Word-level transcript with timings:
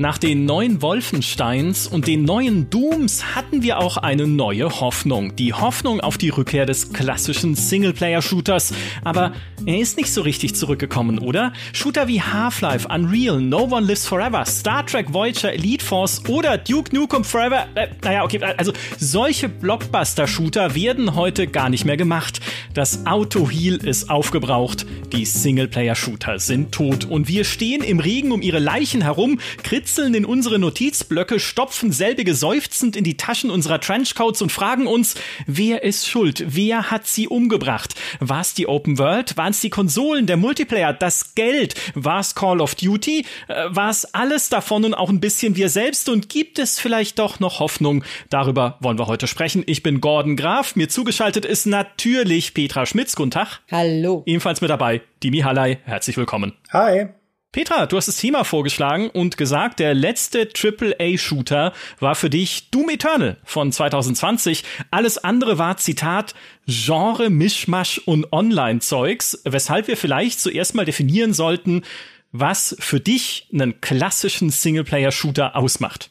Nach 0.00 0.16
den 0.16 0.44
neuen 0.44 0.80
Wolfensteins 0.80 1.88
und 1.88 2.06
den 2.06 2.22
neuen 2.22 2.70
Dooms 2.70 3.34
hatten 3.34 3.64
wir 3.64 3.80
auch 3.80 3.96
eine 3.96 4.28
neue 4.28 4.80
Hoffnung. 4.80 5.34
Die 5.34 5.52
Hoffnung 5.52 5.98
auf 6.00 6.16
die 6.16 6.28
Rückkehr 6.28 6.66
des 6.66 6.92
klassischen 6.92 7.56
Singleplayer-Shooters. 7.56 8.74
Aber 9.02 9.32
er 9.66 9.80
ist 9.80 9.96
nicht 9.96 10.12
so 10.12 10.22
richtig 10.22 10.54
zurückgekommen, 10.54 11.18
oder? 11.18 11.52
Shooter 11.72 12.06
wie 12.06 12.22
Half-Life, 12.22 12.86
Unreal, 12.86 13.40
No 13.40 13.64
One 13.64 13.86
Lives 13.86 14.06
Forever, 14.06 14.44
Star 14.44 14.86
Trek 14.86 15.12
Voyager, 15.12 15.52
Elite 15.52 15.84
Force 15.84 16.22
oder 16.28 16.58
Duke 16.58 16.94
Nukem 16.94 17.24
Forever. 17.24 17.66
Äh, 17.74 17.88
naja, 18.04 18.22
okay, 18.22 18.40
also 18.56 18.72
solche 19.00 19.48
Blockbuster-Shooter 19.48 20.76
werden 20.76 21.16
heute 21.16 21.48
gar 21.48 21.70
nicht 21.70 21.84
mehr 21.84 21.96
gemacht. 21.96 22.40
Das 22.72 23.04
Auto-Heal 23.04 23.78
ist 23.78 24.10
aufgebraucht. 24.10 24.86
Die 25.12 25.24
Singleplayer-Shooter 25.24 26.38
sind 26.38 26.70
tot. 26.70 27.04
Und 27.04 27.26
wir 27.26 27.42
stehen 27.42 27.82
im 27.82 27.98
Regen 27.98 28.30
um 28.30 28.42
ihre 28.42 28.60
Leichen 28.60 29.02
herum, 29.02 29.40
kritzeln 29.88 30.12
in 30.12 30.26
unsere 30.26 30.58
Notizblöcke, 30.58 31.40
stopfen 31.40 31.92
selbige 31.92 32.34
seufzend 32.34 32.94
in 32.94 33.04
die 33.04 33.16
Taschen 33.16 33.50
unserer 33.50 33.80
Trenchcoats 33.80 34.42
und 34.42 34.52
fragen 34.52 34.86
uns, 34.86 35.14
wer 35.46 35.82
ist 35.82 36.06
schuld? 36.06 36.44
Wer 36.46 36.90
hat 36.90 37.06
sie 37.06 37.26
umgebracht? 37.26 37.94
War 38.20 38.42
es 38.42 38.52
die 38.52 38.68
Open 38.68 38.98
World? 38.98 39.38
Waren 39.38 39.52
es 39.52 39.62
die 39.62 39.70
Konsolen, 39.70 40.26
der 40.26 40.36
Multiplayer, 40.36 40.92
das 40.92 41.34
Geld? 41.34 41.74
War 41.94 42.20
es 42.20 42.34
Call 42.34 42.60
of 42.60 42.74
Duty? 42.74 43.24
Äh, 43.48 43.64
War 43.70 43.88
es 43.88 44.04
alles 44.14 44.50
davon 44.50 44.84
und 44.84 44.92
auch 44.92 45.08
ein 45.08 45.20
bisschen 45.20 45.56
wir 45.56 45.70
selbst? 45.70 46.10
Und 46.10 46.28
gibt 46.28 46.58
es 46.58 46.78
vielleicht 46.78 47.18
doch 47.18 47.40
noch 47.40 47.58
Hoffnung? 47.58 48.04
Darüber 48.28 48.76
wollen 48.80 48.98
wir 48.98 49.06
heute 49.06 49.26
sprechen. 49.26 49.62
Ich 49.64 49.82
bin 49.82 50.02
Gordon 50.02 50.36
Graf. 50.36 50.76
Mir 50.76 50.90
zugeschaltet 50.90 51.46
ist 51.46 51.64
natürlich 51.64 52.52
Petra 52.52 52.84
Schmitz. 52.84 53.16
Guten 53.16 53.30
Tag. 53.30 53.60
Hallo. 53.70 54.22
Ebenfalls 54.26 54.60
mit 54.60 54.68
dabei 54.68 55.00
Dimi 55.22 55.38
Hallei. 55.38 55.78
Herzlich 55.84 56.18
willkommen. 56.18 56.52
Hi. 56.74 57.08
Petra, 57.50 57.86
du 57.86 57.96
hast 57.96 58.08
das 58.08 58.18
Thema 58.18 58.44
vorgeschlagen 58.44 59.08
und 59.08 59.38
gesagt, 59.38 59.78
der 59.80 59.94
letzte 59.94 60.50
AAA-Shooter 60.54 61.72
war 61.98 62.14
für 62.14 62.28
dich 62.28 62.70
Doom 62.70 62.90
Eternal 62.90 63.38
von 63.42 63.72
2020. 63.72 64.64
Alles 64.90 65.16
andere 65.16 65.56
war, 65.56 65.78
Zitat, 65.78 66.34
Genre, 66.66 67.30
Mischmasch 67.30 68.02
und 68.04 68.30
Online-Zeugs, 68.34 69.40
weshalb 69.44 69.88
wir 69.88 69.96
vielleicht 69.96 70.40
zuerst 70.40 70.74
mal 70.74 70.84
definieren 70.84 71.32
sollten, 71.32 71.84
was 72.32 72.76
für 72.80 73.00
dich 73.00 73.48
einen 73.50 73.80
klassischen 73.80 74.50
Singleplayer-Shooter 74.50 75.56
ausmacht. 75.56 76.10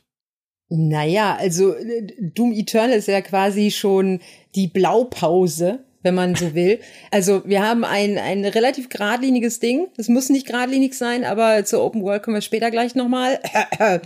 Naja, 0.69 1.37
also 1.39 1.75
Doom 2.19 2.51
Eternal 2.51 2.97
ist 2.97 3.07
ja 3.07 3.21
quasi 3.21 3.69
schon 3.69 4.21
die 4.55 4.67
Blaupause 4.67 5.85
wenn 6.07 6.15
man 6.15 6.35
so 6.35 6.55
will. 6.55 6.79
Also 7.11 7.41
wir 7.45 7.61
haben 7.61 7.83
ein, 7.83 8.17
ein 8.17 8.45
relativ 8.45 8.87
geradliniges 8.87 9.59
Ding. 9.59 9.87
Es 9.97 10.07
muss 10.07 10.29
nicht 10.29 10.47
geradlinig 10.47 10.93
sein, 10.93 11.25
aber 11.25 11.65
zur 11.65 11.83
Open 11.83 12.01
World 12.01 12.23
kommen 12.23 12.35
wir 12.35 12.41
später 12.41 12.71
gleich 12.71 12.95
nochmal. 12.95 13.39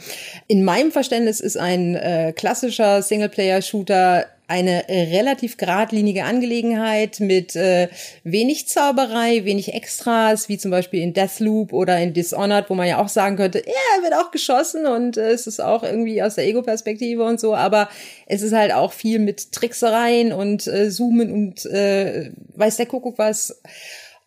In 0.48 0.64
meinem 0.64 0.92
Verständnis 0.92 1.40
ist 1.40 1.58
ein 1.58 1.96
äh, 1.96 2.34
klassischer 2.36 3.04
Singleplayer-Shooter 3.04 4.26
eine 4.52 4.84
relativ 4.90 5.56
geradlinige 5.56 6.26
Angelegenheit 6.26 7.22
mit 7.22 7.56
äh, 7.56 7.88
wenig 8.26 8.68
Zauberei, 8.68 9.46
wenig 9.46 9.74
Extras, 9.74 10.50
wie 10.50 10.58
zum 10.58 10.72
Beispiel 10.72 11.02
in 11.02 11.14
Deathloop 11.14 11.72
oder 11.72 11.98
in 12.00 12.14
Dishonored, 12.14 12.70
wo 12.70 12.76
man 12.76 12.88
ja 12.88 13.02
auch 13.02 13.08
sagen 13.08 13.38
könnte, 13.38 13.60
ja, 13.66 14.04
wird 14.04 14.14
auch 14.14 14.30
geschossen 14.30 14.86
und 14.86 15.16
äh, 15.16 15.32
es 15.32 15.48
ist 15.48 15.62
auch 15.62 15.84
irgendwie 15.84 16.22
aus 16.22 16.36
der 16.36 16.46
Ego-Perspektive 16.46 17.24
und 17.24 17.40
so, 17.40 17.56
aber 17.56 17.88
es 18.28 18.42
ist 18.42 18.54
halt 18.54 18.74
auch 18.74 18.92
viel 18.92 19.20
mit 19.20 19.54
Tricksereien 19.54 20.34
und 20.34 20.68
äh, 20.68 20.90
Zoomen 20.90 21.32
und 21.32 21.66
äh, 21.68 22.32
weiß 22.56 22.76
der 22.76 22.88
Kuckuck 22.88 23.18
was 23.18 23.62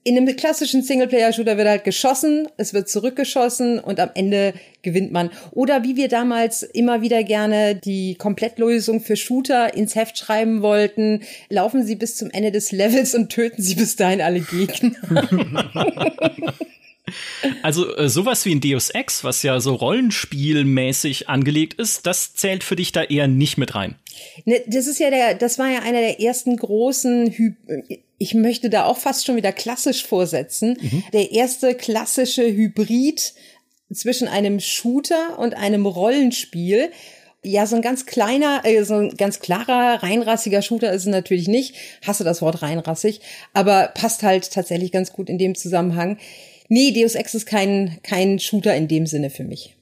in 0.04 0.18
einem 0.18 0.36
klassischen 0.36 0.82
Singleplayer-Shooter 0.82 1.56
wird 1.56 1.66
halt 1.66 1.84
geschossen, 1.84 2.46
es 2.58 2.74
wird 2.74 2.90
zurückgeschossen 2.90 3.78
und 3.78 3.98
am 4.00 4.10
Ende 4.14 4.52
gewinnt 4.82 5.12
man. 5.12 5.30
Oder 5.50 5.82
wie 5.82 5.96
wir 5.96 6.08
damals 6.08 6.62
immer 6.62 7.00
wieder 7.00 7.24
gerne 7.24 7.74
die 7.74 8.14
Komplettlösung 8.14 9.00
für 9.00 9.16
Shooter 9.16 9.72
ins 9.72 9.94
Heft 9.94 10.18
schreiben 10.18 10.60
wollten, 10.60 11.22
laufen 11.48 11.86
sie 11.86 11.96
bis 11.96 12.16
zum 12.16 12.30
Ende 12.30 12.52
des 12.52 12.70
Levels 12.70 13.14
und 13.14 13.30
töten 13.30 13.62
sie 13.62 13.76
bis 13.76 13.96
dahin 13.96 14.20
alle 14.20 14.40
Gegner. 14.40 14.92
Also 17.62 17.94
äh, 17.96 18.08
sowas 18.08 18.44
wie 18.44 18.54
ein 18.54 18.60
Deus 18.60 18.90
Ex, 18.90 19.24
was 19.24 19.42
ja 19.42 19.60
so 19.60 19.74
rollenspielmäßig 19.74 21.28
angelegt 21.28 21.74
ist, 21.74 22.06
das 22.06 22.34
zählt 22.34 22.64
für 22.64 22.76
dich 22.76 22.92
da 22.92 23.02
eher 23.02 23.28
nicht 23.28 23.58
mit 23.58 23.74
rein. 23.74 23.96
Ne, 24.44 24.62
das 24.66 24.86
ist 24.86 24.98
ja 24.98 25.10
der, 25.10 25.34
das 25.34 25.58
war 25.58 25.70
ja 25.70 25.80
einer 25.80 26.00
der 26.00 26.20
ersten 26.20 26.56
großen, 26.56 27.30
Hy 27.30 27.54
ich 28.18 28.34
möchte 28.34 28.70
da 28.70 28.84
auch 28.84 28.98
fast 28.98 29.26
schon 29.26 29.36
wieder 29.36 29.52
klassisch 29.52 30.04
vorsetzen, 30.04 30.76
mhm. 30.80 31.04
der 31.12 31.32
erste 31.32 31.74
klassische 31.74 32.44
Hybrid 32.44 33.34
zwischen 33.92 34.28
einem 34.28 34.60
Shooter 34.60 35.38
und 35.38 35.54
einem 35.54 35.86
Rollenspiel. 35.86 36.90
Ja, 37.42 37.66
so 37.66 37.76
ein 37.76 37.82
ganz 37.82 38.06
kleiner, 38.06 38.62
äh, 38.64 38.84
so 38.84 38.94
ein 38.94 39.16
ganz 39.16 39.40
klarer, 39.40 40.02
reinrassiger 40.02 40.62
Shooter 40.62 40.92
ist 40.92 41.02
es 41.02 41.08
natürlich 41.08 41.48
nicht. 41.48 41.74
Hasse 42.06 42.24
das 42.24 42.40
Wort 42.40 42.62
reinrassig, 42.62 43.20
aber 43.52 43.88
passt 43.94 44.22
halt 44.22 44.50
tatsächlich 44.50 44.92
ganz 44.92 45.12
gut 45.12 45.28
in 45.28 45.38
dem 45.38 45.54
Zusammenhang. 45.54 46.18
Nee, 46.68 46.92
Deus 46.92 47.14
Ex 47.14 47.34
ist 47.34 47.46
kein, 47.46 47.98
kein 48.02 48.38
Shooter 48.38 48.74
in 48.74 48.88
dem 48.88 49.06
Sinne 49.06 49.28
für 49.28 49.44
mich. 49.44 49.76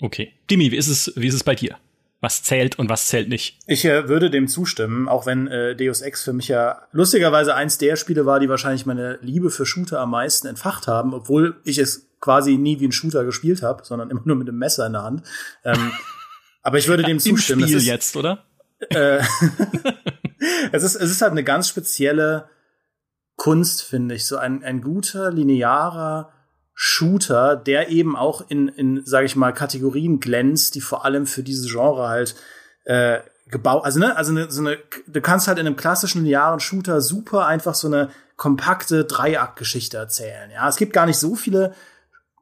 Okay. 0.00 0.32
Dimi, 0.50 0.72
wie 0.72 0.76
ist 0.76 0.88
es, 0.88 1.12
wie 1.16 1.28
ist 1.28 1.34
es 1.34 1.44
bei 1.44 1.54
dir? 1.54 1.78
Was 2.20 2.42
zählt 2.42 2.78
und 2.78 2.88
was 2.88 3.06
zählt 3.06 3.28
nicht? 3.28 3.58
Ich 3.66 3.84
äh, 3.84 4.08
würde 4.08 4.30
dem 4.30 4.48
zustimmen, 4.48 5.06
auch 5.06 5.26
wenn 5.26 5.48
äh, 5.48 5.76
Deus 5.76 6.00
Ex 6.00 6.22
für 6.24 6.32
mich 6.32 6.48
ja 6.48 6.82
lustigerweise 6.92 7.54
eins 7.54 7.76
der 7.76 7.96
Spiele 7.96 8.24
war, 8.24 8.40
die 8.40 8.48
wahrscheinlich 8.48 8.86
meine 8.86 9.18
Liebe 9.20 9.50
für 9.50 9.66
Shooter 9.66 10.00
am 10.00 10.10
meisten 10.10 10.46
entfacht 10.46 10.86
haben, 10.86 11.12
obwohl 11.12 11.60
ich 11.64 11.76
es 11.76 12.08
quasi 12.20 12.56
nie 12.56 12.80
wie 12.80 12.88
ein 12.88 12.92
Shooter 12.92 13.24
gespielt 13.24 13.62
habe, 13.62 13.84
sondern 13.84 14.10
immer 14.10 14.22
nur 14.24 14.36
mit 14.36 14.48
einem 14.48 14.58
Messer 14.58 14.86
in 14.86 14.94
der 14.94 15.02
Hand. 15.02 15.22
Ähm, 15.64 15.92
aber 16.62 16.78
ich 16.78 16.88
würde 16.88 17.02
dem 17.02 17.18
zustimmen. 17.20 17.62
Im 17.62 17.68
Spiel 17.68 17.78
ist, 17.78 17.86
jetzt, 17.86 18.16
oder? 18.16 18.44
Äh, 18.90 19.18
es 20.72 20.82
ist 20.82 20.96
es 20.96 21.10
ist 21.10 21.20
halt 21.20 21.32
eine 21.32 21.44
ganz 21.44 21.68
spezielle 21.68 22.48
Kunst, 23.36 23.82
finde 23.82 24.14
ich. 24.14 24.24
So 24.24 24.38
ein, 24.38 24.64
ein 24.64 24.80
guter, 24.80 25.30
linearer 25.30 26.32
Shooter, 26.78 27.56
der 27.56 27.88
eben 27.88 28.16
auch 28.16 28.44
in, 28.50 28.68
in 28.68 29.04
sage 29.06 29.24
ich 29.24 29.34
mal, 29.34 29.52
Kategorien 29.52 30.20
glänzt, 30.20 30.74
die 30.74 30.82
vor 30.82 31.06
allem 31.06 31.26
für 31.26 31.42
dieses 31.42 31.72
Genre 31.72 32.06
halt 32.06 32.36
äh, 32.84 33.20
gebaut, 33.48 33.84
also 33.86 33.98
ne, 33.98 34.14
also 34.14 34.32
ne, 34.32 34.50
so 34.50 34.60
eine, 34.60 34.76
du 35.06 35.20
kannst 35.22 35.48
halt 35.48 35.58
in 35.58 35.66
einem 35.66 35.76
klassischen 35.76 36.22
linearen 36.24 36.60
Shooter 36.60 37.00
super 37.00 37.46
einfach 37.46 37.74
so 37.74 37.86
eine 37.86 38.10
kompakte 38.36 39.06
Dreiaktgeschichte 39.06 39.96
erzählen. 39.96 40.50
Ja, 40.52 40.68
es 40.68 40.76
gibt 40.76 40.92
gar 40.92 41.06
nicht 41.06 41.16
so 41.18 41.34
viele 41.34 41.74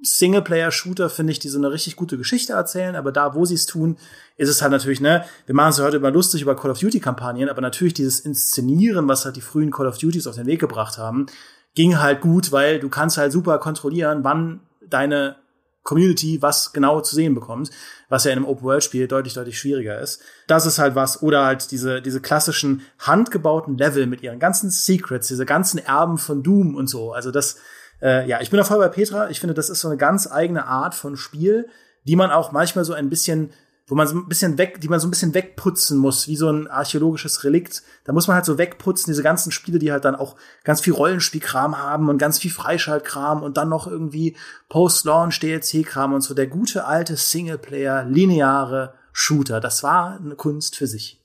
Singleplayer-Shooter, 0.03 1.11
finde 1.11 1.31
ich, 1.31 1.39
die 1.39 1.49
so 1.49 1.59
eine 1.59 1.71
richtig 1.71 1.95
gute 1.95 2.19
Geschichte 2.19 2.55
erzählen, 2.55 2.97
aber 2.97 3.13
da, 3.13 3.37
wo 3.37 3.45
sie 3.45 3.55
es 3.55 3.67
tun, 3.67 3.99
ist 4.37 4.49
es 4.49 4.63
halt 4.63 4.73
natürlich, 4.73 5.01
ne, 5.01 5.25
wir 5.47 5.55
machen 5.55 5.71
es 5.71 5.81
heute 5.81 5.99
immer 5.99 6.11
lustig 6.11 6.43
über 6.43 6.57
Call 6.57 6.73
of 6.73 6.81
Duty-Kampagnen, 6.81 7.49
aber 7.49 7.61
natürlich 7.61 7.95
dieses 7.95 8.19
Inszenieren, 8.19 9.07
was 9.07 9.25
halt 9.25 9.37
die 9.37 9.41
frühen 9.41 9.71
Call 9.71 9.87
of 9.87 9.99
Duties 9.99 10.27
auf 10.27 10.35
den 10.35 10.47
Weg 10.47 10.59
gebracht 10.59 10.99
haben, 10.99 11.27
ging 11.75 11.99
halt 11.99 12.21
gut, 12.21 12.53
weil 12.53 12.79
du 12.79 12.89
kannst 12.89 13.19
halt 13.19 13.33
super 13.33 13.59
kontrollieren, 13.59 14.25
wann 14.25 14.61
deine 14.89 15.37
Community 15.83 16.41
was 16.41 16.73
genau 16.73 17.01
zu 17.03 17.15
sehen 17.15 17.35
bekommt, 17.35 17.71
was 18.09 18.25
ja 18.25 18.33
in 18.33 18.39
einem 18.39 18.47
Open-World-Spiel 18.47 19.07
deutlich, 19.07 19.35
deutlich 19.35 19.59
schwieriger 19.59 20.01
ist. 20.01 20.23
Das 20.47 20.67
ist 20.67 20.79
halt 20.79 20.95
was. 20.95 21.23
Oder 21.23 21.45
halt 21.45 21.71
diese, 21.71 22.01
diese 22.01 22.21
klassischen 22.21 22.83
handgebauten 22.99 23.77
Level 23.77 24.07
mit 24.07 24.23
ihren 24.23 24.39
ganzen 24.39 24.71
Secrets, 24.71 25.29
diese 25.29 25.45
ganzen 25.45 25.79
Erben 25.79 26.17
von 26.17 26.43
Doom 26.43 26.75
und 26.75 26.89
so. 26.89 27.13
Also 27.13 27.31
das, 27.31 27.59
äh, 28.01 28.27
ja, 28.27 28.41
ich 28.41 28.51
bin 28.51 28.59
da 28.59 28.65
voll 28.65 28.79
bei 28.79 28.89
Petra. 28.89 29.29
Ich 29.29 29.41
finde, 29.41 29.55
das 29.55 29.69
ist 29.69 29.81
so 29.81 29.89
eine 29.89 29.99
ganz 29.99 30.31
eigene 30.31 30.67
Art 30.67 30.95
von 30.95 31.17
Spiel, 31.17 31.69
die 32.05 32.17
man 32.17 32.31
auch 32.31 32.51
manchmal 32.51 32.85
so 32.85 32.95
ein 32.95 33.11
bisschen, 33.11 33.51
wo 33.87 33.95
man 33.95 34.07
so 34.07 34.17
ein 34.17 34.29
bisschen 34.29 34.57
weg, 34.57 34.81
die 34.81 34.89
man 34.89 34.99
so 34.99 35.07
ein 35.07 35.11
bisschen 35.11 35.35
wegputzen 35.35 35.99
muss, 35.99 36.27
wie 36.27 36.37
so 36.37 36.49
ein 36.51 36.69
archäologisches 36.69 37.45
Relikt. 37.45 37.83
Da 38.05 38.13
muss 38.13 38.27
man 38.29 38.37
halt 38.37 38.47
so 38.47 38.57
wegputzen, 38.57 39.11
diese 39.11 39.23
ganzen 39.23 39.53
Spiele, 39.53 39.79
die 39.79 39.93
halt 39.93 40.07
dann 40.07 40.15
auch 40.15 40.37
ganz 40.65 40.81
viel 40.81 40.95
Rollenspielkram 40.95 41.79
haben 41.79 42.09
und 42.09 42.19
ganz 42.19 42.39
viel 42.39 42.51
Freischaltkram 42.51 43.43
und 43.43 43.59
dann 43.59 43.69
noch 43.69 43.87
irgendwie 43.87 44.37
Post-Launch 44.71 45.39
DLC-Kram 45.41 46.15
und 46.15 46.23
so. 46.23 46.33
Der 46.33 46.47
gute 46.47 46.87
alte 46.87 47.17
Singleplayer, 47.17 48.05
lineare 48.05 48.95
Shooter, 49.13 49.61
das 49.61 49.83
war 49.83 50.19
eine 50.19 50.35
Kunst 50.35 50.77
für 50.77 50.87
sich. 50.87 51.21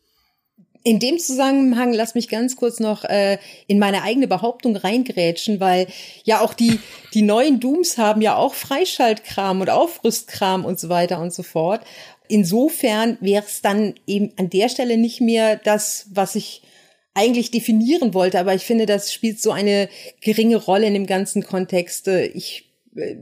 In 0.83 0.99
dem 0.99 1.19
Zusammenhang 1.19 1.91
lass 1.91 2.15
mich 2.15 2.29
ganz 2.29 2.55
kurz 2.55 2.79
noch 2.79 3.03
äh, 3.03 3.37
in 3.67 3.79
meine 3.79 4.01
eigene 4.03 4.27
Behauptung 4.27 4.77
reingrätschen, 4.77 5.59
weil 5.59 5.87
ja 6.23 6.39
auch 6.39 6.53
die 6.53 6.79
die 7.13 7.21
neuen 7.21 7.59
Dooms 7.59 7.97
haben 7.97 8.21
ja 8.21 8.35
auch 8.35 8.53
Freischaltkram 8.53 9.59
und 9.59 9.69
Aufrüstkram 9.69 10.63
und 10.63 10.79
so 10.79 10.87
weiter 10.87 11.19
und 11.19 11.33
so 11.33 11.43
fort. 11.43 11.81
Insofern 12.29 13.17
wäre 13.21 13.43
es 13.45 13.61
dann 13.61 13.95
eben 14.05 14.31
an 14.37 14.49
der 14.49 14.69
Stelle 14.69 14.97
nicht 14.97 15.19
mehr 15.19 15.57
das, 15.57 16.05
was 16.13 16.35
ich 16.35 16.61
eigentlich 17.15 17.49
definieren 17.49 18.13
wollte, 18.13 18.39
aber 18.39 18.53
ich 18.53 18.63
finde, 18.63 18.85
das 18.85 19.11
spielt 19.11 19.41
so 19.41 19.51
eine 19.51 19.89
geringe 20.21 20.57
Rolle 20.57 20.85
in 20.85 20.93
dem 20.93 21.07
ganzen 21.07 21.43
Kontext. 21.43 22.07
Ich 22.07 22.69
äh, 22.95 23.15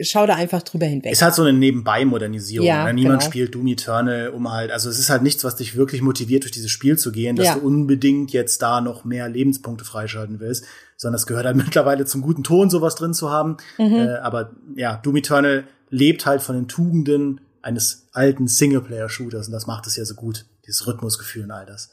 schau 0.00 0.26
da 0.26 0.34
einfach 0.34 0.62
drüber 0.62 0.84
hinweg. 0.84 1.12
Ist 1.12 1.22
halt 1.22 1.34
so 1.34 1.42
eine 1.42 1.52
Nebenbei-Modernisierung. 1.54 2.66
Ja, 2.66 2.84
ne? 2.84 2.92
Niemand 2.92 3.20
genau. 3.20 3.30
spielt 3.30 3.54
Doom 3.54 3.68
Eternal, 3.68 4.28
um 4.28 4.52
halt, 4.52 4.70
also 4.70 4.90
es 4.90 4.98
ist 4.98 5.08
halt 5.08 5.22
nichts, 5.22 5.44
was 5.44 5.56
dich 5.56 5.74
wirklich 5.74 6.02
motiviert, 6.02 6.44
durch 6.44 6.52
dieses 6.52 6.70
Spiel 6.70 6.98
zu 6.98 7.10
gehen, 7.10 7.36
dass 7.36 7.46
ja. 7.46 7.54
du 7.54 7.66
unbedingt 7.66 8.32
jetzt 8.32 8.60
da 8.60 8.82
noch 8.82 9.06
mehr 9.06 9.30
Lebenspunkte 9.30 9.86
freischalten 9.86 10.40
willst, 10.40 10.66
sondern 10.98 11.16
es 11.16 11.26
gehört 11.26 11.46
halt 11.46 11.56
mittlerweile 11.64 12.04
zum 12.04 12.20
guten 12.20 12.44
Ton, 12.44 12.68
sowas 12.68 12.96
drin 12.96 13.14
zu 13.14 13.30
haben. 13.30 13.56
Mhm. 13.78 13.94
Äh, 13.94 14.14
aber 14.16 14.52
ja, 14.76 15.00
Doom 15.02 15.16
Eternal 15.16 15.64
lebt 15.88 16.26
halt 16.26 16.42
von 16.42 16.54
den 16.54 16.68
Tugenden 16.68 17.40
eines 17.62 18.08
alten 18.12 18.48
Singleplayer-Shooters 18.48 19.46
und 19.46 19.52
das 19.52 19.66
macht 19.66 19.86
es 19.86 19.96
ja 19.96 20.04
so 20.04 20.14
gut, 20.14 20.46
dieses 20.66 20.86
Rhythmusgefühl 20.86 21.44
und 21.44 21.50
all 21.50 21.66
das. 21.66 21.90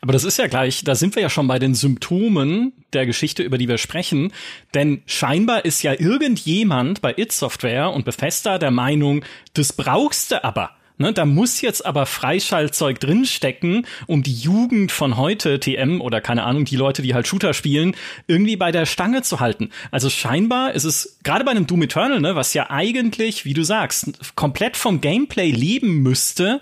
Aber 0.00 0.12
das 0.12 0.24
ist 0.24 0.38
ja 0.38 0.46
gleich, 0.46 0.84
da 0.84 0.94
sind 0.94 1.14
wir 1.14 1.22
ja 1.22 1.30
schon 1.30 1.48
bei 1.48 1.58
den 1.58 1.74
Symptomen 1.74 2.72
der 2.92 3.06
Geschichte, 3.06 3.42
über 3.42 3.58
die 3.58 3.68
wir 3.68 3.78
sprechen. 3.78 4.32
Denn 4.74 5.02
scheinbar 5.06 5.64
ist 5.64 5.82
ja 5.82 5.92
irgendjemand 5.92 7.00
bei 7.00 7.14
It 7.16 7.32
Software 7.32 7.90
und 7.90 8.04
Bethesda 8.04 8.58
der 8.58 8.70
Meinung, 8.70 9.24
das 9.54 9.72
brauchst 9.72 10.32
du 10.32 10.44
aber. 10.44 10.77
Ne, 11.00 11.12
da 11.12 11.24
muss 11.24 11.60
jetzt 11.60 11.86
aber 11.86 12.06
Freischaltzeug 12.06 12.98
drinstecken, 12.98 13.86
um 14.08 14.24
die 14.24 14.34
Jugend 14.34 14.90
von 14.90 15.16
heute, 15.16 15.60
TM 15.60 16.00
oder 16.00 16.20
keine 16.20 16.42
Ahnung, 16.42 16.64
die 16.64 16.74
Leute, 16.74 17.02
die 17.02 17.14
halt 17.14 17.28
Shooter 17.28 17.54
spielen, 17.54 17.94
irgendwie 18.26 18.56
bei 18.56 18.72
der 18.72 18.84
Stange 18.84 19.22
zu 19.22 19.38
halten. 19.38 19.70
Also 19.92 20.10
scheinbar 20.10 20.72
ist 20.72 20.82
es 20.82 21.18
gerade 21.22 21.44
bei 21.44 21.52
einem 21.52 21.68
Doom 21.68 21.82
Eternal, 21.82 22.20
ne, 22.20 22.34
was 22.34 22.52
ja 22.52 22.68
eigentlich, 22.70 23.44
wie 23.44 23.54
du 23.54 23.62
sagst, 23.62 24.34
komplett 24.34 24.76
vom 24.76 25.00
Gameplay 25.00 25.52
leben 25.52 26.02
müsste, 26.02 26.60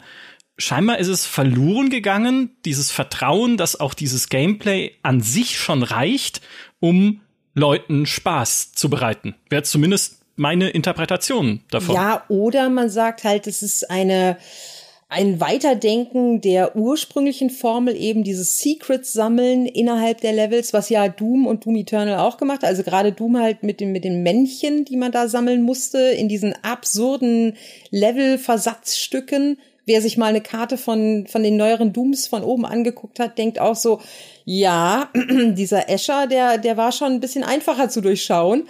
scheinbar 0.58 0.98
ist 0.98 1.08
es 1.08 1.24
verloren 1.24 1.88
gegangen, 1.88 2.50
dieses 2.66 2.90
Vertrauen, 2.90 3.56
dass 3.56 3.80
auch 3.80 3.94
dieses 3.94 4.28
Gameplay 4.28 4.92
an 5.02 5.22
sich 5.22 5.58
schon 5.58 5.82
reicht, 5.82 6.42
um 6.78 7.22
Leuten 7.54 8.04
Spaß 8.04 8.72
zu 8.72 8.90
bereiten. 8.90 9.34
Wäre 9.48 9.62
zumindest 9.62 10.25
meine 10.36 10.70
Interpretation 10.70 11.60
davon. 11.70 11.94
Ja, 11.94 12.24
oder 12.28 12.68
man 12.68 12.90
sagt 12.90 13.24
halt, 13.24 13.46
es 13.46 13.62
ist 13.62 13.90
eine 13.90 14.36
ein 15.08 15.40
Weiterdenken 15.40 16.40
der 16.40 16.74
ursprünglichen 16.74 17.48
Formel, 17.50 17.94
eben 17.96 18.24
dieses 18.24 18.58
Secrets 18.58 19.12
sammeln 19.12 19.66
innerhalb 19.66 20.20
der 20.20 20.32
Levels, 20.32 20.72
was 20.72 20.88
ja 20.88 21.08
Doom 21.08 21.46
und 21.46 21.64
Doom 21.64 21.76
Eternal 21.76 22.18
auch 22.18 22.38
gemacht 22.38 22.62
hat. 22.62 22.68
Also 22.68 22.82
gerade 22.82 23.12
Doom 23.12 23.38
halt 23.38 23.62
mit 23.62 23.80
den, 23.80 23.92
mit 23.92 24.02
den 24.04 24.24
Männchen, 24.24 24.84
die 24.84 24.96
man 24.96 25.12
da 25.12 25.28
sammeln 25.28 25.62
musste, 25.62 25.98
in 25.98 26.28
diesen 26.28 26.54
absurden 26.64 27.56
Level-Versatzstücken. 27.90 29.58
Wer 29.86 30.02
sich 30.02 30.16
mal 30.16 30.26
eine 30.26 30.40
Karte 30.40 30.76
von, 30.76 31.26
von 31.28 31.42
den 31.44 31.56
neueren 31.56 31.92
Dooms 31.92 32.26
von 32.26 32.42
oben 32.42 32.66
angeguckt 32.66 33.20
hat, 33.20 33.38
denkt 33.38 33.60
auch 33.60 33.76
so, 33.76 34.00
ja, 34.44 35.08
dieser 35.14 35.88
Escher, 35.88 36.26
der, 36.26 36.58
der 36.58 36.76
war 36.76 36.90
schon 36.90 37.12
ein 37.12 37.20
bisschen 37.20 37.44
einfacher 37.44 37.88
zu 37.88 38.00
durchschauen. 38.00 38.64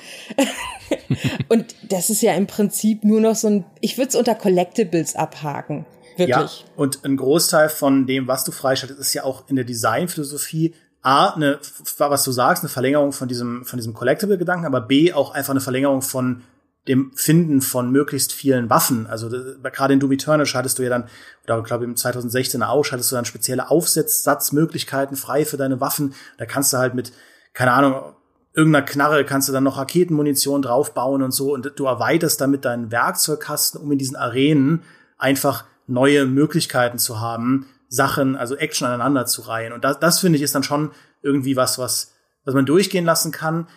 und 1.48 1.74
das 1.88 2.10
ist 2.10 2.20
ja 2.20 2.34
im 2.34 2.46
Prinzip 2.46 3.02
nur 3.02 3.20
noch 3.20 3.34
so 3.34 3.48
ein, 3.48 3.64
ich 3.80 3.96
würde 3.96 4.10
es 4.10 4.14
unter 4.14 4.34
Collectibles 4.34 5.16
abhaken. 5.16 5.86
Wirklich. 6.18 6.36
Ja, 6.36 6.66
und 6.76 7.04
ein 7.04 7.16
Großteil 7.16 7.68
von 7.68 8.06
dem, 8.06 8.28
was 8.28 8.44
du 8.44 8.52
freischaltest, 8.52 9.00
ist 9.00 9.14
ja 9.14 9.24
auch 9.24 9.44
in 9.48 9.56
der 9.56 9.64
Designphilosophie 9.64 10.74
A, 11.02 11.34
eine, 11.34 11.60
was 11.98 12.24
du 12.24 12.32
sagst, 12.32 12.62
eine 12.62 12.68
Verlängerung 12.68 13.12
von 13.12 13.28
diesem, 13.28 13.64
von 13.64 13.78
diesem 13.78 13.94
Collectible-Gedanken, 13.94 14.66
aber 14.66 14.80
B, 14.80 15.12
auch 15.12 15.30
einfach 15.30 15.52
eine 15.52 15.60
Verlängerung 15.60 16.02
von 16.02 16.42
dem 16.88 17.12
Finden 17.14 17.60
von 17.60 17.90
möglichst 17.90 18.32
vielen 18.32 18.70
Waffen. 18.70 19.06
Also 19.06 19.28
gerade 19.28 19.94
in 19.94 20.00
Doom 20.00 20.12
Eternal 20.12 20.46
schaltest 20.46 20.78
du 20.78 20.82
ja 20.82 20.88
dann, 20.88 21.04
oder 21.44 21.62
glaube 21.62 21.84
im 21.84 21.96
2016 21.96 22.62
auch, 22.62 22.84
schaltest 22.84 23.10
du 23.10 23.16
dann 23.16 23.24
spezielle 23.24 23.70
Aufsatzmöglichkeiten 23.70 25.16
frei 25.16 25.44
für 25.44 25.56
deine 25.56 25.80
Waffen. 25.80 26.14
Da 26.38 26.46
kannst 26.46 26.72
du 26.72 26.78
halt 26.78 26.94
mit, 26.94 27.12
keine 27.52 27.72
Ahnung, 27.72 28.14
irgendeiner 28.54 28.86
Knarre 28.86 29.24
kannst 29.24 29.48
du 29.48 29.52
dann 29.52 29.64
noch 29.64 29.76
Raketenmunition 29.76 30.62
draufbauen 30.62 31.22
und 31.22 31.32
so. 31.32 31.52
Und 31.52 31.72
du 31.76 31.84
erweiterst 31.84 32.40
damit 32.40 32.64
deinen 32.64 32.90
Werkzeugkasten, 32.90 33.80
um 33.80 33.92
in 33.92 33.98
diesen 33.98 34.16
Arenen 34.16 34.82
einfach 35.18 35.64
neue 35.86 36.26
Möglichkeiten 36.26 36.98
zu 36.98 37.20
haben, 37.20 37.66
Sachen, 37.88 38.36
also 38.36 38.56
Action 38.56 38.86
aneinander 38.86 39.26
zu 39.26 39.42
reihen. 39.42 39.72
Und 39.72 39.84
das, 39.84 40.00
das 40.00 40.20
finde 40.20 40.36
ich 40.36 40.42
ist 40.42 40.54
dann 40.54 40.62
schon 40.62 40.90
irgendwie 41.22 41.56
was, 41.56 41.78
was, 41.78 42.14
was 42.44 42.54
man 42.54 42.66
durchgehen 42.66 43.04
lassen 43.04 43.30
kann. 43.30 43.68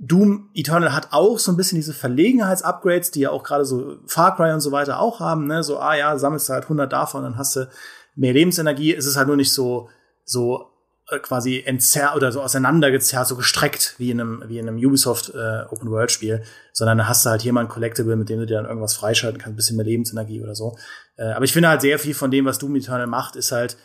Doom 0.00 0.50
Eternal 0.54 0.92
hat 0.92 1.08
auch 1.12 1.38
so 1.38 1.52
ein 1.52 1.56
bisschen 1.56 1.76
diese 1.76 1.94
Verlegenheits-Upgrades, 1.94 3.12
die 3.12 3.20
ja 3.20 3.30
auch 3.30 3.44
gerade 3.44 3.64
so 3.64 3.98
Far 4.06 4.36
Cry 4.36 4.52
und 4.52 4.60
so 4.60 4.72
weiter 4.72 5.00
auch 5.00 5.20
haben, 5.20 5.46
ne? 5.46 5.62
So, 5.62 5.78
ah 5.78 5.94
ja, 5.94 6.18
sammelst 6.18 6.48
du 6.48 6.52
halt 6.52 6.64
100 6.64 6.92
davon, 6.92 7.22
dann 7.22 7.38
hast 7.38 7.56
du 7.56 7.68
mehr 8.16 8.32
Lebensenergie. 8.32 8.94
Es 8.94 9.06
ist 9.06 9.16
halt 9.16 9.28
nur 9.28 9.36
nicht 9.36 9.52
so, 9.52 9.88
so 10.24 10.70
äh, 11.10 11.18
quasi 11.20 11.62
entzerrt 11.64 12.16
oder 12.16 12.32
so 12.32 12.42
auseinandergezerrt, 12.42 13.28
so 13.28 13.36
gestreckt 13.36 13.94
wie 13.98 14.10
in 14.10 14.20
einem, 14.20 14.42
wie 14.48 14.58
in 14.58 14.68
einem 14.68 14.78
Ubisoft 14.78 15.32
äh, 15.34 15.62
Open 15.70 15.90
World 15.90 16.10
Spiel, 16.10 16.42
sondern 16.72 16.98
da 16.98 17.06
hast 17.06 17.24
du 17.24 17.30
halt 17.30 17.42
hier 17.42 17.52
mal 17.52 17.60
ein 17.60 17.68
Collectible, 17.68 18.16
mit 18.16 18.28
dem 18.28 18.40
du 18.40 18.46
dir 18.46 18.56
dann 18.56 18.66
irgendwas 18.66 18.94
freischalten 18.94 19.40
kannst, 19.40 19.52
ein 19.52 19.56
bisschen 19.56 19.76
mehr 19.76 19.86
Lebensenergie 19.86 20.42
oder 20.42 20.54
so. 20.54 20.76
Äh, 21.16 21.32
aber 21.32 21.44
ich 21.44 21.52
finde 21.52 21.68
halt 21.68 21.82
sehr 21.82 21.98
viel 21.98 22.14
von 22.14 22.30
dem, 22.30 22.46
was 22.46 22.58
Doom 22.58 22.74
Eternal 22.76 23.06
macht, 23.06 23.36
ist 23.36 23.52
halt 23.52 23.76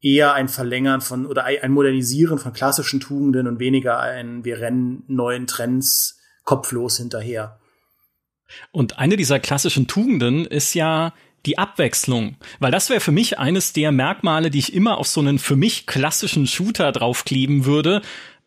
eher 0.00 0.34
ein 0.34 0.48
Verlängern 0.48 1.00
von 1.00 1.26
oder 1.26 1.44
ein 1.44 1.72
Modernisieren 1.72 2.38
von 2.38 2.52
klassischen 2.52 3.00
Tugenden 3.00 3.46
und 3.46 3.58
weniger 3.58 3.98
ein 3.98 4.44
wir 4.44 4.60
rennen 4.60 5.04
neuen 5.08 5.46
Trends 5.46 6.18
kopflos 6.44 6.96
hinterher. 6.96 7.58
Und 8.72 8.98
eine 8.98 9.16
dieser 9.16 9.38
klassischen 9.38 9.86
Tugenden 9.86 10.44
ist 10.46 10.74
ja 10.74 11.12
die 11.46 11.58
Abwechslung, 11.58 12.36
weil 12.58 12.70
das 12.70 12.90
wäre 12.90 13.00
für 13.00 13.12
mich 13.12 13.38
eines 13.38 13.72
der 13.72 13.92
Merkmale, 13.92 14.50
die 14.50 14.58
ich 14.58 14.74
immer 14.74 14.98
auf 14.98 15.06
so 15.06 15.20
einen 15.20 15.38
für 15.38 15.56
mich 15.56 15.86
klassischen 15.86 16.46
Shooter 16.46 16.92
draufkleben 16.92 17.64
würde. 17.64 18.02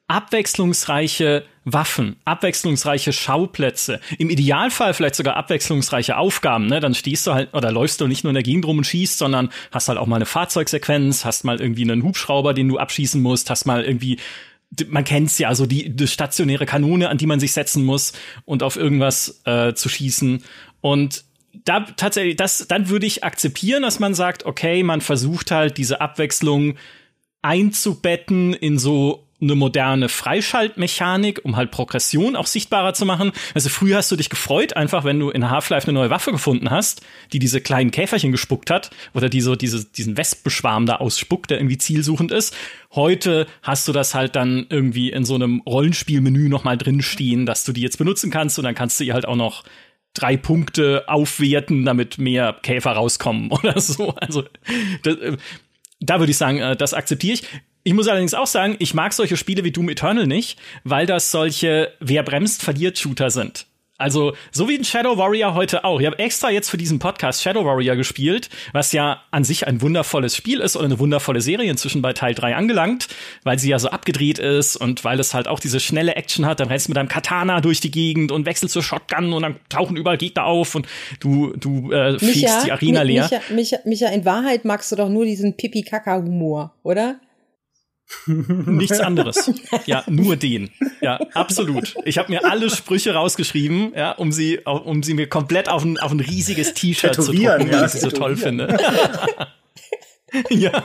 Abwechslungsreiche 0.08 1.46
Waffen, 1.66 2.18
abwechslungsreiche 2.26 3.14
Schauplätze, 3.14 4.02
im 4.18 4.30
Idealfall 4.30 4.94
vielleicht 4.94 5.16
sogar 5.16 5.38
abwechslungsreiche 5.38 6.18
Aufgaben, 6.18 6.68
ne? 6.68 6.82
Dann 6.82 6.94
stehst 6.94 7.26
du 7.26 7.34
halt 7.34 7.54
oder 7.54 7.72
läufst 7.72 8.02
du 8.02 8.08
nicht 8.08 8.24
nur 8.26 8.32
in 8.32 8.36
der 8.36 8.44
Gegend 8.44 8.66
rum 8.66 8.80
und 8.80 8.84
schießt, 8.84 9.18
sondern 9.18 9.50
hast 9.72 9.88
halt 9.88 9.98
auch 9.98 10.08
mal 10.08 10.18
eine 10.18 10.26
Fahrzeugsequenz, 10.26 11.24
hast 11.24 11.46
mal 11.46 11.62
irgendwie 11.62 11.84
einen 11.84 12.04
Hubschrauber, 12.04 12.54
den 12.54 12.68
du 12.68 12.78
abschießen 12.78 13.22
musst, 13.22 13.50
hast 13.50 13.66
mal 13.66 13.86
irgendwie 13.86 14.20
man 14.88 15.04
kennt's 15.04 15.38
ja, 15.38 15.50
also 15.50 15.68
die, 15.68 15.96
die 15.96 16.08
stationäre 16.08 16.66
Kanone, 16.66 17.10
an 17.10 17.20
die 17.20 17.28
man 17.28 17.40
sich 17.40 17.54
setzen 17.54 17.84
muss 17.86 18.14
und 18.44 18.64
auf 18.64 18.76
irgendwas 18.76 19.42
äh, 19.46 19.74
zu 19.74 19.88
schießen. 19.88 20.44
Und 20.82 21.26
da 21.64 21.82
tatsächlich, 21.82 22.36
das, 22.38 22.66
dann 22.68 22.90
würde 22.90 23.06
ich 23.06 23.24
akzeptieren, 23.24 23.84
dass 23.84 24.00
man 24.00 24.16
sagt, 24.16 24.46
okay, 24.46 24.82
man 24.84 25.02
versucht 25.02 25.52
halt 25.52 25.78
diese 25.78 26.02
Abwechslung 26.02 26.76
einzubetten 27.44 28.54
in 28.54 28.80
so 28.80 29.28
eine 29.44 29.56
moderne 29.56 30.10
Freischaltmechanik, 30.10 31.42
um 31.44 31.56
halt 31.56 31.72
Progression 31.72 32.36
auch 32.36 32.48
sichtbarer 32.48 32.94
zu 32.94 33.06
machen. 33.06 33.31
Also 33.54 33.69
früher 33.69 33.98
hast 33.98 34.12
du 34.12 34.16
dich 34.16 34.30
gefreut, 34.30 34.75
einfach 34.75 35.04
wenn 35.04 35.19
du 35.19 35.30
in 35.30 35.50
Half-Life 35.50 35.88
eine 35.88 36.00
neue 36.00 36.10
Waffe 36.10 36.31
gefunden 36.31 36.72
hast, 36.72 37.01
die 37.31 37.40
diese 37.40 37.62
kleinen 37.62 37.92
Käferchen 37.92 38.31
gespuckt 38.31 38.69
hat 38.69 38.92
oder 39.13 39.30
die 39.30 39.42
so 39.42 39.56
diese, 39.56 39.86
diesen 39.86 40.18
Wespenschwarm 40.18 40.86
da 40.86 40.95
ausspuckt, 40.95 41.51
der 41.51 41.60
irgendwie 41.60 41.78
zielsuchend 41.78 42.31
ist. 42.31 42.56
Heute 42.94 43.48
hast 43.62 43.88
du 43.88 43.92
das 43.92 44.16
halt 44.16 44.36
dann 44.36 44.66
irgendwie 44.69 45.12
in 45.12 45.25
so 45.25 45.36
einem 45.36 45.62
Rollenspielmenü 45.62 46.50
nochmal 46.50 46.77
drinstehen, 46.77 47.46
dass 47.46 47.63
du 47.63 47.72
die 47.72 47.82
jetzt 47.82 47.98
benutzen 47.98 48.32
kannst 48.32 48.58
und 48.60 48.65
dann 48.65 48.75
kannst 48.75 49.00
du 49.00 49.03
ihr 49.03 49.13
halt 49.13 49.27
auch 49.27 49.36
noch 49.36 49.63
drei 50.13 50.38
Punkte 50.38 51.03
aufwerten, 51.08 51.86
damit 51.86 52.18
mehr 52.18 52.56
Käfer 52.62 52.91
rauskommen 52.91 53.51
oder 53.51 53.79
so. 53.79 54.15
Also 54.15 54.44
das, 55.03 55.15
äh, 55.18 55.38
da 56.00 56.20
würde 56.20 56.32
ich 56.32 56.38
sagen, 56.38 56.60
äh, 56.60 56.75
das 56.75 56.94
akzeptiere 56.94 57.34
ich. 57.34 57.44
Ich 57.86 57.94
muss 57.94 58.08
allerdings 58.08 58.34
auch 58.34 58.48
sagen, 58.48 58.78
ich 58.80 58.94
mag 58.94 59.12
solche 59.12 59.36
Spiele 59.36 59.63
wie 59.66 59.72
Doom 59.72 59.90
Eternal 59.90 60.25
nicht, 60.25 60.58
weil 60.86 61.06
das 61.06 61.32
solche 61.32 61.92
Wer 62.00 62.24
bremst, 62.24 62.63
verliert 62.63 62.98
Shooter 62.98 63.30
sind. 63.30 63.66
Also, 63.98 64.34
so 64.52 64.68
wie 64.68 64.75
ein 64.75 64.84
Shadow 64.84 65.18
Warrior 65.18 65.54
heute 65.54 65.86
auch. 65.86 66.00
Ich 66.00 66.08
habe 66.08 66.18
extra 66.18 66.50
jetzt 66.50 66.70
für 66.70 66.78
diesen 66.78 66.98
Podcast 66.98 67.44
Shadow 67.44 67.63
Warrior 67.63 67.96
gespielt, 67.96 68.50
was 68.72 68.92
ja 68.92 69.22
an 69.32 69.44
sich 69.44 69.68
ein 69.68 69.82
wundervolles 69.82 70.36
Spiel 70.36 70.62
ist 70.62 70.75
oder 70.75 70.86
eine 70.86 70.98
wundervolle 70.98 71.42
Serie 71.42 71.70
inzwischen 71.70 72.02
bei 72.02 72.12
Teil 72.12 72.34
3 72.34 72.56
angelangt, 72.56 73.08
weil 73.44 73.60
sie 73.60 73.70
ja 73.70 73.78
so 73.78 73.90
abgedreht 73.90 74.40
ist 74.40 74.75
und 74.75 75.04
weil 75.04 75.20
es 75.20 75.34
halt 75.34 75.48
auch 75.48 75.60
diese 75.60 75.80
schnelle 75.80 76.16
Action 76.16 76.46
hat. 76.46 76.60
Dann 76.60 76.70
rennst 76.70 76.88
du 76.88 76.92
mit 76.92 76.98
deinem 76.98 77.08
Katana 77.08 77.62
durch 77.62 77.82
die 77.82 77.92
Gegend 77.92 78.32
und 78.32 78.46
wechselst 78.48 78.74
zur 78.74 78.84
Shotgun 78.84 79.32
und 79.32 79.44
dann 79.44 79.60
tauchen 79.70 79.96
überall 79.96 80.18
Gegner 80.18 80.46
auf 80.46 80.74
und 80.74 80.88
du, 81.20 81.54
du 81.56 81.92
äh, 81.92 82.18
fegst 82.18 82.66
die 82.66 82.72
Arena 82.72 83.04
leer. 83.04 83.30
Micha, 83.30 83.42
Micha, 83.54 83.78
Micha, 83.86 84.08
in 84.08 84.25
Wahrheit 84.25 84.66
magst 84.66 84.92
du 84.92 84.96
doch 84.96 85.10
nur 85.10 85.25
diesen 85.25 85.56
Pipi-Kaka-Humor, 85.56 86.74
oder? 86.82 87.20
Nichts 88.25 89.00
anderes. 89.00 89.51
Ja, 89.86 90.03
nur 90.07 90.36
den. 90.36 90.69
Ja, 91.01 91.19
absolut. 91.33 91.95
Ich 92.05 92.17
habe 92.17 92.31
mir 92.31 92.45
alle 92.45 92.69
Sprüche 92.69 93.13
rausgeschrieben, 93.13 93.93
ja, 93.95 94.12
um 94.12 94.31
sie, 94.31 94.60
um 94.60 95.03
sie 95.03 95.13
mir 95.13 95.27
komplett 95.27 95.67
auf 95.67 95.83
ein, 95.83 95.98
auf 95.98 96.12
ein 96.12 96.19
riesiges 96.19 96.74
T-Shirt 96.74 97.15
zu 97.15 97.33
drucken, 97.33 97.72
weil 97.72 97.86
ich 97.86 97.91
sie 97.91 98.00
so 98.00 98.12
toll 98.12 98.38
finde. 98.38 98.77
ja. 100.50 100.83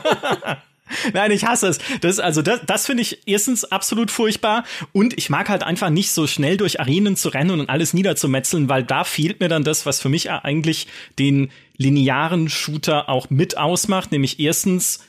Nein, 1.13 1.31
ich 1.31 1.45
hasse 1.45 1.67
es. 1.67 1.79
Das, 2.01 2.19
also 2.19 2.41
das, 2.41 2.61
das 2.65 2.85
finde 2.87 3.03
ich 3.03 3.27
erstens 3.27 3.63
absolut 3.63 4.11
furchtbar 4.11 4.63
und 4.91 5.17
ich 5.17 5.29
mag 5.29 5.47
halt 5.49 5.63
einfach 5.63 5.89
nicht 5.89 6.11
so 6.11 6.27
schnell 6.27 6.57
durch 6.57 6.79
Arenen 6.79 7.15
zu 7.15 7.29
rennen 7.29 7.59
und 7.59 7.69
alles 7.69 7.93
niederzumetzeln, 7.93 8.69
weil 8.69 8.83
da 8.83 9.03
fehlt 9.03 9.39
mir 9.39 9.49
dann 9.49 9.63
das, 9.63 9.85
was 9.85 10.01
für 10.01 10.09
mich 10.09 10.31
eigentlich 10.31 10.87
den 11.19 11.51
linearen 11.77 12.49
Shooter 12.49 13.07
auch 13.07 13.29
mit 13.29 13.57
ausmacht, 13.57 14.11
nämlich 14.11 14.39
erstens 14.39 14.99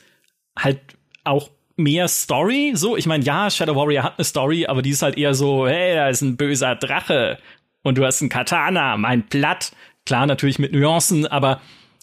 halt 0.57 0.79
auch 1.23 1.49
mehr 1.75 2.07
Story. 2.07 2.73
So, 2.75 2.97
ich 2.97 3.05
meine, 3.05 3.23
ja, 3.23 3.49
Shadow 3.49 3.75
Warrior 3.75 4.03
hat 4.03 4.17
eine 4.17 4.25
Story, 4.25 4.65
aber 4.65 4.81
die 4.81 4.91
ist 4.91 5.01
halt 5.01 5.17
eher 5.17 5.33
so, 5.33 5.67
hey, 5.67 5.95
da 5.95 6.09
ist 6.09 6.21
ein 6.21 6.37
böser 6.37 6.75
Drache 6.75 7.37
und 7.83 7.97
du 7.97 8.05
hast 8.05 8.21
ein 8.21 8.29
Katana, 8.29 8.97
mein 8.97 9.23
Blatt. 9.23 9.71
Klar, 10.05 10.25
natürlich 10.25 10.59
mit 10.59 10.73
Nuancen, 10.73 11.27
aber 11.27 11.61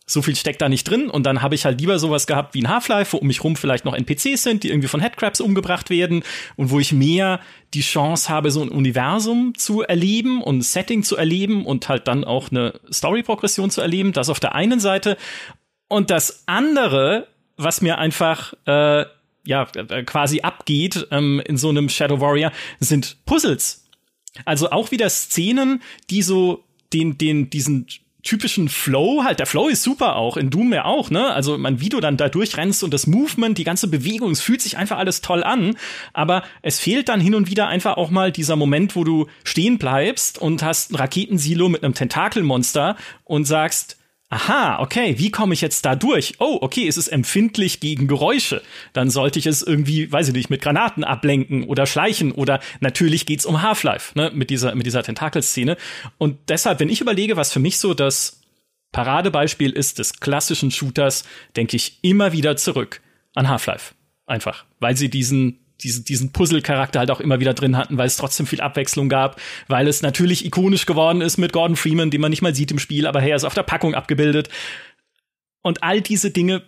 so 0.09 0.23
viel 0.23 0.37
steckt 0.37 0.63
da 0.63 0.71
nicht 0.71 0.85
drin 0.85 1.11
und 1.11 1.25
dann 1.27 1.43
habe 1.43 1.55
ich 1.55 1.67
halt 1.67 1.81
lieber 1.81 1.99
sowas 1.99 2.27
gehabt 2.27 2.55
wie 2.55 2.63
ein 2.63 2.69
Half-Life, 2.69 3.13
wo 3.13 3.19
um 3.19 3.27
mich 3.27 3.45
rum 3.45 3.57
vielleicht 3.57 3.85
noch 3.85 3.95
NPCs 3.95 4.43
sind, 4.43 4.63
die 4.63 4.71
irgendwie 4.71 4.89
von 4.89 5.01
Headcrabs 5.01 5.41
umgebracht 5.41 5.91
werden 5.91 6.23
und 6.57 6.71
wo 6.71 6.81
ich 6.81 6.93
mehr 6.93 7.41
die 7.75 7.83
Chance 7.83 8.31
habe, 8.31 8.51
so 8.51 8.63
ein 8.63 8.71
Universum 8.71 9.53
zu 9.55 9.83
erleben 9.83 10.43
und 10.43 10.59
ein 10.59 10.63
Setting 10.63 11.03
zu 11.03 11.17
erleben 11.17 11.67
und 11.67 11.91
halt 11.91 12.09
dann 12.09 12.25
auch 12.25 12.51
eine 12.51 12.81
Story-Progression 12.91 13.71
zu 13.71 13.83
erleben. 13.83 14.13
Das 14.13 14.31
auf 14.31 14.41
der 14.41 14.55
einen 14.55 14.81
Seite. 14.81 15.19
Und 15.89 16.09
das 16.09 16.45
andere, 16.47 17.29
was 17.59 17.83
mir 17.83 17.99
einfach 17.99 18.55
äh, 18.65 19.05
ja 19.49 19.65
quasi 20.05 20.43
abgeht 20.43 21.09
ähm, 21.11 21.41
in 21.45 21.57
so 21.57 21.71
einem 21.71 21.89
Shadow 21.89 22.21
Warrior, 22.21 22.53
sind 22.81 23.17
Puzzles. 23.25 23.87
Also 24.45 24.71
auch 24.71 24.91
wieder 24.91 25.09
Szenen, 25.09 25.83
die 26.11 26.23
so 26.23 26.65
den, 26.93 27.17
den, 27.17 27.49
diesen 27.49 27.87
typischen 28.23 28.69
Flow 28.69 29.25
halt. 29.25 29.39
Der 29.39 29.47
Flow 29.47 29.69
ist 29.69 29.83
super 29.83 30.17
auch, 30.17 30.37
in 30.37 30.51
Doom 30.51 30.75
ja 30.75 30.85
auch, 30.85 31.09
ne? 31.11 31.33
Also 31.33 31.57
man, 31.57 31.81
wie 31.81 31.89
du 31.89 31.99
dann 32.01 32.19
da 32.19 32.29
durchrennst 32.29 32.85
und 32.85 32.93
das 32.93 33.07
Movement, 33.07 33.57
die 33.57 33.65
ganze 33.65 33.89
Bewegung, 33.89 34.33
es 34.33 34.43
fühlt 34.43 34.61
sich 34.61 34.77
einfach 34.77 34.99
alles 34.99 35.23
toll 35.23 35.43
an. 35.43 35.77
Aber 36.13 36.43
es 36.61 36.79
fehlt 36.79 37.09
dann 37.09 37.21
hin 37.21 37.35
und 37.35 37.51
wieder 37.51 37.69
einfach 37.69 37.97
auch 37.97 38.11
mal 38.11 38.31
dieser 38.31 38.57
Moment, 38.57 38.97
wo 38.97 39.05
du 39.05 39.29
stehen 39.45 39.79
bleibst 39.79 40.39
und 40.39 40.63
hast 40.63 40.93
ein 40.93 40.97
Raketensilo 40.97 41.71
mit 41.71 41.83
einem 41.83 41.95
Tentakelmonster 41.95 42.97
und 43.25 43.47
sagst, 43.47 43.98
aha, 44.31 44.81
okay, 44.81 45.15
wie 45.19 45.31
komme 45.31 45.55
ich 45.55 45.61
jetzt 45.61 45.85
da 45.85 45.97
durch? 45.97 46.35
Oh, 46.39 46.59
okay, 46.61 46.87
es 46.87 46.97
ist 46.97 47.09
empfindlich 47.09 47.81
gegen 47.81 48.07
Geräusche. 48.09 48.63
Dann 48.93 49.11
sollte 49.11 49.39
ich 49.39 49.47
es 49.47 49.63
irgendwie, 49.63 50.13
weiß 50.13 50.29
ich 50.29 50.35
nicht, 50.35 50.51
mit 50.51 50.61
Granaten 50.61 51.03
ablenken 51.03 51.65
oder 51.65 51.87
schleichen 51.87 52.33
oder 52.33 52.61
natürlich 52.81 53.25
geht's 53.25 53.47
um 53.47 53.63
Half-Life, 53.63 54.19
ne, 54.19 54.31
mit 54.35 54.51
dieser, 54.51 54.75
mit 54.75 54.87
dieser 54.87 55.03
Tentakelszene. 55.03 55.77
Und 56.19 56.39
deshalb, 56.49 56.81
wenn 56.81 56.91
ich 56.91 57.01
überlege, 57.01 57.37
was 57.37 57.53
für 57.53 57.61
mich 57.61 57.79
so 57.79 57.95
das 57.95 58.43
Paradebeispiel 58.93 59.73
ist 59.73 59.99
des 59.99 60.21
klassischen 60.21 60.71
Shooters, 60.71 61.25
denke 61.57 61.77
ich 61.77 61.99
immer 62.03 62.33
wieder 62.33 62.57
zurück 62.57 63.01
an 63.35 63.49
Half-Life. 63.49 63.95
Einfach, 64.27 64.67
weil 64.79 64.97
sie 64.97 65.09
diesen 65.09 65.59
diesen, 65.83 66.05
diesen 66.05 66.33
Puzzle-Charakter 66.33 66.99
halt 66.99 67.11
auch 67.11 67.21
immer 67.21 67.41
wieder 67.41 67.55
drin 67.55 67.77
hatten, 67.77 67.99
weil 67.99 68.07
es 68.07 68.17
trotzdem 68.17 68.47
viel 68.47 68.61
Abwechslung 68.61 69.09
gab, 69.09 69.41
weil 69.69 69.87
es 69.87 70.03
natürlich 70.03 70.45
ikonisch 70.45 70.87
geworden 70.87 71.21
ist 71.21 71.37
mit 71.37 71.53
Gordon 71.53 71.77
Freeman, 71.77 72.11
den 72.11 72.21
man 72.21 72.31
nicht 72.31 72.43
mal 72.43 72.55
sieht 72.55 72.71
im 72.71 72.79
Spiel, 72.79 73.07
aber 73.07 73.23
er 73.23 73.37
ist 73.37 73.45
auf 73.45 73.55
der 73.55 73.63
Packung 73.63 73.95
abgebildet. 73.95 74.49
Und 75.63 75.83
all 75.83 76.01
diese 76.01 76.31
Dinge 76.31 76.63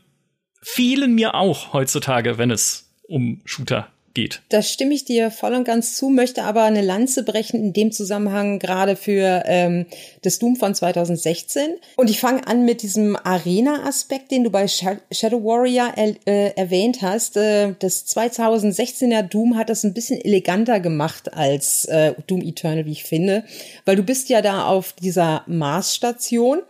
fehlen 0.62 1.14
mir 1.14 1.34
auch 1.34 1.72
heutzutage, 1.72 2.38
wenn 2.38 2.50
es 2.50 2.92
um 3.08 3.40
Shooter 3.44 3.88
geht. 4.14 4.42
Da 4.48 4.62
stimme 4.62 4.94
ich 4.94 5.04
dir 5.04 5.30
voll 5.30 5.54
und 5.54 5.64
ganz 5.64 5.96
zu, 5.96 6.08
möchte 6.08 6.42
aber 6.42 6.64
eine 6.64 6.82
Lanze 6.82 7.22
brechen 7.22 7.60
in 7.60 7.72
dem 7.72 7.92
Zusammenhang 7.92 8.58
gerade 8.58 8.96
für 8.96 9.44
ähm, 9.46 9.86
das 10.22 10.38
Doom 10.38 10.56
von 10.56 10.74
2016. 10.74 11.74
Und 11.96 12.10
ich 12.10 12.20
fange 12.20 12.46
an 12.46 12.64
mit 12.64 12.82
diesem 12.82 13.16
Arena-Aspekt, 13.16 14.30
den 14.30 14.44
du 14.44 14.50
bei 14.50 14.66
Shadow 14.68 15.44
Warrior 15.44 15.92
er, 15.96 16.14
äh, 16.26 16.54
erwähnt 16.56 17.02
hast. 17.02 17.36
Äh, 17.36 17.74
das 17.78 18.06
2016er 18.06 19.22
Doom 19.22 19.56
hat 19.56 19.70
das 19.70 19.84
ein 19.84 19.94
bisschen 19.94 20.20
eleganter 20.20 20.80
gemacht 20.80 21.32
als 21.32 21.84
äh, 21.86 22.14
Doom 22.26 22.42
Eternal, 22.42 22.86
wie 22.86 22.92
ich 22.92 23.04
finde, 23.04 23.44
weil 23.84 23.96
du 23.96 24.02
bist 24.02 24.28
ja 24.28 24.42
da 24.42 24.66
auf 24.66 24.92
dieser 24.94 25.44
Marsstation 25.46 26.62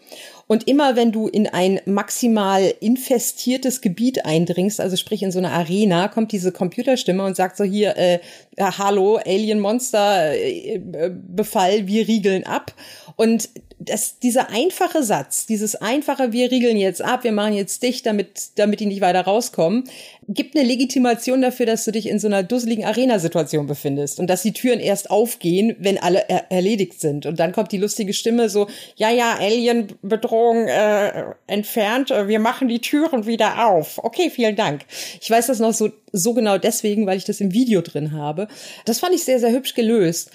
und 0.50 0.66
immer 0.66 0.97
wenn 0.97 1.12
du 1.12 1.28
in 1.28 1.47
ein 1.47 1.80
maximal 1.87 2.75
infestiertes 2.80 3.83
Gebiet 3.83 4.25
eindringst, 4.26 4.80
also 4.80 4.97
sprich 4.97 5.23
in 5.23 5.30
so 5.30 5.38
eine 5.38 5.52
Arena, 5.52 6.09
kommt 6.09 6.33
diese 6.33 6.50
Computerstimme 6.50 7.25
und 7.25 7.37
sagt 7.37 7.57
so 7.57 7.62
hier, 7.62 7.97
äh, 7.97 8.19
hallo, 8.59 9.21
Alien 9.25 9.61
Monster, 9.61 10.33
äh, 10.33 10.75
äh, 10.75 11.12
Befall, 11.14 11.87
wir 11.87 12.09
riegeln 12.09 12.42
ab. 12.42 12.75
Und 13.14 13.49
das, 13.80 14.18
dieser 14.18 14.50
einfache 14.50 15.02
Satz, 15.02 15.46
dieses 15.46 15.75
einfache, 15.75 16.32
wir 16.32 16.50
riegeln 16.50 16.76
jetzt 16.76 17.02
ab, 17.02 17.25
wir 17.25 17.32
machen 17.32 17.54
jetzt 17.54 17.82
dicht, 17.82 18.04
damit, 18.04 18.50
damit 18.56 18.80
die 18.80 18.87
nicht 18.87 19.00
weiter 19.00 19.22
rauskommen, 19.22 19.84
gibt 20.28 20.54
eine 20.54 20.66
Legitimation 20.66 21.40
dafür, 21.40 21.64
dass 21.64 21.87
du 21.87 21.90
dich 21.90 22.06
in 22.06 22.18
so 22.18 22.28
einer 22.28 22.42
dusseligen 22.42 22.84
Arena-Situation 22.84 23.66
befindest 23.66 24.20
und 24.20 24.28
dass 24.28 24.42
die 24.42 24.52
Türen 24.52 24.80
erst 24.80 25.10
aufgehen, 25.10 25.75
wenn 25.78 25.96
alle 25.96 26.28
er 26.28 26.52
erledigt 26.52 27.00
sind. 27.00 27.25
Und 27.25 27.40
dann 27.40 27.52
kommt 27.52 27.72
die 27.72 27.78
lustige 27.78 28.12
Stimme 28.12 28.50
so, 28.50 28.68
ja, 28.96 29.10
ja, 29.10 29.38
Alien-Bedrohung 29.40 30.68
äh, 30.68 31.25
entfernt, 31.46 32.10
wir 32.10 32.38
machen 32.38 32.68
die 32.68 32.80
Türen 32.80 33.26
wieder 33.26 33.66
auf. 33.66 33.99
Okay, 34.04 34.30
vielen 34.30 34.56
Dank. 34.56 34.82
Ich 35.20 35.30
weiß 35.30 35.46
das 35.46 35.58
noch 35.58 35.72
so, 35.72 35.90
so 36.12 36.34
genau 36.34 36.58
deswegen, 36.58 37.06
weil 37.06 37.16
ich 37.16 37.25
das 37.25 37.40
im 37.40 37.54
Video 37.54 37.80
drin 37.80 38.12
habe. 38.12 38.46
Das 38.84 39.00
fand 39.00 39.14
ich 39.14 39.25
sehr, 39.25 39.40
sehr 39.40 39.52
hübsch 39.52 39.75
gelöst 39.75 40.30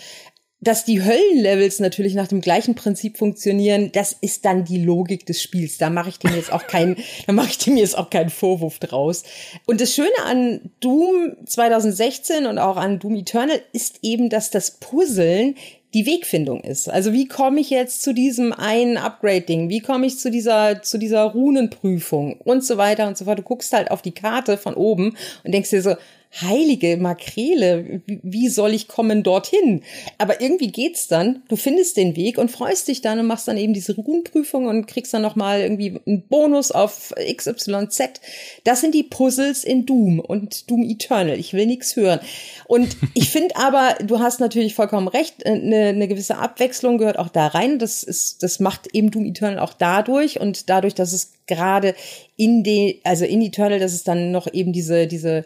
dass 0.61 0.85
die 0.85 1.03
Höllenlevels 1.03 1.79
natürlich 1.79 2.15
nach 2.15 2.27
dem 2.27 2.41
gleichen 2.41 2.75
Prinzip 2.75 3.17
funktionieren, 3.17 3.91
das 3.91 4.13
ist 4.13 4.45
dann 4.45 4.63
die 4.65 4.83
Logik 4.83 5.25
des 5.25 5.41
Spiels. 5.41 5.77
Da 5.77 5.89
mache 5.89 6.09
ich 6.09 6.19
dem 6.19 6.33
jetzt 6.35 6.51
auch 6.51 6.65
keinen, 6.65 6.97
da 7.27 7.33
mache 7.33 7.49
ich 7.49 7.57
dem 7.57 7.77
jetzt 7.77 7.97
auch 7.97 8.09
keinen 8.09 8.29
Vorwurf 8.29 8.79
draus. 8.79 9.23
Und 9.65 9.81
das 9.81 9.93
Schöne 9.93 10.09
an 10.25 10.71
Doom 10.79 11.35
2016 11.45 12.45
und 12.45 12.57
auch 12.57 12.77
an 12.77 12.99
Doom 12.99 13.15
Eternal 13.15 13.61
ist 13.73 13.99
eben, 14.01 14.29
dass 14.29 14.49
das 14.49 14.71
Puzzeln 14.71 15.55
die 15.93 16.05
Wegfindung 16.05 16.61
ist. 16.61 16.89
Also 16.89 17.13
wie 17.13 17.25
komme 17.25 17.61
ich 17.61 17.69
jetzt 17.69 18.01
zu 18.01 18.13
diesem 18.13 18.51
einen 18.51 18.97
Upgrade-Ding? 18.97 19.69
Wie 19.69 19.79
komme 19.79 20.05
ich 20.05 20.19
zu 20.19 20.29
dieser, 20.29 20.81
zu 20.81 20.97
dieser 20.97 21.23
Runenprüfung 21.23 22.33
und 22.43 22.65
so 22.65 22.77
weiter 22.77 23.07
und 23.07 23.17
so 23.17 23.25
fort? 23.25 23.39
Du 23.39 23.43
guckst 23.43 23.71
halt 23.71 23.91
auf 23.91 24.01
die 24.01 24.11
Karte 24.11 24.57
von 24.57 24.73
oben 24.73 25.15
und 25.45 25.53
denkst 25.53 25.69
dir 25.69 25.81
so, 25.81 25.95
heilige 26.41 26.97
Makrele, 26.97 28.01
wie 28.05 28.49
soll 28.49 28.73
ich 28.73 28.87
kommen 28.87 29.23
dorthin? 29.23 29.83
Aber 30.17 30.41
irgendwie 30.41 30.71
geht's 30.71 31.07
dann. 31.07 31.43
Du 31.47 31.55
findest 31.55 31.97
den 31.97 32.15
Weg 32.15 32.37
und 32.37 32.51
freust 32.51 32.87
dich 32.87 33.01
dann 33.01 33.19
und 33.19 33.27
machst 33.27 33.47
dann 33.47 33.57
eben 33.57 33.73
diese 33.73 33.95
Runenprüfung 33.95 34.67
und 34.67 34.85
kriegst 34.85 35.13
dann 35.13 35.21
noch 35.21 35.35
mal 35.35 35.61
irgendwie 35.61 35.99
einen 36.05 36.27
Bonus 36.27 36.71
auf 36.71 37.13
XYZ. 37.15 38.19
Das 38.63 38.81
sind 38.81 38.93
die 38.93 39.03
Puzzles 39.03 39.63
in 39.63 39.85
Doom 39.85 40.19
und 40.19 40.69
Doom 40.69 40.83
Eternal. 40.83 41.39
Ich 41.39 41.53
will 41.53 41.65
nichts 41.65 41.95
hören. 41.95 42.19
Und 42.67 42.97
ich 43.13 43.29
finde 43.29 43.55
aber, 43.55 43.95
du 44.03 44.19
hast 44.19 44.39
natürlich 44.39 44.75
vollkommen 44.75 45.07
recht, 45.07 45.45
eine, 45.45 45.87
eine 45.87 46.07
gewisse 46.07 46.37
Abwechslung 46.37 46.97
gehört 46.97 47.19
auch 47.19 47.29
da 47.29 47.47
rein. 47.47 47.79
Das 47.79 48.03
ist, 48.03 48.43
das 48.43 48.59
macht 48.59 48.87
eben 48.93 49.11
Doom 49.11 49.25
Eternal 49.25 49.59
auch 49.59 49.73
dadurch 49.73 50.39
und 50.39 50.69
dadurch, 50.69 50.95
dass 50.95 51.13
es 51.13 51.31
gerade 51.47 51.95
in 52.35 52.63
die, 52.63 53.01
also 53.03 53.23
in 53.23 53.41
Eternal, 53.41 53.79
dass 53.79 53.93
es 53.93 54.03
dann 54.03 54.31
noch 54.31 54.51
eben 54.51 54.73
diese, 54.73 55.07
diese 55.07 55.45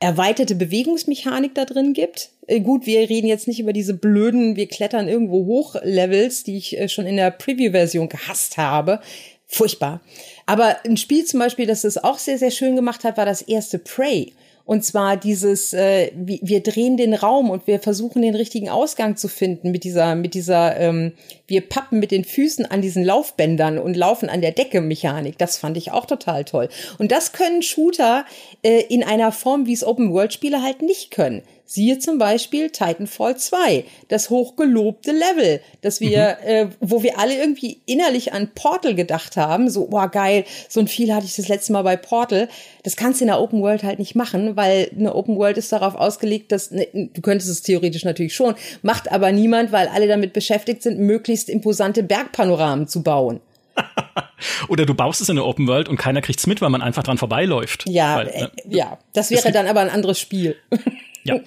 erweiterte 0.00 0.54
Bewegungsmechanik 0.54 1.54
da 1.54 1.64
drin 1.64 1.92
gibt. 1.92 2.30
Äh, 2.46 2.60
gut, 2.60 2.86
wir 2.86 3.08
reden 3.08 3.26
jetzt 3.26 3.48
nicht 3.48 3.60
über 3.60 3.72
diese 3.72 3.94
blöden, 3.94 4.56
wir 4.56 4.68
klettern 4.68 5.08
irgendwo 5.08 5.46
hoch 5.46 5.76
Levels, 5.82 6.44
die 6.44 6.56
ich 6.56 6.78
äh, 6.78 6.88
schon 6.88 7.06
in 7.06 7.16
der 7.16 7.30
Preview-Version 7.30 8.08
gehasst 8.08 8.56
habe. 8.56 9.00
Furchtbar. 9.46 10.00
Aber 10.46 10.76
ein 10.84 10.96
Spiel 10.96 11.24
zum 11.24 11.40
Beispiel, 11.40 11.66
das 11.66 11.82
das 11.82 12.02
auch 12.02 12.18
sehr, 12.18 12.38
sehr 12.38 12.50
schön 12.50 12.76
gemacht 12.76 13.02
hat, 13.02 13.16
war 13.16 13.26
das 13.26 13.42
erste 13.42 13.78
Prey. 13.78 14.32
Und 14.64 14.84
zwar 14.84 15.16
dieses, 15.16 15.72
äh, 15.72 16.12
wir 16.14 16.62
drehen 16.62 16.98
den 16.98 17.14
Raum 17.14 17.48
und 17.48 17.66
wir 17.66 17.80
versuchen 17.80 18.20
den 18.20 18.34
richtigen 18.34 18.68
Ausgang 18.68 19.16
zu 19.16 19.26
finden 19.26 19.70
mit 19.70 19.82
dieser, 19.82 20.14
mit 20.14 20.34
dieser, 20.34 20.78
ähm, 20.78 21.12
wir 21.48 21.62
pappen 21.62 21.98
mit 21.98 22.10
den 22.10 22.24
Füßen 22.24 22.66
an 22.66 22.82
diesen 22.82 23.02
Laufbändern 23.02 23.78
und 23.78 23.96
laufen 23.96 24.28
an 24.28 24.42
der 24.42 24.52
Decke 24.52 24.80
Mechanik. 24.80 25.38
Das 25.38 25.56
fand 25.56 25.76
ich 25.76 25.90
auch 25.90 26.04
total 26.04 26.44
toll. 26.44 26.68
Und 26.98 27.10
das 27.10 27.32
können 27.32 27.62
Shooter 27.62 28.26
äh, 28.62 28.82
in 28.88 29.02
einer 29.02 29.32
Form, 29.32 29.66
wie 29.66 29.72
es 29.72 29.82
Open-World-Spiele 29.82 30.62
halt 30.62 30.82
nicht 30.82 31.10
können. 31.10 31.42
Siehe 31.70 31.98
zum 31.98 32.16
Beispiel 32.16 32.70
Titanfall 32.70 33.36
2, 33.36 33.84
das 34.08 34.30
hochgelobte 34.30 35.12
Level, 35.12 35.60
das 35.82 36.00
wir, 36.00 36.38
mhm. 36.42 36.48
äh, 36.48 36.66
wo 36.80 37.02
wir 37.02 37.18
alle 37.18 37.36
irgendwie 37.36 37.82
innerlich 37.84 38.32
an 38.32 38.52
Portal 38.54 38.94
gedacht 38.94 39.36
haben. 39.36 39.68
So, 39.68 39.88
boah, 39.88 40.08
geil, 40.08 40.46
so 40.70 40.80
ein 40.80 40.88
viel 40.88 41.14
hatte 41.14 41.26
ich 41.26 41.36
das 41.36 41.48
letzte 41.48 41.74
Mal 41.74 41.82
bei 41.82 41.98
Portal. 41.98 42.48
Das 42.84 42.96
kannst 42.96 43.20
du 43.20 43.24
in 43.24 43.28
der 43.28 43.38
Open 43.38 43.60
World 43.60 43.82
halt 43.82 43.98
nicht 43.98 44.14
machen, 44.14 44.56
weil 44.56 44.90
eine 44.98 45.14
Open 45.14 45.36
World 45.36 45.58
ist 45.58 45.70
darauf 45.70 45.94
ausgelegt, 45.94 46.52
dass, 46.52 46.70
ne, 46.70 46.88
du 46.92 47.20
könntest 47.20 47.50
es 47.50 47.60
theoretisch 47.60 48.06
natürlich 48.06 48.34
schon, 48.34 48.54
macht 48.80 49.12
aber 49.12 49.30
niemand, 49.30 49.70
weil 49.70 49.88
alle 49.88 50.08
damit 50.08 50.32
beschäftigt 50.32 50.82
sind, 50.82 50.98
möglichst 50.98 51.37
imposante 51.46 52.02
Bergpanoramen 52.02 52.88
zu 52.88 53.02
bauen. 53.02 53.40
Oder 54.68 54.86
du 54.86 54.94
baust 54.94 55.20
es 55.20 55.28
in 55.28 55.36
der 55.36 55.44
Open 55.44 55.66
World 55.66 55.88
und 55.88 55.96
keiner 55.96 56.20
kriegt's 56.20 56.46
mit, 56.46 56.60
weil 56.60 56.70
man 56.70 56.82
einfach 56.82 57.02
dran 57.02 57.18
vorbeiläuft. 57.18 57.84
Ja, 57.88 58.16
weil, 58.16 58.28
äh, 58.28 58.48
ja, 58.68 58.98
das 59.12 59.30
wäre 59.30 59.52
dann 59.52 59.66
aber 59.66 59.80
ein 59.80 59.90
anderes 59.90 60.18
Spiel. 60.20 60.56
Ja. 61.24 61.40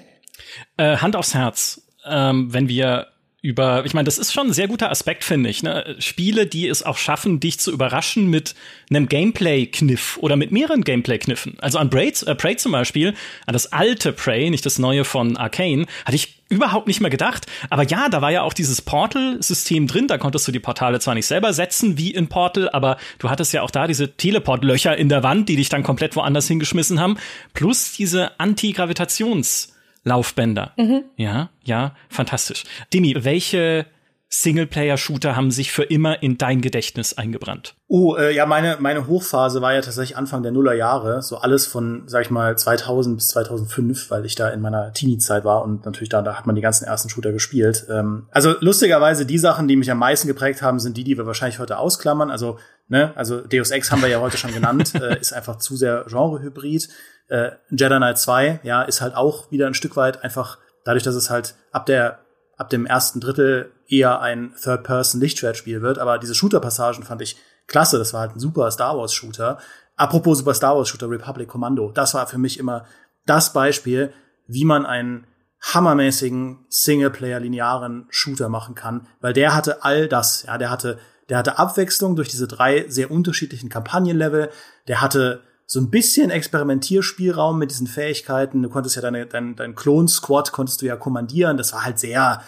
Äh, 0.77 0.97
Hand 0.97 1.15
aufs 1.15 1.33
Herz, 1.33 1.81
ähm, 2.05 2.53
wenn 2.53 2.67
wir 2.67 3.07
über, 3.41 3.83
ich 3.85 3.95
meine, 3.95 4.05
das 4.05 4.19
ist 4.19 4.31
schon 4.31 4.47
ein 4.47 4.53
sehr 4.53 4.67
guter 4.67 4.91
Aspekt, 4.91 5.23
finde 5.23 5.49
ich. 5.49 5.63
Ne? 5.63 5.95
Spiele, 5.97 6.45
die 6.45 6.67
es 6.67 6.83
auch 6.83 6.97
schaffen, 6.97 7.39
dich 7.39 7.59
zu 7.59 7.71
überraschen 7.71 8.27
mit 8.27 8.53
einem 8.91 9.07
Gameplay-Kniff 9.07 10.19
oder 10.21 10.35
mit 10.35 10.51
mehreren 10.51 10.83
Gameplay-Kniffen. 10.83 11.57
Also 11.59 11.79
an 11.79 11.89
Braid, 11.89 12.21
äh, 12.23 12.35
Prey 12.35 12.57
zum 12.57 12.73
Beispiel, 12.73 13.15
an 13.47 13.53
das 13.53 13.73
alte 13.73 14.13
Prey, 14.13 14.51
nicht 14.51 14.65
das 14.65 14.77
neue 14.77 15.03
von 15.03 15.37
Arcane, 15.37 15.87
hatte 16.05 16.15
ich 16.15 16.40
überhaupt 16.51 16.87
nicht 16.87 17.01
mehr 17.01 17.09
gedacht. 17.09 17.47
Aber 17.69 17.83
ja, 17.83 18.09
da 18.09 18.21
war 18.21 18.31
ja 18.31 18.43
auch 18.43 18.53
dieses 18.53 18.81
Portal-System 18.81 19.87
drin. 19.87 20.07
Da 20.07 20.17
konntest 20.17 20.47
du 20.47 20.51
die 20.51 20.59
Portale 20.59 20.99
zwar 20.99 21.15
nicht 21.15 21.25
selber 21.25 21.53
setzen 21.53 21.97
wie 21.97 22.11
in 22.11 22.27
Portal, 22.27 22.69
aber 22.69 22.97
du 23.19 23.29
hattest 23.29 23.53
ja 23.53 23.61
auch 23.63 23.71
da 23.71 23.87
diese 23.87 24.15
Teleport-Löcher 24.15 24.95
in 24.97 25.09
der 25.09 25.23
Wand, 25.23 25.49
die 25.49 25.55
dich 25.55 25.69
dann 25.69 25.83
komplett 25.83 26.15
woanders 26.15 26.47
hingeschmissen 26.47 26.99
haben. 26.99 27.17
Plus 27.53 27.93
diese 27.93 28.39
Anti-Gravitations- 28.39 29.69
Laufbänder. 30.03 30.73
Mhm. 30.77 31.03
Ja, 31.15 31.49
ja, 31.63 31.95
fantastisch. 32.09 32.63
Demi, 32.91 33.23
welche 33.23 33.85
Singleplayer-Shooter 34.33 35.35
haben 35.35 35.51
sich 35.51 35.73
für 35.73 35.83
immer 35.83 36.23
in 36.23 36.37
dein 36.37 36.61
Gedächtnis 36.61 37.17
eingebrannt? 37.17 37.75
Oh, 37.87 38.15
äh, 38.15 38.33
ja, 38.33 38.45
meine, 38.45 38.77
meine 38.79 39.05
Hochphase 39.05 39.61
war 39.61 39.73
ja 39.73 39.81
tatsächlich 39.81 40.15
Anfang 40.15 40.41
der 40.41 40.53
Nullerjahre. 40.53 41.21
So 41.21 41.37
alles 41.37 41.67
von, 41.67 42.03
sag 42.05 42.21
ich 42.21 42.31
mal, 42.31 42.57
2000 42.57 43.17
bis 43.17 43.27
2005, 43.27 44.09
weil 44.09 44.25
ich 44.25 44.35
da 44.35 44.49
in 44.49 44.61
meiner 44.61 44.93
Teenie-Zeit 44.93 45.43
war 45.43 45.63
und 45.63 45.85
natürlich 45.85 46.07
da, 46.07 46.21
da 46.21 46.37
hat 46.37 46.45
man 46.45 46.55
die 46.55 46.61
ganzen 46.61 46.85
ersten 46.85 47.09
Shooter 47.09 47.33
gespielt. 47.33 47.85
Ähm, 47.89 48.29
also 48.31 48.55
lustigerweise, 48.61 49.25
die 49.25 49.37
Sachen, 49.37 49.67
die 49.67 49.75
mich 49.75 49.91
am 49.91 49.99
meisten 49.99 50.29
geprägt 50.29 50.61
haben, 50.61 50.79
sind 50.79 50.95
die, 50.95 51.03
die 51.03 51.17
wir 51.17 51.25
wahrscheinlich 51.25 51.59
heute 51.59 51.77
ausklammern. 51.77 52.31
Also, 52.31 52.57
ne, 52.87 53.11
also 53.15 53.41
Deus 53.41 53.71
Ex 53.71 53.91
haben 53.91 54.01
wir 54.01 54.09
ja 54.09 54.21
heute 54.21 54.37
schon 54.37 54.53
genannt, 54.53 54.95
äh, 55.01 55.19
ist 55.19 55.33
einfach 55.33 55.57
zu 55.57 55.75
sehr 55.75 56.05
Genre-Hybrid. 56.07 56.87
Äh, 57.27 57.51
Jedi 57.69 57.97
Knight 57.97 58.17
2, 58.17 58.61
ja, 58.63 58.81
ist 58.83 59.01
halt 59.01 59.13
auch 59.13 59.51
wieder 59.51 59.67
ein 59.67 59.73
Stück 59.73 59.97
weit 59.97 60.23
einfach 60.23 60.57
dadurch, 60.85 61.03
dass 61.03 61.15
es 61.15 61.29
halt 61.29 61.55
ab 61.73 61.85
der 61.85 62.19
ab 62.61 62.69
dem 62.69 62.85
ersten 62.85 63.19
Drittel 63.19 63.71
eher 63.91 64.21
ein 64.21 64.53
Third-Person-Lichtschwertspiel 64.61 65.81
wird. 65.81 65.99
Aber 65.99 66.17
diese 66.17 66.35
Shooter-Passagen 66.35 67.03
fand 67.03 67.21
ich 67.21 67.37
klasse. 67.67 67.97
Das 67.97 68.13
war 68.13 68.21
halt 68.21 68.35
ein 68.35 68.39
super 68.39 68.71
Star 68.71 68.97
Wars-Shooter. 68.97 69.59
Apropos 69.95 70.39
Super 70.39 70.53
Star 70.53 70.75
Wars-Shooter, 70.75 71.09
Republic 71.09 71.47
Commando. 71.47 71.91
Das 71.91 72.13
war 72.13 72.25
für 72.27 72.37
mich 72.37 72.57
immer 72.57 72.85
das 73.25 73.53
Beispiel, 73.53 74.13
wie 74.47 74.65
man 74.65 74.85
einen 74.85 75.27
hammermäßigen 75.61 76.65
Singleplayer-linearen 76.69 78.07
Shooter 78.09 78.49
machen 78.49 78.73
kann, 78.73 79.07
weil 79.19 79.33
der 79.33 79.53
hatte 79.53 79.83
all 79.83 80.07
das. 80.07 80.43
Ja, 80.43 80.57
der 80.57 80.71
hatte, 80.71 80.97
der 81.29 81.37
hatte 81.37 81.59
Abwechslung 81.59 82.15
durch 82.15 82.29
diese 82.29 82.47
drei 82.47 82.85
sehr 82.89 83.11
unterschiedlichen 83.11 83.69
Kampagnenlevel. 83.69 84.49
Der 84.87 85.01
hatte 85.01 85.41
so 85.67 85.79
ein 85.79 85.91
bisschen 85.91 86.31
Experimentierspielraum 86.31 87.59
mit 87.59 87.71
diesen 87.71 87.87
Fähigkeiten. 87.87 88.63
Du 88.63 88.69
konntest 88.69 88.95
ja 88.95 89.01
deine, 89.01 89.27
dein, 89.27 89.55
dein 89.55 89.75
Klon-Squad 89.75 90.51
konntest 90.51 90.81
du 90.81 90.87
ja 90.87 90.95
kommandieren. 90.95 91.57
Das 91.57 91.73
war 91.73 91.85
halt 91.85 91.99
sehr 91.99 92.41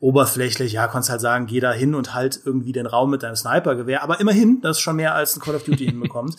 oberflächlich. 0.00 0.72
Ja, 0.72 0.88
konntest 0.88 1.10
halt 1.10 1.20
sagen, 1.20 1.46
geh 1.46 1.60
da 1.60 1.72
hin 1.72 1.94
und 1.94 2.14
halt 2.14 2.40
irgendwie 2.44 2.72
den 2.72 2.86
Raum 2.86 3.10
mit 3.10 3.22
deinem 3.22 3.36
Snipergewehr. 3.36 4.02
Aber 4.02 4.18
immerhin, 4.18 4.60
das 4.62 4.78
ist 4.78 4.82
schon 4.82 4.96
mehr 4.96 5.14
als 5.14 5.36
ein 5.36 5.40
Call 5.40 5.54
of 5.54 5.64
Duty 5.64 5.84
hinbekommt. 5.86 6.36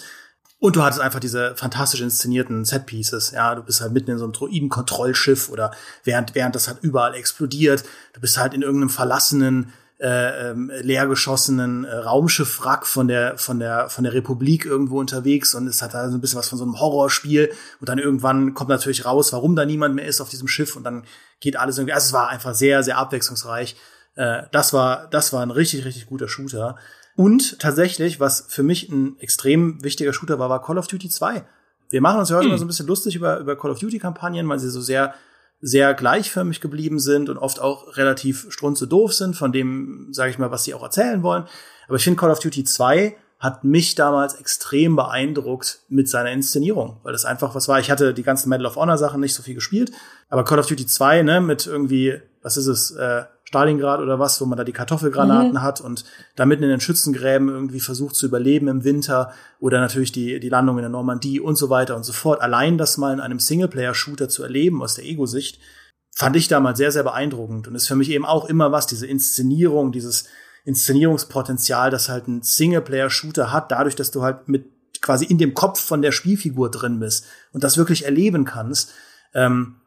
Und 0.59 0.75
du 0.75 0.83
hattest 0.83 1.01
einfach 1.01 1.19
diese 1.19 1.55
fantastisch 1.55 2.01
inszenierten 2.01 2.65
Set-Pieces. 2.65 3.31
Ja, 3.31 3.55
du 3.55 3.63
bist 3.63 3.81
halt 3.81 3.93
mitten 3.93 4.11
in 4.11 4.19
so 4.19 4.25
einem 4.25 4.33
Droiden-Kontrollschiff 4.33 5.49
oder 5.49 5.71
während, 6.03 6.35
während 6.35 6.53
das 6.53 6.67
halt 6.67 6.79
überall 6.83 7.15
explodiert. 7.15 7.83
Du 8.13 8.21
bist 8.21 8.37
halt 8.37 8.53
in 8.53 8.61
irgendeinem 8.61 8.91
verlassenen 8.91 9.73
äh, 10.01 10.49
ähm, 10.49 10.71
leergeschossenen 10.81 11.83
äh, 11.83 11.95
Raumschiffwrack 11.95 12.87
von 12.87 13.07
der 13.07 13.37
von 13.37 13.59
der 13.59 13.87
von 13.87 14.03
der 14.03 14.13
Republik 14.13 14.65
irgendwo 14.65 14.99
unterwegs 14.99 15.53
und 15.53 15.67
es 15.67 15.83
hat 15.83 15.93
da 15.93 16.09
so 16.09 16.17
ein 16.17 16.21
bisschen 16.21 16.39
was 16.39 16.49
von 16.49 16.57
so 16.57 16.63
einem 16.63 16.79
Horrorspiel 16.79 17.51
und 17.79 17.87
dann 17.87 17.99
irgendwann 17.99 18.55
kommt 18.55 18.71
natürlich 18.71 19.05
raus, 19.05 19.31
warum 19.31 19.55
da 19.55 19.63
niemand 19.63 19.93
mehr 19.93 20.07
ist 20.07 20.19
auf 20.19 20.29
diesem 20.29 20.47
Schiff 20.47 20.75
und 20.75 20.83
dann 20.83 21.03
geht 21.39 21.55
alles 21.55 21.77
irgendwie. 21.77 21.93
Also 21.93 22.07
es 22.07 22.13
war 22.13 22.29
einfach 22.29 22.55
sehr 22.55 22.81
sehr 22.81 22.97
abwechslungsreich. 22.97 23.75
Äh, 24.15 24.43
das 24.51 24.73
war 24.73 25.07
das 25.11 25.33
war 25.33 25.43
ein 25.43 25.51
richtig 25.51 25.85
richtig 25.85 26.07
guter 26.07 26.27
Shooter 26.27 26.77
und 27.15 27.59
tatsächlich, 27.59 28.19
was 28.19 28.45
für 28.47 28.63
mich 28.63 28.89
ein 28.89 29.19
extrem 29.19 29.83
wichtiger 29.83 30.13
Shooter 30.13 30.39
war, 30.39 30.49
war 30.49 30.63
Call 30.63 30.79
of 30.79 30.87
Duty 30.87 31.09
2. 31.09 31.43
Wir 31.91 32.01
machen 32.01 32.21
uns 32.21 32.29
ja 32.29 32.37
heute 32.37 32.45
hm. 32.45 32.51
immer 32.51 32.57
so 32.57 32.65
ein 32.65 32.69
bisschen 32.69 32.87
lustig 32.87 33.15
über 33.15 33.37
über 33.37 33.55
Call 33.55 33.69
of 33.69 33.77
Duty 33.77 33.99
Kampagnen, 33.99 34.49
weil 34.49 34.57
sie 34.57 34.71
so 34.71 34.81
sehr 34.81 35.13
sehr 35.61 35.93
gleichförmig 35.93 36.59
geblieben 36.59 36.99
sind 36.99 37.29
und 37.29 37.37
oft 37.37 37.59
auch 37.59 37.95
relativ 37.97 38.47
strunze 38.49 38.87
sind 39.09 39.35
von 39.35 39.51
dem, 39.51 40.07
sage 40.11 40.31
ich 40.31 40.39
mal, 40.39 40.51
was 40.51 40.63
sie 40.63 40.73
auch 40.73 40.83
erzählen 40.83 41.21
wollen. 41.23 41.45
Aber 41.87 41.97
ich 41.97 42.03
finde 42.03 42.19
Call 42.19 42.31
of 42.31 42.39
Duty 42.39 42.63
2 42.63 43.15
hat 43.39 43.63
mich 43.63 43.95
damals 43.95 44.35
extrem 44.35 44.95
beeindruckt 44.95 45.81
mit 45.89 46.07
seiner 46.07 46.31
Inszenierung, 46.31 46.97
weil 47.03 47.11
das 47.11 47.25
einfach 47.25 47.55
was 47.55 47.67
war. 47.67 47.79
Ich 47.79 47.89
hatte 47.89 48.13
die 48.13 48.23
ganzen 48.23 48.49
Medal 48.49 48.67
of 48.67 48.75
Honor 48.75 48.99
Sachen 48.99 49.19
nicht 49.19 49.33
so 49.33 49.41
viel 49.41 49.55
gespielt, 49.55 49.91
aber 50.29 50.43
Call 50.43 50.59
of 50.59 50.67
Duty 50.67 50.85
2, 50.85 51.23
ne, 51.23 51.41
mit 51.41 51.65
irgendwie, 51.65 52.21
was 52.41 52.57
ist 52.57 52.67
es, 52.67 52.91
äh, 52.91 53.23
Stalingrad 53.43 53.99
oder 53.99 54.17
was, 54.17 54.39
wo 54.39 54.45
man 54.45 54.57
da 54.57 54.63
die 54.63 54.71
Kartoffelgranaten 54.71 55.51
mhm. 55.51 55.61
hat 55.61 55.81
und 55.81 56.05
da 56.37 56.45
mitten 56.45 56.63
in 56.63 56.69
den 56.69 56.79
Schützengräben 56.79 57.49
irgendwie 57.49 57.81
versucht 57.81 58.15
zu 58.15 58.25
überleben 58.25 58.69
im 58.69 58.85
Winter 58.85 59.33
oder 59.59 59.81
natürlich 59.81 60.13
die, 60.13 60.39
die 60.39 60.47
Landung 60.49 60.77
in 60.77 60.83
der 60.83 60.89
Normandie 60.89 61.41
und 61.41 61.57
so 61.57 61.69
weiter 61.69 61.97
und 61.97 62.05
so 62.05 62.13
fort. 62.13 62.41
Allein 62.41 62.77
das 62.77 62.97
mal 62.97 63.13
in 63.13 63.19
einem 63.19 63.39
Singleplayer-Shooter 63.39 64.29
zu 64.29 64.43
erleben 64.43 64.81
aus 64.81 64.95
der 64.95 65.03
Ego-Sicht, 65.03 65.59
fand 66.15 66.35
ich 66.37 66.47
damals 66.47 66.77
sehr, 66.77 66.93
sehr 66.93 67.03
beeindruckend 67.03 67.67
und 67.67 67.75
ist 67.75 67.87
für 67.87 67.95
mich 67.95 68.09
eben 68.11 68.25
auch 68.25 68.45
immer 68.45 68.71
was, 68.71 68.87
diese 68.87 69.07
Inszenierung, 69.07 69.91
dieses 69.91 70.25
Inszenierungspotenzial, 70.63 71.89
das 71.89 72.07
halt 72.07 72.27
ein 72.29 72.43
Singleplayer-Shooter 72.43 73.51
hat, 73.51 73.71
dadurch, 73.71 73.95
dass 73.95 74.11
du 74.11 74.21
halt 74.21 74.47
mit 74.47 74.65
quasi 75.01 75.25
in 75.25 75.37
dem 75.37 75.53
Kopf 75.53 75.81
von 75.81 76.01
der 76.01 76.11
Spielfigur 76.11 76.71
drin 76.71 76.99
bist 76.99 77.25
und 77.51 77.63
das 77.63 77.77
wirklich 77.77 78.05
erleben 78.05 78.45
kannst, 78.45 78.93
ähm, 79.33 79.77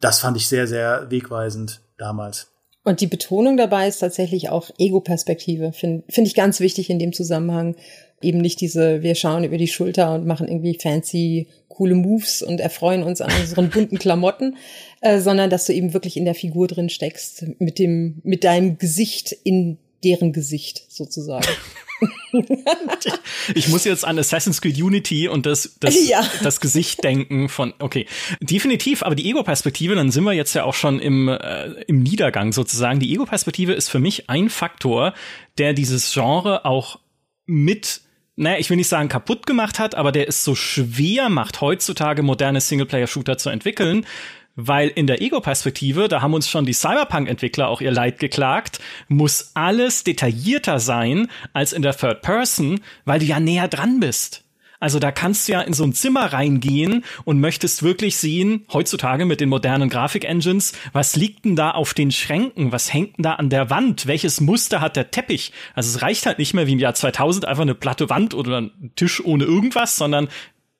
das 0.00 0.18
fand 0.18 0.36
ich 0.36 0.48
sehr, 0.48 0.66
sehr 0.66 1.10
wegweisend 1.10 1.83
damals. 1.98 2.54
Und 2.84 3.00
die 3.00 3.06
Betonung 3.06 3.56
dabei 3.56 3.88
ist 3.88 3.98
tatsächlich 3.98 4.50
auch 4.50 4.70
Ego-Perspektive. 4.78 5.72
Finde 5.72 6.04
find 6.08 6.26
ich 6.26 6.34
ganz 6.34 6.60
wichtig 6.60 6.90
in 6.90 6.98
dem 6.98 7.14
Zusammenhang. 7.14 7.76
Eben 8.20 8.38
nicht 8.38 8.60
diese, 8.60 9.02
wir 9.02 9.14
schauen 9.14 9.44
über 9.44 9.56
die 9.56 9.68
Schulter 9.68 10.14
und 10.14 10.26
machen 10.26 10.48
irgendwie 10.48 10.78
fancy, 10.78 11.48
coole 11.68 11.94
Moves 11.94 12.42
und 12.42 12.60
erfreuen 12.60 13.02
uns 13.02 13.22
an 13.22 13.32
unseren 13.40 13.70
bunten 13.70 13.98
Klamotten, 13.98 14.56
äh, 15.00 15.18
sondern 15.18 15.48
dass 15.48 15.64
du 15.64 15.72
eben 15.72 15.94
wirklich 15.94 16.16
in 16.18 16.26
der 16.26 16.34
Figur 16.34 16.68
drin 16.68 16.90
steckst, 16.90 17.46
mit 17.58 17.78
dem, 17.78 18.20
mit 18.22 18.44
deinem 18.44 18.76
Gesicht 18.76 19.32
in 19.32 19.78
deren 20.04 20.32
Gesicht 20.32 20.84
sozusagen. 20.90 21.46
ich 23.54 23.68
muss 23.68 23.84
jetzt 23.84 24.04
an 24.04 24.18
Assassin's 24.18 24.60
Creed 24.60 24.80
Unity 24.80 25.28
und 25.28 25.46
das, 25.46 25.76
das, 25.80 26.08
ja. 26.08 26.22
das 26.42 26.60
Gesicht 26.60 27.02
denken 27.04 27.48
von, 27.48 27.74
okay, 27.78 28.06
definitiv, 28.40 29.02
aber 29.02 29.14
die 29.14 29.28
Ego-Perspektive, 29.28 29.94
dann 29.94 30.10
sind 30.10 30.24
wir 30.24 30.32
jetzt 30.32 30.54
ja 30.54 30.64
auch 30.64 30.74
schon 30.74 30.98
im, 30.98 31.28
äh, 31.28 31.66
im 31.86 32.02
Niedergang 32.02 32.52
sozusagen. 32.52 33.00
Die 33.00 33.12
Ego-Perspektive 33.12 33.72
ist 33.72 33.88
für 33.88 34.00
mich 34.00 34.28
ein 34.28 34.50
Faktor, 34.50 35.14
der 35.58 35.72
dieses 35.72 36.12
Genre 36.12 36.64
auch 36.64 36.98
mit 37.46 38.00
naja, 38.36 38.58
ich 38.58 38.68
will 38.68 38.76
nicht 38.76 38.88
sagen 38.88 39.08
kaputt 39.08 39.46
gemacht 39.46 39.78
hat, 39.78 39.94
aber 39.94 40.10
der 40.10 40.28
es 40.28 40.42
so 40.42 40.56
schwer 40.56 41.28
macht, 41.28 41.60
heutzutage 41.60 42.24
moderne 42.24 42.60
Singleplayer-Shooter 42.60 43.38
zu 43.38 43.48
entwickeln, 43.48 44.06
weil 44.56 44.88
in 44.88 45.06
der 45.06 45.20
Ego-Perspektive, 45.20 46.08
da 46.08 46.22
haben 46.22 46.34
uns 46.34 46.48
schon 46.48 46.66
die 46.66 46.72
Cyberpunk-Entwickler 46.72 47.68
auch 47.68 47.80
ihr 47.80 47.90
Leid 47.90 48.18
geklagt, 48.18 48.78
muss 49.08 49.50
alles 49.54 50.04
detaillierter 50.04 50.78
sein 50.78 51.28
als 51.52 51.72
in 51.72 51.82
der 51.82 51.96
Third 51.96 52.22
Person, 52.22 52.80
weil 53.04 53.20
du 53.20 53.26
ja 53.26 53.40
näher 53.40 53.68
dran 53.68 54.00
bist. 54.00 54.44
Also 54.84 54.98
da 54.98 55.12
kannst 55.12 55.48
du 55.48 55.52
ja 55.52 55.62
in 55.62 55.72
so 55.72 55.82
ein 55.82 55.94
Zimmer 55.94 56.34
reingehen 56.34 57.04
und 57.24 57.40
möchtest 57.40 57.82
wirklich 57.82 58.18
sehen, 58.18 58.66
heutzutage 58.70 59.24
mit 59.24 59.40
den 59.40 59.48
modernen 59.48 59.88
Grafik-Engines, 59.88 60.74
was 60.92 61.16
liegt 61.16 61.46
denn 61.46 61.56
da 61.56 61.70
auf 61.70 61.94
den 61.94 62.10
Schränken? 62.10 62.70
Was 62.70 62.92
hängt 62.92 63.16
denn 63.16 63.22
da 63.22 63.34
an 63.36 63.48
der 63.48 63.70
Wand? 63.70 64.06
Welches 64.06 64.42
Muster 64.42 64.82
hat 64.82 64.96
der 64.96 65.10
Teppich? 65.10 65.52
Also 65.74 65.96
es 65.96 66.02
reicht 66.02 66.26
halt 66.26 66.38
nicht 66.38 66.52
mehr 66.52 66.66
wie 66.66 66.72
im 66.72 66.78
Jahr 66.78 66.92
2000 66.92 67.46
einfach 67.46 67.62
eine 67.62 67.74
platte 67.74 68.10
Wand 68.10 68.34
oder 68.34 68.60
ein 68.60 68.92
Tisch 68.94 69.24
ohne 69.24 69.44
irgendwas, 69.44 69.96
sondern 69.96 70.28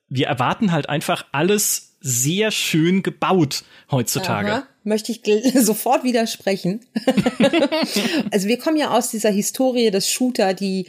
wir 0.07 0.27
erwarten 0.27 0.71
halt 0.71 0.87
einfach 0.87 1.25
alles 1.31 1.94
sehr 1.99 2.51
schön 2.51 3.03
gebaut 3.03 3.63
heutzutage. 3.91 4.51
Aha, 4.51 4.67
möchte 4.83 5.11
ich 5.11 5.21
sofort 5.55 6.03
widersprechen. 6.03 6.81
also 8.31 8.47
wir 8.47 8.57
kommen 8.57 8.77
ja 8.77 8.91
aus 8.91 9.09
dieser 9.09 9.31
Historie 9.31 9.91
des 9.91 10.09
Shooter, 10.09 10.53
die 10.53 10.87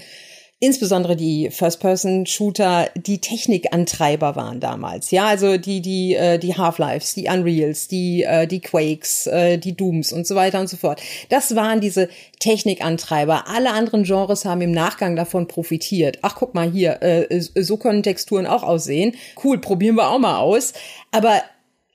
insbesondere 0.59 1.17
die 1.17 1.51
First-Person-Shooter 1.51 2.89
die 2.95 3.21
Technikantreiber 3.21 4.37
waren 4.37 4.59
damals. 4.59 5.11
Ja, 5.11 5.27
also 5.27 5.59
die 5.59 5.83
die 5.83 6.15
äh, 6.15 6.39
die 6.39 6.57
Half-Lives, 6.57 7.15
die 7.15 7.29
Unreals, 7.29 7.89
die 7.89 8.23
äh, 8.23 8.47
die 8.47 8.61
Quakes, 8.61 9.27
äh, 9.27 9.59
die 9.59 9.77
Dooms 9.77 10.13
und 10.13 10.27
so 10.27 10.35
weiter 10.35 10.59
und 10.61 10.69
so 10.69 10.79
fort. 10.79 11.03
Das 11.29 11.55
waren 11.57 11.81
diese 11.81 12.09
Technikantreiber. 12.41 13.49
Alle 13.49 13.73
anderen 13.73 14.05
Genres 14.05 14.47
haben 14.47 14.63
im 14.63 14.73
Nachgang 14.73 15.15
davon 15.15 15.47
profitiert. 15.47 16.19
Ach, 16.23 16.37
guck 16.37 16.55
mal 16.55 16.71
hier, 16.71 17.03
äh, 17.03 17.41
so 17.41 17.77
können 17.77 18.03
Texturen 18.03 18.47
auch 18.47 18.63
aussehen. 18.63 19.15
Cool, 19.45 19.61
probieren 19.61 19.97
wir 19.97 20.09
auch 20.09 20.19
mal 20.19 20.39
aus. 20.39 20.73
Aber 21.13 21.43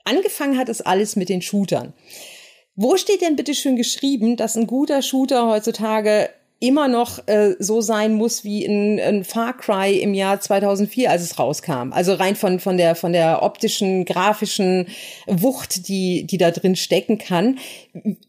angefangen 0.04 0.56
hat 0.56 0.68
es 0.68 0.80
alles 0.80 1.16
mit 1.16 1.28
den 1.28 1.42
Shootern. 1.42 1.94
Wo 2.76 2.96
steht 2.96 3.22
denn 3.22 3.36
bitte 3.36 3.54
schön 3.54 3.76
geschrieben, 3.76 4.36
dass 4.36 4.56
ein 4.56 4.66
guter 4.66 5.02
Shooter 5.02 5.48
heutzutage 5.48 6.30
immer 6.62 6.86
noch 6.86 7.26
äh, 7.26 7.56
so 7.58 7.80
sein 7.80 8.14
muss 8.14 8.44
wie 8.44 8.64
in, 8.64 8.96
in 8.98 9.24
Far 9.24 9.56
Cry 9.56 9.98
im 9.98 10.14
Jahr 10.14 10.40
2004, 10.40 11.10
als 11.10 11.22
es 11.22 11.38
rauskam. 11.38 11.92
Also 11.92 12.14
rein 12.14 12.36
von 12.36 12.60
von 12.60 12.76
der 12.76 12.94
von 12.94 13.12
der 13.12 13.42
optischen, 13.42 14.04
grafischen 14.04 14.86
Wucht, 15.26 15.88
die 15.88 16.24
die 16.24 16.38
da 16.38 16.52
drin 16.52 16.76
stecken 16.76 17.18
kann. 17.18 17.58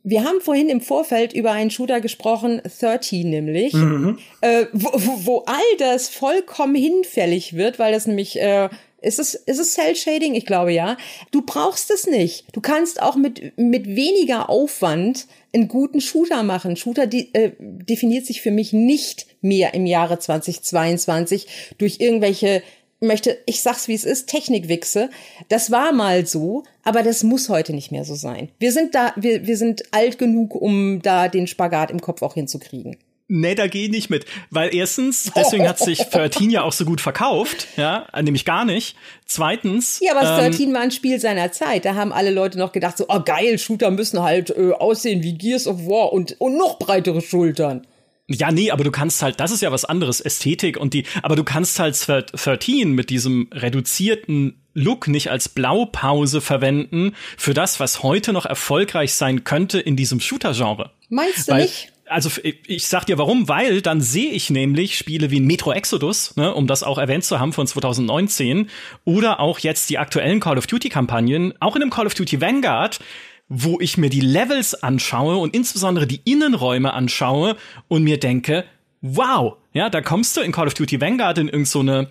Wir 0.03 0.23
haben 0.23 0.41
vorhin 0.41 0.69
im 0.69 0.81
Vorfeld 0.81 1.33
über 1.33 1.51
einen 1.51 1.69
Shooter 1.69 2.01
gesprochen, 2.01 2.59
30 2.79 3.23
nämlich, 3.25 3.73
mhm. 3.73 4.17
äh, 4.41 4.65
wo, 4.73 4.89
wo 5.25 5.43
all 5.45 5.77
das 5.77 6.09
vollkommen 6.09 6.75
hinfällig 6.75 7.55
wird, 7.55 7.77
weil 7.77 7.93
das 7.93 8.07
nämlich 8.07 8.39
äh, 8.41 8.67
ist 9.03 9.19
es, 9.19 9.35
ist 9.35 9.59
es 9.59 9.73
Cell 9.73 9.95
Shading? 9.95 10.33
Ich 10.33 10.45
glaube 10.45 10.71
ja. 10.71 10.97
Du 11.31 11.41
brauchst 11.41 11.91
es 11.91 12.07
nicht. 12.07 12.45
Du 12.53 12.61
kannst 12.61 13.01
auch 13.01 13.17
mit, 13.17 13.57
mit 13.57 13.85
weniger 13.85 14.49
Aufwand 14.49 15.27
einen 15.53 15.67
guten 15.67 16.01
Shooter 16.01 16.43
machen. 16.43 16.75
Shooter 16.75 17.07
die, 17.07 17.33
äh, 17.33 17.51
definiert 17.59 18.25
sich 18.25 18.41
für 18.41 18.51
mich 18.51 18.73
nicht 18.73 19.27
mehr 19.41 19.73
im 19.73 19.85
Jahre 19.85 20.19
2022 20.19 21.47
durch 21.77 21.99
irgendwelche 21.99 22.63
möchte, 23.03 23.37
ich 23.45 23.61
sag's 23.61 23.87
wie 23.87 23.93
es 23.93 24.05
ist, 24.05 24.27
Technikwichse. 24.27 25.09
Das 25.49 25.71
war 25.71 25.91
mal 25.91 26.25
so, 26.25 26.63
aber 26.83 27.03
das 27.03 27.23
muss 27.23 27.49
heute 27.49 27.73
nicht 27.73 27.91
mehr 27.91 28.05
so 28.05 28.15
sein. 28.15 28.49
Wir 28.59 28.71
sind 28.71 28.95
da, 28.95 29.13
wir, 29.15 29.45
wir 29.45 29.57
sind 29.57 29.83
alt 29.91 30.17
genug, 30.17 30.55
um 30.55 31.01
da 31.01 31.27
den 31.27 31.47
Spagat 31.47 31.91
im 31.91 32.01
Kopf 32.01 32.21
auch 32.21 32.33
hinzukriegen. 32.33 32.97
Nee, 33.27 33.55
da 33.55 33.67
gehe 33.67 33.85
ich 33.85 33.91
nicht 33.91 34.09
mit. 34.09 34.25
Weil 34.49 34.75
erstens, 34.75 35.31
deswegen 35.35 35.67
hat 35.67 35.79
sich 35.79 35.99
13 36.11 36.49
ja 36.49 36.63
auch 36.63 36.73
so 36.73 36.85
gut 36.85 37.01
verkauft, 37.01 37.67
ja, 37.77 38.05
nämlich 38.21 38.45
gar 38.45 38.65
nicht. 38.65 38.95
Zweitens. 39.25 39.99
Ja, 40.01 40.15
aber 40.15 40.29
ähm, 40.29 40.51
13 40.51 40.73
war 40.73 40.81
ein 40.81 40.91
Spiel 40.91 41.19
seiner 41.19 41.51
Zeit. 41.51 41.85
Da 41.85 41.95
haben 41.95 42.11
alle 42.11 42.31
Leute 42.31 42.59
noch 42.59 42.73
gedacht, 42.73 42.97
so, 42.97 43.05
oh 43.07 43.21
geil, 43.21 43.57
Shooter 43.57 43.91
müssen 43.91 44.21
halt 44.21 44.49
äh, 44.49 44.71
aussehen 44.73 45.23
wie 45.23 45.37
Gears 45.37 45.67
of 45.67 45.85
War 45.87 46.11
und, 46.11 46.39
und 46.39 46.57
noch 46.57 46.77
breitere 46.79 47.21
Schultern. 47.21 47.87
Ja, 48.27 48.51
nee, 48.51 48.71
aber 48.71 48.83
du 48.83 48.91
kannst 48.91 49.21
halt, 49.21 49.39
das 49.39 49.51
ist 49.51 49.61
ja 49.61 49.71
was 49.71 49.85
anderes, 49.85 50.21
Ästhetik 50.21 50.77
und 50.77 50.93
die, 50.93 51.05
aber 51.21 51.35
du 51.35 51.43
kannst 51.43 51.79
halt 51.79 51.97
13 52.07 52.91
mit 52.91 53.09
diesem 53.09 53.49
reduzierten 53.51 54.61
Look 54.73 55.07
nicht 55.07 55.29
als 55.29 55.49
Blaupause 55.49 56.41
verwenden 56.41 57.15
für 57.37 57.53
das, 57.53 57.79
was 57.79 58.01
heute 58.01 58.33
noch 58.33 58.45
erfolgreich 58.45 59.13
sein 59.13 59.43
könnte 59.43 59.79
in 59.79 59.95
diesem 59.95 60.19
Shooter-Genre. 60.19 60.91
Meinst 61.09 61.47
du 61.47 61.53
Weil, 61.53 61.63
nicht? 61.63 61.92
Also 62.07 62.29
ich 62.43 62.87
sag 62.87 63.05
dir 63.05 63.17
warum, 63.17 63.47
weil 63.47 63.81
dann 63.81 64.01
sehe 64.01 64.31
ich 64.31 64.49
nämlich 64.49 64.97
Spiele 64.97 65.31
wie 65.31 65.39
Metro 65.39 65.71
Exodus, 65.71 66.35
ne, 66.35 66.53
um 66.53 66.67
das 66.67 66.83
auch 66.83 66.97
erwähnt 66.97 67.23
zu 67.23 67.39
haben 67.39 67.53
von 67.53 67.65
2019, 67.65 68.69
oder 69.05 69.39
auch 69.39 69.59
jetzt 69.59 69.89
die 69.89 69.97
aktuellen 69.97 70.39
Call 70.39 70.57
of 70.57 70.67
Duty 70.67 70.89
Kampagnen, 70.89 71.53
auch 71.59 71.75
in 71.75 71.79
dem 71.79 71.89
Call 71.89 72.05
of 72.05 72.13
Duty 72.13 72.41
Vanguard, 72.41 72.99
wo 73.47 73.79
ich 73.79 73.97
mir 73.97 74.09
die 74.09 74.21
Levels 74.21 74.75
anschaue 74.83 75.37
und 75.37 75.55
insbesondere 75.55 76.07
die 76.07 76.21
Innenräume 76.25 76.93
anschaue 76.93 77.55
und 77.87 78.03
mir 78.03 78.19
denke, 78.19 78.65
wow, 79.01 79.55
ja, 79.73 79.89
da 79.89 80.01
kommst 80.01 80.35
du 80.37 80.41
in 80.41 80.51
Call 80.51 80.67
of 80.67 80.73
Duty 80.73 80.99
Vanguard 80.99 81.37
in 81.37 81.47
irgendeine 81.47 82.05
so 82.05 82.07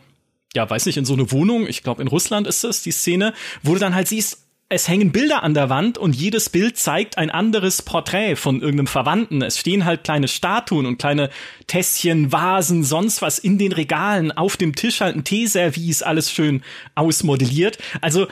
ja, 0.54 0.68
weiß 0.68 0.86
nicht, 0.86 0.98
in 0.98 1.04
so 1.04 1.14
eine 1.14 1.30
Wohnung, 1.32 1.66
ich 1.66 1.82
glaube 1.82 2.02
in 2.02 2.08
Russland 2.08 2.46
ist 2.46 2.64
das 2.64 2.82
die 2.82 2.92
Szene, 2.92 3.32
wo 3.62 3.72
du 3.72 3.80
dann 3.80 3.94
halt 3.94 4.08
siehst, 4.08 4.41
es 4.72 4.88
hängen 4.88 5.12
Bilder 5.12 5.42
an 5.42 5.52
der 5.52 5.68
Wand 5.68 5.98
und 5.98 6.16
jedes 6.16 6.48
Bild 6.48 6.78
zeigt 6.78 7.18
ein 7.18 7.30
anderes 7.30 7.82
Porträt 7.82 8.36
von 8.36 8.62
irgendeinem 8.62 8.86
Verwandten. 8.86 9.42
Es 9.42 9.58
stehen 9.58 9.84
halt 9.84 10.04
kleine 10.04 10.28
Statuen 10.28 10.86
und 10.86 10.98
kleine 10.98 11.28
Tässchen, 11.66 12.32
Vasen, 12.32 12.82
sonst 12.82 13.20
was 13.20 13.38
in 13.38 13.58
den 13.58 13.72
Regalen, 13.72 14.32
auf 14.32 14.56
dem 14.56 14.74
Tisch 14.74 15.02
halt 15.02 15.14
ein 15.14 15.24
Teeservice, 15.24 16.02
alles 16.02 16.32
schön 16.32 16.62
ausmodelliert. 16.94 17.78
Also 18.00 18.28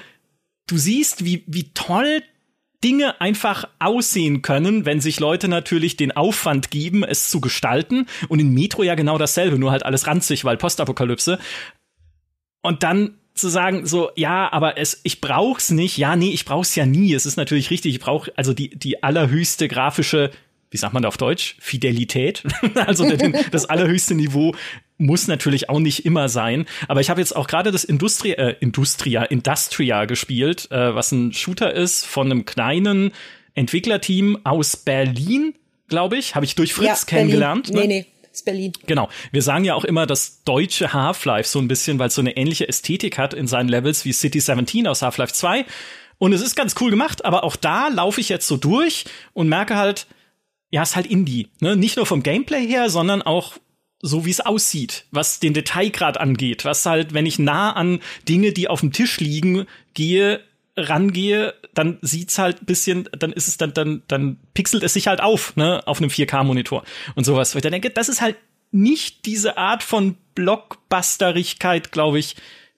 du 0.67 0.79
siehst, 0.79 1.25
wie, 1.25 1.45
wie 1.47 1.73
toll 1.75 2.23
Dinge 2.83 3.21
einfach 3.21 3.69
aussehen 3.79 4.41
können, 4.41 4.87
wenn 4.87 5.03
sich 5.03 5.21
Leute 5.21 5.49
natürlich 5.49 5.99
den 5.99 6.13
Aufwand 6.13 6.71
geben, 6.71 7.05
es 7.05 7.29
zu 7.29 7.43
gestalten. 7.43 8.07
Und 8.29 8.39
in 8.39 8.55
Metro 8.55 8.83
ja 8.83 8.95
genau 8.95 9.19
dasselbe, 9.19 9.59
nur 9.59 9.73
halt 9.73 9.85
alles 9.85 10.07
ranzig, 10.07 10.47
weil 10.47 10.57
Postapokalypse. 10.57 11.39
Und 12.63 12.83
dann 12.83 13.20
zu 13.41 13.49
sagen, 13.49 13.87
so, 13.87 14.11
ja, 14.17 14.51
aber 14.53 14.79
es, 14.79 15.01
ich 15.03 15.21
brauch's 15.21 15.71
nicht. 15.71 15.97
Ja, 15.97 16.17
nee, 16.17 16.31
ich 16.31 16.45
brauch's 16.45 16.75
ja 16.75 16.87
nie. 16.87 17.15
Es 17.15 17.27
ist 17.27 17.37
natürlich 17.37 17.71
richtig. 17.71 17.95
Ich 17.95 18.01
brauche 18.01 18.33
also 18.37 18.53
die, 18.53 18.71
die 18.71 19.03
allerhöchste 19.03 19.69
grafische, 19.69 20.31
wie 20.71 20.77
sagt 20.77 20.95
man 20.95 21.03
da 21.03 21.09
auf 21.09 21.17
Deutsch? 21.17 21.57
Fidelität. 21.61 22.43
also 22.87 23.09
den, 23.09 23.37
das 23.51 23.67
allerhöchste 23.67 24.15
Niveau 24.15 24.55
muss 24.99 25.27
natürlich 25.27 25.69
auch 25.69 25.81
nicht 25.81 26.05
immer 26.05 26.29
sein. 26.29 26.67
Aber 26.87 27.01
ich 27.01 27.11
habe 27.11 27.21
jetzt 27.21 27.35
auch 27.35 27.47
gerade 27.47 27.73
das 27.73 27.85
Industria, 27.85 28.35
äh, 28.37 28.57
Industria, 28.61 29.25
Industria 29.25 30.05
gespielt, 30.05 30.71
äh, 30.71 30.95
was 30.95 31.11
ein 31.13 31.33
Shooter 31.33 31.73
ist 31.73 32.07
von 32.07 32.31
einem 32.31 32.45
kleinen 32.45 33.13
Entwicklerteam 33.55 34.39
aus 34.45 34.77
Berlin, 34.77 35.55
glaube 35.89 36.19
ich. 36.19 36.35
Habe 36.35 36.45
ich 36.45 36.55
durch 36.55 36.75
Fritz 36.75 36.87
ja, 36.87 37.07
kennengelernt. 37.07 37.73
Berlin. 37.73 37.89
Ne? 37.89 37.95
Nee, 37.95 38.07
Berlin. 38.43 38.73
Genau. 38.87 39.09
Wir 39.33 39.43
sagen 39.43 39.65
ja 39.65 39.75
auch 39.75 39.85
immer 39.85 40.07
das 40.07 40.43
deutsche 40.45 40.93
Half-Life 40.93 41.49
so 41.49 41.59
ein 41.59 41.69
bisschen, 41.69 41.99
weil 41.99 42.09
es 42.09 42.15
so 42.15 42.21
eine 42.21 42.37
ähnliche 42.37 42.69
Ästhetik 42.69 43.19
hat 43.19 43.35
in 43.35 43.47
seinen 43.47 43.69
Levels 43.69 44.05
wie 44.05 44.13
City 44.13 44.41
17 44.41 44.87
aus 44.87 45.03
Half-Life 45.03 45.33
2. 45.33 45.65
Und 46.19 46.33
es 46.33 46.43
ist 46.43 46.55
ganz 46.55 46.75
cool 46.81 46.91
gemacht, 46.91 47.25
aber 47.25 47.45
auch 47.45 47.57
da 47.57 47.89
laufe 47.89 48.21
ich 48.21 48.29
jetzt 48.29 48.47
so 48.47 48.57
durch 48.57 49.07
und 49.33 49.49
merke 49.49 49.77
halt, 49.77 50.07
ja, 50.71 50.83
es 50.83 50.91
ist 50.91 50.97
halt 50.97 51.07
Indie. 51.07 51.49
Ne? 51.61 51.77
Nicht 51.77 51.97
nur 51.97 52.07
vom 52.07 52.23
Gameplay 52.23 52.67
her, 52.67 52.91
sondern 52.91 53.23
auch 53.23 53.55
so 54.03 54.25
wie 54.25 54.31
es 54.31 54.41
aussieht, 54.41 55.05
was 55.11 55.41
den 55.41 55.55
Detailgrad 55.55 56.19
angeht, 56.19 56.65
was 56.65 56.87
halt, 56.87 57.13
wenn 57.13 57.27
ich 57.27 57.39
nah 57.39 57.73
an 57.73 58.01
Dinge, 58.29 58.53
die 58.53 58.69
auf 58.69 58.81
dem 58.81 58.93
Tisch 58.93 59.21
liegen, 59.21 59.67
gehe, 59.95 60.41
rangehe, 60.89 61.55
dann 61.75 61.99
sieht's 62.03 62.39
halt 62.39 62.67
bisschen, 62.67 63.09
dann 63.19 63.33
ist 63.33 63.49
es 63.49 63.57
dann, 63.57 63.73
dann, 63.75 64.03
dann 64.09 64.39
pixelt 64.55 64.83
es 64.83 64.95
sich 64.95 65.07
halt 65.07 65.21
auf, 65.21 65.57
ne, 65.57 65.83
auf 65.87 65.99
einem 65.99 66.11
4K-Monitor 66.11 66.83
und 67.15 67.25
sowas. 67.25 67.55
Weil 67.55 67.61
ich 67.61 67.63
dann 67.63 67.73
denke, 67.73 67.91
das 67.91 68.09
ist 68.09 68.21
halt 68.21 68.37
nicht 68.73 69.27
diese 69.27 69.57
Art 69.57 69.83
von 69.83 70.17
Blockbusterigkeit, 70.35 71.93
glaube 71.93 72.19
ich, 72.19 72.37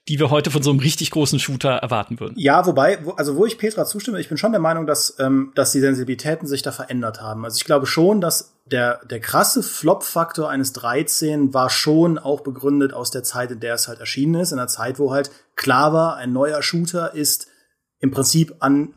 die 0.08 0.18
wir 0.18 0.30
heute 0.30 0.50
von 0.50 0.62
so 0.62 0.70
einem 0.70 0.80
richtig 0.80 1.12
großen 1.12 1.38
Shooter 1.38 1.70
erwarten 1.70 2.18
würden. 2.18 2.34
Ja, 2.36 2.66
wobei, 2.66 3.04
wo, 3.04 3.12
also 3.12 3.36
wo 3.36 3.46
ich 3.46 3.56
Petra 3.56 3.84
zustimme, 3.84 4.20
ich 4.20 4.28
bin 4.28 4.36
schon 4.36 4.50
der 4.50 4.60
Meinung, 4.60 4.86
dass, 4.86 5.16
ähm, 5.20 5.52
dass 5.54 5.70
die 5.70 5.80
Sensibilitäten 5.80 6.48
sich 6.48 6.62
da 6.62 6.72
verändert 6.72 7.20
haben. 7.20 7.44
Also 7.44 7.56
ich 7.56 7.64
glaube 7.64 7.86
schon, 7.86 8.20
dass 8.20 8.54
der, 8.66 9.00
der 9.04 9.20
krasse 9.20 9.62
Flop-Faktor 9.62 10.48
eines 10.48 10.72
13 10.72 11.54
war 11.54 11.70
schon 11.70 12.18
auch 12.18 12.40
begründet 12.40 12.92
aus 12.92 13.12
der 13.12 13.22
Zeit, 13.22 13.52
in 13.52 13.60
der 13.60 13.74
es 13.74 13.86
halt 13.86 14.00
erschienen 14.00 14.40
ist, 14.40 14.50
in 14.50 14.58
einer 14.58 14.66
Zeit, 14.66 14.98
wo 14.98 15.12
halt 15.12 15.30
klar 15.54 15.92
war, 15.92 16.16
ein 16.16 16.32
neuer 16.32 16.62
Shooter 16.62 17.14
ist 17.14 17.46
im 18.02 18.10
Prinzip 18.10 18.54
an 18.58 18.92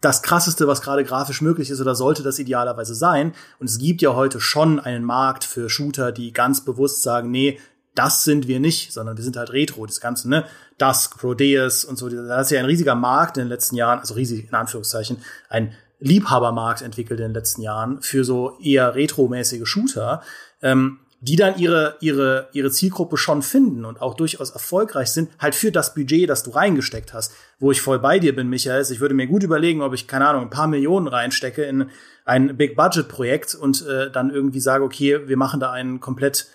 das 0.00 0.22
krasseste, 0.22 0.66
was 0.66 0.80
gerade 0.80 1.04
grafisch 1.04 1.42
möglich 1.42 1.70
ist 1.70 1.80
oder 1.80 1.94
sollte 1.94 2.22
das 2.22 2.38
idealerweise 2.38 2.94
sein. 2.94 3.34
Und 3.58 3.68
es 3.68 3.78
gibt 3.78 4.00
ja 4.00 4.14
heute 4.14 4.40
schon 4.40 4.80
einen 4.80 5.04
Markt 5.04 5.44
für 5.44 5.68
Shooter, 5.68 6.12
die 6.12 6.32
ganz 6.32 6.64
bewusst 6.64 7.02
sagen, 7.02 7.30
nee, 7.30 7.58
das 7.94 8.24
sind 8.24 8.48
wir 8.48 8.60
nicht, 8.60 8.92
sondern 8.92 9.16
wir 9.16 9.24
sind 9.24 9.36
halt 9.36 9.52
Retro, 9.52 9.86
das 9.86 10.00
Ganze, 10.00 10.28
ne? 10.28 10.44
Dusk, 10.78 11.18
Prodeus 11.18 11.84
und 11.84 11.96
so. 11.96 12.08
Da 12.08 12.40
ist 12.40 12.50
ja 12.50 12.58
ein 12.58 12.66
riesiger 12.66 12.94
Markt 12.94 13.36
in 13.36 13.44
den 13.44 13.48
letzten 13.48 13.76
Jahren, 13.76 14.00
also 14.00 14.14
riesig 14.14 14.48
in 14.48 14.54
Anführungszeichen, 14.54 15.18
ein 15.48 15.72
Liebhabermarkt 16.00 16.82
entwickelt 16.82 17.20
in 17.20 17.28
den 17.28 17.34
letzten 17.34 17.62
Jahren 17.62 18.02
für 18.02 18.24
so 18.24 18.58
eher 18.60 18.94
retromäßige 18.94 19.66
Shooter. 19.66 20.22
Ähm, 20.60 20.98
die 21.24 21.36
dann 21.36 21.56
ihre, 21.58 21.96
ihre, 22.00 22.48
ihre 22.52 22.70
Zielgruppe 22.70 23.16
schon 23.16 23.40
finden 23.40 23.86
und 23.86 24.02
auch 24.02 24.14
durchaus 24.14 24.50
erfolgreich 24.50 25.08
sind, 25.08 25.30
halt 25.38 25.54
für 25.54 25.72
das 25.72 25.94
Budget, 25.94 26.28
das 26.28 26.42
du 26.42 26.50
reingesteckt 26.50 27.14
hast. 27.14 27.32
Wo 27.58 27.70
ich 27.70 27.80
voll 27.80 27.98
bei 27.98 28.18
dir 28.18 28.36
bin, 28.36 28.50
Michael, 28.50 28.84
ich 28.90 29.00
würde 29.00 29.14
mir 29.14 29.26
gut 29.26 29.42
überlegen, 29.42 29.80
ob 29.80 29.94
ich, 29.94 30.06
keine 30.06 30.28
Ahnung, 30.28 30.42
ein 30.42 30.50
paar 30.50 30.66
Millionen 30.66 31.08
reinstecke 31.08 31.64
in 31.64 31.88
ein 32.26 32.56
Big-Budget-Projekt 32.58 33.54
und 33.54 33.86
äh, 33.86 34.10
dann 34.10 34.30
irgendwie 34.30 34.60
sage, 34.60 34.84
okay, 34.84 35.26
wir 35.26 35.38
machen 35.38 35.60
da 35.60 35.72
einen 35.72 35.98
komplett 35.98 36.46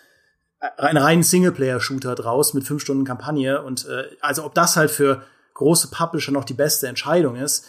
äh, 0.60 0.68
einen 0.78 0.98
reinen 0.98 1.24
Singleplayer-Shooter 1.24 2.14
draus 2.14 2.54
mit 2.54 2.64
fünf 2.64 2.84
Stunden 2.84 3.06
Kampagne 3.06 3.64
und 3.64 3.88
äh, 3.88 4.04
also 4.22 4.46
ob 4.46 4.54
das 4.54 4.78
halt 4.78 4.92
für 4.92 5.24
große 5.56 5.90
Publisher 5.90 6.32
noch 6.32 6.46
die 6.46 6.54
beste 6.54 6.88
Entscheidung 6.88 7.38
ist, 7.38 7.66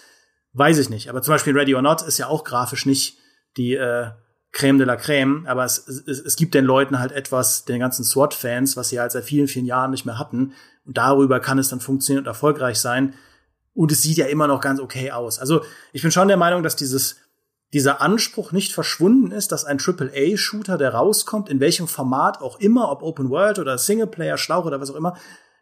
weiß 0.52 0.76
ich 0.78 0.90
nicht. 0.90 1.08
Aber 1.08 1.22
zum 1.22 1.32
Beispiel 1.32 1.56
Ready 1.56 1.74
or 1.74 1.82
Not 1.82 2.02
ist 2.02 2.18
ja 2.18 2.26
auch 2.26 2.44
grafisch 2.44 2.84
nicht 2.84 3.18
die 3.56 3.74
äh, 3.74 4.10
Creme 4.52 4.78
de 4.78 4.86
la 4.86 4.96
Creme, 4.96 5.46
aber 5.46 5.64
es, 5.64 5.86
es, 5.86 6.20
es 6.20 6.36
gibt 6.36 6.54
den 6.54 6.64
Leuten 6.64 6.98
halt 6.98 7.12
etwas, 7.12 7.64
den 7.64 7.78
ganzen 7.78 8.04
SWAT-Fans, 8.04 8.76
was 8.76 8.88
sie 8.88 8.98
halt 8.98 9.12
seit 9.12 9.24
vielen, 9.24 9.48
vielen 9.48 9.66
Jahren 9.66 9.92
nicht 9.92 10.06
mehr 10.06 10.18
hatten. 10.18 10.54
Und 10.84 10.96
darüber 10.96 11.38
kann 11.40 11.58
es 11.58 11.68
dann 11.68 11.80
funktionieren 11.80 12.24
und 12.24 12.28
erfolgreich 12.28 12.80
sein. 12.80 13.14
Und 13.74 13.92
es 13.92 14.02
sieht 14.02 14.16
ja 14.16 14.26
immer 14.26 14.48
noch 14.48 14.60
ganz 14.60 14.80
okay 14.80 15.12
aus. 15.12 15.38
Also 15.38 15.62
ich 15.92 16.02
bin 16.02 16.10
schon 16.10 16.28
der 16.28 16.36
Meinung, 16.36 16.64
dass 16.64 16.74
dieses, 16.74 17.16
dieser 17.72 18.00
Anspruch 18.00 18.50
nicht 18.50 18.72
verschwunden 18.72 19.30
ist, 19.30 19.52
dass 19.52 19.64
ein 19.64 19.78
AAA-Shooter, 19.78 20.76
der 20.76 20.94
rauskommt, 20.94 21.48
in 21.48 21.60
welchem 21.60 21.86
Format 21.86 22.40
auch 22.40 22.58
immer, 22.58 22.90
ob 22.90 23.02
Open 23.02 23.30
World 23.30 23.60
oder 23.60 23.78
Singleplayer, 23.78 24.36
Schlauch 24.36 24.64
oder 24.64 24.80
was 24.80 24.90
auch 24.90 24.96
immer, 24.96 25.16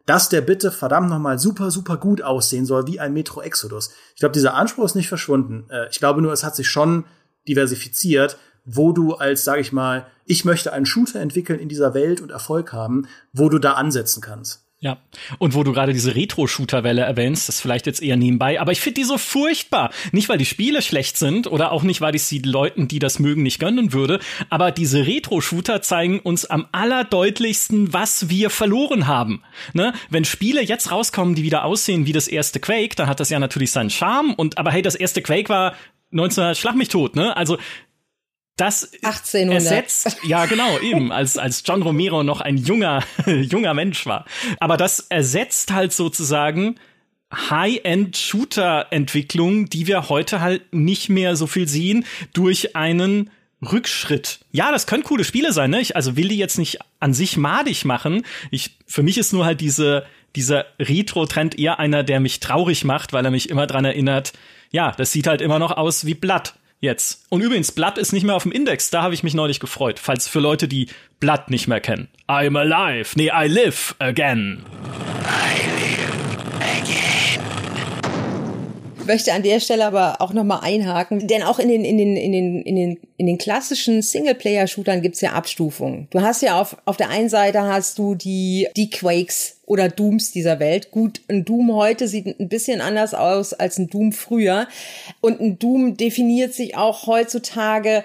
dass 0.07 0.31
der 0.31 0.40
bitte 0.40 0.72
verdammt 0.72 1.11
nochmal 1.11 1.38
super, 1.38 1.70
super 1.70 1.98
gut 1.98 2.22
aussehen 2.22 2.64
soll, 2.64 2.87
wie 2.87 2.98
ein 2.98 3.12
Metro 3.12 3.42
Exodus. 3.42 3.90
Ich 4.14 4.20
glaube, 4.20 4.33
dieser 4.33 4.55
Anspruch 4.55 4.87
ist 4.87 4.94
nicht 4.94 5.09
verschwunden. 5.09 5.66
Äh, 5.68 5.90
ich 5.90 5.98
glaube 5.98 6.22
nur, 6.22 6.33
es 6.33 6.44
hat 6.44 6.57
sich 6.57 6.70
schon 6.70 7.05
diversifiziert 7.46 8.38
wo 8.70 8.92
du 8.92 9.14
als, 9.14 9.44
sage 9.44 9.62
ich 9.62 9.72
mal, 9.72 10.07
ich 10.26 10.44
möchte 10.44 10.72
einen 10.72 10.87
Shooter 10.87 11.20
entwickeln 11.20 11.59
in 11.59 11.68
dieser 11.68 11.94
Welt 11.94 12.20
und 12.20 12.31
Erfolg 12.31 12.72
haben, 12.72 13.09
wo 13.33 13.48
du 13.48 13.59
da 13.59 13.72
ansetzen 13.72 14.20
kannst. 14.20 14.64
Ja, 14.81 14.98
und 15.38 15.54
wo 15.54 15.64
du 15.64 15.72
gerade 15.72 15.92
diese 15.92 16.14
Retro-Shooter-Welle 16.14 17.02
erwähnst, 17.02 17.48
das 17.48 17.61
vielleicht 17.61 17.87
jetzt 17.87 18.00
eher 18.00 18.16
nebenbei, 18.16 18.61
aber 18.61 18.70
ich 18.70 18.81
finde 18.81 19.00
die 19.00 19.04
so 19.04 19.18
furchtbar. 19.18 19.90
Nicht, 20.12 20.28
weil 20.28 20.38
die 20.38 20.44
Spiele 20.44 20.83
schlecht 20.83 21.16
sind 21.16 21.48
oder 21.48 21.72
auch 21.72 21.83
nicht, 21.83 22.00
weil 22.00 22.14
ich 22.14 22.22
sie 22.22 22.38
Leuten, 22.38 22.87
die 22.87 23.00
das 23.00 23.18
mögen, 23.18 23.42
nicht 23.42 23.59
gönnen 23.59 23.92
würde, 23.92 24.20
aber 24.50 24.70
diese 24.70 25.04
Retro-Shooter 25.04 25.83
zeigen 25.83 26.20
uns 26.20 26.44
am 26.44 26.68
allerdeutlichsten, 26.70 27.92
was 27.92 28.28
wir 28.28 28.50
verloren 28.50 29.09
haben. 29.09 29.42
Ne? 29.72 29.94
Wenn 30.11 30.24
Spiele 30.24 30.62
jetzt 30.62 30.92
rauskommen, 30.92 31.35
die 31.35 31.42
wieder 31.42 31.64
aussehen 31.64 32.07
wie 32.07 32.12
das 32.12 32.28
erste 32.28 32.61
Quake, 32.61 32.94
dann 32.94 33.09
hat 33.09 33.18
das 33.18 33.31
ja 33.31 33.40
natürlich 33.40 33.72
seinen 33.72 33.90
Charme 33.90 34.33
und 34.35 34.59
aber 34.59 34.70
hey, 34.70 34.83
das 34.83 34.94
erste 34.94 35.22
Quake 35.22 35.48
war 35.48 35.74
19 36.11 36.54
Schlag 36.54 36.76
mich 36.76 36.88
tot, 36.88 37.16
ne? 37.16 37.37
Also 37.37 37.59
das 38.58 38.92
1800. 39.02 39.54
ersetzt, 39.54 40.18
ja 40.24 40.44
genau, 40.46 40.78
eben, 40.80 41.12
als, 41.12 41.38
als 41.38 41.62
John 41.64 41.82
Romero 41.82 42.22
noch 42.22 42.40
ein 42.40 42.58
junger, 42.58 43.02
junger 43.26 43.74
Mensch 43.74 44.06
war. 44.06 44.24
Aber 44.60 44.76
das 44.76 45.00
ersetzt 45.08 45.72
halt 45.72 45.92
sozusagen 45.92 46.76
High-End-Shooter-Entwicklung, 47.32 49.70
die 49.70 49.86
wir 49.86 50.08
heute 50.08 50.40
halt 50.40 50.72
nicht 50.72 51.08
mehr 51.08 51.36
so 51.36 51.46
viel 51.46 51.68
sehen, 51.68 52.04
durch 52.32 52.74
einen 52.74 53.30
Rückschritt. 53.60 54.40
Ja, 54.52 54.72
das 54.72 54.86
können 54.86 55.02
coole 55.02 55.24
Spiele 55.24 55.52
sein, 55.52 55.70
ne? 55.70 55.80
Ich 55.80 55.96
also 55.96 56.16
will 56.16 56.28
die 56.28 56.38
jetzt 56.38 56.58
nicht 56.58 56.78
an 57.00 57.12
sich 57.12 57.36
madig 57.36 57.84
machen. 57.84 58.24
Ich, 58.50 58.76
für 58.86 59.02
mich 59.02 59.18
ist 59.18 59.32
nur 59.32 59.44
halt 59.44 59.60
diese, 59.60 60.06
dieser 60.36 60.66
Retro-Trend 60.78 61.58
eher 61.58 61.78
einer, 61.78 62.02
der 62.02 62.20
mich 62.20 62.40
traurig 62.40 62.84
macht, 62.84 63.12
weil 63.12 63.24
er 63.24 63.30
mich 63.30 63.50
immer 63.50 63.66
dran 63.66 63.84
erinnert, 63.84 64.32
ja, 64.70 64.92
das 64.92 65.12
sieht 65.12 65.26
halt 65.26 65.40
immer 65.40 65.58
noch 65.58 65.76
aus 65.76 66.06
wie 66.06 66.14
Blatt 66.14 66.54
jetzt. 66.80 67.24
Und 67.28 67.40
übrigens, 67.40 67.72
Blatt 67.72 67.98
ist 67.98 68.12
nicht 68.12 68.24
mehr 68.24 68.34
auf 68.34 68.44
dem 68.44 68.52
Index, 68.52 68.90
da 68.90 69.02
habe 69.02 69.14
ich 69.14 69.22
mich 69.22 69.34
neulich 69.34 69.60
gefreut. 69.60 69.98
Falls 69.98 70.28
für 70.28 70.40
Leute, 70.40 70.68
die 70.68 70.88
Blatt 71.20 71.50
nicht 71.50 71.68
mehr 71.68 71.80
kennen. 71.80 72.08
I'm 72.28 72.58
alive. 72.58 73.10
Nee, 73.16 73.30
I 73.34 73.46
live 73.46 73.94
again. 73.98 74.64
I 75.24 75.60
live 75.80 76.42
again. 76.60 77.42
Ich 79.00 79.06
möchte 79.06 79.32
an 79.32 79.42
der 79.42 79.60
Stelle 79.60 79.86
aber 79.86 80.20
auch 80.20 80.32
nochmal 80.32 80.60
einhaken, 80.62 81.26
denn 81.26 81.42
auch 81.42 81.58
in 81.58 81.68
den, 81.68 81.84
in 81.84 81.96
den, 81.98 82.16
in 82.16 82.32
den, 82.32 82.62
in 82.62 82.76
den, 82.76 82.98
in 83.16 83.26
den 83.26 83.38
klassischen 83.38 84.02
Singleplayer-Shootern 84.02 85.02
gibt's 85.02 85.20
ja 85.20 85.32
Abstufungen. 85.32 86.08
Du 86.10 86.20
hast 86.20 86.42
ja 86.42 86.60
auf, 86.60 86.76
auf 86.84 86.96
der 86.96 87.08
einen 87.08 87.28
Seite 87.28 87.62
hast 87.62 87.98
du 87.98 88.14
die, 88.14 88.68
die 88.76 88.90
Quakes 88.90 89.57
oder 89.68 89.88
Dooms 89.88 90.33
dieser 90.33 90.61
Welt. 90.61 90.90
Gut, 90.90 91.20
ein 91.28 91.44
Doom 91.44 91.74
heute 91.74 92.09
sieht 92.09 92.40
ein 92.40 92.48
bisschen 92.48 92.81
anders 92.81 93.12
aus 93.14 93.52
als 93.52 93.78
ein 93.78 93.88
Doom 93.88 94.12
früher. 94.12 94.66
Und 95.20 95.40
ein 95.40 95.59
Doom 95.59 95.96
definiert 95.96 96.54
sich 96.54 96.76
auch 96.76 97.07
heutzutage 97.07 98.02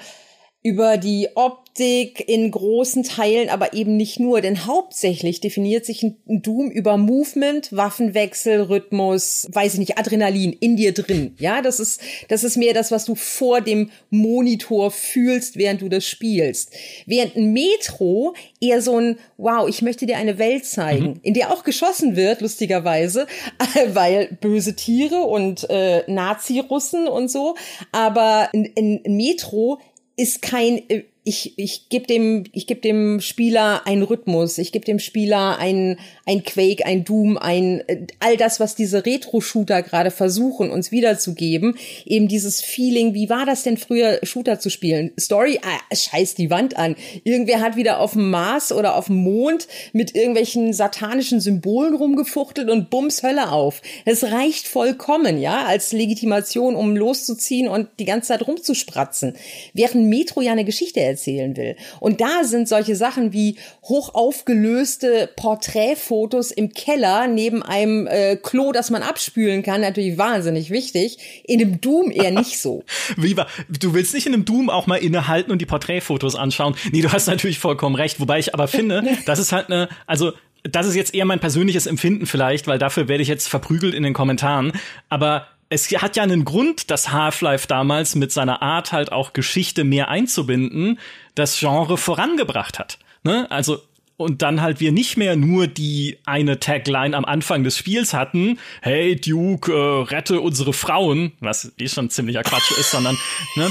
über 0.62 0.98
die 0.98 1.30
Optik 1.36 1.63
in 1.80 2.52
großen 2.52 3.04
Teilen, 3.04 3.50
aber 3.50 3.74
eben 3.74 3.98
nicht 3.98 4.20
nur, 4.20 4.42
denn 4.42 4.68
hauptsächlich 4.68 5.42
definiert 5.42 5.86
sich 5.86 6.04
ein 6.04 6.18
Doom 6.28 6.70
über 6.70 6.98
Movement, 6.98 7.76
Waffenwechsel, 7.76 8.62
Rhythmus, 8.62 9.48
weiß 9.52 9.74
ich 9.74 9.80
nicht, 9.80 9.98
Adrenalin 9.98 10.54
in 10.54 10.76
dir 10.76 10.94
drin. 10.94 11.36
Ja, 11.40 11.62
das 11.64 11.80
ist, 11.80 12.00
das 12.28 12.44
ist 12.44 12.58
mehr 12.58 12.74
das, 12.74 12.92
was 12.92 13.06
du 13.06 13.16
vor 13.16 13.62
dem 13.62 13.90
Monitor 14.12 14.92
fühlst, 14.92 15.58
während 15.58 15.82
du 15.82 15.90
das 15.90 16.06
spielst. 16.06 16.72
Während 17.08 17.36
ein 17.36 17.54
Metro 17.54 18.36
eher 18.62 18.82
so 18.82 19.00
ein, 19.00 19.18
wow, 19.38 19.68
ich 19.68 19.82
möchte 19.82 20.06
dir 20.06 20.18
eine 20.18 20.38
Welt 20.38 20.66
zeigen, 20.66 21.06
mhm. 21.06 21.20
in 21.24 21.34
der 21.34 21.52
auch 21.52 21.64
geschossen 21.64 22.16
wird, 22.16 22.42
lustigerweise, 22.42 23.26
weil 23.94 24.38
böse 24.40 24.76
Tiere 24.76 25.22
und 25.22 25.68
äh, 25.70 26.04
Nazi-Russen 26.06 27.08
und 27.08 27.32
so, 27.32 27.56
aber 27.92 28.50
ein, 28.54 28.72
ein 28.78 29.02
Metro 29.08 29.80
ist 30.16 30.42
kein 30.42 30.78
äh, 30.90 31.04
ich, 31.24 31.58
ich 31.58 31.90
gebe 31.90 32.06
dem, 32.06 32.44
ich 32.52 32.68
geb 32.68 32.82
dem 32.82 33.22
Spieler 33.22 33.88
einen 33.88 34.04
Rhythmus, 34.04 34.58
ich 34.58 34.72
gebe 34.72 34.86
dem 34.86 35.00
Spieler 35.00 35.58
ein, 35.58 35.98
ein 36.26 36.44
Quake, 36.44 36.86
ein 36.86 37.04
Doom, 37.04 37.38
ein 37.38 37.84
äh, 37.88 38.08
all 38.20 38.38
das, 38.38 38.60
was 38.60 38.76
diese 38.76 39.06
Retro-Shooter 39.06 39.82
gerade 39.82 40.10
versuchen, 40.10 40.72
uns 40.72 40.92
wiederzugeben. 40.92 41.76
Eben 42.06 42.30
dieses 42.30 42.62
Feeling, 42.62 43.14
wie 43.14 43.30
war 43.30 43.46
das 43.46 43.64
denn 43.64 43.78
früher, 43.78 44.20
Shooter 44.24 44.60
zu 44.60 44.70
spielen? 44.70 45.12
Story, 45.20 45.60
ah, 45.64 45.96
scheiß 45.96 46.36
die 46.36 46.50
Wand 46.50 46.78
an. 46.78 46.96
Irgendwer 47.26 47.60
hat 47.60 47.76
wieder 47.76 48.00
auf 48.00 48.14
dem 48.14 48.30
Mars 48.30 48.72
oder 48.72 48.96
auf 48.96 49.08
dem 49.08 49.18
Mond 49.18 49.68
mit 49.92 50.16
irgendwelchen 50.16 50.72
satanischen 50.72 51.42
Symbolen 51.42 51.94
rumgefuchtelt 51.94 52.70
und 52.70 52.90
bums 52.90 53.22
Hölle 53.22 53.52
auf. 53.52 53.82
Es 54.06 54.24
reicht 54.24 54.68
vollkommen, 54.68 55.42
ja, 55.42 55.66
als 55.66 55.92
Legitimation, 55.92 56.76
um 56.76 56.96
loszuziehen 56.96 57.68
und 57.68 57.90
die 58.00 58.06
ganze 58.06 58.30
Zeit 58.30 58.48
rumzuspratzen. 58.48 59.36
Während 59.74 60.08
Metro 60.08 60.40
ja 60.40 60.54
eine 60.54 60.64
Geschichte 60.64 61.02
erzählen 61.02 61.58
will. 61.58 61.76
Und 62.00 62.22
da 62.22 62.46
sind 62.46 62.70
solche 62.70 62.96
Sachen 62.96 63.34
wie 63.34 63.58
hoch 63.84 64.16
aufgelöste 64.16 65.30
Porträtfotos 65.36 66.13
im 66.52 66.74
Keller 66.74 67.28
neben 67.28 67.64
einem 67.64 68.08
äh, 68.08 68.36
Klo, 68.36 68.72
das 68.72 68.90
man 68.90 69.04
abspülen 69.04 69.64
kann, 69.64 69.82
natürlich 69.82 70.18
wahnsinnig 70.18 70.70
wichtig. 70.70 71.18
In 71.46 71.60
dem 71.60 71.82
Doom 71.82 72.12
eher 72.12 72.32
nicht 72.32 72.60
so. 72.60 72.84
Wie 73.18 73.36
war, 73.38 73.48
du 73.70 73.94
willst 73.94 74.14
nicht 74.14 74.28
in 74.28 74.34
einem 74.34 74.46
Doom 74.46 74.70
auch 74.70 74.88
mal 74.88 74.98
innehalten 74.98 75.52
und 75.52 75.60
die 75.60 75.66
Porträtfotos 75.66 76.36
anschauen? 76.36 76.76
Nee, 76.92 77.02
du 77.02 77.12
hast 77.12 77.28
natürlich 77.28 77.60
vollkommen 77.60 77.96
recht. 77.96 78.20
Wobei 78.20 78.40
ich 78.40 78.54
aber 78.54 78.68
finde, 78.68 79.04
das 79.26 79.40
ist 79.40 79.52
halt 79.52 79.68
eine, 79.68 79.90
also 80.06 80.34
das 80.64 80.88
ist 80.88 80.96
jetzt 80.96 81.14
eher 81.14 81.26
mein 81.26 81.40
persönliches 81.40 81.88
Empfinden 81.88 82.26
vielleicht, 82.26 82.68
weil 82.68 82.80
dafür 82.80 83.08
werde 83.08 83.22
ich 83.22 83.28
jetzt 83.28 83.48
verprügelt 83.48 83.94
in 83.94 84.04
den 84.04 84.14
Kommentaren. 84.14 84.72
Aber 85.10 85.48
es 85.70 85.90
hat 85.90 86.16
ja 86.16 86.24
einen 86.24 86.46
Grund, 86.46 86.92
dass 86.92 87.12
Half-Life 87.12 87.68
damals 87.68 88.16
mit 88.16 88.32
seiner 88.32 88.62
Art 88.62 88.92
halt 88.92 89.12
auch 89.12 89.34
Geschichte 89.34 89.84
mehr 89.84 90.08
einzubinden, 90.08 91.00
das 91.36 91.60
Genre 91.60 91.98
vorangebracht 91.98 92.80
hat. 92.80 93.00
Ne? 93.24 93.50
Also 93.50 93.82
und 94.24 94.42
dann 94.42 94.62
halt 94.62 94.80
wir 94.80 94.92
nicht 94.92 95.18
mehr 95.18 95.36
nur 95.36 95.68
die 95.68 96.18
eine 96.26 96.60
Tagline 96.60 97.16
am 97.16 97.26
Anfang 97.26 97.64
des 97.64 97.78
Spiels 97.78 98.14
hatten, 98.14 98.60
hey 98.82 99.16
Duke, 99.16 99.72
äh, 99.72 100.04
rette 100.04 100.42
unsere 100.42 100.74
Frauen, 100.74 101.34
was 101.40 101.72
eh 101.78 101.88
schon 101.88 102.10
ziemlicher 102.10 102.44
Quatsch 102.44 102.72
ist, 102.80 102.92
sondern 102.92 103.18
ne, 103.56 103.70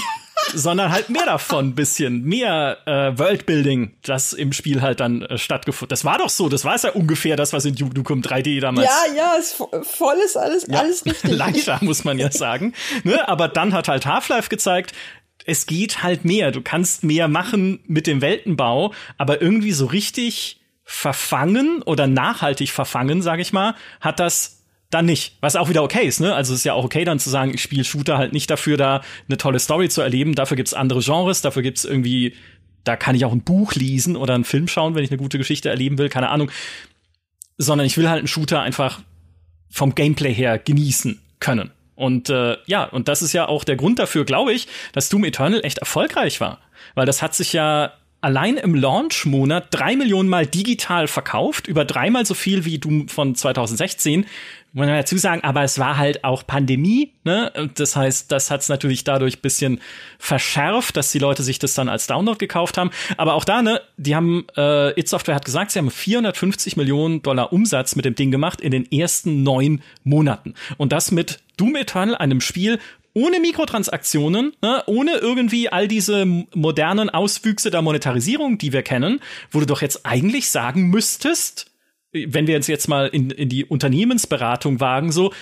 sondern 0.54 0.90
halt 0.90 1.08
mehr 1.08 1.24
davon, 1.24 1.74
bisschen 1.74 2.22
mehr 2.24 2.78
äh, 2.86 3.18
Worldbuilding, 3.18 3.94
das 4.02 4.32
im 4.32 4.52
Spiel 4.52 4.82
halt 4.82 5.00
dann 5.00 5.22
äh, 5.22 5.38
stattgefunden. 5.38 5.90
Das 5.90 6.04
war 6.04 6.18
doch 6.18 6.28
so, 6.28 6.48
das 6.48 6.64
war 6.64 6.74
es 6.74 6.82
ja 6.82 6.90
ungefähr 6.90 7.36
das, 7.36 7.52
was 7.52 7.64
in 7.64 7.74
Duke 7.74 7.94
Nukem 7.96 8.20
3D 8.20 8.60
damals. 8.60 8.88
Ja, 8.88 9.14
ja, 9.14 9.34
ist 9.34 9.54
voll 9.54 10.16
ist 10.24 10.36
alles, 10.36 10.66
ja, 10.68 10.80
alles 10.80 11.04
richtig. 11.04 11.30
Leider 11.30 11.78
muss 11.82 12.04
man 12.04 12.18
ja 12.18 12.30
sagen. 12.30 12.74
ne? 13.04 13.28
Aber 13.28 13.48
dann 13.48 13.72
hat 13.72 13.88
halt 13.88 14.06
Half-Life 14.06 14.48
gezeigt, 14.48 14.92
es 15.46 15.66
geht 15.66 16.02
halt 16.02 16.24
mehr. 16.24 16.50
Du 16.50 16.62
kannst 16.62 17.04
mehr 17.04 17.28
machen 17.28 17.80
mit 17.86 18.06
dem 18.06 18.20
Weltenbau, 18.20 18.92
aber 19.18 19.42
irgendwie 19.42 19.72
so 19.72 19.86
richtig 19.86 20.60
verfangen 20.84 21.82
oder 21.82 22.06
nachhaltig 22.06 22.70
verfangen, 22.70 23.22
sag 23.22 23.40
ich 23.40 23.52
mal, 23.52 23.74
hat 24.00 24.20
das 24.20 24.62
dann 24.90 25.06
nicht. 25.06 25.36
Was 25.40 25.56
auch 25.56 25.68
wieder 25.68 25.82
okay 25.82 26.06
ist, 26.06 26.20
ne? 26.20 26.34
Also 26.34 26.52
es 26.52 26.60
ist 26.60 26.64
ja 26.64 26.74
auch 26.74 26.84
okay, 26.84 27.04
dann 27.04 27.18
zu 27.18 27.30
sagen, 27.30 27.52
ich 27.54 27.62
spiele 27.62 27.84
Shooter 27.84 28.18
halt 28.18 28.32
nicht 28.32 28.50
dafür, 28.50 28.76
da 28.76 29.00
eine 29.26 29.38
tolle 29.38 29.58
Story 29.58 29.88
zu 29.88 30.02
erleben. 30.02 30.34
Dafür 30.34 30.56
gibt's 30.56 30.74
andere 30.74 31.00
Genres, 31.00 31.40
dafür 31.40 31.62
gibt's 31.62 31.84
irgendwie, 31.84 32.34
da 32.84 32.96
kann 32.96 33.14
ich 33.14 33.24
auch 33.24 33.32
ein 33.32 33.42
Buch 33.42 33.74
lesen 33.74 34.16
oder 34.16 34.34
einen 34.34 34.44
Film 34.44 34.68
schauen, 34.68 34.94
wenn 34.94 35.04
ich 35.04 35.10
eine 35.10 35.18
gute 35.18 35.38
Geschichte 35.38 35.70
erleben 35.70 35.98
will, 35.98 36.08
keine 36.08 36.28
Ahnung. 36.28 36.50
Sondern 37.56 37.86
ich 37.86 37.96
will 37.96 38.08
halt 38.08 38.18
einen 38.18 38.28
Shooter 38.28 38.60
einfach 38.60 39.00
vom 39.70 39.94
Gameplay 39.94 40.34
her 40.34 40.58
genießen 40.58 41.20
können. 41.40 41.70
Und 41.94 42.30
äh, 42.30 42.56
ja, 42.66 42.84
und 42.84 43.08
das 43.08 43.22
ist 43.22 43.32
ja 43.32 43.48
auch 43.48 43.64
der 43.64 43.76
Grund 43.76 43.98
dafür, 43.98 44.24
glaube 44.24 44.52
ich, 44.52 44.66
dass 44.92 45.08
Doom 45.08 45.24
Eternal 45.24 45.64
echt 45.64 45.78
erfolgreich 45.78 46.40
war. 46.40 46.58
Weil 46.94 47.06
das 47.06 47.22
hat 47.22 47.34
sich 47.34 47.52
ja 47.52 47.92
allein 48.22 48.56
im 48.56 48.74
Launch-Monat 48.74 49.66
drei 49.70 49.96
Millionen 49.96 50.28
Mal 50.28 50.46
digital 50.46 51.08
verkauft, 51.08 51.66
über 51.66 51.84
dreimal 51.84 52.24
so 52.24 52.34
viel 52.34 52.64
wie 52.64 52.78
Doom 52.78 53.08
von 53.08 53.34
2016 53.34 54.26
muss 54.72 54.86
man 54.86 54.96
dazu 54.96 55.18
sagen, 55.18 55.44
aber 55.44 55.62
es 55.62 55.78
war 55.78 55.98
halt 55.98 56.24
auch 56.24 56.46
Pandemie, 56.46 57.12
ne? 57.24 57.52
Das 57.74 57.94
heißt, 57.94 58.32
das 58.32 58.50
hat 58.50 58.62
es 58.62 58.68
natürlich 58.70 59.04
dadurch 59.04 59.42
bisschen 59.42 59.80
verschärft, 60.18 60.96
dass 60.96 61.12
die 61.12 61.18
Leute 61.18 61.42
sich 61.42 61.58
das 61.58 61.74
dann 61.74 61.90
als 61.90 62.06
Download 62.06 62.38
gekauft 62.38 62.78
haben. 62.78 62.90
Aber 63.18 63.34
auch 63.34 63.44
da, 63.44 63.60
ne, 63.60 63.82
die 63.98 64.16
haben, 64.16 64.46
äh, 64.56 64.98
It 64.98 65.08
Software 65.08 65.34
hat 65.34 65.44
gesagt, 65.44 65.72
sie 65.72 65.78
haben 65.78 65.90
450 65.90 66.76
Millionen 66.76 67.22
Dollar 67.22 67.52
Umsatz 67.52 67.96
mit 67.96 68.06
dem 68.06 68.14
Ding 68.14 68.30
gemacht 68.30 68.62
in 68.62 68.70
den 68.70 68.90
ersten 68.90 69.42
neun 69.42 69.82
Monaten. 70.04 70.54
Und 70.78 70.92
das 70.92 71.10
mit 71.10 71.40
Doom 71.58 71.76
Eternal, 71.76 72.16
einem 72.16 72.40
Spiel, 72.40 72.78
ohne 73.14 73.40
Mikrotransaktionen, 73.40 74.54
ne, 74.62 74.82
ohne 74.86 75.16
irgendwie 75.16 75.68
all 75.68 75.86
diese 75.86 76.24
modernen 76.24 77.10
Auswüchse 77.10 77.70
der 77.70 77.82
Monetarisierung, 77.82 78.56
die 78.56 78.72
wir 78.72 78.82
kennen, 78.82 79.20
wo 79.50 79.60
du 79.60 79.66
doch 79.66 79.82
jetzt 79.82 80.06
eigentlich 80.06 80.48
sagen 80.48 80.88
müsstest, 80.88 81.71
wenn 82.12 82.46
wir 82.46 82.56
uns 82.56 82.66
jetzt 82.66 82.88
mal 82.88 83.08
in, 83.08 83.30
in 83.30 83.48
die 83.48 83.64
Unternehmensberatung 83.64 84.80
wagen, 84.80 85.12
so, 85.12 85.32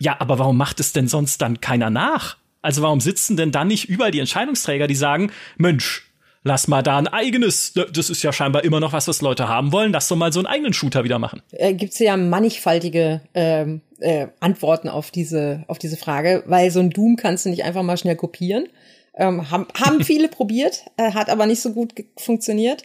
ja, 0.00 0.16
aber 0.20 0.38
warum 0.38 0.56
macht 0.56 0.80
es 0.80 0.92
denn 0.92 1.08
sonst 1.08 1.42
dann 1.42 1.60
keiner 1.60 1.90
nach? 1.90 2.36
Also 2.62 2.82
warum 2.82 3.00
sitzen 3.00 3.36
denn 3.36 3.52
dann 3.52 3.68
nicht 3.68 3.88
überall 3.88 4.10
die 4.10 4.20
Entscheidungsträger, 4.20 4.86
die 4.86 4.94
sagen, 4.94 5.30
Mensch, 5.58 6.10
lass 6.44 6.68
mal 6.68 6.82
da 6.82 6.98
ein 6.98 7.08
eigenes, 7.08 7.72
das 7.72 8.10
ist 8.10 8.22
ja 8.22 8.32
scheinbar 8.32 8.64
immer 8.64 8.80
noch 8.80 8.92
was, 8.92 9.08
was 9.08 9.20
Leute 9.20 9.48
haben 9.48 9.72
wollen, 9.72 9.92
lass 9.92 10.08
doch 10.08 10.16
mal 10.16 10.32
so 10.32 10.40
einen 10.40 10.46
eigenen 10.46 10.72
Shooter 10.72 11.04
wieder 11.04 11.18
machen. 11.18 11.42
Äh, 11.52 11.74
Gibt 11.74 11.94
es 11.94 11.98
ja 11.98 12.16
mannigfaltige 12.16 13.22
ähm, 13.34 13.80
äh, 14.00 14.28
Antworten 14.40 14.88
auf 14.88 15.10
diese, 15.10 15.64
auf 15.66 15.78
diese 15.78 15.96
Frage, 15.96 16.42
weil 16.46 16.70
so 16.70 16.80
ein 16.80 16.90
Doom 16.90 17.16
kannst 17.16 17.44
du 17.44 17.50
nicht 17.50 17.64
einfach 17.64 17.82
mal 17.82 17.96
schnell 17.96 18.16
kopieren. 18.16 18.68
Ähm, 19.16 19.50
haben, 19.50 19.66
haben 19.74 20.04
viele 20.04 20.28
probiert, 20.28 20.84
äh, 20.96 21.12
hat 21.12 21.30
aber 21.30 21.46
nicht 21.46 21.60
so 21.60 21.72
gut 21.72 21.92
funktioniert. 22.16 22.82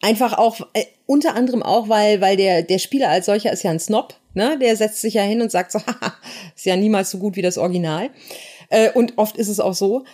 Einfach 0.00 0.38
auch, 0.38 0.60
äh, 0.74 0.84
unter 1.06 1.34
anderem 1.34 1.62
auch, 1.62 1.88
weil, 1.88 2.20
weil 2.20 2.36
der, 2.36 2.62
der 2.62 2.78
Spieler 2.78 3.08
als 3.08 3.26
solcher 3.26 3.52
ist 3.52 3.64
ja 3.64 3.70
ein 3.70 3.80
Snob, 3.80 4.14
ne? 4.34 4.58
Der 4.58 4.76
setzt 4.76 5.00
sich 5.00 5.14
ja 5.14 5.22
hin 5.22 5.42
und 5.42 5.50
sagt 5.50 5.72
so, 5.72 5.80
haha, 5.86 6.14
ist 6.54 6.66
ja 6.66 6.76
niemals 6.76 7.10
so 7.10 7.18
gut 7.18 7.36
wie 7.36 7.42
das 7.42 7.58
Original. 7.58 8.10
Äh, 8.68 8.92
und 8.92 9.14
oft 9.16 9.36
ist 9.36 9.48
es 9.48 9.60
auch 9.60 9.74
so. 9.74 10.04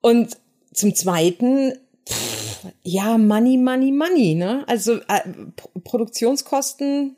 Und 0.00 0.36
zum 0.72 0.94
Zweiten, 0.94 1.72
pff, 2.08 2.66
ja, 2.82 3.18
Money, 3.18 3.56
Money, 3.56 3.92
Money, 3.92 4.34
ne? 4.34 4.64
Also 4.68 4.96
äh, 5.08 5.20
Produktionskosten 5.82 7.16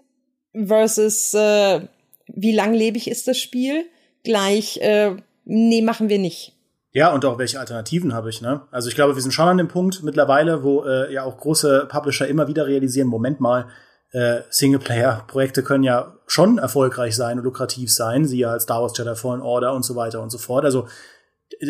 versus 0.54 1.34
äh, 1.34 1.80
wie 2.28 2.52
langlebig 2.52 3.08
ist 3.08 3.28
das 3.28 3.38
Spiel, 3.38 3.86
gleich, 4.24 4.78
äh, 4.78 5.16
nee, 5.44 5.82
machen 5.82 6.08
wir 6.08 6.18
nicht. 6.18 6.55
Ja, 6.96 7.12
und 7.12 7.26
auch 7.26 7.36
welche 7.36 7.60
Alternativen 7.60 8.14
habe 8.14 8.30
ich, 8.30 8.40
ne? 8.40 8.62
Also 8.70 8.88
ich 8.88 8.94
glaube, 8.94 9.14
wir 9.14 9.20
sind 9.20 9.32
schon 9.32 9.48
an 9.48 9.58
dem 9.58 9.68
Punkt 9.68 10.02
mittlerweile, 10.02 10.62
wo 10.62 10.82
äh, 10.84 11.12
ja 11.12 11.24
auch 11.24 11.36
große 11.36 11.88
Publisher 11.90 12.26
immer 12.26 12.48
wieder 12.48 12.66
realisieren, 12.66 13.06
Moment 13.06 13.38
mal, 13.38 13.66
äh, 14.12 14.38
Singleplayer-Projekte 14.48 15.62
können 15.62 15.84
ja 15.84 16.14
schon 16.26 16.56
erfolgreich 16.56 17.14
sein 17.14 17.36
und 17.36 17.44
lukrativ 17.44 17.92
sein, 17.92 18.24
siehe 18.24 18.48
als 18.48 18.62
Star 18.62 18.80
Wars 18.80 18.96
Jedi 18.96 19.14
Fallen 19.14 19.42
Order 19.42 19.74
und 19.74 19.84
so 19.84 19.94
weiter 19.94 20.22
und 20.22 20.30
so 20.30 20.38
fort. 20.38 20.64
Also 20.64 20.88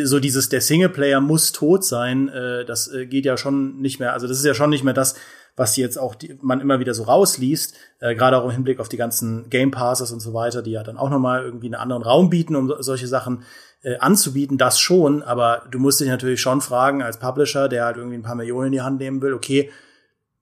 so 0.05 0.21
dieses, 0.21 0.49
der 0.49 0.61
Singleplayer 0.61 1.21
muss 1.21 1.51
tot 1.51 1.85
sein, 1.85 2.29
äh, 2.29 2.65
das 2.65 2.87
äh, 2.87 3.07
geht 3.07 3.25
ja 3.25 3.37
schon 3.37 3.81
nicht 3.81 3.99
mehr, 3.99 4.12
also 4.12 4.29
das 4.29 4.39
ist 4.39 4.45
ja 4.45 4.55
schon 4.55 4.71
nicht 4.71 4.85
mehr 4.85 4.95
das, 4.95 5.17
was 5.57 5.77
jetzt 5.77 5.99
auch 5.99 6.15
die, 6.15 6.39
man 6.41 6.61
immer 6.61 6.79
wieder 6.79 6.95
so 6.95 7.03
rausliest, 7.03 7.75
äh, 7.99 8.15
gerade 8.15 8.39
auch 8.39 8.45
im 8.45 8.53
Hinblick 8.53 8.79
auf 8.79 8.89
die 8.89 8.97
ganzen 8.97 9.51
Game 9.51 9.73
Passes 9.73 10.12
und 10.12 10.21
so 10.21 10.35
weiter, 10.35 10.62
die 10.62 10.71
ja 10.71 10.85
dann 10.85 10.99
auch 10.99 11.11
nochmal 11.11 11.43
irgendwie 11.43 11.67
einen 11.67 11.75
anderen 11.75 12.05
Raum 12.05 12.31
bieten, 12.31 12.55
um 12.55 12.73
solche 12.79 13.09
Sachen 13.09 13.43
äh, 13.83 13.97
anzubieten, 13.99 14.59
das 14.59 14.81
schon, 14.81 15.23
aber 15.23 15.62
du 15.71 15.79
musst 15.79 16.01
dich 16.01 16.09
natürlich 16.09 16.41
schon 16.41 16.61
fragen 16.61 17.03
als 17.03 17.19
Publisher, 17.19 17.69
der 17.69 17.85
halt 17.85 17.97
irgendwie 17.97 18.17
ein 18.17 18.23
paar 18.23 18.35
Millionen 18.35 18.67
in 18.67 18.73
die 18.73 18.81
Hand 18.81 18.99
nehmen 18.99 19.23
will, 19.23 19.35
okay, 19.35 19.71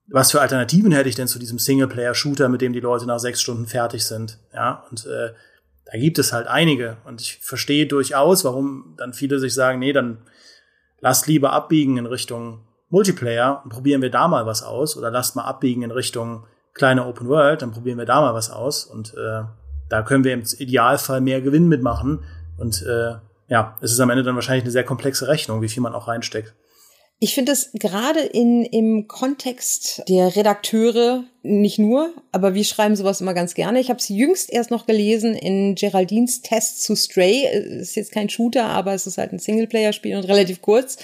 was 0.07 0.31
für 0.31 0.41
Alternativen 0.41 0.91
hätte 0.91 1.09
ich 1.09 1.15
denn 1.15 1.27
zu 1.27 1.39
diesem 1.39 1.57
Singleplayer-Shooter, 1.57 2.47
mit 2.49 2.61
dem 2.61 2.73
die 2.73 2.79
Leute 2.79 3.07
nach 3.07 3.19
sechs 3.19 3.41
Stunden 3.41 3.65
fertig 3.65 4.05
sind? 4.05 4.37
Ja, 4.53 4.85
und 4.89 5.05
äh, 5.05 5.31
da 5.85 5.97
gibt 5.97 6.19
es 6.19 6.33
halt 6.33 6.47
einige. 6.47 6.97
Und 7.05 7.21
ich 7.21 7.39
verstehe 7.41 7.87
durchaus, 7.87 8.43
warum 8.45 8.95
dann 8.97 9.13
viele 9.13 9.39
sich 9.39 9.53
sagen, 9.53 9.79
nee, 9.79 9.93
dann 9.93 10.19
lasst 10.99 11.27
lieber 11.27 11.53
abbiegen 11.53 11.97
in 11.97 12.05
Richtung 12.05 12.65
Multiplayer 12.89 13.61
und 13.63 13.71
probieren 13.71 14.01
wir 14.01 14.11
da 14.11 14.27
mal 14.27 14.45
was 14.45 14.63
aus. 14.63 14.97
Oder 14.97 15.11
lasst 15.11 15.35
mal 15.35 15.43
abbiegen 15.43 15.81
in 15.81 15.91
Richtung 15.91 16.45
kleine 16.73 17.05
Open 17.05 17.27
World, 17.27 17.61
dann 17.61 17.71
probieren 17.71 17.97
wir 17.97 18.05
da 18.05 18.21
mal 18.21 18.33
was 18.33 18.51
aus. 18.51 18.85
Und 18.85 19.13
äh, 19.15 19.43
da 19.89 20.01
können 20.03 20.23
wir 20.23 20.33
im 20.33 20.43
Idealfall 20.57 21.21
mehr 21.21 21.41
Gewinn 21.41 21.67
mitmachen. 21.67 22.23
Und 22.57 22.81
äh, 22.83 23.15
ja, 23.47 23.77
es 23.81 23.91
ist 23.91 23.99
am 23.99 24.09
Ende 24.09 24.23
dann 24.23 24.35
wahrscheinlich 24.35 24.63
eine 24.63 24.71
sehr 24.71 24.83
komplexe 24.83 25.27
Rechnung, 25.27 25.61
wie 25.61 25.69
viel 25.69 25.83
man 25.83 25.93
auch 25.93 26.07
reinsteckt. 26.07 26.53
Ich 27.19 27.33
finde 27.33 27.53
es 27.53 27.69
gerade 27.73 28.19
in, 28.19 28.65
im 28.65 29.07
Kontext 29.07 30.03
der 30.09 30.35
Redakteure 30.35 31.23
nicht 31.43 31.79
nur, 31.79 32.13
aber 32.33 32.53
wir 32.53 32.65
schreiben 32.65 32.97
sowas 32.97 33.21
immer 33.21 33.33
ganz 33.33 33.53
gerne. 33.53 33.79
Ich 33.79 33.89
habe 33.89 33.99
es 33.99 34.09
jüngst 34.09 34.51
erst 34.51 34.69
noch 34.69 34.85
gelesen 34.85 35.33
in 35.33 35.75
Geraldines 35.75 36.41
Test 36.41 36.83
zu 36.83 36.93
Stray. 36.95 37.47
Ist 37.79 37.95
jetzt 37.95 38.11
kein 38.11 38.27
Shooter, 38.27 38.65
aber 38.65 38.93
es 38.93 39.07
ist 39.07 39.17
halt 39.17 39.31
ein 39.31 39.39
Singleplayer-Spiel 39.39 40.17
und 40.17 40.25
relativ 40.25 40.61
kurz 40.61 40.97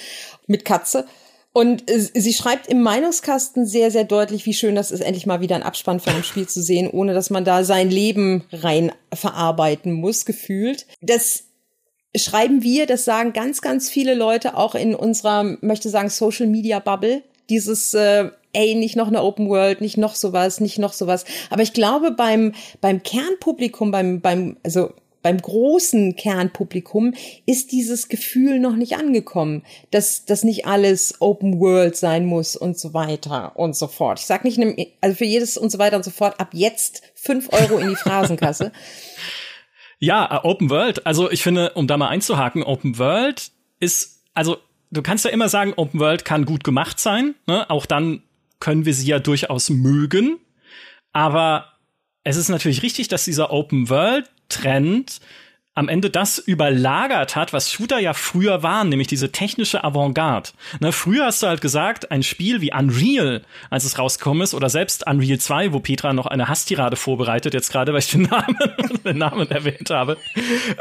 mit 0.48 0.66
Katze. 0.66 1.06
Und 1.54 1.84
sie 1.88 2.34
schreibt 2.34 2.68
im 2.68 2.82
Meinungskasten 2.82 3.66
sehr, 3.66 3.92
sehr 3.92 4.06
deutlich, 4.06 4.46
wie 4.46 4.54
schön 4.54 4.76
das 4.76 4.90
ist, 4.92 5.02
endlich 5.02 5.26
mal 5.26 5.42
wieder 5.42 5.56
ein 5.56 5.64
Abspann 5.64 6.00
von 6.00 6.14
einem 6.14 6.24
Spiel 6.24 6.48
zu 6.48 6.62
sehen, 6.62 6.90
ohne 6.90 7.14
dass 7.14 7.30
man 7.30 7.44
da 7.44 7.66
sein 7.66 7.90
Leben 7.90 8.46
rein 8.54 8.94
verarbeiten 9.14 9.92
muss, 9.92 10.26
gefühlt. 10.26 10.86
Das 11.02 11.44
schreiben 12.16 12.64
wir, 12.64 12.86
das 12.86 13.04
sagen 13.04 13.34
ganz, 13.34 13.62
ganz 13.62 13.90
viele 13.90 14.16
Leute 14.16 14.56
auch 14.56 14.76
in 14.76 14.96
unserer, 14.96 15.58
möchte 15.62 15.90
sagen, 15.90 16.10
Social 16.10 16.48
Media 16.48 16.80
Bubble. 16.80 17.22
Dieses, 17.50 17.94
äh, 17.94 18.30
ey, 18.54 18.76
nicht 18.76 18.96
noch 18.96 19.08
eine 19.08 19.22
Open 19.22 19.50
World, 19.50 19.82
nicht 19.82 19.98
noch 19.98 20.16
sowas, 20.16 20.62
nicht 20.62 20.80
noch 20.80 20.94
sowas. 20.94 21.26
Aber 21.50 21.64
ich 21.64 21.74
glaube, 21.74 22.12
beim, 22.12 22.54
beim 22.80 23.04
Kernpublikum, 23.04 23.92
beim, 23.92 24.22
beim, 24.22 24.56
also 24.64 24.94
beim 25.22 25.38
großen 25.38 26.16
Kernpublikum 26.16 27.14
ist 27.46 27.72
dieses 27.72 28.10
Gefühl 28.10 28.60
noch 28.60 28.76
nicht 28.76 28.96
angekommen, 28.98 29.64
dass 29.92 30.26
das 30.26 30.44
nicht 30.44 30.66
alles 30.66 31.16
Open 31.20 31.60
World 31.60 31.96
sein 31.96 32.26
muss 32.26 32.56
und 32.56 32.78
so 32.78 32.94
weiter 32.94 33.58
und 33.58 33.76
so 33.76 33.88
fort. 33.88 34.20
Ich 34.20 34.26
sag 34.26 34.44
nicht, 34.44 34.60
also 35.02 35.16
für 35.16 35.26
jedes 35.26 35.58
und 35.58 35.72
so 35.72 35.80
weiter 35.80 35.98
und 35.98 36.04
so 36.04 36.12
fort 36.12 36.40
ab 36.40 36.50
jetzt 36.54 37.04
fünf 37.16 37.52
Euro 37.52 37.78
in 37.78 37.90
die 37.90 37.96
Phrasenkasse. 37.96 38.72
Ja, 40.04 40.38
äh, 40.38 40.48
Open 40.48 40.72
World. 40.72 41.06
Also 41.06 41.30
ich 41.30 41.44
finde, 41.44 41.74
um 41.76 41.86
da 41.86 41.96
mal 41.96 42.08
einzuhaken, 42.08 42.64
Open 42.64 42.98
World 42.98 43.52
ist, 43.80 44.24
also 44.34 44.58
du 44.90 45.04
kannst 45.04 45.26
ja 45.26 45.32
immer 45.32 45.48
sagen, 45.48 45.74
Open 45.78 46.00
World 46.00 46.26
kann 46.26 46.46
gut 46.46 46.64
gemacht 46.64 47.00
sein. 47.00 47.36
Ne? 47.46 47.70
Auch 47.70 47.86
dann 47.86 48.24
können 48.60 48.86
wir 48.86 48.96
sie 48.96 49.06
ja 49.06 49.20
durchaus 49.20 49.70
mögen. 49.70 50.40
Aber 51.14 51.68
es 52.24 52.36
ist 52.36 52.50
natürlich 52.50 52.82
richtig, 52.82 53.10
dass 53.10 53.26
dieser 53.26 53.52
Open 53.52 53.90
World 53.90 54.30
Trend 54.52 55.20
am 55.74 55.88
Ende 55.88 56.10
das 56.10 56.38
überlagert 56.38 57.38
hat, 57.38 57.54
was 57.54 57.72
Shooter 57.72 57.98
ja 58.00 58.14
früher 58.14 58.62
waren, 58.62 58.90
nämlich 58.90 59.08
diese 59.08 59.32
technische 59.32 59.84
Avantgarde. 59.84 60.50
Ne, 60.82 60.92
früher 60.92 61.26
hast 61.26 61.42
du 61.42 61.48
halt 61.48 61.62
gesagt, 61.62 62.12
ein 62.12 62.24
Spiel 62.24 62.60
wie 62.60 62.74
Unreal, 62.74 63.42
als 63.70 63.86
es 63.86 63.98
rausgekommen 63.98 64.44
ist, 64.44 64.54
oder 64.54 64.70
selbst 64.70 65.08
Unreal 65.08 65.40
2, 65.40 65.72
wo 65.72 65.80
Petra 65.80 66.12
noch 66.12 66.26
eine 66.26 66.50
Hasstirade 66.50 66.98
vorbereitet, 66.98 67.54
jetzt 67.54 67.72
gerade, 67.72 67.94
weil 67.94 68.00
ich 68.00 68.12
den 68.12 68.22
Namen, 68.30 68.58
den 69.06 69.18
Namen 69.18 69.50
erwähnt 69.50 69.90
habe. 69.90 70.18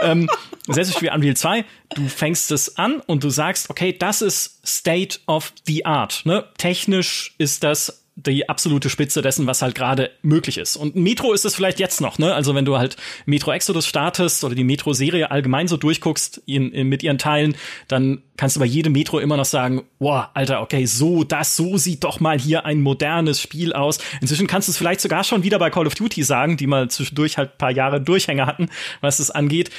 ähm, 0.01 0.29
selbst 0.67 0.95
Spiel 0.95 1.13
Unreal 1.15 1.37
2, 1.37 1.65
du 1.95 2.09
fängst 2.09 2.51
es 2.51 2.77
an 2.77 3.01
und 3.07 3.23
du 3.23 3.31
sagst, 3.31 3.71
okay, 3.71 3.97
das 3.97 4.23
ist 4.23 4.61
State 4.67 5.21
of 5.27 5.53
the 5.67 5.87
Art. 5.87 6.23
Ne? 6.25 6.45
Technisch 6.59 7.35
ist 7.39 7.63
das 7.63 8.00
die 8.27 8.49
absolute 8.49 8.91
Spitze 8.91 9.23
dessen, 9.23 9.47
was 9.47 9.63
halt 9.63 9.75
gerade 9.75 10.11
möglich 10.23 10.59
ist. 10.59 10.77
Und 10.77 10.97
Metro 10.97 11.33
ist 11.33 11.45
es 11.45 11.55
vielleicht 11.55 11.79
jetzt 11.81 12.01
noch, 12.01 12.19
ne? 12.19 12.35
Also 12.35 12.55
wenn 12.55 12.65
du 12.65 12.79
halt 12.79 12.97
Metro 13.27 13.53
Exodus 13.53 13.87
startest 13.87 14.45
oder 14.45 14.55
die 14.55 14.65
Metro-Serie 14.65 15.31
allgemein 15.31 15.69
so 15.69 15.77
durchguckst 15.77 16.43
in, 16.47 16.73
in, 16.73 16.89
mit 16.89 17.03
ihren 17.03 17.19
Teilen, 17.19 17.57
dann 17.89 18.23
kannst 18.37 18.57
du 18.57 18.61
bei 18.61 18.67
jedem 18.67 18.93
Metro 18.93 19.19
immer 19.19 19.37
noch 19.37 19.45
sagen, 19.45 19.83
wow, 19.99 20.27
Alter, 20.35 20.63
okay, 20.63 20.87
so, 20.87 21.25
das, 21.25 21.57
so 21.57 21.77
sieht 21.77 22.05
doch 22.05 22.21
mal 22.21 22.39
hier 22.39 22.65
ein 22.65 22.81
modernes 22.81 23.41
Spiel 23.41 23.73
aus. 23.73 23.99
Inzwischen 24.21 24.47
kannst 24.47 24.69
du 24.69 24.73
es 24.73 24.79
vielleicht 24.79 25.01
sogar 25.01 25.25
schon 25.25 25.43
wieder 25.43 25.59
bei 25.59 25.71
Call 25.71 25.87
of 25.87 25.95
Duty 25.95 26.23
sagen, 26.23 26.57
die 26.57 26.67
mal 26.67 26.91
zwischendurch 26.91 27.39
halt 27.39 27.59
paar 27.59 27.71
Jahre 27.71 28.01
Durchhänger 28.01 28.47
hatten, 28.47 28.69
was 29.01 29.19
es 29.19 29.31
angeht. 29.31 29.71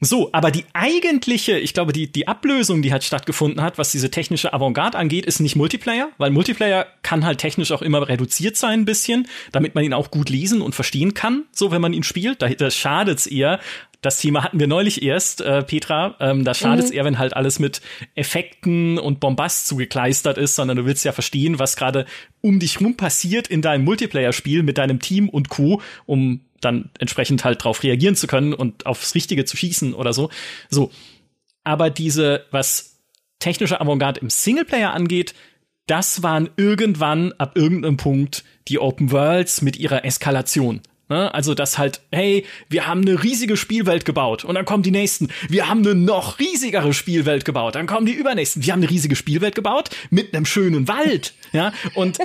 So, 0.00 0.30
aber 0.32 0.52
die 0.52 0.64
eigentliche, 0.74 1.58
ich 1.58 1.74
glaube, 1.74 1.92
die, 1.92 2.10
die 2.10 2.28
Ablösung, 2.28 2.82
die 2.82 2.92
halt 2.92 3.02
stattgefunden 3.02 3.62
hat, 3.62 3.78
was 3.78 3.90
diese 3.90 4.10
technische 4.10 4.52
Avantgarde 4.52 4.96
angeht, 4.96 5.26
ist 5.26 5.40
nicht 5.40 5.56
Multiplayer, 5.56 6.10
weil 6.18 6.30
Multiplayer 6.30 6.86
kann 7.02 7.24
halt 7.24 7.38
technisch 7.38 7.72
auch 7.72 7.82
immer 7.82 8.08
reduziert 8.08 8.56
sein 8.56 8.80
ein 8.80 8.84
bisschen, 8.84 9.26
damit 9.50 9.74
man 9.74 9.82
ihn 9.82 9.92
auch 9.92 10.12
gut 10.12 10.30
lesen 10.30 10.60
und 10.60 10.76
verstehen 10.76 11.14
kann, 11.14 11.44
so 11.50 11.72
wenn 11.72 11.82
man 11.82 11.92
ihn 11.92 12.04
spielt. 12.04 12.42
Da, 12.42 12.48
da 12.48 12.70
schadet's 12.70 13.26
eher. 13.26 13.58
Das 14.00 14.20
Thema 14.20 14.44
hatten 14.44 14.60
wir 14.60 14.68
neulich 14.68 15.02
erst, 15.02 15.40
äh, 15.40 15.62
Petra. 15.62 16.14
Ähm, 16.20 16.44
da 16.44 16.54
schadet's 16.54 16.90
mhm. 16.90 16.96
eher, 16.96 17.04
wenn 17.04 17.18
halt 17.18 17.34
alles 17.34 17.58
mit 17.58 17.80
Effekten 18.14 18.96
und 18.98 19.18
Bombast 19.18 19.66
zugekleistert 19.66 20.38
ist, 20.38 20.54
sondern 20.54 20.76
du 20.76 20.86
willst 20.86 21.04
ja 21.04 21.10
verstehen, 21.10 21.58
was 21.58 21.76
gerade 21.76 22.06
um 22.40 22.60
dich 22.60 22.80
rum 22.80 22.96
passiert 22.96 23.48
in 23.48 23.60
deinem 23.60 23.84
Multiplayer-Spiel 23.84 24.62
mit 24.62 24.78
deinem 24.78 25.00
Team 25.00 25.28
und 25.28 25.48
Co., 25.48 25.82
um 26.06 26.40
dann 26.60 26.90
entsprechend 26.98 27.44
halt 27.44 27.62
drauf 27.62 27.82
reagieren 27.82 28.14
zu 28.14 28.26
können 28.26 28.52
und 28.52 28.86
aufs 28.86 29.14
Richtige 29.14 29.44
zu 29.44 29.56
schießen 29.56 29.94
oder 29.94 30.12
so. 30.12 30.30
So. 30.70 30.90
Aber 31.64 31.90
diese, 31.90 32.46
was 32.50 32.98
technische 33.40 33.80
Avantgarde 33.80 34.20
im 34.20 34.30
Singleplayer 34.30 34.92
angeht, 34.92 35.34
das 35.86 36.22
waren 36.22 36.50
irgendwann 36.56 37.32
ab 37.38 37.56
irgendeinem 37.56 37.96
Punkt 37.96 38.44
die 38.68 38.78
Open 38.78 39.10
Worlds 39.10 39.62
mit 39.62 39.76
ihrer 39.76 40.04
Eskalation. 40.04 40.82
Ne? 41.08 41.32
Also 41.32 41.54
das 41.54 41.78
halt, 41.78 42.00
hey, 42.12 42.44
wir 42.68 42.86
haben 42.86 43.00
eine 43.02 43.22
riesige 43.22 43.56
Spielwelt 43.56 44.04
gebaut 44.04 44.44
und 44.44 44.54
dann 44.54 44.64
kommen 44.64 44.82
die 44.82 44.90
nächsten. 44.90 45.28
Wir 45.48 45.68
haben 45.68 45.80
eine 45.80 45.94
noch 45.94 46.38
riesigere 46.38 46.92
Spielwelt 46.92 47.44
gebaut, 47.44 47.74
dann 47.74 47.86
kommen 47.86 48.06
die 48.06 48.12
übernächsten. 48.12 48.64
Wir 48.64 48.72
haben 48.72 48.80
eine 48.80 48.90
riesige 48.90 49.16
Spielwelt 49.16 49.54
gebaut 49.54 49.90
mit 50.10 50.34
einem 50.34 50.46
schönen 50.46 50.88
Wald, 50.88 51.34
ja 51.52 51.72
und 51.94 52.18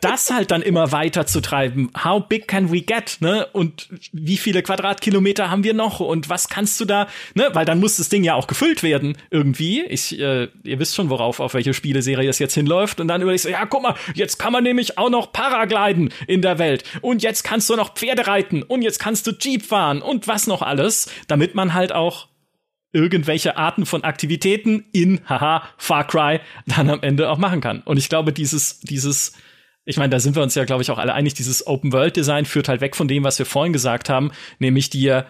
das 0.00 0.30
halt 0.30 0.50
dann 0.50 0.62
immer 0.62 0.92
weiter 0.92 1.26
zu 1.26 1.40
treiben. 1.40 1.90
How 2.04 2.26
big 2.26 2.48
can 2.48 2.72
we 2.72 2.80
get? 2.80 3.18
Ne? 3.20 3.46
Und 3.52 3.88
wie 4.12 4.36
viele 4.36 4.62
Quadratkilometer 4.62 5.50
haben 5.50 5.64
wir 5.64 5.74
noch? 5.74 6.00
Und 6.00 6.28
was 6.28 6.48
kannst 6.48 6.80
du 6.80 6.84
da? 6.84 7.08
Ne? 7.34 7.50
Weil 7.52 7.64
dann 7.64 7.80
muss 7.80 7.96
das 7.96 8.08
Ding 8.08 8.24
ja 8.24 8.34
auch 8.34 8.46
gefüllt 8.46 8.82
werden 8.82 9.16
irgendwie. 9.30 9.82
Ich, 9.82 10.18
äh, 10.18 10.48
ihr 10.64 10.78
wisst 10.78 10.94
schon, 10.94 11.10
worauf 11.10 11.40
auf 11.40 11.54
welche 11.54 11.74
Spieleserie 11.74 12.28
es 12.28 12.38
jetzt 12.38 12.54
hinläuft. 12.54 13.00
Und 13.00 13.08
dann 13.08 13.22
überlegst 13.22 13.44
du, 13.44 13.50
ja, 13.50 13.66
guck 13.66 13.82
mal, 13.82 13.94
jetzt 14.14 14.38
kann 14.38 14.52
man 14.52 14.64
nämlich 14.64 14.98
auch 14.98 15.10
noch 15.10 15.32
Paragliden 15.32 16.12
in 16.26 16.42
der 16.42 16.58
Welt. 16.58 16.84
Und 17.00 17.22
jetzt 17.22 17.44
kannst 17.44 17.68
du 17.70 17.76
noch 17.76 17.94
Pferde 17.94 18.26
reiten. 18.26 18.62
Und 18.62 18.82
jetzt 18.82 18.98
kannst 18.98 19.26
du 19.26 19.32
Jeep 19.32 19.64
fahren 19.64 20.02
und 20.02 20.28
was 20.28 20.46
noch 20.46 20.62
alles, 20.62 21.10
damit 21.28 21.54
man 21.54 21.74
halt 21.74 21.92
auch 21.92 22.28
irgendwelche 22.92 23.56
Arten 23.56 23.86
von 23.86 24.04
Aktivitäten 24.04 24.84
in, 24.92 25.20
haha, 25.28 25.62
Far 25.76 26.06
Cry 26.06 26.40
dann 26.66 26.90
am 26.90 27.02
Ende 27.02 27.30
auch 27.30 27.38
machen 27.38 27.60
kann. 27.60 27.82
Und 27.82 27.98
ich 27.98 28.08
glaube, 28.08 28.32
dieses, 28.32 28.80
dieses, 28.80 29.34
ich 29.84 29.96
meine, 29.96 30.10
da 30.10 30.20
sind 30.20 30.36
wir 30.36 30.42
uns 30.42 30.54
ja, 30.54 30.64
glaube 30.64 30.82
ich, 30.82 30.90
auch 30.90 30.98
alle 30.98 31.14
einig, 31.14 31.34
dieses 31.34 31.66
Open-World-Design 31.66 32.44
führt 32.44 32.68
halt 32.68 32.80
weg 32.80 32.96
von 32.96 33.08
dem, 33.08 33.24
was 33.24 33.38
wir 33.38 33.46
vorhin 33.46 33.72
gesagt 33.72 34.08
haben, 34.08 34.30
nämlich 34.58 34.90
dir 34.90 35.26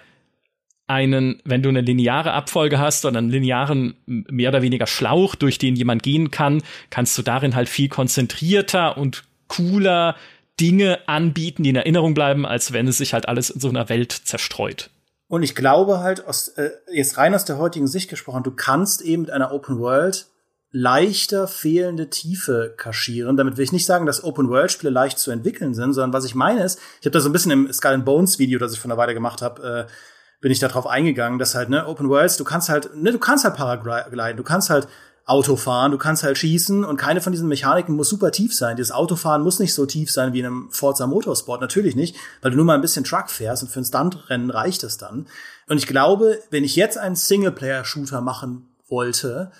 einen, 0.86 1.40
wenn 1.44 1.62
du 1.62 1.68
eine 1.68 1.82
lineare 1.82 2.32
Abfolge 2.32 2.80
hast 2.80 3.04
oder 3.04 3.18
einen 3.18 3.30
linearen, 3.30 3.94
mehr 4.06 4.48
oder 4.48 4.60
weniger 4.60 4.88
Schlauch, 4.88 5.36
durch 5.36 5.58
den 5.58 5.76
jemand 5.76 6.02
gehen 6.02 6.32
kann, 6.32 6.62
kannst 6.90 7.16
du 7.16 7.22
darin 7.22 7.54
halt 7.54 7.68
viel 7.68 7.88
konzentrierter 7.88 8.98
und 8.98 9.22
cooler 9.46 10.16
Dinge 10.58 10.98
anbieten, 11.06 11.62
die 11.62 11.70
in 11.70 11.76
Erinnerung 11.76 12.14
bleiben, 12.14 12.44
als 12.44 12.72
wenn 12.72 12.88
es 12.88 12.98
sich 12.98 13.14
halt 13.14 13.28
alles 13.28 13.50
in 13.50 13.60
so 13.60 13.68
einer 13.68 13.88
Welt 13.88 14.12
zerstreut. 14.12 14.90
Und 15.28 15.44
ich 15.44 15.54
glaube 15.54 16.00
halt, 16.00 16.26
aus, 16.26 16.48
äh, 16.48 16.70
jetzt 16.92 17.16
rein 17.16 17.36
aus 17.36 17.44
der 17.44 17.58
heutigen 17.58 17.86
Sicht 17.86 18.10
gesprochen, 18.10 18.42
du 18.42 18.50
kannst 18.50 19.00
eben 19.00 19.22
mit 19.22 19.30
einer 19.30 19.52
Open 19.52 19.78
World 19.78 20.26
leichter 20.72 21.48
fehlende 21.48 22.10
Tiefe 22.10 22.74
kaschieren. 22.76 23.36
Damit 23.36 23.56
will 23.56 23.64
ich 23.64 23.72
nicht 23.72 23.86
sagen, 23.86 24.06
dass 24.06 24.22
Open-World-Spiele 24.22 24.92
leicht 24.92 25.18
zu 25.18 25.30
entwickeln 25.30 25.74
sind, 25.74 25.94
sondern 25.94 26.12
was 26.12 26.24
ich 26.24 26.34
meine 26.34 26.62
ist, 26.62 26.78
ich 27.00 27.06
habe 27.06 27.10
da 27.10 27.20
so 27.20 27.28
ein 27.28 27.32
bisschen 27.32 27.50
im 27.50 27.72
Skull 27.72 27.92
and 27.92 28.04
Bones 28.04 28.38
Video, 28.38 28.58
das 28.58 28.72
ich 28.72 28.78
vor 28.80 28.90
einer 28.90 28.98
Weile 28.98 29.14
gemacht 29.14 29.42
habe, 29.42 29.86
äh, 29.88 29.92
bin 30.40 30.52
ich 30.52 30.58
da 30.58 30.68
drauf 30.68 30.86
eingegangen, 30.86 31.38
dass 31.38 31.54
halt, 31.54 31.68
ne, 31.68 31.86
Open 31.86 32.08
Worlds, 32.08 32.36
du 32.36 32.44
kannst 32.44 32.68
halt, 32.68 32.94
ne, 32.94 33.12
du 33.12 33.18
kannst 33.18 33.44
halt 33.44 33.56
Paragliden, 33.56 34.36
du 34.36 34.42
kannst 34.42 34.70
halt 34.70 34.88
Auto 35.26 35.54
fahren, 35.56 35.92
du 35.92 35.98
kannst 35.98 36.22
halt 36.22 36.38
schießen 36.38 36.84
und 36.84 36.96
keine 36.96 37.20
von 37.20 37.32
diesen 37.32 37.48
Mechaniken 37.48 37.94
muss 37.94 38.08
super 38.08 38.32
tief 38.32 38.54
sein. 38.54 38.76
Dieses 38.76 38.90
Autofahren 38.90 39.42
muss 39.42 39.60
nicht 39.60 39.74
so 39.74 39.86
tief 39.86 40.10
sein 40.10 40.32
wie 40.32 40.40
in 40.40 40.46
einem 40.46 40.70
Forza 40.70 41.06
Motorsport, 41.06 41.60
natürlich 41.60 41.94
nicht, 41.94 42.16
weil 42.42 42.50
du 42.50 42.56
nur 42.56 42.66
mal 42.66 42.74
ein 42.74 42.80
bisschen 42.80 43.04
Truck 43.04 43.30
fährst 43.30 43.62
und 43.62 43.68
für 43.68 43.80
ein 43.80 43.84
Stuntrennen 43.84 44.50
reicht 44.50 44.82
es 44.82 44.98
dann. 44.98 45.26
Und 45.68 45.78
ich 45.78 45.86
glaube, 45.86 46.40
wenn 46.50 46.64
ich 46.64 46.74
jetzt 46.74 46.98
einen 46.98 47.16
Singleplayer-Shooter 47.16 48.20
machen 48.20 48.68
wollte, 48.88 49.52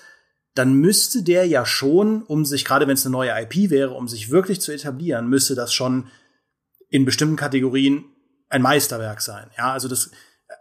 dann 0.61 0.75
müsste 0.75 1.23
der 1.23 1.47
ja 1.47 1.65
schon, 1.65 2.23
um 2.23 2.45
sich, 2.45 2.67
gerade 2.67 2.87
wenn 2.87 2.93
es 2.93 3.07
eine 3.07 3.13
neue 3.13 3.33
IP 3.41 3.71
wäre, 3.71 3.93
um 3.93 4.09
sich 4.09 4.31
wirklich 4.31 4.61
zu 4.61 4.73
etablieren, 4.73 5.27
müsste 5.27 5.55
das 5.55 5.73
schon 5.73 6.09
in 6.91 7.07
bestimmten 7.07 7.37
Kategorien 7.37 8.05
ein 8.51 8.61
Meisterwerk 8.61 9.23
sein. 9.23 9.47
Ja, 9.57 9.73
also 9.73 9.89
das 9.89 10.11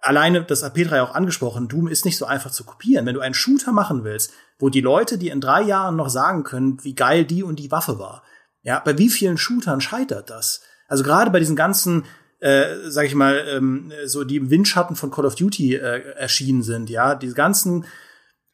alleine, 0.01 0.45
das 0.45 0.63
hat 0.63 0.75
Petra 0.75 0.95
ja 0.95 1.03
auch 1.03 1.15
angesprochen, 1.15 1.67
Doom 1.67 1.89
ist 1.89 2.05
nicht 2.05 2.15
so 2.15 2.25
einfach 2.25 2.49
zu 2.49 2.63
kopieren. 2.63 3.05
Wenn 3.05 3.15
du 3.15 3.19
einen 3.19 3.33
Shooter 3.33 3.73
machen 3.73 4.05
willst, 4.05 4.31
wo 4.57 4.69
die 4.69 4.79
Leute 4.79 5.17
dir 5.17 5.33
in 5.33 5.41
drei 5.41 5.63
Jahren 5.63 5.97
noch 5.97 6.09
sagen 6.09 6.43
können, 6.43 6.81
wie 6.85 6.95
geil 6.95 7.25
die 7.25 7.43
und 7.43 7.59
die 7.59 7.71
Waffe 7.71 7.99
war. 7.99 8.23
Ja, 8.61 8.79
bei 8.79 8.97
wie 8.97 9.09
vielen 9.09 9.37
Shootern 9.37 9.81
scheitert 9.81 10.29
das? 10.29 10.61
Also 10.87 11.03
gerade 11.03 11.29
bei 11.29 11.39
diesen 11.39 11.57
ganzen 11.57 12.05
äh, 12.39 12.89
sag 12.89 13.05
ich 13.05 13.15
mal, 13.15 13.45
ähm, 13.49 13.91
so 14.05 14.23
die 14.23 14.37
im 14.37 14.49
Windschatten 14.49 14.95
von 14.95 15.11
Call 15.11 15.25
of 15.25 15.35
Duty 15.35 15.75
äh, 15.75 16.13
erschienen 16.13 16.63
sind, 16.63 16.89
ja, 16.89 17.15
diese 17.15 17.35
ganzen 17.35 17.83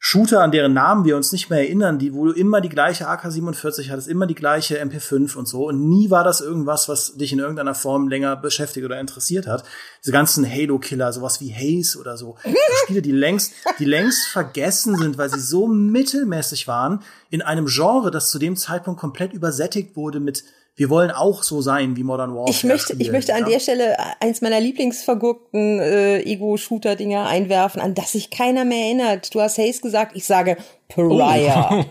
Shooter, 0.08 0.40
an 0.40 0.52
deren 0.52 0.72
Namen 0.72 1.04
wir 1.04 1.16
uns 1.16 1.32
nicht 1.32 1.50
mehr 1.50 1.58
erinnern, 1.58 1.98
die, 1.98 2.14
wo 2.14 2.26
du 2.26 2.30
immer 2.30 2.60
die 2.60 2.68
gleiche 2.68 3.08
AK-47 3.08 3.90
hattest, 3.90 4.06
immer 4.06 4.28
die 4.28 4.36
gleiche 4.36 4.80
MP5 4.80 5.34
und 5.34 5.48
so. 5.48 5.66
Und 5.66 5.88
nie 5.88 6.10
war 6.10 6.22
das 6.22 6.40
irgendwas, 6.40 6.88
was 6.88 7.16
dich 7.16 7.32
in 7.32 7.40
irgendeiner 7.40 7.74
Form 7.74 8.06
länger 8.06 8.36
beschäftigt 8.36 8.86
oder 8.86 9.00
interessiert 9.00 9.48
hat. 9.48 9.64
Diese 10.04 10.12
ganzen 10.12 10.48
Halo-Killer, 10.48 11.12
sowas 11.12 11.40
wie 11.40 11.52
Haze 11.52 11.98
oder 11.98 12.16
so. 12.16 12.36
Spiele, 12.84 13.02
die 13.02 13.10
längst, 13.10 13.52
die 13.80 13.84
längst 13.84 14.28
vergessen 14.28 14.94
sind, 14.94 15.18
weil 15.18 15.28
sie 15.28 15.40
so 15.40 15.66
mittelmäßig 15.66 16.68
waren 16.68 17.02
in 17.30 17.42
einem 17.42 17.66
Genre, 17.66 18.12
das 18.12 18.30
zu 18.30 18.38
dem 18.38 18.54
Zeitpunkt 18.54 19.00
komplett 19.00 19.32
übersättigt 19.32 19.96
wurde 19.96 20.20
mit 20.20 20.44
wir 20.76 20.90
wollen 20.90 21.10
auch 21.10 21.42
so 21.42 21.62
sein 21.62 21.96
wie 21.96 22.04
Modern 22.04 22.34
Warfare. 22.34 22.50
Ich 22.50 22.62
möchte, 22.62 22.92
spielen, 22.92 23.00
ich 23.00 23.10
möchte 23.10 23.34
an 23.34 23.40
ja? 23.40 23.48
der 23.48 23.60
Stelle 23.60 23.96
eins 24.20 24.42
meiner 24.42 24.60
Lieblingsvergurkten 24.60 25.80
äh, 25.80 26.20
Ego-Shooter-Dinger 26.20 27.26
einwerfen, 27.26 27.80
an 27.80 27.94
das 27.94 28.12
sich 28.12 28.30
keiner 28.30 28.66
mehr 28.66 28.84
erinnert. 28.84 29.34
Du 29.34 29.40
hast 29.40 29.56
Haze 29.56 29.80
gesagt, 29.80 30.14
ich 30.14 30.26
sage 30.26 30.58
Pariah. 30.88 31.86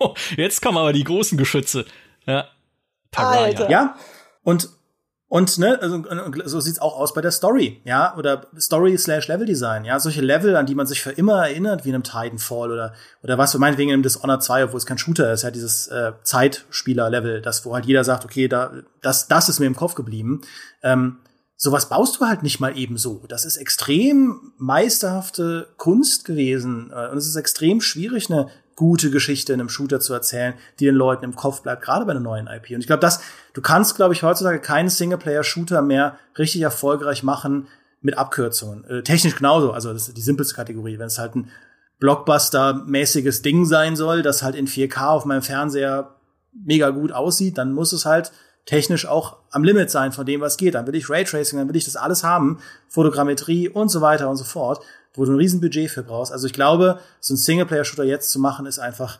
Oh. 0.00 0.14
Jetzt 0.36 0.62
kommen 0.62 0.78
aber 0.78 0.92
die 0.92 1.02
großen 1.02 1.36
Geschütze. 1.36 1.84
Ja. 2.26 2.46
Pariah. 3.10 3.44
Alter. 3.44 3.70
Ja. 3.70 3.96
Und 4.44 4.68
und 5.28 5.58
ne, 5.58 5.78
also, 5.80 6.04
so 6.44 6.60
sieht's 6.60 6.78
auch 6.78 6.96
aus 6.96 7.12
bei 7.12 7.20
der 7.20 7.32
Story, 7.32 7.80
ja, 7.84 8.16
oder 8.16 8.46
Story 8.58 8.96
slash 8.96 9.26
Level 9.26 9.44
Design, 9.44 9.84
ja, 9.84 9.98
solche 9.98 10.20
Level, 10.20 10.54
an 10.54 10.66
die 10.66 10.76
man 10.76 10.86
sich 10.86 11.02
für 11.02 11.10
immer 11.10 11.48
erinnert, 11.48 11.84
wie 11.84 11.88
in 11.88 11.96
einem 11.96 12.04
Titanfall 12.04 12.70
oder 12.70 12.94
oder 13.24 13.36
was, 13.36 13.56
meinetwegen 13.58 13.90
in 13.90 13.94
einem 13.94 14.02
Dishonored 14.04 14.42
2, 14.42 14.64
obwohl 14.64 14.78
es 14.78 14.86
kein 14.86 14.98
Shooter 14.98 15.32
ist, 15.32 15.42
ja, 15.42 15.50
dieses 15.50 15.88
äh, 15.88 16.12
Zeitspieler-Level, 16.22 17.42
das 17.42 17.64
wo 17.66 17.74
halt 17.74 17.86
jeder 17.86 18.04
sagt, 18.04 18.24
okay, 18.24 18.46
da 18.46 18.72
das 19.02 19.26
das 19.26 19.48
ist 19.48 19.58
mir 19.58 19.66
im 19.66 19.74
Kopf 19.74 19.96
geblieben. 19.96 20.42
Ähm, 20.84 21.18
sowas 21.56 21.88
baust 21.88 22.20
du 22.20 22.26
halt 22.26 22.44
nicht 22.44 22.60
mal 22.60 22.78
eben 22.78 22.96
so. 22.96 23.24
Das 23.28 23.44
ist 23.44 23.56
extrem 23.56 24.52
meisterhafte 24.58 25.66
Kunst 25.76 26.24
gewesen 26.24 26.92
äh, 26.94 27.08
und 27.08 27.18
es 27.18 27.26
ist 27.26 27.36
extrem 27.36 27.80
schwierig, 27.80 28.30
eine 28.30 28.48
gute 28.76 29.10
Geschichte 29.10 29.52
in 29.52 29.60
einem 29.60 29.70
Shooter 29.70 30.00
zu 30.00 30.12
erzählen, 30.12 30.54
die 30.78 30.84
den 30.84 30.94
Leuten 30.94 31.24
im 31.24 31.34
Kopf 31.34 31.62
bleibt, 31.62 31.82
gerade 31.82 32.04
bei 32.04 32.12
einer 32.12 32.20
neuen 32.20 32.46
IP. 32.46 32.70
Und 32.70 32.80
ich 32.80 32.86
glaube, 32.86 33.00
dass 33.00 33.20
du 33.54 33.62
kannst, 33.62 33.96
glaube 33.96 34.14
ich, 34.14 34.22
heutzutage 34.22 34.60
keinen 34.60 34.90
Singleplayer-Shooter 34.90 35.82
mehr 35.82 36.18
richtig 36.38 36.60
erfolgreich 36.60 37.22
machen 37.22 37.68
mit 38.02 38.18
Abkürzungen. 38.18 38.84
Äh, 38.84 39.02
technisch 39.02 39.34
genauso, 39.34 39.72
also 39.72 39.92
das 39.92 40.08
ist 40.08 40.16
die 40.16 40.22
simpelste 40.22 40.54
Kategorie. 40.54 40.98
Wenn 40.98 41.06
es 41.06 41.18
halt 41.18 41.34
ein 41.34 41.50
Blockbuster-mäßiges 42.00 43.42
Ding 43.42 43.64
sein 43.64 43.96
soll, 43.96 44.20
das 44.20 44.42
halt 44.42 44.54
in 44.54 44.68
4K 44.68 45.08
auf 45.08 45.24
meinem 45.24 45.42
Fernseher 45.42 46.14
mega 46.52 46.90
gut 46.90 47.12
aussieht, 47.12 47.56
dann 47.56 47.72
muss 47.72 47.94
es 47.94 48.04
halt 48.04 48.30
technisch 48.66 49.06
auch 49.06 49.38
am 49.50 49.64
Limit 49.64 49.90
sein 49.90 50.12
von 50.12 50.26
dem, 50.26 50.42
was 50.42 50.58
geht. 50.58 50.74
Dann 50.74 50.86
will 50.86 50.94
ich 50.94 51.08
Raytracing, 51.08 51.58
dann 51.58 51.68
will 51.68 51.76
ich 51.76 51.86
das 51.86 51.96
alles 51.96 52.24
haben, 52.24 52.58
Fotogrammetrie 52.88 53.70
und 53.70 53.88
so 53.88 54.02
weiter 54.02 54.28
und 54.28 54.36
so 54.36 54.44
fort 54.44 54.82
wo 55.16 55.24
du 55.24 55.32
ein 55.32 55.38
Riesenbudget 55.38 55.90
für 55.90 56.02
brauchst. 56.02 56.32
Also 56.32 56.46
ich 56.46 56.52
glaube, 56.52 57.00
so 57.20 57.34
ein 57.34 57.36
Singleplayer-Shooter 57.36 58.04
jetzt 58.04 58.30
zu 58.30 58.38
machen, 58.38 58.66
ist 58.66 58.78
einfach, 58.78 59.18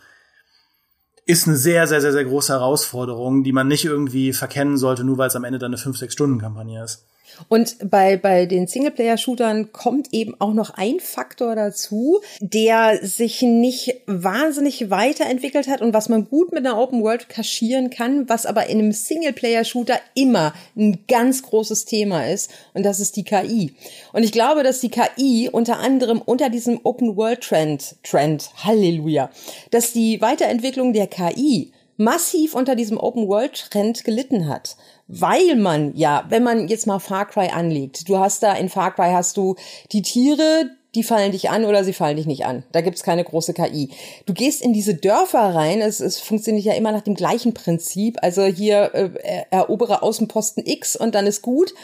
ist 1.25 1.47
eine 1.47 1.57
sehr, 1.57 1.87
sehr, 1.87 2.01
sehr, 2.01 2.13
sehr 2.13 2.25
große 2.25 2.53
Herausforderung, 2.53 3.43
die 3.43 3.53
man 3.53 3.69
nicht 3.69 3.85
irgendwie 3.85 4.33
verkennen 4.33 4.77
sollte, 4.77 5.05
nur 5.05 5.19
weil 5.19 5.29
es 5.29 5.37
am 5.37 5.45
Ende 5.45 5.59
dann 5.59 5.75
eine 5.75 5.83
5-6-Stunden-Kampagne 5.83 6.85
ist. 6.85 7.05
Und 7.49 7.77
bei, 7.91 8.17
bei 8.17 8.47
den 8.47 8.67
Singleplayer-Shootern 8.67 9.73
kommt 9.73 10.13
eben 10.13 10.35
auch 10.41 10.53
noch 10.53 10.71
ein 10.71 11.01
Faktor 11.01 11.55
dazu, 11.55 12.21
der 12.41 12.99
sich 13.03 13.43
nicht 13.43 14.03
wahnsinnig 14.07 14.91
weiterentwickelt 14.91 15.69
hat 15.69 15.83
und 15.83 15.95
was 15.95 16.09
man 16.09 16.29
gut 16.29 16.53
mit 16.53 16.67
einer 16.67 16.79
Open 16.79 17.03
World 17.03 17.29
kaschieren 17.29 17.91
kann, 17.91 18.29
was 18.29 18.47
aber 18.47 18.67
in 18.67 18.79
einem 18.79 18.93
Singleplayer-Shooter 18.93 19.99
immer 20.15 20.55
ein 20.77 21.05
ganz 21.09 21.43
großes 21.43 21.85
Thema 21.85 22.27
ist. 22.27 22.51
Und 22.75 22.85
das 22.85 23.01
ist 23.01 23.17
die 23.17 23.25
KI. 23.25 23.75
Und 24.13 24.23
ich 24.23 24.33
glaube, 24.33 24.63
dass 24.63 24.81
die 24.81 24.91
KI 24.91 25.49
unter 25.51 25.79
anderem 25.79 26.21
unter 26.21 26.51
diesem 26.51 26.81
Open 26.85 27.17
World 27.17 27.43
Trend, 27.43 27.97
Trend, 28.03 28.51
Halleluja, 28.65 29.31
dass 29.71 29.93
die 29.93 30.21
Weiterentwicklung 30.21 30.93
der 30.93 31.07
KI 31.07 31.73
massiv 31.97 32.55
unter 32.55 32.75
diesem 32.77 32.99
Open 32.99 33.29
World 33.29 33.71
Trend 33.71 34.05
gelitten 34.05 34.49
hat 34.49 34.77
weil 35.09 35.55
man 35.57 35.95
ja, 35.95 36.25
wenn 36.29 36.43
man 36.43 36.69
jetzt 36.69 36.87
mal 36.87 36.99
Far 36.99 37.27
Cry 37.27 37.49
anlegt, 37.53 38.09
du 38.09 38.19
hast 38.19 38.43
da 38.43 38.55
in 38.55 38.69
Far 38.69 38.95
Cry 38.95 39.13
hast 39.13 39.37
du 39.37 39.55
die 39.93 40.03
Tiere, 40.03 40.71
die 40.95 41.03
fallen 41.03 41.33
dich 41.33 41.51
an 41.51 41.67
oder 41.67 41.85
sie 41.85 41.93
fallen 41.93 42.17
dich 42.17 42.27
nicht 42.27 42.47
an. 42.47 42.65
Da 42.73 42.81
gibt's 42.81 43.03
keine 43.03 43.23
große 43.23 43.53
KI. 43.53 43.91
Du 44.25 44.33
gehst 44.33 44.63
in 44.63 44.73
diese 44.73 44.95
Dörfer 44.95 45.55
rein, 45.55 45.83
es, 45.83 46.01
es 46.01 46.19
funktioniert 46.19 46.65
ja 46.65 46.73
immer 46.73 46.91
nach 46.91 47.03
dem 47.03 47.15
gleichen 47.15 47.53
Prinzip. 47.53 48.17
Also 48.23 48.45
hier 48.47 48.95
äh, 48.95 49.11
erobere 49.51 50.03
Außenposten 50.03 50.65
X 50.67 50.97
und 50.97 51.15
dann 51.15 51.27
ist 51.27 51.43
gut. 51.43 51.75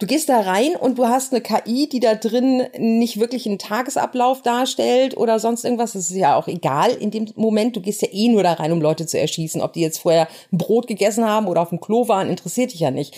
Du 0.00 0.06
gehst 0.06 0.30
da 0.30 0.40
rein 0.40 0.76
und 0.76 0.96
du 0.96 1.08
hast 1.08 1.30
eine 1.30 1.42
KI, 1.42 1.86
die 1.86 2.00
da 2.00 2.14
drin 2.14 2.62
nicht 2.78 3.20
wirklich 3.20 3.46
einen 3.46 3.58
Tagesablauf 3.58 4.40
darstellt 4.40 5.14
oder 5.14 5.38
sonst 5.38 5.62
irgendwas. 5.62 5.92
Das 5.92 6.10
ist 6.10 6.16
ja 6.16 6.36
auch 6.36 6.48
egal 6.48 6.92
in 6.92 7.10
dem 7.10 7.26
Moment. 7.36 7.76
Du 7.76 7.82
gehst 7.82 8.00
ja 8.00 8.08
eh 8.10 8.28
nur 8.28 8.42
da 8.42 8.54
rein, 8.54 8.72
um 8.72 8.80
Leute 8.80 9.04
zu 9.04 9.20
erschießen. 9.20 9.60
Ob 9.60 9.74
die 9.74 9.82
jetzt 9.82 9.98
vorher 9.98 10.26
ein 10.52 10.56
Brot 10.56 10.86
gegessen 10.86 11.26
haben 11.26 11.48
oder 11.48 11.60
auf 11.60 11.68
dem 11.68 11.82
Klo 11.82 12.08
waren, 12.08 12.30
interessiert 12.30 12.72
dich 12.72 12.80
ja 12.80 12.90
nicht. 12.90 13.14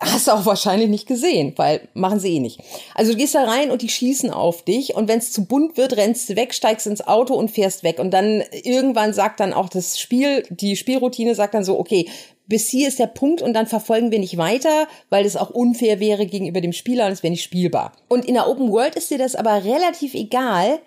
Hast 0.00 0.26
du 0.26 0.32
auch 0.32 0.46
wahrscheinlich 0.46 0.88
nicht 0.88 1.06
gesehen, 1.06 1.52
weil 1.56 1.86
machen 1.92 2.18
sie 2.18 2.36
eh 2.36 2.40
nicht. 2.40 2.60
Also 2.94 3.12
du 3.12 3.18
gehst 3.18 3.34
da 3.34 3.44
rein 3.44 3.70
und 3.70 3.82
die 3.82 3.90
schießen 3.90 4.30
auf 4.30 4.62
dich 4.62 4.96
und 4.96 5.08
wenn 5.08 5.18
es 5.18 5.32
zu 5.32 5.44
bunt 5.44 5.76
wird, 5.76 5.98
rennst 5.98 6.30
du 6.30 6.36
weg, 6.36 6.54
steigst 6.54 6.86
ins 6.86 7.06
Auto 7.06 7.34
und 7.34 7.50
fährst 7.50 7.84
weg. 7.84 7.98
Und 7.98 8.10
dann 8.10 8.42
irgendwann 8.62 9.12
sagt 9.12 9.38
dann 9.40 9.52
auch 9.52 9.68
das 9.68 10.00
Spiel, 10.00 10.44
die 10.48 10.76
Spielroutine 10.76 11.34
sagt 11.34 11.52
dann 11.52 11.64
so, 11.64 11.78
okay, 11.78 12.08
bis 12.52 12.68
hier 12.68 12.86
ist 12.86 12.98
der 12.98 13.06
Punkt 13.06 13.40
und 13.40 13.54
dann 13.54 13.66
verfolgen 13.66 14.10
wir 14.10 14.18
nicht 14.18 14.36
weiter, 14.36 14.86
weil 15.08 15.24
das 15.24 15.38
auch 15.38 15.48
unfair 15.48 16.00
wäre 16.00 16.26
gegenüber 16.26 16.60
dem 16.60 16.74
Spieler 16.74 17.06
und 17.06 17.12
es 17.12 17.22
wäre 17.22 17.30
nicht 17.30 17.42
spielbar. 17.42 17.92
Und 18.08 18.26
in 18.26 18.34
der 18.34 18.46
Open 18.46 18.70
World 18.70 18.94
ist 18.94 19.10
dir 19.10 19.16
das 19.16 19.34
aber 19.34 19.64
relativ 19.64 20.12
egal, 20.12 20.80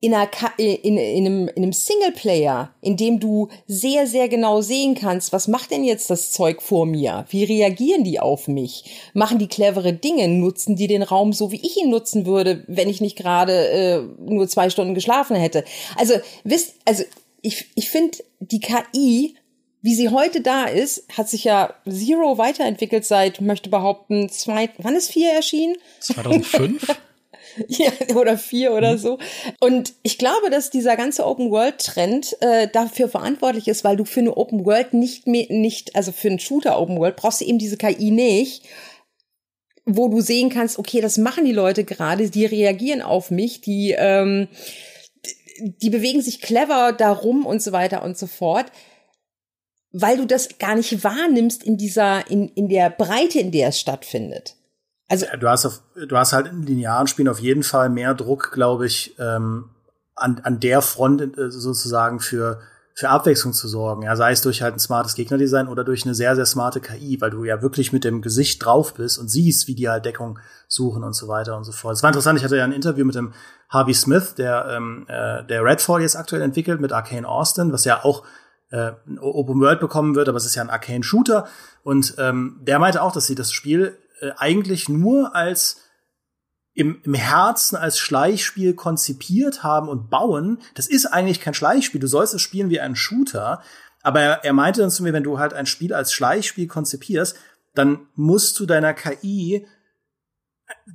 in, 0.00 0.14
einer, 0.14 0.30
in, 0.56 0.96
in, 0.96 1.26
einem, 1.26 1.48
in 1.48 1.62
einem 1.62 1.74
Singleplayer, 1.74 2.74
in 2.80 2.96
dem 2.96 3.20
du 3.20 3.48
sehr, 3.66 4.06
sehr 4.06 4.30
genau 4.30 4.62
sehen 4.62 4.94
kannst, 4.94 5.34
was 5.34 5.48
macht 5.48 5.70
denn 5.70 5.84
jetzt 5.84 6.08
das 6.08 6.32
Zeug 6.32 6.62
vor 6.62 6.86
mir? 6.86 7.26
Wie 7.28 7.44
reagieren 7.44 8.04
die 8.04 8.18
auf 8.18 8.48
mich? 8.48 8.84
Machen 9.12 9.38
die 9.38 9.48
clevere 9.48 9.92
Dinge? 9.92 10.28
Nutzen 10.28 10.76
die 10.76 10.86
den 10.86 11.02
Raum 11.02 11.34
so, 11.34 11.52
wie 11.52 11.60
ich 11.60 11.76
ihn 11.76 11.90
nutzen 11.90 12.24
würde, 12.24 12.64
wenn 12.68 12.88
ich 12.88 13.02
nicht 13.02 13.18
gerade 13.18 13.68
äh, 13.68 14.02
nur 14.18 14.48
zwei 14.48 14.70
Stunden 14.70 14.94
geschlafen 14.94 15.36
hätte? 15.36 15.62
Also, 15.98 16.14
wisst, 16.42 16.76
also 16.86 17.04
ich, 17.42 17.66
ich 17.74 17.90
finde, 17.90 18.16
die 18.40 18.60
KI 18.60 19.36
wie 19.82 19.96
sie 19.96 20.10
heute 20.10 20.40
da 20.40 20.64
ist, 20.64 21.04
hat 21.16 21.28
sich 21.28 21.42
ja 21.44 21.74
Zero 21.88 22.38
weiterentwickelt 22.38 23.04
seit, 23.04 23.40
möchte 23.40 23.68
behaupten, 23.68 24.28
zwei, 24.28 24.70
wann 24.78 24.94
ist 24.94 25.10
vier 25.10 25.32
erschienen? 25.32 25.76
2005? 25.98 26.86
ja, 27.68 27.90
oder 28.14 28.38
vier 28.38 28.72
oder 28.72 28.96
so. 28.96 29.18
Und 29.58 29.94
ich 30.04 30.18
glaube, 30.18 30.50
dass 30.50 30.70
dieser 30.70 30.96
ganze 30.96 31.26
Open 31.26 31.50
World 31.50 31.78
Trend 31.78 32.36
äh, 32.40 32.68
dafür 32.68 33.08
verantwortlich 33.08 33.66
ist, 33.66 33.82
weil 33.82 33.96
du 33.96 34.04
für 34.04 34.20
eine 34.20 34.36
Open 34.36 34.64
World 34.64 34.94
nicht 34.94 35.26
mehr, 35.26 35.46
nicht, 35.50 35.96
also 35.96 36.12
für 36.12 36.28
einen 36.28 36.38
Shooter 36.38 36.78
Open 36.80 36.98
World 36.98 37.16
brauchst 37.16 37.40
du 37.40 37.44
eben 37.44 37.58
diese 37.58 37.76
KI 37.76 38.12
nicht, 38.12 38.62
wo 39.84 40.06
du 40.06 40.20
sehen 40.20 40.48
kannst, 40.48 40.78
okay, 40.78 41.00
das 41.00 41.18
machen 41.18 41.44
die 41.44 41.52
Leute 41.52 41.82
gerade, 41.82 42.30
die 42.30 42.46
reagieren 42.46 43.02
auf 43.02 43.32
mich, 43.32 43.62
die, 43.62 43.96
ähm, 43.98 44.46
die 45.58 45.90
bewegen 45.90 46.22
sich 46.22 46.40
clever 46.40 46.92
darum 46.92 47.44
und 47.46 47.60
so 47.60 47.72
weiter 47.72 48.04
und 48.04 48.16
so 48.16 48.28
fort 48.28 48.66
weil 49.92 50.16
du 50.16 50.26
das 50.26 50.58
gar 50.58 50.74
nicht 50.74 51.04
wahrnimmst 51.04 51.62
in 51.62 51.76
dieser, 51.76 52.30
in, 52.30 52.48
in 52.48 52.68
der 52.68 52.90
Breite, 52.90 53.38
in 53.38 53.52
der 53.52 53.68
es 53.68 53.78
stattfindet. 53.78 54.56
Also 55.08 55.26
ja, 55.26 55.36
du 55.36 55.48
hast 55.48 55.66
auf, 55.66 55.82
du 55.94 56.16
hast 56.16 56.32
halt 56.32 56.46
in 56.46 56.62
linearen 56.62 57.06
Spielen 57.06 57.28
auf 57.28 57.40
jeden 57.40 57.62
Fall 57.62 57.90
mehr 57.90 58.14
Druck, 58.14 58.52
glaube 58.52 58.86
ich, 58.86 59.14
ähm, 59.18 59.70
an, 60.14 60.40
an 60.44 60.60
der 60.60 60.82
Front 60.82 61.36
äh, 61.38 61.50
sozusagen 61.50 62.20
für 62.20 62.60
für 62.94 63.08
Abwechslung 63.08 63.54
zu 63.54 63.68
sorgen, 63.68 64.02
ja, 64.02 64.16
sei 64.16 64.32
es 64.32 64.42
durch 64.42 64.60
halt 64.60 64.74
ein 64.74 64.78
smartes 64.78 65.14
Gegnerdesign 65.14 65.68
oder 65.68 65.82
durch 65.82 66.04
eine 66.04 66.14
sehr, 66.14 66.36
sehr 66.36 66.44
smarte 66.44 66.80
KI, 66.80 67.20
weil 67.20 67.30
du 67.30 67.44
ja 67.44 67.62
wirklich 67.62 67.92
mit 67.92 68.04
dem 68.04 68.20
Gesicht 68.20 68.64
drauf 68.64 68.94
bist 68.94 69.18
und 69.18 69.28
siehst, 69.28 69.66
wie 69.66 69.74
die 69.74 69.88
halt 69.88 70.04
Deckung 70.04 70.38
suchen 70.68 71.02
und 71.02 71.14
so 71.14 71.26
weiter 71.26 71.56
und 71.56 71.64
so 71.64 71.72
fort. 71.72 71.96
Es 71.96 72.02
war 72.02 72.10
interessant, 72.10 72.38
ich 72.38 72.44
hatte 72.44 72.56
ja 72.56 72.64
ein 72.64 72.72
Interview 72.72 73.06
mit 73.06 73.14
dem 73.14 73.32
Harvey 73.70 73.94
Smith, 73.94 74.34
der, 74.34 74.66
ähm, 74.68 75.06
äh, 75.08 75.42
der 75.44 75.64
Redfall 75.64 76.02
jetzt 76.02 76.16
aktuell 76.16 76.42
entwickelt 76.42 76.80
mit 76.80 76.92
Arcane 76.92 77.26
Austin, 77.26 77.72
was 77.72 77.86
ja 77.86 78.04
auch 78.04 78.24
äh, 78.72 78.92
Open 79.20 79.60
World 79.60 79.80
bekommen 79.80 80.14
wird, 80.16 80.28
aber 80.28 80.38
es 80.38 80.46
ist 80.46 80.54
ja 80.54 80.62
ein 80.62 80.70
Arcane 80.70 81.04
Shooter. 81.04 81.46
Und 81.84 82.14
ähm, 82.18 82.58
der 82.62 82.78
meinte 82.78 83.02
auch, 83.02 83.12
dass 83.12 83.26
sie 83.26 83.34
das 83.34 83.52
Spiel 83.52 83.98
äh, 84.20 84.30
eigentlich 84.36 84.88
nur 84.88 85.36
als 85.36 85.82
im, 86.74 87.00
im 87.02 87.14
Herzen 87.14 87.76
als 87.76 87.98
Schleichspiel 87.98 88.74
konzipiert 88.74 89.62
haben 89.62 89.88
und 89.88 90.08
bauen. 90.08 90.58
Das 90.74 90.86
ist 90.86 91.06
eigentlich 91.06 91.40
kein 91.40 91.54
Schleichspiel. 91.54 92.00
Du 92.00 92.06
sollst 92.06 92.32
es 92.32 92.40
spielen 92.40 92.70
wie 92.70 92.80
ein 92.80 92.96
Shooter. 92.96 93.62
Aber 94.02 94.20
er, 94.20 94.44
er 94.44 94.52
meinte 94.54 94.80
dann 94.80 94.90
zu 94.90 95.02
mir, 95.02 95.12
wenn 95.12 95.22
du 95.22 95.38
halt 95.38 95.52
ein 95.52 95.66
Spiel 95.66 95.92
als 95.92 96.12
Schleichspiel 96.12 96.66
konzipierst, 96.66 97.36
dann 97.74 98.06
musst 98.14 98.58
du 98.58 98.66
deiner 98.66 98.94
KI 98.94 99.66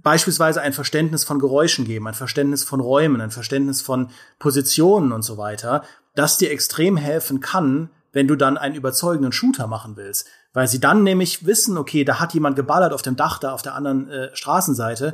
beispielsweise 0.01 0.61
ein 0.61 0.73
Verständnis 0.73 1.23
von 1.23 1.39
Geräuschen 1.39 1.85
geben, 1.85 2.07
ein 2.07 2.13
Verständnis 2.13 2.63
von 2.63 2.79
Räumen, 2.79 3.21
ein 3.21 3.31
Verständnis 3.31 3.81
von 3.81 4.09
Positionen 4.39 5.11
und 5.11 5.21
so 5.21 5.37
weiter, 5.37 5.83
das 6.17 6.37
dir 6.37 6.51
extrem 6.51 6.97
helfen 6.97 7.39
kann, 7.39 7.89
wenn 8.11 8.27
du 8.27 8.35
dann 8.35 8.57
einen 8.57 8.75
überzeugenden 8.75 9.31
Shooter 9.31 9.67
machen 9.67 9.95
willst. 9.95 10.27
Weil 10.53 10.67
sie 10.67 10.79
dann 10.79 11.03
nämlich 11.03 11.45
wissen, 11.45 11.77
okay, 11.77 12.03
da 12.03 12.19
hat 12.19 12.33
jemand 12.33 12.55
geballert 12.55 12.93
auf 12.93 13.03
dem 13.03 13.15
Dach 13.15 13.37
da 13.37 13.51
auf 13.51 13.61
der 13.61 13.75
anderen 13.75 14.09
äh, 14.09 14.35
Straßenseite. 14.35 15.13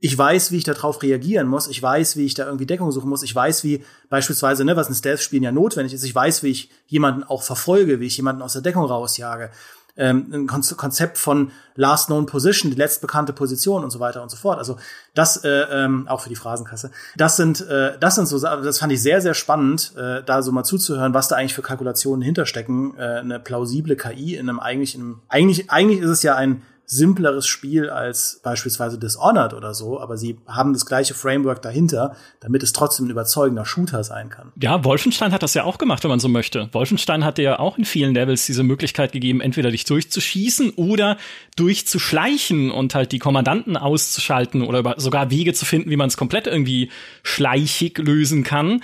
Ich 0.00 0.16
weiß, 0.16 0.50
wie 0.50 0.56
ich 0.56 0.64
darauf 0.64 1.02
reagieren 1.02 1.46
muss. 1.46 1.68
Ich 1.68 1.82
weiß, 1.82 2.16
wie 2.16 2.24
ich 2.24 2.34
da 2.34 2.46
irgendwie 2.46 2.66
Deckung 2.66 2.90
suchen 2.90 3.10
muss. 3.10 3.22
Ich 3.22 3.34
weiß, 3.34 3.64
wie 3.64 3.84
beispielsweise, 4.08 4.64
ne, 4.64 4.74
was 4.74 4.88
in 4.88 4.94
Stealth-Spielen 4.94 5.42
ja 5.42 5.52
notwendig 5.52 5.92
ist. 5.92 6.04
Ich 6.04 6.14
weiß, 6.14 6.42
wie 6.42 6.50
ich 6.50 6.70
jemanden 6.86 7.22
auch 7.22 7.42
verfolge, 7.42 8.00
wie 8.00 8.06
ich 8.06 8.16
jemanden 8.16 8.42
aus 8.42 8.54
der 8.54 8.62
Deckung 8.62 8.84
rausjage 8.84 9.50
ähm, 9.96 10.28
ein 10.32 10.46
Konzept 10.46 11.18
von 11.18 11.52
Last 11.76 12.06
Known 12.06 12.26
Position, 12.26 12.70
die 12.70 12.76
letztbekannte 12.76 13.32
Position 13.32 13.84
und 13.84 13.90
so 13.90 14.00
weiter 14.00 14.22
und 14.22 14.30
so 14.30 14.36
fort. 14.36 14.58
Also 14.58 14.76
das 15.14 15.44
äh, 15.44 15.48
ähm, 15.48 16.08
auch 16.08 16.22
für 16.22 16.28
die 16.28 16.36
Phrasenkasse. 16.36 16.90
Das 17.16 17.36
sind 17.36 17.60
äh, 17.68 17.98
das 17.98 18.14
sind 18.14 18.26
so 18.26 18.38
das 18.38 18.78
fand 18.78 18.92
ich 18.92 19.02
sehr 19.02 19.20
sehr 19.20 19.34
spannend, 19.34 19.92
äh, 19.96 20.22
da 20.24 20.42
so 20.42 20.52
mal 20.52 20.64
zuzuhören, 20.64 21.14
was 21.14 21.28
da 21.28 21.36
eigentlich 21.36 21.54
für 21.54 21.62
Kalkulationen 21.62 22.22
hinterstecken. 22.22 22.96
Äh, 22.96 23.20
eine 23.20 23.40
plausible 23.40 23.96
KI 23.96 24.36
in 24.36 24.48
einem 24.48 24.60
eigentlich 24.60 24.94
in 24.94 25.02
einem, 25.02 25.22
eigentlich 25.28 25.70
eigentlich 25.70 26.00
ist 26.00 26.10
es 26.10 26.22
ja 26.22 26.34
ein 26.34 26.62
simpleres 26.90 27.46
Spiel 27.46 27.88
als 27.88 28.40
beispielsweise 28.42 28.98
Dishonored 28.98 29.54
oder 29.54 29.74
so, 29.74 30.00
aber 30.00 30.16
sie 30.16 30.38
haben 30.48 30.72
das 30.72 30.86
gleiche 30.86 31.14
Framework 31.14 31.62
dahinter, 31.62 32.16
damit 32.40 32.64
es 32.64 32.72
trotzdem 32.72 33.06
ein 33.06 33.10
überzeugender 33.10 33.64
Shooter 33.64 34.02
sein 34.02 34.28
kann. 34.28 34.50
Ja, 34.60 34.82
Wolfenstein 34.84 35.30
hat 35.30 35.44
das 35.44 35.54
ja 35.54 35.62
auch 35.62 35.78
gemacht, 35.78 36.02
wenn 36.02 36.10
man 36.10 36.18
so 36.18 36.28
möchte. 36.28 36.68
Wolfenstein 36.72 37.24
hat 37.24 37.38
dir 37.38 37.42
ja 37.42 37.58
auch 37.60 37.78
in 37.78 37.84
vielen 37.84 38.12
Levels 38.12 38.44
diese 38.44 38.64
Möglichkeit 38.64 39.12
gegeben, 39.12 39.40
entweder 39.40 39.70
dich 39.70 39.84
durchzuschießen 39.84 40.70
oder 40.70 41.16
durchzuschleichen 41.54 42.72
und 42.72 42.96
halt 42.96 43.12
die 43.12 43.20
Kommandanten 43.20 43.76
auszuschalten 43.76 44.62
oder 44.62 44.96
sogar 44.98 45.30
Wege 45.30 45.54
zu 45.54 45.64
finden, 45.64 45.90
wie 45.90 45.96
man 45.96 46.08
es 46.08 46.16
komplett 46.16 46.48
irgendwie 46.48 46.90
schleichig 47.22 47.98
lösen 47.98 48.42
kann 48.42 48.82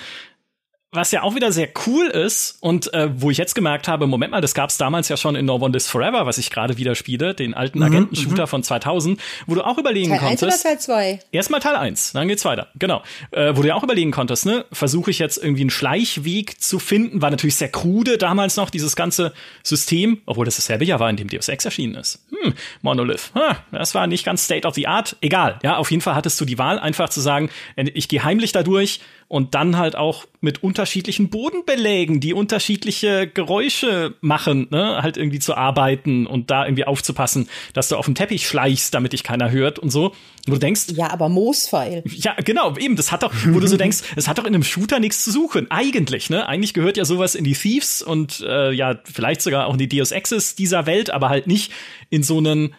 was 0.97 1.13
ja 1.13 1.23
auch 1.23 1.35
wieder 1.35 1.53
sehr 1.53 1.69
cool 1.87 2.07
ist 2.07 2.57
und 2.61 2.93
äh, 2.93 3.09
wo 3.15 3.31
ich 3.31 3.39
jetzt 3.39 3.55
gemerkt 3.55 3.87
habe, 3.87 4.07
Moment 4.07 4.33
mal, 4.33 4.41
das 4.41 4.55
gab 4.55 4.71
es 4.71 4.79
damals 4.79 5.09
ja 5.09 5.17
schon 5.17 5.37
in 5.37 5.47
No 5.47 5.57
One 5.57 5.73
Lives 5.73 5.89
Forever, 5.89 6.27
was 6.27 6.39
ich 6.39 6.51
gerade 6.51 6.77
wieder 6.77 6.95
spiele, 6.95 7.35
den 7.35 7.55
alten 7.55 7.79
mhm, 7.79 7.85
Agentenshooter 7.85 8.43
mhm. 8.43 8.49
von 8.49 8.63
2000, 8.63 9.21
wo 9.47 9.55
du 9.55 9.63
auch 9.63 9.79
überlegen 9.79 10.11
Teil 10.11 10.19
konntest. 10.19 10.63
Teil 10.63 10.73
1 10.73 10.89
oder 10.89 10.97
Teil 10.99 11.19
2? 11.19 11.27
Erstmal 11.33 11.61
Teil 11.61 11.77
1, 11.77 12.13
dann 12.13 12.29
geht's 12.29 12.45
weiter. 12.45 12.69
Genau. 12.77 13.03
Äh, 13.31 13.57
wo 13.57 13.63
du 13.63 13.69
ja 13.69 13.75
auch 13.75 13.83
überlegen 13.83 14.11
konntest, 14.11 14.47
ne, 14.47 14.65
versuche 14.73 15.11
ich 15.11 15.19
jetzt 15.19 15.39
irgendwie 15.39 15.63
einen 15.63 15.71
Schleichweg 15.71 16.61
zu 16.61 16.79
finden, 16.79 17.23
war 17.23 17.31
natürlich 17.31 17.57
sehr 17.57 17.69
krude 17.69 18.19
damals 18.19 18.57
noch 18.57 18.71
dieses 18.71 18.97
ganze 18.97 19.33
System, 19.63 20.23
obwohl 20.27 20.45
das 20.45 20.57
dasselbe 20.57 20.85
Jahr 20.85 20.99
war, 20.99 21.11
in 21.11 21.17
dem 21.17 21.29
Deus 21.29 21.49
Ex 21.49 21.65
erschienen 21.65 21.95
ist. 21.95 22.25
Hm, 22.31 22.55
Monolith. 22.83 23.31
Hm, 23.35 23.57
das 23.73 23.95
war 23.95 24.07
nicht 24.07 24.25
ganz 24.25 24.45
State 24.45 24.67
of 24.67 24.75
the 24.75 24.87
Art. 24.87 25.17
Egal. 25.21 25.59
Ja, 25.63 25.77
auf 25.77 25.91
jeden 25.91 26.01
Fall 26.01 26.15
hattest 26.15 26.41
du 26.41 26.45
die 26.45 26.59
Wahl, 26.59 26.79
einfach 26.79 27.09
zu 27.09 27.21
sagen, 27.21 27.51
ich 27.77 28.09
gehe 28.09 28.25
heimlich 28.25 28.53
da 28.53 28.63
durch 28.63 29.01
und 29.29 29.55
dann 29.55 29.77
halt 29.77 29.97
auch 29.97 30.27
mit 30.41 30.63
unterschiedlichen 30.63 31.31
Bodenbelägen, 31.31 32.21
die 32.21 32.33
unterschiedliche 32.33 33.27
Geräusche 33.27 34.15
machen, 34.21 34.69
ne, 34.71 35.03
halt 35.03 35.17
irgendwie 35.17 35.41
zu 35.41 35.57
arbeiten 35.57 36.27
und 36.27 36.51
da 36.51 36.65
irgendwie 36.65 36.85
aufzupassen, 36.85 37.49
dass 37.73 37.89
du 37.89 37.97
auf 37.97 38.05
dem 38.05 38.15
Teppich 38.15 38.47
schleichst, 38.47 38.95
damit 38.95 39.13
dich 39.13 39.25
keiner 39.25 39.51
hört 39.51 39.79
und 39.81 39.91
so. 39.91 40.13
Wo 40.47 40.53
du 40.53 40.59
denkst, 40.59 40.93
ja, 40.95 41.11
aber 41.11 41.29
Moosfeil. 41.29 42.05
Ja, 42.07 42.35
genau, 42.45 42.77
eben, 42.77 42.95
das 42.95 43.11
hat 43.11 43.25
doch, 43.25 43.35
wo 43.49 43.59
du 43.59 43.67
so 43.67 43.77
denkst, 43.77 43.99
es 44.17 44.29
hat 44.29 44.39
doch 44.39 44.45
in 44.45 44.55
einem 44.55 44.63
Shooter 44.63 45.01
nichts 45.01 45.25
zu 45.25 45.33
suchen, 45.33 45.71
eigentlich, 45.71 46.31
ne? 46.31 46.47
Eigentlich 46.47 46.73
gehört 46.73 46.97
ja 46.97 47.05
sowas 47.05 47.35
in 47.35 47.43
die 47.43 47.55
Thieves 47.55 48.03
und 48.03 48.45
äh, 48.47 48.71
ja, 48.71 48.97
vielleicht 49.05 49.43
sogar 49.43 49.67
auch 49.67 49.73
in 49.73 49.79
die 49.79 49.89
Deus 49.89 50.13
Exes 50.13 50.55
dieser 50.55 50.87
Welt, 50.87 51.11
aber 51.11 51.31
halt 51.31 51.49
nicht 51.49 51.73
in 52.11 52.23
so 52.23 52.39
einen 52.39 52.75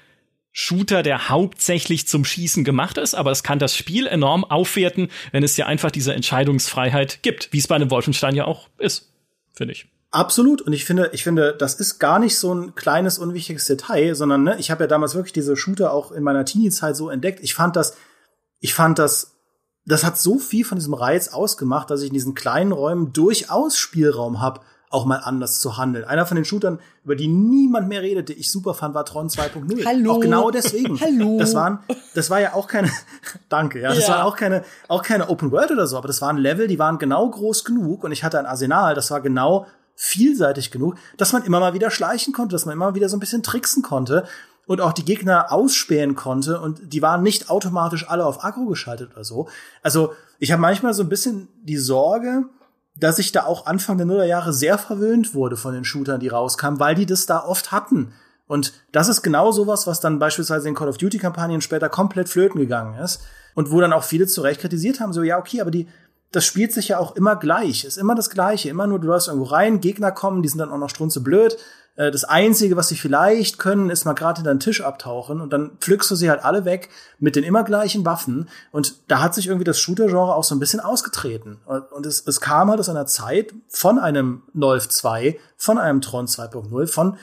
Shooter, 0.59 1.03
der 1.03 1.29
hauptsächlich 1.29 2.07
zum 2.07 2.25
Schießen 2.25 2.63
gemacht 2.63 2.97
ist, 2.97 3.13
aber 3.13 3.29
es 3.29 3.43
kann 3.43 3.59
das 3.59 3.75
Spiel 3.75 4.07
enorm 4.07 4.43
aufwerten, 4.43 5.09
wenn 5.31 5.43
es 5.43 5.53
dir 5.53 5.67
einfach 5.67 5.91
diese 5.91 6.15
Entscheidungsfreiheit 6.15 7.21
gibt, 7.21 7.53
wie 7.53 7.59
es 7.59 7.67
bei 7.67 7.75
einem 7.75 7.91
Wolfenstein 7.91 8.33
ja 8.33 8.45
auch 8.45 8.67
ist, 8.79 9.13
finde 9.53 9.73
ich. 9.73 9.87
Absolut. 10.09 10.63
Und 10.63 10.73
ich 10.73 10.83
finde, 10.83 11.11
ich 11.13 11.23
finde, 11.23 11.55
das 11.55 11.75
ist 11.75 11.99
gar 11.99 12.17
nicht 12.17 12.39
so 12.39 12.55
ein 12.55 12.73
kleines, 12.73 13.19
unwichtiges 13.19 13.65
Detail, 13.65 14.15
sondern 14.15 14.41
ne, 14.41 14.55
ich 14.57 14.71
habe 14.71 14.85
ja 14.85 14.87
damals 14.87 15.13
wirklich 15.13 15.31
diese 15.31 15.55
Shooter 15.55 15.93
auch 15.93 16.11
in 16.11 16.23
meiner 16.23 16.43
Teenie-Zeit 16.43 16.95
so 16.95 17.11
entdeckt. 17.11 17.39
Ich 17.43 17.53
fand 17.53 17.75
das, 17.75 17.95
ich 18.59 18.73
fand 18.73 18.97
das, 18.97 19.35
das 19.85 20.03
hat 20.03 20.17
so 20.17 20.39
viel 20.39 20.65
von 20.65 20.79
diesem 20.79 20.95
Reiz 20.95 21.27
ausgemacht, 21.27 21.91
dass 21.91 22.01
ich 22.01 22.07
in 22.07 22.15
diesen 22.15 22.33
kleinen 22.33 22.71
Räumen 22.71 23.13
durchaus 23.13 23.77
Spielraum 23.77 24.41
habe, 24.41 24.61
auch 24.89 25.05
mal 25.05 25.17
anders 25.17 25.59
zu 25.59 25.77
handeln. 25.77 26.05
Einer 26.05 26.25
von 26.25 26.35
den 26.35 26.45
Shootern, 26.45 26.79
über 27.03 27.15
die 27.15 27.27
niemand 27.27 27.89
mehr 27.89 28.01
redete, 28.01 28.31
ich 28.31 28.51
super 28.51 28.73
fand, 28.73 28.95
war 28.95 29.05
Tron 29.05 29.27
2.0. 29.27 29.85
Hallo. 29.85 30.13
Auch 30.13 30.19
genau 30.19 30.49
deswegen. 30.49 30.99
Hallo. 31.01 31.38
Das 31.38 31.53
waren, 31.53 31.79
das 32.15 32.29
war 32.29 32.39
ja 32.39 32.53
auch 32.53 32.67
keine, 32.67 32.89
danke, 33.49 33.81
ja, 33.81 33.93
das 33.93 34.07
ja. 34.07 34.15
war 34.15 34.25
auch 34.25 34.38
keine, 34.38 34.63
auch 34.88 35.03
keine 35.03 35.29
Open 35.29 35.51
World 35.51 35.71
oder 35.71 35.88
so, 35.88 35.97
aber 35.97 36.07
das 36.07 36.21
waren 36.21 36.38
Level, 36.38 36.67
die 36.67 36.79
waren 36.79 36.99
genau 36.99 37.29
groß 37.29 37.65
genug 37.65 38.03
und 38.03 38.11
ich 38.13 38.23
hatte 38.23 38.39
ein 38.39 38.45
Arsenal, 38.45 38.95
das 38.95 39.11
war 39.11 39.19
genau 39.19 39.67
vielseitig 39.95 40.71
genug, 40.71 40.95
dass 41.17 41.33
man 41.33 41.43
immer 41.43 41.59
mal 41.59 41.73
wieder 41.73 41.91
schleichen 41.91 42.31
konnte, 42.31 42.53
dass 42.53 42.65
man 42.65 42.73
immer 42.73 42.95
wieder 42.95 43.09
so 43.09 43.17
ein 43.17 43.19
bisschen 43.19 43.43
tricksen 43.43 43.83
konnte 43.83 44.25
und 44.67 44.79
auch 44.79 44.93
die 44.93 45.03
Gegner 45.03 45.51
ausspähen 45.51 46.15
konnte 46.15 46.61
und 46.61 46.93
die 46.93 47.01
waren 47.01 47.23
nicht 47.23 47.49
automatisch 47.49 48.07
alle 48.07 48.25
auf 48.25 48.43
Akku 48.43 48.67
geschaltet 48.67 49.11
oder 49.13 49.23
so. 49.23 49.49
Also 49.81 50.13
ich 50.39 50.51
habe 50.51 50.61
manchmal 50.61 50.93
so 50.93 51.03
ein 51.03 51.09
bisschen 51.09 51.47
die 51.63 51.77
Sorge, 51.77 52.45
dass 52.99 53.19
ich 53.19 53.31
da 53.31 53.45
auch 53.45 53.65
Anfang 53.65 53.97
der 53.97 54.05
Nullerjahre 54.05 54.53
sehr 54.53 54.77
verwöhnt 54.77 55.33
wurde 55.33 55.57
von 55.57 55.73
den 55.73 55.83
Shootern, 55.83 56.19
die 56.19 56.27
rauskamen, 56.27 56.79
weil 56.79 56.95
die 56.95 57.05
das 57.05 57.25
da 57.25 57.43
oft 57.43 57.71
hatten. 57.71 58.13
Und 58.47 58.73
das 58.91 59.09
ist 59.09 59.21
genau 59.21 59.51
sowas, 59.51 59.87
was 59.87 59.99
dann 59.99 60.19
beispielsweise 60.19 60.69
in 60.69 60.75
Call 60.75 60.87
of 60.87 60.97
Duty 60.97 61.17
Kampagnen 61.17 61.61
später 61.61 61.89
komplett 61.89 62.29
flöten 62.29 62.59
gegangen 62.59 62.97
ist 62.97 63.21
und 63.55 63.71
wo 63.71 63.81
dann 63.81 63.93
auch 63.93 64.03
viele 64.03 64.27
zu 64.27 64.41
Recht 64.41 64.61
kritisiert 64.61 64.99
haben, 64.99 65.13
so 65.13 65.21
ja, 65.21 65.37
okay, 65.37 65.61
aber 65.61 65.71
die 65.71 65.87
das 66.31 66.45
spielt 66.45 66.73
sich 66.73 66.89
ja 66.89 66.99
auch 66.99 67.15
immer 67.15 67.35
gleich, 67.37 67.85
ist 67.85 67.97
immer 67.97 68.15
das 68.15 68.29
gleiche, 68.29 68.69
immer 68.69 68.87
nur 68.87 68.99
du 68.99 69.07
läufst 69.07 69.27
irgendwo 69.29 69.47
rein, 69.47 69.79
Gegner 69.79 70.11
kommen, 70.11 70.43
die 70.43 70.49
sind 70.49 70.59
dann 70.59 70.71
auch 70.71 70.77
noch 70.77 70.89
strunze 70.89 71.21
blöd, 71.21 71.57
äh, 71.97 72.11
das 72.11 72.23
Einzige, 72.23 72.77
was 72.77 72.87
sie 72.87 72.95
vielleicht 72.95 73.57
können, 73.59 73.89
ist 73.89 74.05
mal 74.05 74.13
gerade 74.13 74.37
hinter 74.37 74.53
den 74.53 74.61
Tisch 74.61 74.81
abtauchen 74.81 75.41
und 75.41 75.51
dann 75.51 75.77
pflückst 75.79 76.09
du 76.09 76.15
sie 76.15 76.29
halt 76.29 76.45
alle 76.45 76.63
weg 76.63 76.89
mit 77.19 77.35
den 77.35 77.43
immer 77.43 77.63
gleichen 77.63 78.05
Waffen. 78.05 78.47
Und 78.71 78.95
da 79.09 79.19
hat 79.19 79.33
sich 79.35 79.47
irgendwie 79.47 79.65
das 79.65 79.79
Shooter-Genre 79.79 80.33
auch 80.33 80.43
so 80.43 80.55
ein 80.55 80.59
bisschen 80.59 80.79
ausgetreten. 80.79 81.59
Und 81.65 82.05
es, 82.05 82.25
es 82.25 82.39
kam 82.39 82.69
halt 82.69 82.79
aus 82.79 82.89
einer 82.89 83.07
Zeit 83.07 83.53
von 83.67 83.99
einem 83.99 84.43
Nolf 84.53 84.87
2, 84.87 85.37
von 85.57 85.77
einem 85.77 85.99
Tron 85.99 86.27
2.0, 86.27 86.87
von 86.87 87.17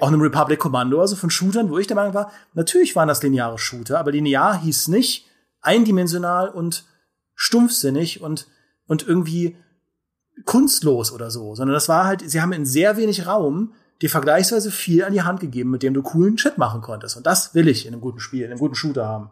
auch 0.00 0.08
einem 0.08 0.20
Republic 0.20 0.58
Commando, 0.58 1.00
also 1.00 1.16
von 1.16 1.30
Shootern, 1.30 1.70
wo 1.70 1.78
ich 1.78 1.86
der 1.86 1.96
Meinung 1.96 2.12
war, 2.12 2.30
natürlich 2.52 2.94
waren 2.94 3.08
das 3.08 3.22
lineare 3.22 3.58
Shooter, 3.58 3.98
aber 3.98 4.12
linear 4.12 4.60
hieß 4.60 4.88
nicht 4.88 5.26
eindimensional 5.62 6.50
und 6.50 6.84
stumpfsinnig 7.34 8.20
und, 8.20 8.48
und 8.86 9.08
irgendwie 9.08 9.56
kunstlos 10.44 11.10
oder 11.10 11.30
so, 11.30 11.54
sondern 11.54 11.72
das 11.72 11.88
war 11.88 12.04
halt, 12.04 12.28
sie 12.28 12.42
haben 12.42 12.52
in 12.52 12.66
sehr 12.66 12.98
wenig 12.98 13.26
Raum 13.26 13.72
dir 14.02 14.10
vergleichsweise 14.10 14.70
viel 14.70 15.04
an 15.04 15.12
die 15.12 15.22
Hand 15.22 15.40
gegeben, 15.40 15.70
mit 15.70 15.82
dem 15.82 15.94
du 15.94 16.02
coolen 16.02 16.38
Shit 16.38 16.58
machen 16.58 16.80
konntest. 16.80 17.16
Und 17.16 17.26
das 17.26 17.54
will 17.54 17.68
ich 17.68 17.86
in 17.86 17.92
einem 17.92 18.00
guten 18.00 18.20
Spiel, 18.20 18.44
in 18.44 18.50
einem 18.50 18.60
guten 18.60 18.74
Shooter 18.74 19.06
haben. 19.06 19.30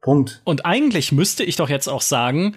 Punkt. 0.00 0.40
Und 0.44 0.64
eigentlich 0.64 1.12
müsste 1.12 1.44
ich 1.44 1.56
doch 1.56 1.68
jetzt 1.68 1.88
auch 1.88 2.02
sagen, 2.02 2.56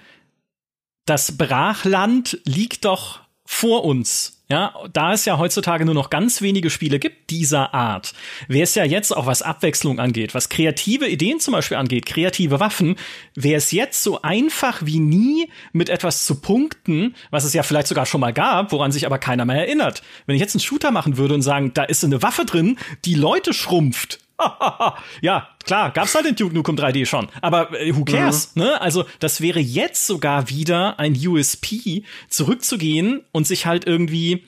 das 1.05 1.37
Brachland 1.37 2.39
liegt 2.45 2.85
doch 2.85 3.21
vor 3.45 3.83
uns. 3.83 4.40
Ja, 4.51 4.73
da 4.91 5.13
es 5.13 5.23
ja 5.23 5.37
heutzutage 5.37 5.85
nur 5.85 5.93
noch 5.93 6.09
ganz 6.09 6.41
wenige 6.41 6.69
Spiele 6.69 6.99
gibt 6.99 7.29
dieser 7.29 7.73
Art, 7.73 8.13
wäre 8.49 8.63
es 8.63 8.75
ja 8.75 8.83
jetzt 8.83 9.15
auch 9.15 9.25
was 9.25 9.41
Abwechslung 9.41 9.97
angeht, 9.97 10.35
was 10.35 10.49
kreative 10.49 11.07
Ideen 11.07 11.39
zum 11.39 11.53
Beispiel 11.53 11.77
angeht, 11.77 12.05
kreative 12.05 12.59
Waffen, 12.59 12.97
wäre 13.33 13.55
es 13.55 13.71
jetzt 13.71 14.03
so 14.03 14.21
einfach 14.23 14.85
wie 14.85 14.99
nie 14.99 15.49
mit 15.71 15.87
etwas 15.87 16.25
zu 16.25 16.41
punkten, 16.41 17.15
was 17.29 17.45
es 17.45 17.53
ja 17.53 17.63
vielleicht 17.63 17.87
sogar 17.87 18.05
schon 18.05 18.19
mal 18.19 18.33
gab, 18.33 18.73
woran 18.73 18.91
sich 18.91 19.05
aber 19.05 19.19
keiner 19.19 19.45
mehr 19.45 19.55
erinnert. 19.55 20.03
Wenn 20.25 20.35
ich 20.35 20.41
jetzt 20.41 20.53
einen 20.53 20.59
Shooter 20.59 20.91
machen 20.91 21.15
würde 21.15 21.33
und 21.33 21.43
sagen, 21.43 21.71
da 21.73 21.85
ist 21.85 22.03
eine 22.03 22.21
Waffe 22.21 22.43
drin, 22.43 22.77
die 23.05 23.15
Leute 23.15 23.53
schrumpft, 23.53 24.19
ja, 25.21 25.47
klar, 25.63 25.91
gab's 25.91 26.15
halt 26.15 26.25
in 26.25 26.35
Duke 26.35 26.53
Nukem 26.53 26.75
3D 26.75 27.05
schon. 27.05 27.27
Aber 27.41 27.79
äh, 27.79 27.95
who 27.95 28.03
cares? 28.05 28.55
Mhm. 28.55 28.63
Ne? 28.63 28.81
Also, 28.81 29.05
das 29.19 29.41
wäre 29.41 29.59
jetzt 29.59 30.07
sogar 30.07 30.49
wieder 30.49 30.99
ein 30.99 31.15
USP, 31.15 32.03
zurückzugehen 32.29 33.21
und 33.31 33.47
sich 33.47 33.65
halt 33.65 33.85
irgendwie 33.85 34.43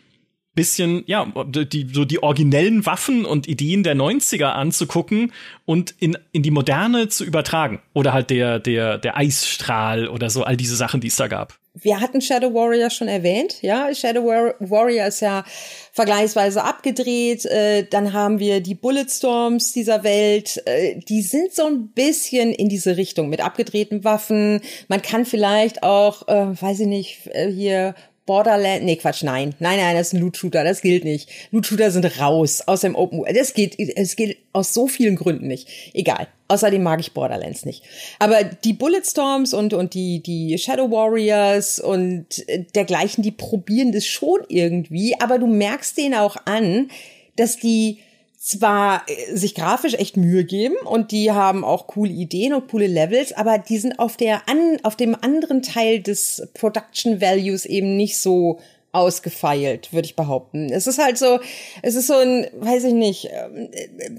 bisschen, 0.56 1.04
ja, 1.08 1.26
die, 1.48 1.88
so 1.92 2.06
die 2.06 2.22
originellen 2.22 2.86
Waffen 2.86 3.26
und 3.26 3.48
Ideen 3.48 3.84
der 3.84 3.96
90er 3.96 4.50
anzugucken 4.50 5.32
und 5.66 5.96
in, 6.00 6.18
in 6.32 6.44
die 6.44 6.52
Moderne 6.52 7.08
zu 7.08 7.26
übertragen. 7.26 7.82
Oder 7.94 8.14
halt 8.14 8.30
der, 8.30 8.60
der, 8.60 8.98
der 8.98 9.18
Eisstrahl 9.18 10.08
oder 10.08 10.30
so, 10.30 10.44
all 10.44 10.58
diese 10.58 10.76
Sachen, 10.76 11.02
die 11.02 11.08
es 11.08 11.16
da 11.16 11.28
gab. 11.28 11.58
Wir 11.76 12.00
hatten 12.00 12.22
Shadow 12.22 12.54
Warrior 12.54 12.92
schon 12.92 13.08
erwähnt, 13.08 13.62
ja. 13.62 13.94
Shadow 13.94 14.26
Warrior 14.26 15.08
ist 15.08 15.22
ja 15.22 15.44
vergleichsweise 15.92 16.64
abgedreht. 16.64 17.46
Äh, 17.46 17.88
dann 17.90 18.14
haben 18.14 18.40
wir 18.40 18.62
die 18.62 18.76
Bulletstorms 18.76 19.74
dieser 19.74 20.04
Welt. 20.04 20.62
Äh, 20.66 21.00
die 21.00 21.24
sind 21.24 21.54
so 21.54 21.66
ein 21.66 21.90
bisschen 21.90 22.54
in 22.54 22.70
diese 22.70 22.96
Richtung 22.96 23.28
mit 23.30 23.42
abgedrehten 23.42 24.04
Waffen. 24.04 24.62
Man 24.88 25.02
kann 25.02 25.26
vielleicht 25.26 25.82
auch, 25.82 26.28
äh, 26.28 26.62
weiß 26.62 26.82
ich 26.82 26.88
nicht, 26.88 27.28
äh, 27.28 27.52
hier 27.52 27.96
Borderland, 28.26 28.84
nee, 28.84 28.96
Quatsch, 28.96 29.24
nein. 29.24 29.54
Nein, 29.60 29.80
nein, 29.80 29.96
das 29.96 30.08
ist 30.08 30.14
ein 30.14 30.22
Loot-Shooter, 30.22 30.64
das 30.64 30.82
gilt 30.82 31.04
nicht. 31.04 31.30
Loot-Shooter 31.52 31.92
sind 31.92 32.20
raus 32.20 32.62
aus 32.66 32.82
dem 32.82 32.96
Open 32.96 33.24
Das 33.34 33.54
geht, 33.54 33.78
es 33.78 34.16
geht 34.16 34.38
aus 34.54 34.74
so 34.74 34.88
vielen 34.88 35.18
Gründen 35.18 35.48
nicht. 35.48 35.68
Egal. 35.94 36.28
Außerdem 36.48 36.82
mag 36.82 37.00
ich 37.00 37.14
Borderlands 37.14 37.66
nicht. 37.66 37.84
Aber 38.20 38.44
die 38.44 38.74
Bulletstorms 38.74 39.54
und, 39.54 39.74
und 39.74 39.94
die, 39.94 40.22
die 40.22 40.58
Shadow 40.58 40.90
Warriors 40.92 41.80
und 41.80 42.28
dergleichen, 42.76 43.24
die 43.24 43.32
probieren 43.32 43.92
das 43.92 44.06
schon 44.06 44.42
irgendwie, 44.48 45.16
aber 45.20 45.40
du 45.40 45.48
merkst 45.48 45.98
denen 45.98 46.14
auch 46.14 46.38
an, 46.46 46.90
dass 47.36 47.58
die 47.58 48.00
zwar 48.44 49.04
äh, 49.08 49.36
sich 49.36 49.56
grafisch 49.56 49.94
echt 49.94 50.18
Mühe 50.18 50.44
geben 50.44 50.76
und 50.84 51.12
die 51.12 51.32
haben 51.32 51.64
auch 51.64 51.88
coole 51.88 52.12
Ideen 52.12 52.54
und 52.54 52.70
coole 52.70 52.88
Levels, 52.88 53.32
aber 53.32 53.58
die 53.58 53.78
sind 53.78 54.00
auf 54.00 54.18
der 54.18 54.50
an, 54.50 54.80
auf 54.84 54.98
dem 54.98 55.16
anderen 55.16 55.62
Teil 55.62 56.02
des 56.02 56.50
Production 56.54 57.22
Values 57.22 57.66
eben 57.66 57.96
nicht 57.96 58.18
so 58.18 58.60
ausgefeilt, 58.92 59.94
würde 59.94 60.08
ich 60.08 60.18
behaupten. 60.18 60.70
Es 60.72 60.88
ist 60.88 61.00
halt 61.00 61.18
so, 61.18 61.40
es 61.82 61.96
ist 61.96 62.08
so 62.08 62.16
ein, 62.16 62.48
weiß 62.54 62.84
ich 62.84 62.94
nicht, 62.94 63.30
ähm, 63.32 63.70
äh, 63.72 64.10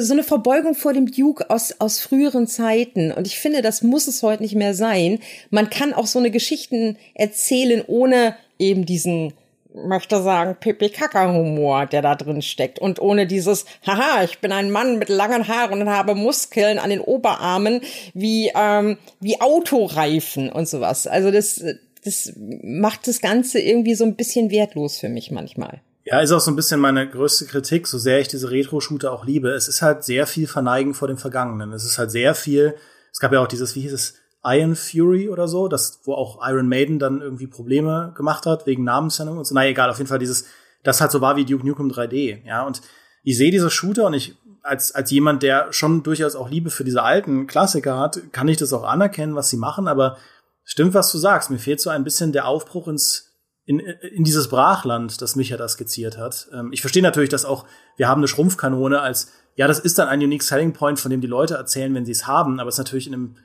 so 0.00 0.12
eine 0.12 0.24
Verbeugung 0.24 0.74
vor 0.74 0.92
dem 0.92 1.10
Duke 1.10 1.48
aus, 1.48 1.76
aus 1.78 2.00
früheren 2.00 2.46
Zeiten. 2.48 3.12
Und 3.12 3.26
ich 3.26 3.38
finde, 3.38 3.62
das 3.62 3.82
muss 3.82 4.08
es 4.08 4.22
heute 4.22 4.42
nicht 4.42 4.56
mehr 4.56 4.74
sein. 4.74 5.20
Man 5.48 5.70
kann 5.70 5.94
auch 5.94 6.06
so 6.06 6.18
eine 6.18 6.30
Geschichten 6.30 6.98
erzählen, 7.14 7.82
ohne 7.86 8.36
eben 8.58 8.84
diesen 8.84 9.32
möchte 9.74 10.22
sagen, 10.22 10.56
Pipi-Kaka-Humor, 10.58 11.86
der 11.86 12.02
da 12.02 12.14
drin 12.14 12.42
steckt. 12.42 12.78
Und 12.78 13.00
ohne 13.00 13.26
dieses, 13.26 13.64
haha, 13.86 14.24
ich 14.24 14.38
bin 14.40 14.52
ein 14.52 14.70
Mann 14.70 14.98
mit 14.98 15.08
langen 15.08 15.48
Haaren 15.48 15.80
und 15.80 15.88
habe 15.88 16.14
Muskeln 16.14 16.78
an 16.78 16.90
den 16.90 17.00
Oberarmen 17.00 17.80
wie, 18.14 18.50
ähm, 18.54 18.98
wie 19.20 19.40
Autoreifen 19.40 20.50
und 20.50 20.68
sowas. 20.68 21.06
Also 21.06 21.30
das, 21.30 21.62
das 22.04 22.32
macht 22.36 23.08
das 23.08 23.20
Ganze 23.20 23.60
irgendwie 23.60 23.94
so 23.94 24.04
ein 24.04 24.16
bisschen 24.16 24.50
wertlos 24.50 24.98
für 24.98 25.08
mich 25.08 25.30
manchmal. 25.30 25.80
Ja, 26.04 26.20
ist 26.20 26.32
auch 26.32 26.40
so 26.40 26.50
ein 26.50 26.56
bisschen 26.56 26.80
meine 26.80 27.08
größte 27.08 27.46
Kritik, 27.46 27.86
so 27.86 27.96
sehr 27.96 28.18
ich 28.18 28.28
diese 28.28 28.50
Retro-Shooter 28.50 29.12
auch 29.12 29.24
liebe. 29.24 29.50
Es 29.50 29.68
ist 29.68 29.82
halt 29.82 30.02
sehr 30.02 30.26
viel 30.26 30.48
Verneigen 30.48 30.94
vor 30.94 31.06
dem 31.06 31.16
Vergangenen. 31.16 31.72
Es 31.72 31.84
ist 31.84 31.96
halt 31.96 32.10
sehr 32.10 32.34
viel, 32.34 32.74
es 33.12 33.20
gab 33.20 33.32
ja 33.32 33.40
auch 33.40 33.46
dieses, 33.46 33.76
wie 33.76 33.82
hieß 33.82 33.92
es, 33.92 34.14
Iron 34.44 34.74
Fury 34.74 35.28
oder 35.28 35.46
so, 35.46 35.68
das, 35.68 36.00
wo 36.04 36.14
auch 36.14 36.40
Iron 36.46 36.68
Maiden 36.68 36.98
dann 36.98 37.20
irgendwie 37.20 37.46
Probleme 37.46 38.12
gemacht 38.16 38.44
hat 38.46 38.66
wegen 38.66 38.84
Namensnennung 38.84 39.38
und 39.38 39.46
so. 39.46 39.54
Na 39.54 39.66
egal, 39.66 39.88
auf 39.90 39.98
jeden 39.98 40.08
Fall 40.08 40.18
dieses, 40.18 40.46
das 40.82 41.00
halt 41.00 41.12
so 41.12 41.20
war 41.20 41.36
wie 41.36 41.44
Duke 41.44 41.66
Nukem 41.66 41.90
3D, 41.90 42.44
ja. 42.44 42.66
Und 42.66 42.82
ich 43.22 43.36
sehe 43.36 43.52
diese 43.52 43.70
Shooter 43.70 44.06
und 44.06 44.14
ich, 44.14 44.36
als, 44.62 44.94
als 44.94 45.10
jemand, 45.10 45.42
der 45.42 45.72
schon 45.72 46.02
durchaus 46.02 46.34
auch 46.34 46.50
Liebe 46.50 46.70
für 46.70 46.84
diese 46.84 47.02
alten 47.02 47.46
Klassiker 47.46 47.98
hat, 47.98 48.32
kann 48.32 48.48
ich 48.48 48.56
das 48.56 48.72
auch 48.72 48.84
anerkennen, 48.84 49.36
was 49.36 49.48
sie 49.48 49.56
machen, 49.56 49.86
aber 49.86 50.16
stimmt, 50.64 50.94
was 50.94 51.12
du 51.12 51.18
sagst. 51.18 51.50
Mir 51.50 51.58
fehlt 51.58 51.80
so 51.80 51.90
ein 51.90 52.04
bisschen 52.04 52.32
der 52.32 52.46
Aufbruch 52.48 52.88
ins, 52.88 53.32
in, 53.64 53.78
in 53.78 54.24
dieses 54.24 54.48
Brachland, 54.48 55.22
das 55.22 55.36
Micha 55.36 55.56
da 55.56 55.68
skizziert 55.68 56.18
hat. 56.18 56.48
Ähm, 56.52 56.70
ich 56.72 56.80
verstehe 56.80 57.02
natürlich, 57.02 57.30
dass 57.30 57.44
auch, 57.44 57.64
wir 57.96 58.08
haben 58.08 58.20
eine 58.20 58.28
Schrumpfkanone 58.28 59.00
als, 59.00 59.32
ja, 59.54 59.68
das 59.68 59.78
ist 59.78 59.98
dann 59.98 60.08
ein 60.08 60.20
unique 60.20 60.42
selling 60.42 60.72
point, 60.72 60.98
von 60.98 61.10
dem 61.12 61.20
die 61.20 61.28
Leute 61.28 61.54
erzählen, 61.54 61.94
wenn 61.94 62.06
sie 62.06 62.12
es 62.12 62.26
haben, 62.26 62.58
aber 62.58 62.68
es 62.68 62.74
ist 62.74 62.78
natürlich 62.78 63.06
in 63.06 63.14
einem 63.14 63.36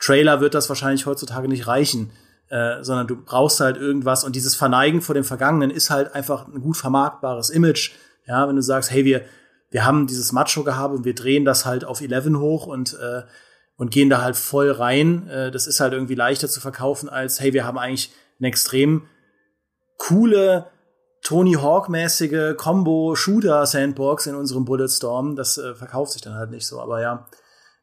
Trailer 0.00 0.40
wird 0.40 0.54
das 0.54 0.68
wahrscheinlich 0.68 1.06
heutzutage 1.06 1.46
nicht 1.46 1.66
reichen, 1.66 2.10
äh, 2.48 2.82
sondern 2.82 3.06
du 3.06 3.16
brauchst 3.16 3.60
halt 3.60 3.76
irgendwas 3.76 4.24
und 4.24 4.34
dieses 4.34 4.56
Verneigen 4.56 5.02
vor 5.02 5.14
dem 5.14 5.24
Vergangenen 5.24 5.70
ist 5.70 5.90
halt 5.90 6.14
einfach 6.14 6.48
ein 6.48 6.60
gut 6.60 6.76
vermarktbares 6.76 7.50
Image. 7.50 7.92
Ja, 8.26 8.48
wenn 8.48 8.56
du 8.56 8.62
sagst, 8.62 8.90
hey, 8.90 9.04
wir, 9.04 9.22
wir 9.70 9.84
haben 9.84 10.06
dieses 10.06 10.32
Macho 10.32 10.64
gehabt 10.64 10.94
und 10.94 11.04
wir 11.04 11.14
drehen 11.14 11.44
das 11.44 11.64
halt 11.64 11.84
auf 11.84 12.00
11 12.00 12.36
hoch 12.38 12.66
und, 12.66 12.94
äh, 12.94 13.22
und 13.76 13.90
gehen 13.90 14.10
da 14.10 14.22
halt 14.22 14.36
voll 14.36 14.70
rein. 14.70 15.28
Äh, 15.28 15.50
das 15.50 15.66
ist 15.66 15.80
halt 15.80 15.92
irgendwie 15.92 16.14
leichter 16.14 16.48
zu 16.48 16.60
verkaufen 16.60 17.08
als, 17.08 17.40
hey, 17.40 17.52
wir 17.52 17.64
haben 17.64 17.78
eigentlich 17.78 18.10
eine 18.38 18.48
extrem 18.48 19.06
coole, 19.98 20.66
Tony 21.22 21.52
Hawk-mäßige 21.52 22.56
Combo-Shooter-Sandbox 22.56 24.26
in 24.26 24.34
unserem 24.34 24.64
Bulletstorm. 24.64 25.36
Das 25.36 25.58
äh, 25.58 25.74
verkauft 25.74 26.12
sich 26.12 26.22
dann 26.22 26.34
halt 26.34 26.50
nicht 26.50 26.66
so, 26.66 26.80
aber 26.80 27.00
ja. 27.02 27.28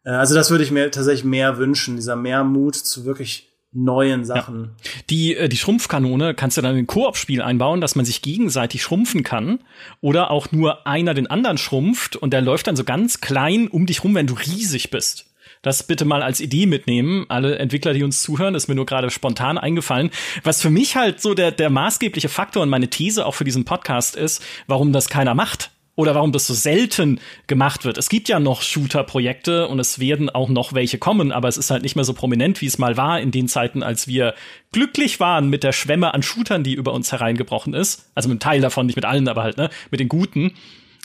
Äh, 0.08 0.12
also 0.12 0.34
das 0.34 0.49
würde 0.49 0.64
ich 0.64 0.72
mir 0.72 0.89
tatsächlich 0.89 1.26
mehr 1.26 1.58
wünschen, 1.58 1.97
dieser 1.97 2.16
mehr 2.16 2.43
Mut 2.43 2.76
zu 2.76 3.05
wirklich 3.05 3.49
neuen 3.74 4.26
Sachen. 4.26 4.64
Ja. 4.64 4.91
Die, 5.10 5.36
äh, 5.36 5.49
die 5.49 5.58
Schrumpfkanone 5.58 6.34
kannst 6.34 6.58
du 6.58 6.62
dann 6.62 6.72
in 6.72 6.80
ein 6.80 6.88
Koop-Spiel 6.88 7.41
einbauen, 7.41 7.82
dass 7.82 7.95
man 7.95 8.05
sich 8.05 8.22
gegenseitig 8.22 8.82
schrumpfen 8.82 9.24
kann. 9.24 9.60
Oder 10.01 10.32
auch 10.32 10.51
nur 10.51 10.88
einer 10.88 11.14
den 11.14 11.28
anderen 11.28 11.58
schrumpft 11.58 12.16
und 12.16 12.32
der 12.32 12.41
läuft 12.41 12.68
dann 12.68 12.76
so 12.76 12.86
ganz 12.86 13.22
klein 13.22 13.68
um 13.68 13.86
dich 13.86 14.03
rum, 14.03 14.16
wenn 14.16 14.28
du 14.28 14.34
riesig 14.34 14.89
bist. 14.89 15.26
Das 15.64 15.84
bitte 15.84 16.05
mal 16.05 16.22
als 16.22 16.39
Idee 16.39 16.66
mitnehmen. 16.66 17.26
Alle 17.30 17.58
Entwickler, 17.58 17.93
die 17.93 18.03
uns 18.03 18.22
zuhören, 18.22 18.55
ist 18.55 18.68
mir 18.68 18.76
nur 18.76 18.86
gerade 18.86 19.10
spontan 19.10 19.58
eingefallen. 19.58 20.12
Was 20.43 20.62
für 20.62 20.70
mich 20.70 20.95
halt 20.95 21.20
so 21.20 21.34
der, 21.34 21.51
der 21.51 21.70
maßgebliche 21.70 22.30
Faktor 22.30 22.64
und 22.64 22.70
meine 22.70 22.89
These 22.89 23.26
auch 23.26 23.34
für 23.34 23.43
diesen 23.43 23.66
Podcast 23.66 24.16
ist, 24.16 24.41
warum 24.68 24.93
das 24.93 25.10
keiner 25.10 25.34
macht 25.34 25.72
oder 25.98 26.16
warum 26.16 26.32
das 26.32 26.48
so 26.48 26.54
selten 26.54 27.20
gemacht 27.48 27.84
wird. 27.84 27.98
Es 27.98 28.08
gibt 28.08 28.30
ja 28.30 28.39
noch 28.39 28.62
Shooter-Projekte 28.62 29.68
und 29.68 29.80
es 29.80 30.00
werden 30.00 30.30
auch 30.30 30.48
noch 30.48 30.74
welche 30.74 31.00
kommen, 31.00 31.32
aber 31.34 31.50
es 31.50 31.58
ist 31.58 31.72
halt 31.72 31.82
nicht 31.82 31.95
mehr 31.95 32.06
so 32.06 32.14
prominent, 32.14 32.62
wie 32.62 32.68
es 32.68 32.78
mal 32.78 32.95
war 32.95 33.20
in 33.20 33.32
den 33.32 33.48
Zeiten, 33.50 33.84
als 33.84 34.08
wir 34.08 34.36
glücklich 34.72 35.20
waren 35.20 35.50
mit 35.50 35.64
der 35.64 35.74
Schwemme 35.74 36.14
an 36.14 36.22
Shootern, 36.22 36.64
die 36.64 36.76
über 36.76 36.93
uns 36.93 37.12
hereingebrochen 37.12 37.74
ist. 37.74 38.10
Also 38.14 38.30
mit 38.30 38.36
einem 38.36 38.52
Teil 38.52 38.62
davon, 38.62 38.86
nicht 38.86 38.95
mit 38.95 39.06
allen, 39.06 39.28
aber 39.28 39.41
halt, 39.41 39.58
ne, 39.58 39.70
mit 39.89 40.00
den 40.00 40.08
guten. 40.08 40.54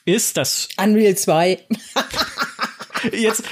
Ist 0.04 0.36
das 0.36 0.68
Unreal 0.76 1.16
2. 1.16 1.58
jetzt 3.12 3.44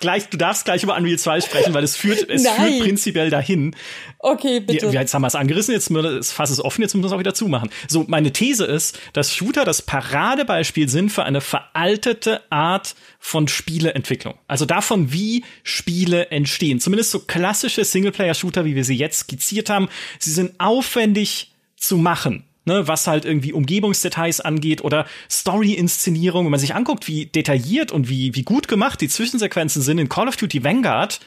gleich, 0.00 0.28
du 0.28 0.36
darfst 0.36 0.64
gleich 0.64 0.82
über 0.82 0.96
Unreal 0.96 1.18
2 1.18 1.40
sprechen, 1.40 1.74
weil 1.74 1.84
es 1.84 1.96
führt, 1.96 2.28
es 2.28 2.42
Nein. 2.42 2.54
führt 2.56 2.80
prinzipiell 2.80 3.30
dahin. 3.30 3.74
Okay, 4.18 4.60
bitte. 4.60 4.86
Ja, 4.86 5.00
jetzt 5.00 5.14
haben 5.14 5.22
wir 5.22 5.28
es 5.28 5.34
angerissen, 5.34 5.72
jetzt 5.72 5.90
Fass 6.32 6.50
ist 6.50 6.60
offen, 6.60 6.82
jetzt 6.82 6.94
müssen 6.94 7.04
wir 7.04 7.06
es 7.06 7.12
auch 7.12 7.18
wieder 7.18 7.34
zumachen. 7.34 7.70
So, 7.88 8.04
meine 8.06 8.32
These 8.32 8.64
ist, 8.64 8.98
dass 9.12 9.34
Shooter 9.34 9.64
das 9.64 9.82
Paradebeispiel 9.82 10.88
sind 10.88 11.10
für 11.10 11.24
eine 11.24 11.40
veraltete 11.40 12.42
Art 12.50 12.94
von 13.18 13.48
Spieleentwicklung. 13.48 14.34
Also 14.46 14.66
davon, 14.66 15.12
wie 15.12 15.44
Spiele 15.62 16.26
entstehen. 16.30 16.80
Zumindest 16.80 17.10
so 17.10 17.20
klassische 17.20 17.84
Singleplayer-Shooter, 17.84 18.64
wie 18.64 18.74
wir 18.74 18.84
sie 18.84 18.96
jetzt 18.96 19.20
skizziert 19.20 19.70
haben. 19.70 19.88
Sie 20.18 20.32
sind 20.32 20.58
aufwendig 20.58 21.52
zu 21.76 21.96
machen 21.96 22.44
ne, 22.70 22.86
was 22.86 23.08
halt 23.08 23.24
irgendwie 23.24 23.52
Umgebungsdetails 23.52 24.40
angeht 24.40 24.84
oder 24.84 25.06
Story-Inszenierung. 25.28 26.46
Wenn 26.46 26.52
man 26.52 26.60
sich 26.60 26.74
anguckt, 26.74 27.08
wie 27.08 27.26
detailliert 27.26 27.90
und 27.90 28.08
wie, 28.08 28.34
wie 28.36 28.44
gut 28.44 28.68
gemacht 28.68 29.00
die 29.00 29.08
Zwischensequenzen 29.08 29.82
sind 29.82 29.98
in 29.98 30.08
Call 30.08 30.28
of 30.28 30.36
Duty 30.36 30.62
Vanguard, 30.62 31.18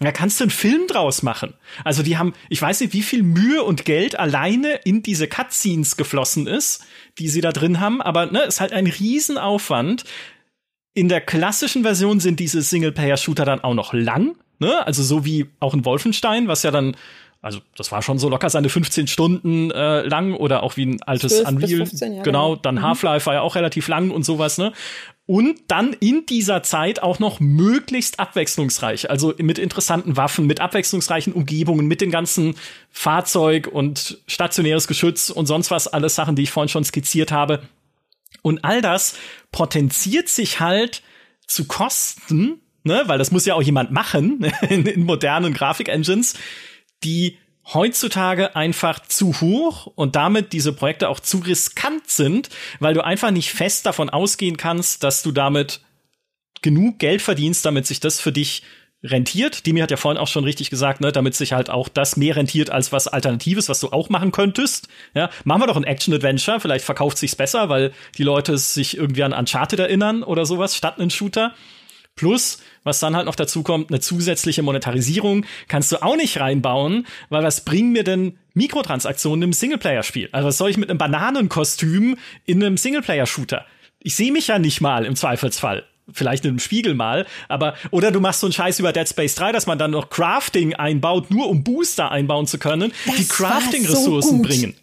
da 0.00 0.12
kannst 0.12 0.40
du 0.40 0.44
einen 0.44 0.50
Film 0.50 0.86
draus 0.86 1.22
machen. 1.22 1.54
Also 1.84 2.02
die 2.02 2.16
haben, 2.16 2.32
ich 2.48 2.62
weiß 2.62 2.80
nicht, 2.80 2.94
wie 2.94 3.02
viel 3.02 3.22
Mühe 3.22 3.62
und 3.62 3.84
Geld 3.84 4.18
alleine 4.18 4.76
in 4.84 5.02
diese 5.02 5.28
Cutscenes 5.28 5.96
geflossen 5.96 6.46
ist, 6.46 6.86
die 7.18 7.28
sie 7.28 7.40
da 7.40 7.52
drin 7.52 7.80
haben, 7.80 8.00
aber 8.00 8.26
ne, 8.26 8.42
ist 8.42 8.60
halt 8.60 8.72
ein 8.72 8.86
Riesenaufwand. 8.86 10.04
In 10.94 11.08
der 11.08 11.20
klassischen 11.20 11.82
Version 11.82 12.20
sind 12.20 12.40
diese 12.40 12.62
Singleplayer-Shooter 12.62 13.44
dann 13.44 13.60
auch 13.60 13.74
noch 13.74 13.92
lang, 13.92 14.36
ne? 14.58 14.86
Also 14.86 15.02
so 15.02 15.24
wie 15.24 15.46
auch 15.60 15.74
in 15.74 15.84
Wolfenstein, 15.84 16.48
was 16.48 16.62
ja 16.62 16.70
dann 16.70 16.96
also 17.40 17.60
das 17.76 17.92
war 17.92 18.02
schon 18.02 18.18
so 18.18 18.28
locker 18.28 18.50
seine 18.50 18.68
15 18.68 19.06
Stunden 19.06 19.70
äh, 19.70 20.02
lang 20.02 20.34
oder 20.34 20.62
auch 20.62 20.76
wie 20.76 20.86
ein 20.86 21.02
altes 21.02 21.40
Unreal. 21.40 21.86
15, 21.86 22.14
ja, 22.14 22.22
genau, 22.22 22.56
dann 22.56 22.76
mhm. 22.76 22.82
Half-Life 22.82 23.26
war 23.26 23.34
ja 23.34 23.40
auch 23.42 23.54
relativ 23.54 23.86
lang 23.88 24.10
und 24.10 24.24
sowas, 24.24 24.58
ne? 24.58 24.72
Und 25.26 25.60
dann 25.68 25.92
in 25.92 26.24
dieser 26.24 26.62
Zeit 26.62 27.02
auch 27.02 27.18
noch 27.18 27.38
möglichst 27.38 28.18
abwechslungsreich, 28.18 29.10
also 29.10 29.34
mit 29.36 29.58
interessanten 29.58 30.16
Waffen, 30.16 30.46
mit 30.46 30.62
abwechslungsreichen 30.62 31.34
Umgebungen, 31.34 31.86
mit 31.86 32.00
den 32.00 32.10
ganzen 32.10 32.54
Fahrzeug 32.90 33.66
und 33.66 34.18
stationäres 34.26 34.88
Geschütz 34.88 35.28
und 35.28 35.44
sonst 35.44 35.70
was, 35.70 35.86
alles 35.86 36.14
Sachen, 36.14 36.34
die 36.34 36.44
ich 36.44 36.50
vorhin 36.50 36.70
schon 36.70 36.84
skizziert 36.84 37.30
habe. 37.30 37.60
Und 38.40 38.64
all 38.64 38.80
das 38.80 39.16
potenziert 39.52 40.28
sich 40.28 40.60
halt 40.60 41.02
zu 41.46 41.66
Kosten, 41.66 42.62
ne, 42.82 43.02
weil 43.06 43.18
das 43.18 43.30
muss 43.30 43.44
ja 43.44 43.54
auch 43.54 43.62
jemand 43.62 43.90
machen 43.92 44.46
in, 44.70 44.86
in 44.86 45.04
modernen 45.04 45.52
Grafik-Engines, 45.52 46.34
die 47.04 47.38
heutzutage 47.72 48.56
einfach 48.56 49.00
zu 49.06 49.40
hoch 49.40 49.86
und 49.94 50.16
damit 50.16 50.52
diese 50.52 50.72
Projekte 50.72 51.08
auch 51.08 51.20
zu 51.20 51.38
riskant 51.38 52.08
sind, 52.08 52.48
weil 52.80 52.94
du 52.94 53.04
einfach 53.04 53.30
nicht 53.30 53.50
fest 53.50 53.84
davon 53.84 54.08
ausgehen 54.08 54.56
kannst, 54.56 55.04
dass 55.04 55.22
du 55.22 55.32
damit 55.32 55.80
genug 56.62 56.98
Geld 56.98 57.22
verdienst, 57.22 57.64
damit 57.64 57.86
sich 57.86 58.00
das 58.00 58.20
für 58.20 58.32
dich 58.32 58.62
rentiert. 59.02 59.64
Dimi 59.66 59.80
hat 59.80 59.90
ja 59.90 59.96
vorhin 59.96 60.18
auch 60.18 60.26
schon 60.26 60.44
richtig 60.44 60.70
gesagt, 60.70 61.00
ne, 61.00 61.12
damit 61.12 61.34
sich 61.34 61.52
halt 61.52 61.70
auch 61.70 61.88
das 61.88 62.16
mehr 62.16 62.34
rentiert 62.34 62.70
als 62.70 62.90
was 62.90 63.06
Alternatives, 63.06 63.68
was 63.68 63.80
du 63.80 63.90
auch 63.90 64.08
machen 64.08 64.32
könntest. 64.32 64.88
Ja, 65.14 65.30
machen 65.44 65.62
wir 65.62 65.66
doch 65.68 65.76
ein 65.76 65.84
Action-Adventure, 65.84 66.58
vielleicht 66.58 66.84
verkauft 66.84 67.18
sich's 67.18 67.36
besser, 67.36 67.68
weil 67.68 67.92
die 68.16 68.24
Leute 68.24 68.58
sich 68.58 68.96
irgendwie 68.96 69.22
an 69.22 69.32
Uncharted 69.32 69.78
erinnern 69.78 70.22
oder 70.22 70.46
sowas, 70.46 70.74
statt 70.74 70.98
einen 70.98 71.10
Shooter. 71.10 71.54
Plus, 72.18 72.58
was 72.82 72.98
dann 72.98 73.14
halt 73.14 73.26
noch 73.26 73.36
dazu 73.36 73.62
kommt, 73.62 73.90
eine 73.90 74.00
zusätzliche 74.00 74.62
Monetarisierung 74.62 75.46
kannst 75.68 75.92
du 75.92 76.02
auch 76.02 76.16
nicht 76.16 76.40
reinbauen, 76.40 77.06
weil 77.28 77.44
was 77.44 77.64
bringen 77.64 77.92
mir 77.92 78.02
denn 78.02 78.36
Mikrotransaktionen 78.54 79.42
im 79.42 79.52
Singleplayer-Spiel? 79.52 80.28
Also 80.32 80.48
was 80.48 80.58
soll 80.58 80.68
ich 80.68 80.78
mit 80.78 80.90
einem 80.90 80.98
Bananenkostüm 80.98 82.16
in 82.44 82.62
einem 82.62 82.76
Singleplayer-Shooter? 82.76 83.64
Ich 84.00 84.16
sehe 84.16 84.32
mich 84.32 84.48
ja 84.48 84.58
nicht 84.58 84.80
mal 84.80 85.04
im 85.04 85.14
Zweifelsfall 85.14 85.84
vielleicht 86.12 86.44
in 86.44 86.50
einem 86.50 86.58
Spiegel 86.58 86.94
mal, 86.94 87.26
aber 87.48 87.74
oder 87.90 88.10
du 88.10 88.18
machst 88.18 88.40
so 88.40 88.46
einen 88.46 88.54
Scheiß 88.54 88.78
über 88.78 88.92
Dead 88.92 89.06
Space 89.06 89.34
3, 89.34 89.52
dass 89.52 89.66
man 89.66 89.78
dann 89.78 89.90
noch 89.90 90.08
Crafting 90.08 90.74
einbaut, 90.74 91.30
nur 91.30 91.48
um 91.48 91.62
Booster 91.62 92.10
einbauen 92.10 92.46
zu 92.46 92.58
können, 92.58 92.92
das 93.06 93.16
die 93.16 93.28
Crafting-Ressourcen 93.28 94.38
so 94.38 94.42
bringen. 94.42 94.74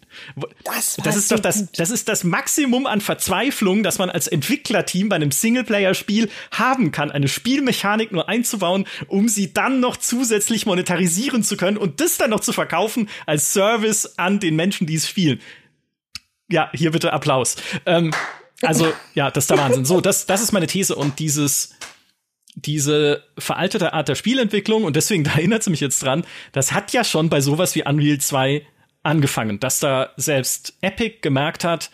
Das, 0.64 0.96
das 1.02 1.16
ist 1.16 1.30
doch 1.30 1.38
das, 1.38 1.70
das 1.72 1.90
ist 1.90 2.08
das 2.08 2.24
Maximum 2.24 2.86
an 2.86 3.00
Verzweiflung, 3.00 3.82
das 3.82 3.98
man 3.98 4.10
als 4.10 4.26
Entwicklerteam 4.26 5.08
bei 5.08 5.16
einem 5.16 5.30
Singleplayer-Spiel 5.30 6.30
haben 6.50 6.92
kann, 6.92 7.10
eine 7.10 7.28
Spielmechanik 7.28 8.12
nur 8.12 8.28
einzubauen, 8.28 8.86
um 9.08 9.28
sie 9.28 9.52
dann 9.52 9.80
noch 9.80 9.96
zusätzlich 9.96 10.66
monetarisieren 10.66 11.42
zu 11.42 11.56
können 11.56 11.76
und 11.76 12.00
das 12.00 12.18
dann 12.18 12.30
noch 12.30 12.40
zu 12.40 12.52
verkaufen 12.52 13.08
als 13.26 13.52
Service 13.52 14.18
an 14.18 14.40
den 14.40 14.56
Menschen, 14.56 14.86
die 14.86 14.94
es 14.94 15.08
spielen. 15.08 15.40
Ja, 16.48 16.70
hier 16.72 16.92
bitte 16.92 17.12
Applaus. 17.12 17.56
Ähm, 17.86 18.12
also, 18.62 18.92
ja, 19.14 19.30
das 19.30 19.44
ist 19.44 19.50
der 19.50 19.58
Wahnsinn. 19.58 19.84
So, 19.84 20.00
das, 20.00 20.26
das 20.26 20.40
ist 20.40 20.52
meine 20.52 20.66
These 20.66 20.94
und 20.94 21.18
dieses, 21.18 21.74
diese 22.54 23.22
veraltete 23.38 23.92
Art 23.92 24.08
der 24.08 24.14
Spielentwicklung 24.14 24.84
und 24.84 24.96
deswegen, 24.96 25.24
da 25.24 25.32
erinnert 25.32 25.62
sie 25.62 25.70
mich 25.70 25.80
jetzt 25.80 26.02
dran, 26.02 26.24
das 26.52 26.72
hat 26.72 26.92
ja 26.92 27.04
schon 27.04 27.28
bei 27.28 27.40
sowas 27.40 27.74
wie 27.74 27.84
Unreal 27.84 28.18
2 28.18 28.66
angefangen, 29.06 29.60
dass 29.60 29.80
da 29.80 30.10
selbst 30.16 30.74
Epic 30.82 31.18
gemerkt 31.22 31.64
hat, 31.64 31.90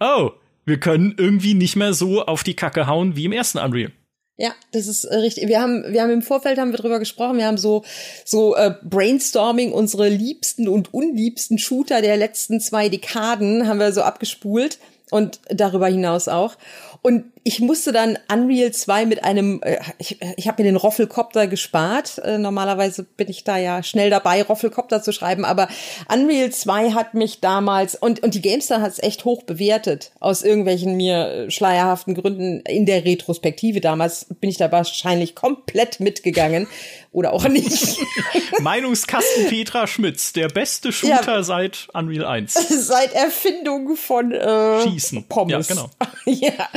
oh, 0.00 0.30
wir 0.64 0.80
können 0.80 1.14
irgendwie 1.18 1.54
nicht 1.54 1.76
mehr 1.76 1.92
so 1.92 2.24
auf 2.24 2.44
die 2.44 2.54
Kacke 2.54 2.86
hauen 2.86 3.16
wie 3.16 3.24
im 3.24 3.32
ersten 3.32 3.58
Unreal. 3.58 3.92
Ja, 4.36 4.52
das 4.72 4.86
ist 4.86 5.04
äh, 5.04 5.16
richtig. 5.16 5.48
Wir 5.48 5.60
haben, 5.60 5.84
wir 5.92 6.00
haben 6.00 6.10
im 6.10 6.22
Vorfeld 6.22 6.58
haben 6.58 6.70
wir 6.70 6.78
drüber 6.78 6.98
gesprochen. 6.98 7.36
Wir 7.36 7.46
haben 7.46 7.58
so 7.58 7.84
so 8.24 8.56
äh, 8.56 8.74
Brainstorming 8.82 9.72
unsere 9.72 10.08
liebsten 10.08 10.66
und 10.66 10.94
unliebsten 10.94 11.58
Shooter 11.58 12.00
der 12.00 12.16
letzten 12.16 12.58
zwei 12.58 12.88
Dekaden 12.88 13.68
haben 13.68 13.78
wir 13.78 13.92
so 13.92 14.00
abgespult 14.00 14.78
und 15.10 15.40
darüber 15.50 15.88
hinaus 15.88 16.26
auch. 16.28 16.56
Und 17.02 17.24
ich 17.42 17.60
musste 17.60 17.92
dann 17.92 18.18
Unreal 18.30 18.70
2 18.70 19.06
mit 19.06 19.24
einem, 19.24 19.60
äh, 19.62 19.78
ich, 19.98 20.18
ich 20.36 20.46
habe 20.46 20.62
mir 20.62 20.68
den 20.68 20.76
Roffelcopter 20.76 21.46
gespart. 21.46 22.18
Äh, 22.18 22.38
normalerweise 22.38 23.04
bin 23.04 23.28
ich 23.28 23.44
da 23.44 23.56
ja 23.56 23.82
schnell 23.82 24.10
dabei, 24.10 24.42
Roffelcopter 24.42 25.02
zu 25.02 25.12
schreiben, 25.12 25.44
aber 25.44 25.68
Unreal 26.12 26.50
2 26.50 26.92
hat 26.92 27.14
mich 27.14 27.40
damals, 27.40 27.94
und, 27.94 28.22
und 28.22 28.34
die 28.34 28.42
Gamestar 28.42 28.82
hat 28.82 28.92
es 28.92 29.02
echt 29.02 29.24
hoch 29.24 29.42
bewertet, 29.44 30.12
aus 30.20 30.42
irgendwelchen 30.42 30.96
mir 30.96 31.26
äh, 31.26 31.50
schleierhaften 31.50 32.14
Gründen 32.14 32.60
in 32.60 32.84
der 32.84 33.04
Retrospektive. 33.04 33.80
Damals 33.80 34.26
bin 34.40 34.50
ich 34.50 34.58
da 34.58 34.70
wahrscheinlich 34.70 35.34
komplett 35.34 36.00
mitgegangen 36.00 36.68
oder 37.12 37.32
auch 37.32 37.48
nicht. 37.48 37.98
Meinungskasten 38.60 39.46
Petra 39.48 39.86
Schmitz, 39.86 40.32
der 40.32 40.48
beste 40.48 40.92
Shooter 40.92 41.36
ja, 41.36 41.42
seit 41.42 41.88
Unreal 41.92 42.26
1. 42.26 42.54
Seit 42.90 43.12
Erfindung 43.14 43.96
von 43.96 44.32
äh, 44.32 44.82
Schießen. 44.82 45.24
Pommes. 45.28 45.50
Ja, 45.70 45.74
genau. 45.74 45.90
ja. 46.26 46.68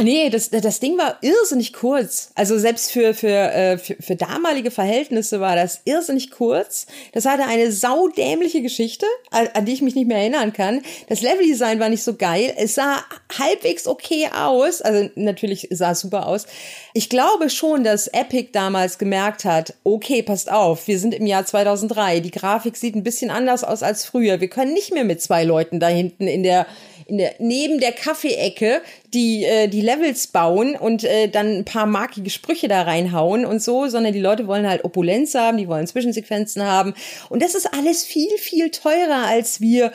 Nee, 0.00 0.30
das, 0.30 0.50
das 0.50 0.78
Ding 0.78 0.96
war 0.96 1.18
irrsinnig 1.22 1.72
kurz. 1.72 2.30
Also 2.36 2.56
selbst 2.56 2.92
für, 2.92 3.14
für, 3.14 3.28
äh, 3.28 3.78
für, 3.78 3.96
für 3.98 4.14
damalige 4.14 4.70
Verhältnisse 4.70 5.40
war 5.40 5.56
das 5.56 5.80
irrsinnig 5.86 6.30
kurz. 6.30 6.86
Das 7.12 7.24
hatte 7.24 7.46
eine 7.46 7.72
saudämliche 7.72 8.62
Geschichte, 8.62 9.06
an, 9.32 9.48
an 9.54 9.64
die 9.64 9.72
ich 9.72 9.82
mich 9.82 9.96
nicht 9.96 10.06
mehr 10.06 10.18
erinnern 10.18 10.52
kann. 10.52 10.82
Das 11.08 11.20
Leveldesign 11.20 11.80
war 11.80 11.88
nicht 11.88 12.04
so 12.04 12.14
geil. 12.14 12.54
Es 12.56 12.76
sah 12.76 13.02
halbwegs 13.36 13.88
okay 13.88 14.28
aus. 14.32 14.82
Also 14.82 15.10
natürlich 15.16 15.66
sah 15.72 15.90
es 15.90 16.00
super 16.00 16.26
aus. 16.28 16.46
Ich 16.94 17.08
glaube 17.08 17.50
schon, 17.50 17.82
dass 17.82 18.06
Epic 18.06 18.50
damals 18.52 18.98
gemerkt 18.98 19.44
hat, 19.44 19.74
okay, 19.82 20.22
passt 20.22 20.50
auf, 20.50 20.86
wir 20.86 21.00
sind 21.00 21.12
im 21.12 21.26
Jahr 21.26 21.44
2003. 21.44 22.20
Die 22.20 22.30
Grafik 22.30 22.76
sieht 22.76 22.94
ein 22.94 23.02
bisschen 23.02 23.30
anders 23.30 23.64
aus 23.64 23.82
als 23.82 24.04
früher. 24.04 24.40
Wir 24.40 24.48
können 24.48 24.74
nicht 24.74 24.94
mehr 24.94 25.04
mit 25.04 25.20
zwei 25.20 25.42
Leuten 25.42 25.80
da 25.80 25.88
hinten 25.88 26.28
in 26.28 26.44
der 26.44 26.68
in 27.08 27.16
der, 27.16 27.34
neben 27.38 27.80
der 27.80 27.92
Kaffeeecke 27.92 28.82
die, 29.14 29.42
äh, 29.44 29.66
die 29.66 29.80
Levels 29.80 30.26
bauen 30.26 30.76
und 30.76 31.04
äh, 31.04 31.28
dann 31.28 31.48
ein 31.48 31.64
paar 31.64 31.86
markige 31.86 32.28
Sprüche 32.28 32.68
da 32.68 32.82
reinhauen 32.82 33.46
und 33.46 33.62
so, 33.62 33.88
sondern 33.88 34.12
die 34.12 34.20
Leute 34.20 34.46
wollen 34.46 34.68
halt 34.68 34.84
Opulenz 34.84 35.34
haben, 35.34 35.56
die 35.56 35.68
wollen 35.68 35.86
Zwischensequenzen 35.86 36.62
haben. 36.62 36.92
Und 37.30 37.42
das 37.42 37.54
ist 37.54 37.72
alles 37.72 38.04
viel, 38.04 38.30
viel 38.36 38.70
teurer, 38.70 39.26
als 39.26 39.62
wir 39.62 39.92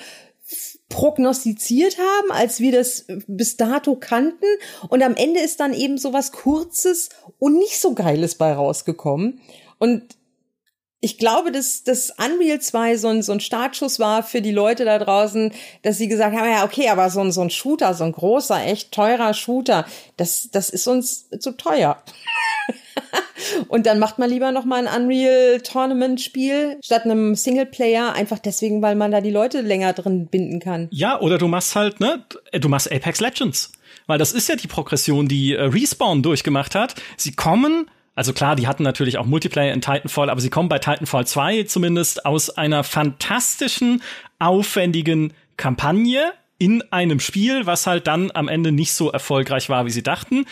prognostiziert 0.89 1.97
haben, 1.99 2.31
als 2.31 2.59
wir 2.59 2.71
das 2.71 3.05
bis 3.27 3.57
dato 3.57 3.95
kannten. 3.95 4.45
Und 4.89 5.03
am 5.03 5.15
Ende 5.15 5.39
ist 5.39 5.59
dann 5.59 5.73
eben 5.73 5.99
so 5.99 6.13
was 6.13 6.31
Kurzes 6.31 7.09
und 7.37 7.57
nicht 7.57 7.79
so 7.79 7.93
Geiles 7.93 8.35
bei 8.35 8.53
rausgekommen. 8.53 9.39
Und 9.77 10.03
ich 11.03 11.17
glaube, 11.17 11.51
dass 11.51 11.83
das 11.83 12.11
Unreal 12.11 12.61
2 12.61 12.95
so 12.95 13.09
ein, 13.09 13.21
so 13.23 13.33
ein 13.33 13.41
Startschuss 13.41 13.99
war 13.99 14.23
für 14.23 14.41
die 14.41 14.53
Leute 14.53 14.85
da 14.85 14.97
draußen, 14.97 15.51
dass 15.81 15.97
sie 15.97 16.07
gesagt 16.07 16.33
haben, 16.33 16.49
ja, 16.49 16.63
okay, 16.63 16.87
aber 16.87 17.09
so 17.09 17.19
ein, 17.19 17.33
so 17.33 17.41
ein 17.41 17.49
Shooter, 17.49 17.93
so 17.93 18.05
ein 18.05 18.13
großer, 18.13 18.63
echt 18.63 18.93
teurer 18.93 19.33
Shooter, 19.33 19.85
das, 20.15 20.47
das 20.53 20.69
ist 20.69 20.87
uns 20.87 21.29
zu 21.39 21.57
teuer. 21.57 22.01
Und 23.67 23.85
dann 23.85 23.99
macht 23.99 24.17
man 24.17 24.29
lieber 24.29 24.53
noch 24.53 24.63
mal 24.63 24.87
ein 24.87 25.01
Unreal 25.01 25.59
Tournament 25.59 26.21
Spiel 26.21 26.77
statt 26.81 27.03
einem 27.03 27.35
Singleplayer, 27.35 28.13
einfach 28.13 28.39
deswegen, 28.39 28.81
weil 28.81 28.95
man 28.95 29.11
da 29.11 29.19
die 29.19 29.29
Leute 29.29 29.59
länger 29.59 29.91
drin 29.91 30.27
binden 30.27 30.61
kann. 30.61 30.87
Ja, 30.89 31.19
oder 31.19 31.37
du 31.37 31.49
machst 31.49 31.75
halt, 31.75 31.99
ne, 31.99 32.23
du 32.53 32.69
machst 32.69 32.89
Apex 32.89 33.19
Legends. 33.19 33.73
Weil 34.07 34.19
das 34.19 34.31
ist 34.31 34.47
ja 34.47 34.55
die 34.55 34.67
Progression, 34.67 35.27
die 35.27 35.53
äh, 35.53 35.63
Respawn 35.63 36.23
durchgemacht 36.23 36.75
hat. 36.75 36.95
Sie 37.17 37.33
kommen 37.33 37.89
also 38.15 38.33
klar, 38.33 38.55
die 38.55 38.67
hatten 38.67 38.83
natürlich 38.83 39.17
auch 39.17 39.25
Multiplayer 39.25 39.73
in 39.73 39.81
Titanfall, 39.81 40.29
aber 40.29 40.41
sie 40.41 40.49
kommen 40.49 40.69
bei 40.69 40.79
Titanfall 40.79 41.25
2 41.25 41.63
zumindest 41.63 42.25
aus 42.25 42.49
einer 42.49 42.83
fantastischen, 42.83 44.01
aufwendigen 44.39 45.33
Kampagne 45.57 46.33
in 46.59 46.83
einem 46.91 47.19
Spiel, 47.19 47.65
was 47.65 47.87
halt 47.87 48.07
dann 48.07 48.31
am 48.33 48.47
Ende 48.47 48.71
nicht 48.71 48.93
so 48.93 49.11
erfolgreich 49.11 49.69
war, 49.69 49.85
wie 49.85 49.91
sie 49.91 50.03
dachten. 50.03 50.45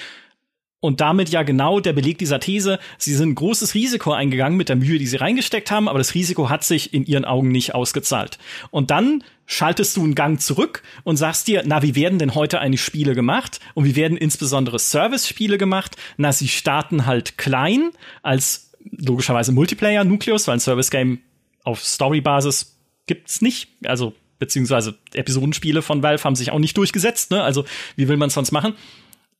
Und 0.81 0.99
damit 0.99 1.29
ja 1.29 1.43
genau 1.43 1.79
der 1.79 1.93
Beleg 1.93 2.17
dieser 2.17 2.39
These, 2.39 2.79
sie 2.97 3.13
sind 3.13 3.29
ein 3.29 3.35
großes 3.35 3.75
Risiko 3.75 4.13
eingegangen 4.13 4.57
mit 4.57 4.67
der 4.67 4.75
Mühe, 4.75 4.97
die 4.97 5.05
sie 5.05 5.17
reingesteckt 5.17 5.69
haben, 5.69 5.87
aber 5.87 5.99
das 5.99 6.15
Risiko 6.15 6.49
hat 6.49 6.63
sich 6.63 6.93
in 6.93 7.05
ihren 7.05 7.23
Augen 7.23 7.49
nicht 7.49 7.75
ausgezahlt. 7.75 8.39
Und 8.71 8.89
dann 8.89 9.23
schaltest 9.45 9.95
du 9.95 10.03
einen 10.03 10.15
Gang 10.15 10.41
zurück 10.41 10.81
und 11.03 11.17
sagst 11.17 11.47
dir, 11.47 11.61
na, 11.65 11.83
wie 11.83 11.95
werden 11.95 12.17
denn 12.17 12.33
heute 12.33 12.59
eigentlich 12.59 12.83
Spiele 12.83 13.13
gemacht? 13.13 13.59
Und 13.75 13.85
wie 13.85 13.95
werden 13.95 14.17
insbesondere 14.17 14.79
Service-Spiele 14.79 15.59
gemacht? 15.59 15.97
Na, 16.17 16.33
sie 16.33 16.47
starten 16.47 17.05
halt 17.05 17.37
klein 17.37 17.91
als 18.23 18.71
logischerweise 18.83 19.51
Multiplayer-Nukleus, 19.51 20.47
weil 20.47 20.55
ein 20.55 20.59
Service-Game 20.59 21.19
auf 21.63 21.83
Story-Basis 21.83 22.75
gibt's 23.05 23.41
nicht. 23.41 23.69
Also, 23.85 24.13
beziehungsweise 24.39 24.97
Episodenspiele 25.13 25.83
von 25.83 26.01
Valve 26.01 26.23
haben 26.23 26.35
sich 26.35 26.51
auch 26.51 26.57
nicht 26.57 26.75
durchgesetzt, 26.75 27.29
ne? 27.29 27.43
Also, 27.43 27.65
wie 27.95 28.07
will 28.07 28.17
man 28.17 28.31
sonst 28.31 28.51
machen? 28.51 28.73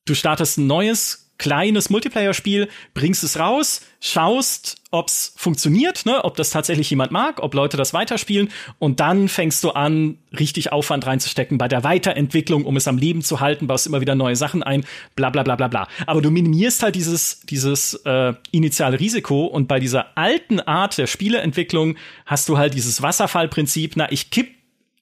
Du 0.05 0.13
startest 0.13 0.57
ein 0.57 0.67
neues 0.67 1.30
kleines 1.41 1.89
Multiplayer-Spiel, 1.89 2.69
bringst 2.93 3.23
es 3.23 3.39
raus, 3.39 3.81
schaust, 3.99 4.77
ob's 4.91 5.33
funktioniert, 5.35 6.05
ne, 6.05 6.23
ob 6.23 6.35
das 6.35 6.51
tatsächlich 6.51 6.87
jemand 6.91 7.11
mag, 7.11 7.41
ob 7.41 7.55
Leute 7.55 7.77
das 7.77 7.95
weiterspielen 7.95 8.49
und 8.77 8.99
dann 8.99 9.27
fängst 9.27 9.63
du 9.63 9.71
an, 9.71 10.19
richtig 10.37 10.71
Aufwand 10.71 11.07
reinzustecken 11.07 11.57
bei 11.57 11.67
der 11.67 11.83
Weiterentwicklung, 11.83 12.63
um 12.63 12.77
es 12.77 12.87
am 12.87 12.99
Leben 12.99 13.23
zu 13.23 13.39
halten, 13.39 13.65
baust 13.65 13.87
immer 13.87 14.01
wieder 14.01 14.13
neue 14.13 14.35
Sachen 14.35 14.61
ein, 14.61 14.85
bla 15.15 15.31
bla 15.31 15.41
bla 15.41 15.55
bla 15.55 15.67
bla. 15.67 15.87
Aber 16.05 16.21
du 16.21 16.29
minimierst 16.29 16.83
halt 16.83 16.93
dieses, 16.93 17.39
dieses 17.39 17.95
äh, 18.05 18.33
initiale 18.51 18.99
Risiko 18.99 19.45
und 19.45 19.67
bei 19.67 19.79
dieser 19.79 20.15
alten 20.15 20.59
Art 20.59 20.99
der 20.99 21.07
Spieleentwicklung 21.07 21.97
hast 22.27 22.49
du 22.49 22.59
halt 22.59 22.75
dieses 22.75 23.01
Wasserfallprinzip, 23.01 23.93
na, 23.95 24.11
ich 24.11 24.29
kipp 24.29 24.51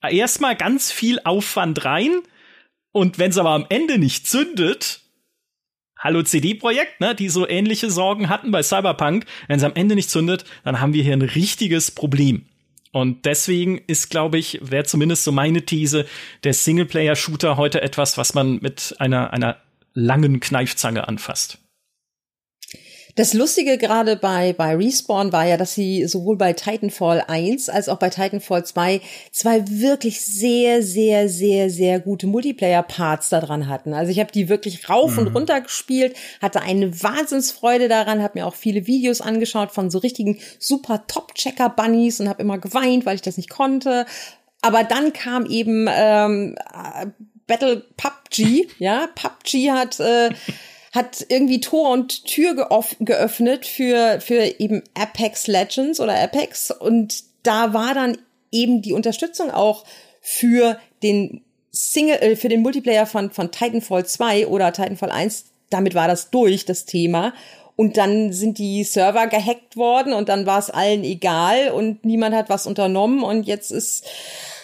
erstmal 0.08 0.56
ganz 0.56 0.90
viel 0.90 1.20
Aufwand 1.22 1.84
rein 1.84 2.22
und 2.92 3.18
wenn 3.18 3.30
es 3.30 3.36
aber 3.36 3.50
am 3.50 3.66
Ende 3.68 3.98
nicht 3.98 4.26
zündet, 4.26 5.02
Hallo 6.02 6.22
CD-Projekt, 6.22 6.98
ne, 7.02 7.14
die 7.14 7.28
so 7.28 7.46
ähnliche 7.46 7.90
Sorgen 7.90 8.30
hatten 8.30 8.50
bei 8.50 8.62
Cyberpunk. 8.62 9.26
Wenn 9.48 9.58
es 9.58 9.64
am 9.64 9.74
Ende 9.74 9.94
nicht 9.94 10.08
zündet, 10.08 10.46
dann 10.64 10.80
haben 10.80 10.94
wir 10.94 11.02
hier 11.02 11.12
ein 11.12 11.20
richtiges 11.20 11.90
Problem. 11.90 12.46
Und 12.90 13.26
deswegen 13.26 13.76
ist, 13.86 14.08
glaube 14.08 14.38
ich, 14.38 14.58
wäre 14.62 14.84
zumindest 14.84 15.24
so 15.24 15.30
meine 15.30 15.66
These, 15.66 16.06
der 16.42 16.54
Singleplayer-Shooter 16.54 17.58
heute 17.58 17.82
etwas, 17.82 18.16
was 18.16 18.32
man 18.32 18.60
mit 18.62 18.96
einer, 18.98 19.34
einer 19.34 19.58
langen 19.92 20.40
Kneifzange 20.40 21.06
anfasst. 21.06 21.58
Das 23.14 23.34
Lustige 23.34 23.78
gerade 23.78 24.16
bei, 24.16 24.52
bei 24.52 24.74
Respawn 24.76 25.32
war 25.32 25.46
ja, 25.46 25.56
dass 25.56 25.74
sie 25.74 26.06
sowohl 26.06 26.36
bei 26.36 26.52
Titanfall 26.52 27.24
1 27.26 27.68
als 27.68 27.88
auch 27.88 27.98
bei 27.98 28.10
Titanfall 28.10 28.64
2 28.64 29.00
zwei 29.32 29.64
wirklich 29.68 30.24
sehr, 30.24 30.82
sehr, 30.82 31.28
sehr, 31.28 31.70
sehr 31.70 32.00
gute 32.00 32.26
Multiplayer-Parts 32.26 33.28
da 33.30 33.40
dran 33.40 33.68
hatten. 33.68 33.94
Also 33.94 34.12
ich 34.12 34.20
habe 34.20 34.32
die 34.32 34.48
wirklich 34.48 34.88
rauf 34.88 35.12
mhm. 35.12 35.18
und 35.18 35.34
runter 35.34 35.60
gespielt, 35.60 36.16
hatte 36.40 36.62
eine 36.62 37.02
Wahnsinnsfreude 37.02 37.88
daran, 37.88 38.22
habe 38.22 38.38
mir 38.38 38.46
auch 38.46 38.54
viele 38.54 38.86
Videos 38.86 39.20
angeschaut 39.20 39.72
von 39.72 39.90
so 39.90 39.98
richtigen 39.98 40.38
super 40.58 41.04
Top-Checker-Bunnies 41.06 42.20
und 42.20 42.28
habe 42.28 42.42
immer 42.42 42.58
geweint, 42.58 43.06
weil 43.06 43.16
ich 43.16 43.22
das 43.22 43.36
nicht 43.36 43.50
konnte. 43.50 44.06
Aber 44.62 44.84
dann 44.84 45.12
kam 45.12 45.46
eben 45.46 45.88
ähm, 45.90 46.56
Battle 47.46 47.84
PUBG, 47.96 48.68
ja, 48.78 49.08
PUBG 49.14 49.70
hat 49.70 49.98
äh, 50.00 50.30
hat 50.92 51.24
irgendwie 51.28 51.60
Tor 51.60 51.90
und 51.90 52.24
Tür 52.24 52.54
geöffnet 52.98 53.64
für, 53.64 54.20
für 54.20 54.60
eben 54.60 54.82
Apex 54.94 55.46
Legends 55.46 56.00
oder 56.00 56.20
Apex. 56.20 56.72
Und 56.72 57.22
da 57.42 57.72
war 57.72 57.94
dann 57.94 58.18
eben 58.50 58.82
die 58.82 58.92
Unterstützung 58.92 59.50
auch 59.50 59.84
für 60.20 60.78
den 61.02 61.42
Single, 61.70 62.16
äh, 62.16 62.36
für 62.36 62.48
den 62.48 62.62
Multiplayer 62.62 63.06
von, 63.06 63.30
von 63.30 63.52
Titanfall 63.52 64.04
2 64.04 64.48
oder 64.48 64.72
Titanfall 64.72 65.10
1. 65.10 65.44
Damit 65.70 65.94
war 65.94 66.08
das 66.08 66.30
durch, 66.30 66.64
das 66.64 66.84
Thema. 66.84 67.32
Und 67.76 67.96
dann 67.96 68.32
sind 68.32 68.58
die 68.58 68.82
Server 68.82 69.28
gehackt 69.28 69.76
worden 69.76 70.12
und 70.12 70.28
dann 70.28 70.44
war 70.44 70.58
es 70.58 70.68
allen 70.68 71.02
egal 71.04 71.70
und 71.70 72.04
niemand 72.04 72.34
hat 72.34 72.50
was 72.50 72.66
unternommen 72.66 73.22
und 73.22 73.44
jetzt 73.44 73.70
ist, 73.70 74.04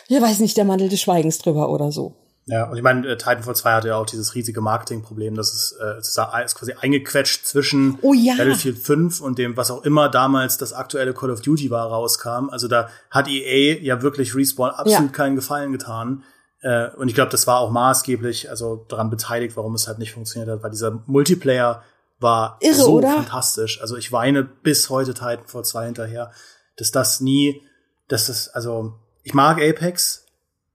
ich 0.08 0.20
weiß 0.20 0.40
nicht, 0.40 0.56
der 0.58 0.66
Mantel 0.66 0.90
des 0.90 1.00
Schweigens 1.00 1.38
drüber 1.38 1.70
oder 1.70 1.92
so. 1.92 2.12
Ja, 2.48 2.70
und 2.70 2.76
ich 2.76 2.82
meine, 2.82 3.06
äh, 3.08 3.16
Titanfall 3.16 3.56
2 3.56 3.72
hatte 3.72 3.88
ja 3.88 3.96
auch 3.96 4.06
dieses 4.06 4.36
riesige 4.36 4.60
Marketingproblem, 4.60 5.34
dass 5.34 5.52
es, 5.52 5.72
äh, 5.82 5.98
ist 5.98 6.54
quasi 6.54 6.74
eingequetscht 6.80 7.44
zwischen 7.44 7.98
oh, 8.02 8.14
ja. 8.14 8.36
Battlefield 8.36 8.78
5 8.78 9.20
und 9.20 9.38
dem, 9.38 9.56
was 9.56 9.72
auch 9.72 9.82
immer 9.82 10.08
damals 10.08 10.56
das 10.56 10.72
aktuelle 10.72 11.12
Call 11.12 11.32
of 11.32 11.40
Duty 11.40 11.70
war, 11.70 11.88
rauskam. 11.88 12.48
Also 12.50 12.68
da 12.68 12.88
hat 13.10 13.26
EA 13.26 13.80
ja 13.80 14.00
wirklich 14.00 14.36
Respawn 14.36 14.70
absolut 14.70 15.10
ja. 15.10 15.16
keinen 15.16 15.34
Gefallen 15.34 15.72
getan. 15.72 16.22
Äh, 16.60 16.90
und 16.90 17.08
ich 17.08 17.16
glaube, 17.16 17.32
das 17.32 17.48
war 17.48 17.58
auch 17.58 17.72
maßgeblich, 17.72 18.48
also 18.48 18.86
daran 18.88 19.10
beteiligt, 19.10 19.56
warum 19.56 19.74
es 19.74 19.88
halt 19.88 19.98
nicht 19.98 20.12
funktioniert 20.12 20.48
hat, 20.48 20.62
weil 20.62 20.70
dieser 20.70 21.02
Multiplayer 21.06 21.82
war 22.20 22.58
Irre, 22.60 22.74
so 22.74 22.92
oder? 22.98 23.12
fantastisch. 23.12 23.80
Also 23.80 23.96
ich 23.96 24.12
weine 24.12 24.44
bis 24.44 24.88
heute 24.88 25.14
Titanfall 25.14 25.64
2 25.64 25.86
hinterher, 25.86 26.30
dass 26.76 26.92
das 26.92 27.20
nie, 27.20 27.60
dass 28.06 28.26
das, 28.26 28.48
also 28.48 28.94
ich 29.24 29.34
mag 29.34 29.60
Apex, 29.60 30.25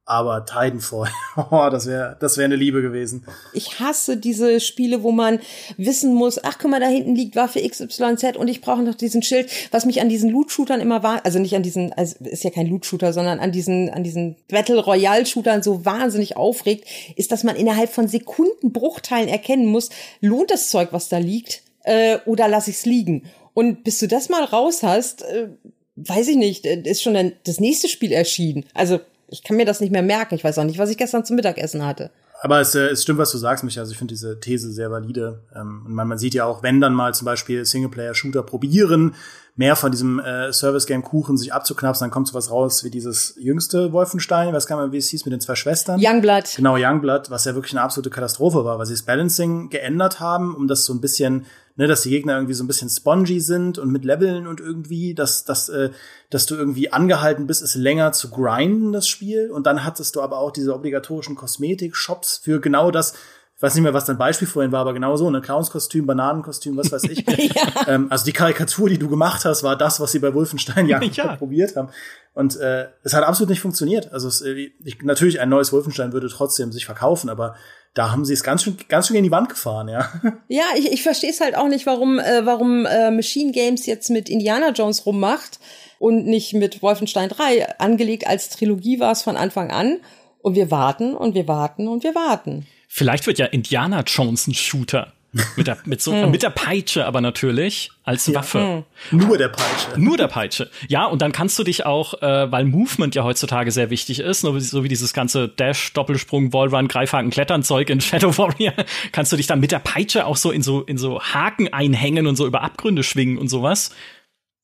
aber 0.05 0.45
Titanfall, 0.45 1.09
oh, 1.51 1.69
das 1.71 1.85
wäre 1.85 2.17
das 2.19 2.37
wäre 2.37 2.45
eine 2.45 2.55
Liebe 2.55 2.81
gewesen. 2.81 3.25
Ich 3.53 3.79
hasse 3.79 4.17
diese 4.17 4.59
Spiele, 4.59 5.03
wo 5.03 5.11
man 5.11 5.39
wissen 5.77 6.13
muss, 6.13 6.43
ach 6.43 6.57
guck 6.59 6.71
mal, 6.71 6.79
da 6.79 6.87
hinten 6.87 7.15
liegt 7.15 7.35
Waffe 7.35 7.61
XYZ 7.61 8.37
und 8.37 8.47
ich 8.47 8.61
brauche 8.61 8.81
noch 8.81 8.95
diesen 8.95 9.21
Schild, 9.21 9.49
was 9.71 9.85
mich 9.85 10.01
an 10.01 10.09
diesen 10.09 10.29
Loot-Shootern 10.29 10.81
immer 10.81 11.03
war, 11.03 11.23
also 11.25 11.39
nicht 11.39 11.55
an 11.55 11.63
diesen, 11.63 11.93
also 11.93 12.15
ist 12.25 12.43
ja 12.43 12.49
kein 12.49 12.67
Loot-Shooter, 12.67 13.13
sondern 13.13 13.39
an 13.39 13.51
diesen, 13.51 13.89
an 13.89 14.03
diesen 14.03 14.35
Battle 14.47 14.83
Royale-Shootern 14.83 15.63
so 15.63 15.85
wahnsinnig 15.85 16.35
aufregt, 16.35 16.87
ist, 17.15 17.31
dass 17.31 17.43
man 17.43 17.55
innerhalb 17.55 17.91
von 17.91 18.07
Sekundenbruchteilen 18.07 19.29
erkennen 19.29 19.67
muss, 19.67 19.89
lohnt 20.19 20.51
das 20.51 20.69
Zeug, 20.69 20.89
was 20.91 21.09
da 21.09 21.19
liegt, 21.19 21.61
äh, 21.83 22.17
oder 22.25 22.47
lass 22.47 22.67
ich's 22.67 22.85
liegen. 22.85 23.23
Und 23.53 23.83
bis 23.83 23.99
du 23.99 24.07
das 24.07 24.29
mal 24.29 24.43
raus 24.43 24.81
hast, 24.83 25.23
äh, 25.23 25.49
weiß 25.95 26.27
ich 26.29 26.37
nicht, 26.37 26.65
äh, 26.65 26.81
ist 26.81 27.03
schon 27.03 27.13
dann 27.13 27.33
das 27.43 27.59
nächste 27.59 27.87
Spiel 27.87 28.11
erschienen. 28.11 28.65
Also 28.73 28.99
ich 29.31 29.43
kann 29.43 29.57
mir 29.57 29.65
das 29.65 29.79
nicht 29.79 29.91
mehr 29.91 30.03
merken. 30.03 30.35
Ich 30.35 30.43
weiß 30.43 30.59
auch 30.59 30.63
nicht, 30.65 30.77
was 30.77 30.89
ich 30.89 30.97
gestern 30.97 31.25
zum 31.25 31.37
Mittagessen 31.37 31.85
hatte. 31.85 32.11
Aber 32.43 32.59
es, 32.59 32.73
äh, 32.73 32.87
es 32.87 33.03
stimmt, 33.03 33.19
was 33.19 33.31
du 33.31 33.37
sagst, 33.37 33.63
Micha. 33.63 33.81
Also 33.81 33.91
ich 33.91 33.97
finde 33.97 34.13
diese 34.13 34.39
These 34.39 34.71
sehr 34.71 34.91
valide. 34.91 35.41
Ähm, 35.55 35.83
und 35.85 35.93
man, 35.93 36.07
man 36.07 36.17
sieht 36.17 36.33
ja 36.33 36.45
auch, 36.45 36.63
wenn 36.63 36.81
dann 36.81 36.93
mal 36.93 37.13
zum 37.13 37.25
Beispiel 37.25 37.63
Singleplayer-Shooter 37.65 38.43
probieren, 38.43 39.15
mehr 39.55 39.75
von 39.75 39.91
diesem 39.91 40.19
äh, 40.19 40.51
Service-Game-Kuchen 40.51 41.37
sich 41.37 41.53
abzuknapsen, 41.53 42.05
dann 42.05 42.11
kommt 42.11 42.27
sowas 42.27 42.49
raus 42.49 42.83
wie 42.83 42.89
dieses 42.89 43.35
jüngste 43.37 43.91
Wolfenstein, 43.91 44.53
was 44.53 44.65
kann 44.65 44.77
man, 44.77 44.91
wie 44.91 44.97
es 44.97 45.09
hieß, 45.09 45.25
mit 45.25 45.33
den 45.33 45.41
zwei 45.41 45.55
Schwestern. 45.55 45.99
Youngblood. 46.01 46.55
Genau, 46.55 46.77
Youngblood, 46.77 47.29
was 47.29 47.45
ja 47.45 47.53
wirklich 47.53 47.73
eine 47.73 47.81
absolute 47.81 48.09
Katastrophe 48.09 48.65
war, 48.65 48.79
weil 48.79 48.85
sie 48.87 48.93
das 48.93 49.03
Balancing 49.03 49.69
geändert 49.69 50.19
haben, 50.19 50.55
um 50.55 50.67
das 50.67 50.85
so 50.85 50.93
ein 50.93 51.01
bisschen 51.01 51.45
ne, 51.81 51.87
dass 51.87 52.03
die 52.03 52.11
Gegner 52.11 52.35
irgendwie 52.35 52.53
so 52.53 52.63
ein 52.63 52.67
bisschen 52.67 52.89
spongy 52.89 53.39
sind 53.39 53.79
und 53.79 53.91
mit 53.91 54.05
Leveln 54.05 54.45
und 54.45 54.59
irgendwie, 54.59 55.15
dass, 55.15 55.45
dass, 55.45 55.67
äh, 55.67 55.89
dass 56.29 56.45
du 56.45 56.53
irgendwie 56.53 56.93
angehalten 56.93 57.47
bist, 57.47 57.63
es 57.63 57.73
länger 57.73 58.11
zu 58.11 58.29
grinden, 58.29 58.91
das 58.91 59.07
Spiel. 59.07 59.49
Und 59.49 59.65
dann 59.65 59.83
hattest 59.83 60.15
du 60.15 60.21
aber 60.21 60.37
auch 60.37 60.51
diese 60.51 60.75
obligatorischen 60.75 61.35
Kosmetik-Shops 61.35 62.37
für 62.43 62.61
genau 62.61 62.91
das, 62.91 63.15
ich 63.55 63.63
weiß 63.63 63.73
nicht 63.73 63.83
mehr, 63.83 63.95
was 63.95 64.05
dein 64.05 64.19
Beispiel 64.19 64.47
vorhin 64.47 64.71
war, 64.71 64.81
aber 64.81 64.93
genau 64.93 65.15
so, 65.17 65.27
ne 65.31 65.41
Clownskostüm, 65.41 66.05
Bananenkostüm, 66.05 66.77
was 66.77 66.91
weiß 66.91 67.03
ich. 67.05 67.25
ja. 67.55 67.87
ähm, 67.87 68.07
also 68.11 68.25
die 68.25 68.31
Karikatur, 68.31 68.87
die 68.87 68.99
du 68.99 69.09
gemacht 69.09 69.43
hast, 69.45 69.63
war 69.63 69.75
das, 69.75 69.99
was 69.99 70.11
sie 70.11 70.19
bei 70.19 70.35
Wolfenstein 70.35 70.87
ja, 70.87 71.01
ja. 71.01 71.35
probiert 71.35 71.75
haben. 71.75 71.89
Und 72.35 72.59
äh, 72.59 72.89
es 73.01 73.15
hat 73.15 73.23
absolut 73.23 73.49
nicht 73.49 73.61
funktioniert. 73.61 74.13
Also 74.13 74.27
es, 74.27 74.41
äh, 74.41 74.71
ich, 74.83 75.01
natürlich 75.01 75.39
ein 75.39 75.49
neues 75.49 75.73
Wolfenstein 75.73 76.13
würde 76.13 76.29
trotzdem 76.29 76.71
sich 76.71 76.85
verkaufen, 76.85 77.27
aber 77.27 77.55
da 77.93 78.11
haben 78.11 78.23
sie 78.23 78.33
es 78.33 78.43
ganz 78.43 78.63
schön, 78.63 78.77
ganz 78.87 79.07
schön 79.07 79.17
in 79.17 79.23
die 79.23 79.31
Wand 79.31 79.49
gefahren, 79.49 79.89
ja. 79.89 80.09
Ja, 80.47 80.65
ich, 80.77 80.91
ich 80.91 81.03
verstehe 81.03 81.29
es 81.29 81.41
halt 81.41 81.55
auch 81.55 81.67
nicht, 81.67 81.85
warum, 81.85 82.19
äh, 82.19 82.45
warum 82.45 82.85
äh, 82.85 83.11
Machine 83.11 83.51
Games 83.51 83.85
jetzt 83.85 84.09
mit 84.09 84.29
Indiana 84.29 84.71
Jones 84.71 85.05
rummacht 85.05 85.59
und 85.99 86.25
nicht 86.25 86.53
mit 86.53 86.81
Wolfenstein 86.81 87.29
3. 87.29 87.79
Angelegt 87.79 88.27
als 88.27 88.49
Trilogie 88.49 88.99
war 88.99 89.11
es 89.11 89.21
von 89.21 89.37
Anfang 89.37 89.71
an. 89.71 89.99
Und 90.39 90.55
wir 90.55 90.71
warten 90.71 91.15
und 91.15 91.35
wir 91.35 91.47
warten 91.47 91.87
und 91.87 92.03
wir 92.03 92.15
warten. 92.15 92.65
Vielleicht 92.87 93.27
wird 93.27 93.37
ja 93.37 93.45
Indiana 93.45 94.01
Jones 94.01 94.47
ein 94.47 94.55
Shooter. 94.55 95.13
Mit 95.55 95.67
der, 95.67 95.77
mit, 95.85 96.01
so, 96.01 96.11
hm. 96.11 96.29
mit 96.29 96.43
der 96.43 96.49
Peitsche 96.49 97.05
aber 97.05 97.21
natürlich 97.21 97.91
als 98.03 98.27
ja. 98.27 98.35
Waffe. 98.35 98.83
Hm. 99.09 99.17
Nur 99.17 99.37
der 99.37 99.47
Peitsche. 99.47 99.97
Nur 99.97 100.17
der 100.17 100.27
Peitsche. 100.27 100.69
Ja, 100.89 101.05
und 101.05 101.21
dann 101.21 101.31
kannst 101.31 101.57
du 101.57 101.63
dich 101.63 101.85
auch, 101.85 102.21
äh, 102.21 102.51
weil 102.51 102.65
Movement 102.65 103.15
ja 103.15 103.23
heutzutage 103.23 103.71
sehr 103.71 103.89
wichtig 103.89 104.19
ist, 104.19 104.41
so 104.41 104.83
wie 104.83 104.89
dieses 104.89 105.13
ganze 105.13 105.47
Dash, 105.47 105.93
Doppelsprung, 105.93 106.51
Wallrun, 106.51 106.89
Greifhaken, 106.89 107.29
Kletternzeug 107.29 107.89
in 107.89 108.01
Shadow 108.01 108.37
Warrior, 108.37 108.73
kannst 109.13 109.31
du 109.31 109.37
dich 109.37 109.47
dann 109.47 109.61
mit 109.61 109.71
der 109.71 109.79
Peitsche 109.79 110.25
auch 110.25 110.35
so 110.35 110.51
in 110.51 110.63
so, 110.63 110.81
in 110.81 110.97
so 110.97 111.21
Haken 111.21 111.71
einhängen 111.71 112.27
und 112.27 112.35
so 112.35 112.45
über 112.45 112.61
Abgründe 112.61 113.03
schwingen 113.03 113.37
und 113.37 113.47
sowas. 113.47 113.91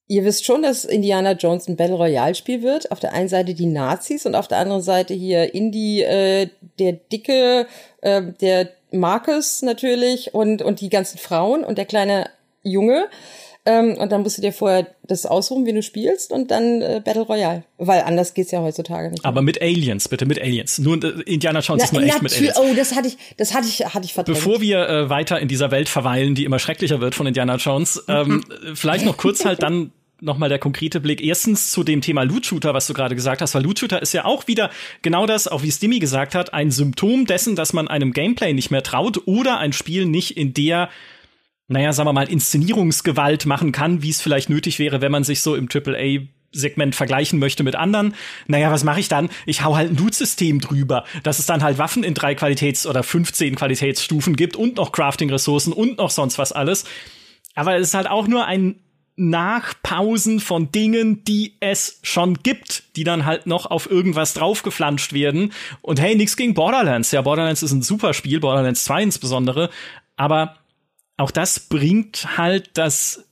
Ihr 0.10 0.24
wisst 0.24 0.46
schon, 0.46 0.62
dass 0.62 0.86
Indiana 0.86 1.34
Jones 1.34 1.68
ein 1.68 1.76
Battle 1.76 1.96
Royale 1.96 2.34
Spiel 2.34 2.64
wird. 2.64 2.92
Auf 2.92 3.02
der 3.02 3.14
einen 3.14 3.28
Seite 3.28 3.54
die 3.54 3.66
Nazis 3.66 4.26
und 4.26 4.36
auf 4.36 4.48
der 4.48 4.58
anderen 4.58 4.82
Seite 4.82 5.14
hier 5.14 5.54
Indy, 5.54 6.02
äh, 6.02 6.50
der 6.80 6.94
dicke, 6.94 7.68
äh, 8.02 8.22
der 8.40 8.70
Marcus 8.92 9.62
natürlich 9.62 10.34
und, 10.34 10.62
und 10.62 10.82
die 10.82 10.90
ganzen 10.90 11.18
Frauen 11.18 11.64
und 11.64 11.78
der 11.78 11.86
kleine 11.86 12.30
Junge. 12.64 13.08
Ähm, 13.68 13.98
und 13.98 14.14
dann 14.14 14.22
musst 14.22 14.38
du 14.38 14.42
dir 14.42 14.54
vorher 14.54 14.88
das 15.04 15.26
aussuchen, 15.26 15.66
wie 15.66 15.74
du 15.74 15.84
spielst 15.84 16.32
und 16.32 16.52
dann 16.52 16.82
äh, 16.82 17.02
Battle 17.04 17.24
Royale. 17.24 17.64
Weil 17.78 18.02
anders 18.02 18.34
geht's 18.34 18.52
ja 18.52 18.62
heutzutage 18.62 19.12
nicht. 19.12 19.26
Aber 19.26 19.42
mit 19.42 19.62
Aliens, 19.62 20.08
bitte 20.08 20.26
mit 20.26 20.42
Aliens. 20.42 20.80
Nur 20.80 21.04
äh, 21.04 21.22
Indiana 21.26 21.60
Jones 21.60 21.82
na, 21.82 21.86
ist 21.86 21.94
nur 21.94 22.04
echt 22.04 22.22
mit 22.22 22.34
Aliens. 22.34 22.58
Oh, 22.58 22.74
das 22.74 22.96
hatte 22.96 23.10
ich, 23.10 23.18
das 23.36 23.54
hatte 23.54 23.68
ich, 23.68 23.86
hatte 23.86 24.06
ich 24.06 24.14
verdrängt. 24.14 24.38
Bevor 24.38 24.62
wir 24.62 24.88
äh, 24.88 25.10
weiter 25.10 25.42
in 25.42 25.50
dieser 25.50 25.70
Welt 25.70 25.90
verweilen, 25.90 26.34
die 26.34 26.46
immer 26.46 26.60
schrecklicher 26.60 27.02
wird 27.02 27.14
von 27.14 27.28
Indiana 27.28 27.58
Jones, 27.58 28.06
ähm, 28.08 28.46
vielleicht 28.74 29.04
noch 29.04 29.18
kurz 29.18 29.44
halt 29.44 29.62
dann 29.62 29.92
nochmal 30.22 30.50
der 30.50 30.60
konkrete 30.60 31.00
Blick. 31.00 31.22
Erstens 31.22 31.72
zu 31.72 31.84
dem 31.84 32.02
Thema 32.02 32.24
Loot 32.24 32.46
Shooter, 32.46 32.74
was 32.74 32.88
du 32.88 32.94
gerade 32.94 33.16
gesagt 33.16 33.42
hast, 33.42 33.54
weil 33.56 33.64
Loot 33.64 33.80
Shooter 33.80 34.02
ist 34.02 34.14
ja 34.14 34.26
auch 34.26 34.48
wieder 34.48 34.70
genau 35.02 35.26
das, 35.26 35.48
auch 35.48 35.64
wie 35.64 35.72
Stimmy 35.72 36.00
gesagt 36.00 36.36
hat, 36.36 36.54
ein 36.54 36.72
Symptom 36.72 37.26
dessen, 37.26 37.56
dass 37.56 37.74
man 37.74 37.88
einem 37.88 38.14
Gameplay 38.14 38.54
nicht 38.54 38.72
mehr 38.72 38.84
traut 38.84 39.28
oder 39.28 39.60
ein 39.60 39.74
Spiel 39.74 40.06
nicht 40.06 40.38
in 40.38 40.54
der 40.54 40.90
naja, 41.70 41.92
sagen 41.92 42.08
wir 42.08 42.14
mal, 42.14 42.30
Inszenierungsgewalt 42.30 43.46
machen 43.46 43.74
kann, 43.74 44.02
wie 44.02 44.10
es 44.10 44.22
vielleicht 44.22 44.50
nötig 44.50 44.80
wäre, 44.80 45.02
wenn 45.02 45.12
man 45.12 45.26
sich 45.26 45.42
so 45.42 45.54
im 45.54 45.68
AAA 45.68 46.28
Segment 46.54 46.96
vergleichen 46.96 47.40
möchte 47.40 47.64
mit 47.64 47.76
anderen, 47.76 48.16
naja, 48.48 48.72
was 48.72 48.86
mache 48.86 49.02
ich 49.02 49.10
dann? 49.10 49.30
Ich 49.46 49.64
hau 49.64 49.76
halt 49.76 49.92
ein 49.92 49.98
Loot-System 49.98 50.62
drüber, 50.62 51.04
dass 51.24 51.40
es 51.40 51.46
dann 51.46 51.62
halt 51.62 51.78
Waffen 51.78 52.04
in 52.04 52.14
drei 52.14 52.36
Qualitäts- 52.36 52.88
oder 52.88 53.04
15 53.04 53.56
Qualitätsstufen 53.56 54.36
gibt 54.36 54.56
und 54.56 54.78
noch 54.78 54.94
Crafting-Ressourcen 54.94 55.74
und 55.74 55.98
noch 55.98 56.10
sonst 56.10 56.38
was 56.38 56.54
alles. 56.54 56.86
Aber 57.54 57.76
es 57.76 57.90
ist 57.90 57.94
halt 57.94 58.08
auch 58.10 58.28
nur 58.28 58.46
ein 58.46 58.80
Nachpausen 59.18 60.40
von 60.40 60.72
Dingen, 60.72 61.24
die 61.24 61.56
es 61.60 62.00
schon 62.04 62.36
gibt, 62.36 62.96
die 62.96 63.04
dann 63.04 63.26
halt 63.26 63.48
noch 63.48 63.66
auf 63.66 63.90
irgendwas 63.90 64.36
draufgeflanscht 64.36 65.12
werden. 65.12 65.52
Und 65.82 66.00
hey, 66.00 66.16
nix 66.16 66.38
gegen 66.38 66.54
Borderlands. 66.54 67.12
Ja, 67.12 67.24
Borderlands 67.24 67.64
ist 67.64 67.72
ein 67.72 67.82
super 67.82 68.14
Spiel, 68.14 68.40
Borderlands 68.40 68.86
2 68.86 69.04
insbesondere. 69.04 69.70
Aber 70.16 70.58
auch 71.18 71.32
das 71.32 71.60
bringt 71.60 72.38
halt 72.38 72.70
das 72.76 73.28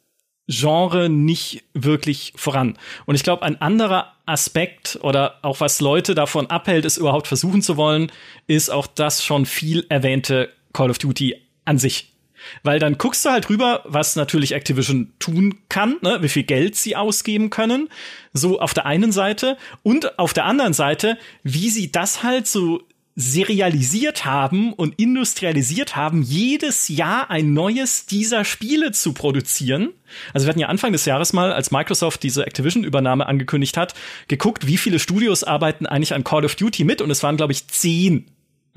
Genre 0.47 1.09
nicht 1.09 1.63
wirklich 1.73 2.33
voran. 2.35 2.77
Und 3.05 3.15
ich 3.15 3.23
glaube, 3.23 3.43
ein 3.43 3.61
anderer 3.61 4.13
Aspekt 4.25 4.99
oder 5.01 5.39
auch 5.43 5.59
was 5.59 5.81
Leute 5.81 6.15
davon 6.15 6.47
abhält, 6.47 6.85
es 6.85 6.97
überhaupt 6.97 7.27
versuchen 7.27 7.61
zu 7.61 7.77
wollen, 7.77 8.11
ist 8.47 8.69
auch 8.69 8.87
das 8.87 9.23
schon 9.23 9.45
viel 9.45 9.85
erwähnte 9.89 10.49
Call 10.73 10.89
of 10.89 10.97
Duty 10.97 11.35
an 11.63 11.77
sich. 11.77 12.14
Weil 12.63 12.79
dann 12.79 12.97
guckst 12.97 13.25
du 13.25 13.29
halt 13.29 13.49
rüber, 13.49 13.81
was 13.85 14.15
natürlich 14.15 14.53
Activision 14.53 15.13
tun 15.19 15.55
kann, 15.69 15.97
ne? 16.01 16.19
wie 16.21 16.29
viel 16.29 16.43
Geld 16.43 16.75
sie 16.75 16.95
ausgeben 16.95 17.49
können, 17.49 17.89
so 18.33 18.59
auf 18.59 18.73
der 18.73 18.85
einen 18.85 19.11
Seite 19.11 19.57
und 19.83 20.19
auf 20.19 20.33
der 20.33 20.45
anderen 20.45 20.73
Seite, 20.73 21.17
wie 21.43 21.69
sie 21.69 21.91
das 21.91 22.23
halt 22.23 22.47
so 22.47 22.81
serialisiert 23.15 24.25
haben 24.25 24.73
und 24.73 24.99
industrialisiert 24.99 25.95
haben, 25.95 26.21
jedes 26.21 26.89
Jahr 26.89 27.29
ein 27.29 27.53
neues 27.53 28.05
dieser 28.05 28.43
Spiele 28.43 28.91
zu 28.91 29.13
produzieren. 29.13 29.93
Also 30.33 30.45
wir 30.45 30.49
hatten 30.49 30.59
ja 30.59 30.67
Anfang 30.67 30.91
des 30.91 31.05
Jahres 31.05 31.31
mal, 31.31 31.53
als 31.53 31.71
Microsoft 31.71 32.23
diese 32.23 32.45
Activision-Übernahme 32.45 33.25
angekündigt 33.25 33.77
hat, 33.77 33.93
geguckt, 34.27 34.67
wie 34.67 34.77
viele 34.77 34.99
Studios 34.99 35.45
arbeiten 35.45 35.85
eigentlich 35.85 36.13
an 36.13 36.25
Call 36.25 36.43
of 36.43 36.55
Duty 36.55 36.83
mit 36.83 37.01
und 37.01 37.09
es 37.09 37.23
waren, 37.23 37.37
glaube 37.37 37.53
ich, 37.53 37.67
zehn 37.67 38.25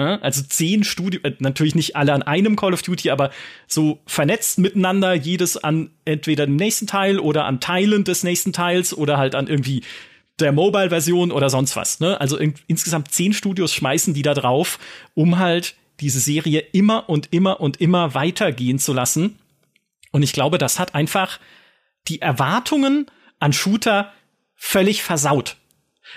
also 0.05 0.43
zehn 0.43 0.85
Studios, 0.85 1.25
äh, 1.25 1.33
natürlich 1.41 1.75
nicht 1.75 1.97
alle 1.97 2.13
an 2.13 2.23
einem 2.23 2.57
Call 2.57 2.73
of 2.73 2.83
Duty, 2.83 3.11
aber 3.11 3.31
so 3.67 3.99
vernetzt 4.07 4.59
miteinander, 4.59 5.13
jedes 5.15 5.57
an 5.57 5.91
entweder 6.05 6.47
dem 6.47 6.57
nächsten 6.57 6.87
Teil 6.87 7.19
oder 7.19 7.45
an 7.45 7.61
Teilen 7.61 8.05
des 8.05 8.23
nächsten 8.23 8.53
Teils 8.53 8.97
oder 8.97 9.19
halt 9.19 9.35
an 9.35 9.49
irgendwie 9.49 9.83
der 10.39 10.53
Mobile-Version 10.53 11.33
oder 11.33 11.51
sonst 11.51 11.75
was. 11.75 11.99
Ne? 11.99 12.21
Also 12.21 12.37
in, 12.37 12.55
insgesamt 12.69 13.11
zehn 13.11 13.33
Studios 13.33 13.75
schmeißen 13.75 14.15
die 14.15 14.23
da 14.23 14.35
drauf, 14.35 14.79
um 15.15 15.39
halt 15.39 15.75
diese 16.01 16.21
Serie 16.21 16.61
immer 16.61 17.09
und 17.09 17.33
immer 17.33 17.61
und 17.61 17.81
immer 17.81 18.15
weitergehen 18.15 18.79
zu 18.79 18.93
lassen. 18.93 19.39
Und 20.13 20.23
ich 20.23 20.33
glaube, 20.33 20.59
das 20.59 20.79
hat 20.79 20.95
einfach 20.95 21.41
die 22.07 22.21
Erwartungen 22.21 23.07
an 23.41 23.53
Shooter 23.53 24.13
völlig 24.55 25.03
versaut. 25.03 25.57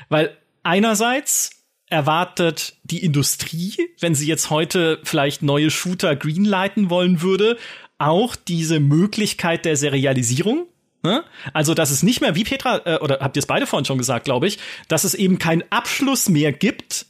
Weil 0.09 0.37
einerseits 0.63 1.60
erwartet 1.91 2.75
die 2.83 3.03
Industrie, 3.03 3.75
wenn 3.99 4.15
sie 4.15 4.27
jetzt 4.27 4.49
heute 4.49 4.99
vielleicht 5.03 5.41
neue 5.41 5.69
Shooter 5.69 6.15
greenlighten 6.15 6.89
wollen 6.89 7.21
würde, 7.21 7.57
auch 7.97 8.35
diese 8.35 8.79
Möglichkeit 8.79 9.65
der 9.65 9.75
Serialisierung. 9.75 10.67
Ne? 11.03 11.23
Also, 11.53 11.73
dass 11.73 11.91
es 11.91 12.03
nicht 12.03 12.21
mehr, 12.21 12.35
wie 12.35 12.43
Petra, 12.43 12.81
äh, 12.85 12.99
oder 12.99 13.19
habt 13.19 13.35
ihr 13.35 13.41
es 13.41 13.45
beide 13.47 13.67
vorhin 13.67 13.85
schon 13.85 13.97
gesagt, 13.97 14.25
glaube 14.25 14.47
ich, 14.47 14.59
dass 14.87 15.03
es 15.03 15.13
eben 15.13 15.39
keinen 15.39 15.63
Abschluss 15.69 16.29
mehr 16.29 16.53
gibt, 16.53 17.07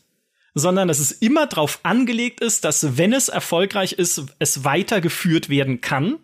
sondern 0.54 0.88
dass 0.88 1.00
es 1.00 1.12
immer 1.12 1.48
darauf 1.48 1.80
angelegt 1.84 2.42
ist, 2.42 2.66
dass, 2.66 2.98
wenn 2.98 3.14
es 3.14 3.30
erfolgreich 3.30 3.94
ist, 3.94 4.24
es 4.40 4.64
weitergeführt 4.64 5.50
werden 5.50 5.82
kann. 5.82 6.18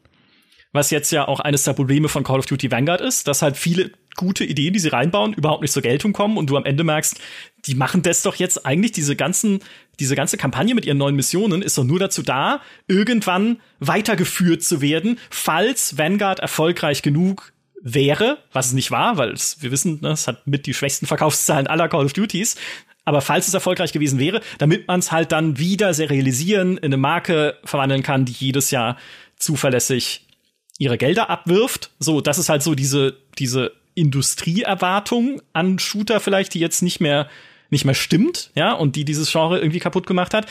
Was 0.74 0.92
jetzt 0.92 1.12
ja 1.12 1.28
auch 1.28 1.40
eines 1.40 1.64
der 1.64 1.74
Probleme 1.74 2.10
von 2.10 2.24
Call 2.24 2.40
of 2.40 2.46
Duty 2.46 2.72
Vanguard 2.72 3.02
ist, 3.02 3.28
dass 3.28 3.42
halt 3.42 3.56
viele 3.56 3.92
gute 4.18 4.44
Ideen, 4.44 4.74
die 4.74 4.80
sie 4.80 4.90
reinbauen, 4.90 5.34
überhaupt 5.34 5.62
nicht 5.62 5.72
zur 5.72 5.82
Geltung 5.82 6.12
kommen 6.12 6.38
und 6.38 6.50
du 6.50 6.58
am 6.58 6.66
Ende 6.66 6.84
merkst, 6.84 7.18
die 7.66 7.76
machen 7.76 8.02
das 8.02 8.24
doch 8.24 8.36
jetzt 8.36 8.66
eigentlich 8.66 8.92
diese 8.92 9.16
ganzen, 9.16 9.60
diese 10.00 10.16
ganze 10.16 10.36
Kampagne 10.36 10.76
mit 10.76 10.86
ihren 10.86 10.98
neuen 10.98 11.16
Missionen 11.16 11.62
ist 11.62 11.78
doch 11.78 11.86
nur 11.86 12.00
dazu 12.00 12.24
da, 12.24 12.62
irgendwann 12.88 13.62
weitergeführt 13.80 14.64
zu 14.64 14.82
werden, 14.82 15.20
falls 15.30 15.98
Vanguard 15.98 16.40
erfolgreich 16.40 17.02
genug 17.02 17.54
wäre, 17.82 18.40
was 18.52 18.68
es 18.68 18.74
nicht 18.74 18.92
war, 18.92 19.18
weil 19.18 19.32
es, 19.32 19.62
wir 19.62 19.72
wissen, 19.72 20.00
ne, 20.02 20.10
es 20.10 20.28
hat 20.28 20.46
mit 20.48 20.66
die 20.66 20.74
schwächsten 20.74 21.06
Verkaufszahlen 21.06 21.68
aller 21.68 21.88
Call 21.88 22.06
of 22.06 22.14
Duties. 22.14 22.56
Aber 23.06 23.22
falls 23.22 23.48
es 23.48 23.54
erfolgreich 23.54 23.94
gewesen 23.94 24.20
wäre, 24.20 24.42
damit 24.58 24.88
man 24.88 25.00
es 25.00 25.14
halt 25.14 25.32
dann 25.32 25.58
wieder 25.58 25.94
serialisieren, 25.94 26.78
in 26.78 26.86
eine 26.86 26.98
Marke 26.98 27.58
verwandeln 27.64 28.04
kann, 28.04 28.26
die 28.26 28.34
jedes 28.34 28.72
Jahr 28.72 28.98
zuverlässig 29.38 30.26
ihre 30.78 30.98
Gelder 30.98 31.30
abwirft. 31.30 31.92
So, 32.00 32.20
das 32.20 32.38
ist 32.38 32.50
halt 32.50 32.64
so 32.64 32.76
diese, 32.76 33.16
diese 33.38 33.72
Industrieerwartung 33.98 35.42
an 35.54 35.80
Shooter 35.80 36.20
vielleicht, 36.20 36.54
die 36.54 36.60
jetzt 36.60 36.82
nicht 36.84 37.00
mehr, 37.00 37.28
nicht 37.70 37.84
mehr 37.84 37.96
stimmt, 37.96 38.52
ja, 38.56 38.74
und 38.74 38.96
die 38.96 39.06
dieses 39.06 39.32
Genre 39.32 39.60
irgendwie 39.60 39.80
kaputt 39.80 40.06
gemacht 40.06 40.34
hat. 40.34 40.46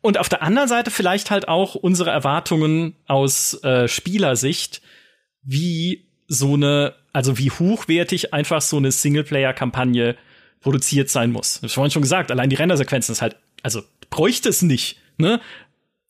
Und 0.00 0.18
auf 0.18 0.28
der 0.28 0.42
anderen 0.42 0.68
Seite 0.68 0.90
vielleicht 0.90 1.30
halt 1.30 1.46
auch 1.48 1.74
unsere 1.74 2.10
Erwartungen 2.10 2.96
aus 3.06 3.62
äh, 3.64 3.86
Spielersicht, 3.86 4.80
wie 5.42 6.06
so 6.26 6.54
eine, 6.54 6.94
also 7.12 7.38
wie 7.38 7.50
hochwertig 7.50 8.32
einfach 8.32 8.62
so 8.62 8.78
eine 8.78 8.90
Singleplayer-Kampagne 8.90 10.16
produziert 10.60 11.10
sein 11.10 11.32
muss. 11.32 11.56
Ich 11.56 11.62
habe 11.62 11.68
vorhin 11.70 11.90
schon 11.90 12.02
gesagt, 12.02 12.30
allein 12.30 12.50
die 12.50 12.56
Rendersequenzen 12.56 13.12
ist 13.12 13.22
halt, 13.22 13.36
also 13.62 13.82
bräuchte 14.10 14.48
es 14.48 14.62
nicht, 14.62 14.98
ne? 15.18 15.40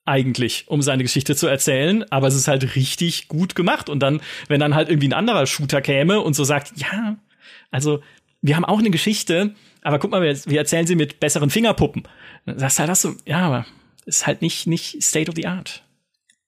Eigentlich, 0.07 0.65
um 0.69 0.83
seine 0.83 1.03
Geschichte 1.03 1.37
zu 1.37 1.47
erzählen, 1.47 2.05
aber 2.11 2.29
es 2.29 2.35
ist 2.35 2.49
halt 2.49 2.77
richtig 2.77 3.29
gut 3.29 3.55
gemacht. 3.55 3.89
Und 3.89 4.01
dann, 4.01 4.21
wenn 4.49 4.61
dann 4.61 4.75
halt 4.75 4.89
irgendwie 4.89 5.09
ein 5.09 5.13
anderer 5.13 5.47
Shooter 5.47 5.83
käme 5.83 6.21
und 6.21 6.35
so 6.35 6.45
sagt, 6.45 6.73
ja, 6.77 7.17
also 7.71 8.01
wir 8.41 8.57
haben 8.57 8.65
auch 8.65 8.79
eine 8.79 8.91
Geschichte, 8.91 9.55
aber 9.83 9.99
guck 9.99 10.13
mal, 10.13 10.23
wir, 10.23 10.37
wir 10.47 10.59
erzählen 10.59 10.87
sie 10.87 10.97
mit 10.97 11.21
besseren 11.21 11.51
Fingerpuppen. 11.51 12.05
Dann 12.47 12.59
sagst 12.59 12.79
du 12.79 12.81
halt 12.81 12.91
das 12.91 13.03
so, 13.03 13.15
ja, 13.27 13.41
aber 13.41 13.67
ist 14.07 14.27
halt 14.27 14.41
nicht, 14.41 14.67
nicht 14.67 15.03
State 15.03 15.29
of 15.29 15.37
the 15.37 15.47
Art. 15.47 15.83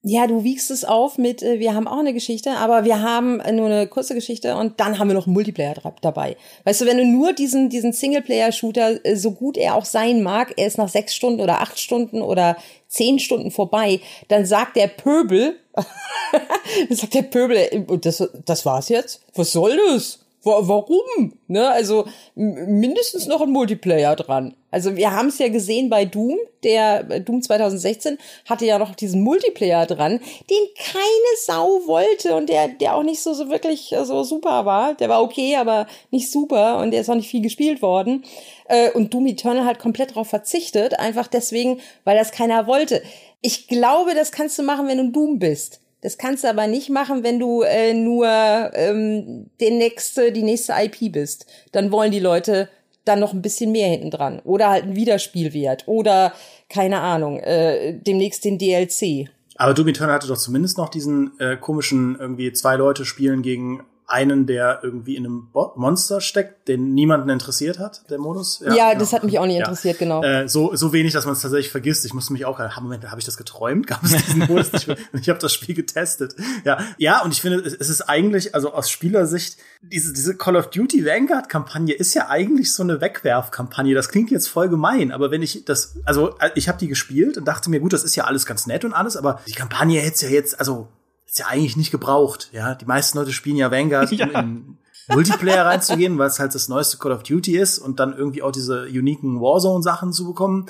Ja, 0.02 0.28
du 0.28 0.44
wiegst 0.44 0.70
es 0.70 0.84
auf 0.84 1.18
mit, 1.18 1.42
äh, 1.42 1.58
wir 1.58 1.74
haben 1.74 1.88
auch 1.88 1.98
eine 1.98 2.14
Geschichte, 2.14 2.52
aber 2.52 2.84
wir 2.84 3.02
haben 3.02 3.38
nur 3.56 3.66
eine 3.66 3.88
kurze 3.88 4.14
Geschichte 4.14 4.54
und 4.54 4.78
dann 4.78 4.98
haben 4.98 5.08
wir 5.08 5.14
noch 5.14 5.26
einen 5.26 5.34
Multiplayer 5.34 5.74
dabei. 6.02 6.36
Weißt 6.64 6.80
du, 6.80 6.86
wenn 6.86 6.98
du 6.98 7.04
nur 7.04 7.32
diesen, 7.32 7.68
diesen 7.68 7.92
Singleplayer-Shooter, 7.92 9.04
äh, 9.04 9.16
so 9.16 9.32
gut 9.32 9.56
er 9.56 9.74
auch 9.74 9.84
sein 9.84 10.22
mag, 10.22 10.54
er 10.56 10.68
ist 10.68 10.78
nach 10.78 10.88
sechs 10.88 11.16
Stunden 11.16 11.40
oder 11.40 11.60
acht 11.60 11.80
Stunden 11.80 12.22
oder 12.22 12.56
zehn 12.86 13.18
Stunden 13.18 13.50
vorbei, 13.50 14.00
dann 14.28 14.46
sagt 14.46 14.76
der 14.76 14.86
Pöbel, 14.86 15.58
dann 15.74 16.96
sagt 16.96 17.14
der 17.14 17.22
Pöbel, 17.22 17.56
äh, 17.56 17.84
das, 18.00 18.22
das 18.44 18.64
war's 18.64 18.88
jetzt? 18.90 19.22
Was 19.34 19.50
soll 19.50 19.76
das? 19.90 20.20
Warum? 20.44 21.34
Ne? 21.48 21.68
Also 21.68 22.06
mindestens 22.36 23.26
noch 23.26 23.40
ein 23.40 23.50
Multiplayer 23.50 24.14
dran. 24.14 24.54
Also 24.70 24.96
wir 24.96 25.12
haben 25.12 25.28
es 25.28 25.38
ja 25.38 25.48
gesehen 25.48 25.88
bei 25.88 26.04
Doom, 26.04 26.36
der 26.62 27.08
äh, 27.10 27.20
Doom 27.20 27.40
2016 27.42 28.18
hatte 28.48 28.66
ja 28.66 28.78
noch 28.78 28.94
diesen 28.94 29.22
Multiplayer 29.22 29.86
dran, 29.86 30.20
den 30.50 30.68
keine 30.76 31.36
Sau 31.44 31.86
wollte 31.86 32.34
und 32.34 32.48
der 32.48 32.68
der 32.68 32.94
auch 32.94 33.02
nicht 33.02 33.22
so 33.22 33.32
so 33.32 33.48
wirklich 33.48 33.92
äh, 33.92 34.04
so 34.04 34.22
super 34.24 34.66
war. 34.66 34.94
Der 34.94 35.08
war 35.08 35.22
okay, 35.22 35.56
aber 35.56 35.86
nicht 36.10 36.30
super 36.30 36.78
und 36.78 36.90
der 36.90 37.00
ist 37.00 37.08
auch 37.08 37.14
nicht 37.14 37.30
viel 37.30 37.42
gespielt 37.42 37.82
worden. 37.82 38.24
Äh, 38.66 38.90
und 38.90 39.14
Doom 39.14 39.26
Eternal 39.26 39.64
hat 39.64 39.78
komplett 39.78 40.10
darauf 40.10 40.28
verzichtet, 40.28 40.98
einfach 40.98 41.28
deswegen, 41.28 41.80
weil 42.04 42.16
das 42.16 42.32
keiner 42.32 42.66
wollte. 42.66 43.02
Ich 43.40 43.68
glaube, 43.68 44.14
das 44.14 44.32
kannst 44.32 44.58
du 44.58 44.62
machen, 44.62 44.88
wenn 44.88 44.98
du 44.98 45.10
Doom 45.10 45.38
bist. 45.38 45.80
Das 46.00 46.16
kannst 46.16 46.44
du 46.44 46.48
aber 46.48 46.66
nicht 46.68 46.90
machen, 46.90 47.24
wenn 47.24 47.40
du 47.40 47.62
äh, 47.62 47.92
nur 47.92 48.28
ähm, 48.74 49.50
den 49.60 49.78
nächste, 49.78 50.30
die 50.30 50.44
nächste 50.44 50.74
IP 50.74 51.12
bist. 51.12 51.46
Dann 51.72 51.90
wollen 51.90 52.12
die 52.12 52.20
Leute 52.20 52.68
dann 53.08 53.20
noch 53.20 53.32
ein 53.32 53.42
bisschen 53.42 53.72
mehr 53.72 53.88
hinten 53.88 54.10
dran. 54.10 54.40
Oder 54.44 54.70
halt 54.70 54.84
ein 54.84 54.96
Wiederspielwert. 54.96 55.84
Oder, 55.86 56.32
keine 56.68 57.00
Ahnung, 57.00 57.38
äh, 57.40 57.94
demnächst 57.94 58.44
den 58.44 58.58
DLC. 58.58 59.28
Aber 59.56 59.74
Doom 59.74 59.88
Eternal 59.88 60.14
hatte 60.14 60.28
doch 60.28 60.36
zumindest 60.36 60.78
noch 60.78 60.88
diesen 60.88 61.32
äh, 61.40 61.56
komischen, 61.56 62.16
irgendwie 62.18 62.52
zwei 62.52 62.76
Leute 62.76 63.04
spielen 63.04 63.42
gegen 63.42 63.82
einen, 64.08 64.46
der 64.46 64.80
irgendwie 64.82 65.16
in 65.16 65.26
einem 65.26 65.48
Monster 65.52 66.22
steckt, 66.22 66.66
den 66.66 66.94
niemanden 66.94 67.28
interessiert 67.28 67.78
hat, 67.78 68.08
der 68.08 68.18
Modus. 68.18 68.60
Ja, 68.64 68.74
ja 68.74 68.88
genau. 68.88 69.00
das 69.00 69.12
hat 69.12 69.22
mich 69.22 69.38
auch 69.38 69.44
nicht 69.44 69.58
interessiert, 69.58 70.00
ja. 70.00 70.06
genau. 70.06 70.22
Äh, 70.22 70.48
so, 70.48 70.74
so 70.74 70.94
wenig, 70.94 71.12
dass 71.12 71.26
man 71.26 71.34
es 71.34 71.42
tatsächlich 71.42 71.70
vergisst. 71.70 72.06
Ich 72.06 72.14
musste 72.14 72.32
mich 72.32 72.46
auch, 72.46 72.58
haben 72.58 72.84
Moment, 72.84 73.08
habe 73.10 73.20
ich 73.20 73.26
das 73.26 73.36
geträumt? 73.36 73.86
Gab 73.86 74.02
es 74.02 74.12
diesen 74.12 74.38
Modus 74.48 74.86
mehr? 74.86 74.96
Ich 75.12 75.28
habe 75.28 75.38
das 75.38 75.52
Spiel 75.52 75.74
getestet. 75.74 76.34
Ja, 76.64 76.78
ja, 76.96 77.22
und 77.22 77.32
ich 77.32 77.42
finde, 77.42 77.58
es 77.58 77.88
ist 77.90 78.00
eigentlich, 78.02 78.54
also 78.54 78.72
aus 78.72 78.88
Spielersicht, 78.88 79.58
diese, 79.82 80.14
diese 80.14 80.36
Call 80.36 80.56
of 80.56 80.70
Duty 80.70 81.04
Vanguard-Kampagne 81.04 81.94
ist 81.94 82.14
ja 82.14 82.30
eigentlich 82.30 82.72
so 82.72 82.82
eine 82.82 83.02
Wegwerfkampagne. 83.02 83.94
Das 83.94 84.08
klingt 84.08 84.30
jetzt 84.30 84.48
voll 84.48 84.70
gemein, 84.70 85.12
aber 85.12 85.30
wenn 85.30 85.42
ich 85.42 85.66
das, 85.66 85.96
also 86.06 86.34
ich 86.54 86.68
habe 86.68 86.78
die 86.78 86.88
gespielt 86.88 87.36
und 87.36 87.46
dachte 87.46 87.68
mir, 87.68 87.80
gut, 87.80 87.92
das 87.92 88.04
ist 88.04 88.16
ja 88.16 88.24
alles 88.24 88.46
ganz 88.46 88.66
nett 88.66 88.86
und 88.86 88.94
alles, 88.94 89.18
aber 89.18 89.42
die 89.46 89.52
Kampagne 89.52 90.00
hätte 90.00 90.24
ja 90.26 90.32
jetzt, 90.32 90.58
also 90.58 90.88
ist 91.28 91.38
ja 91.38 91.46
eigentlich 91.46 91.76
nicht 91.76 91.90
gebraucht. 91.90 92.48
Ja, 92.52 92.74
die 92.74 92.86
meisten 92.86 93.18
Leute 93.18 93.32
spielen 93.32 93.56
ja 93.56 93.70
Vanguard, 93.70 94.10
ja. 94.12 94.26
um 94.26 94.34
in 94.34 94.78
Multiplayer 95.08 95.66
reinzugehen, 95.66 96.18
weil 96.18 96.28
es 96.28 96.38
halt 96.38 96.54
das 96.54 96.68
neueste 96.68 96.98
Call 96.98 97.12
of 97.12 97.22
Duty 97.22 97.56
ist 97.56 97.78
und 97.78 98.00
dann 98.00 98.16
irgendwie 98.16 98.42
auch 98.42 98.50
diese 98.52 98.84
uniken 98.84 99.40
Warzone-Sachen 99.40 100.12
zu 100.12 100.26
bekommen. 100.26 100.66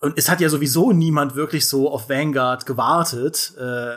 Und 0.00 0.18
es 0.18 0.28
hat 0.28 0.40
ja 0.40 0.48
sowieso 0.48 0.92
niemand 0.92 1.34
wirklich 1.36 1.66
so 1.66 1.90
auf 1.90 2.08
Vanguard 2.08 2.66
gewartet. 2.66 3.54
Äh, 3.58 3.96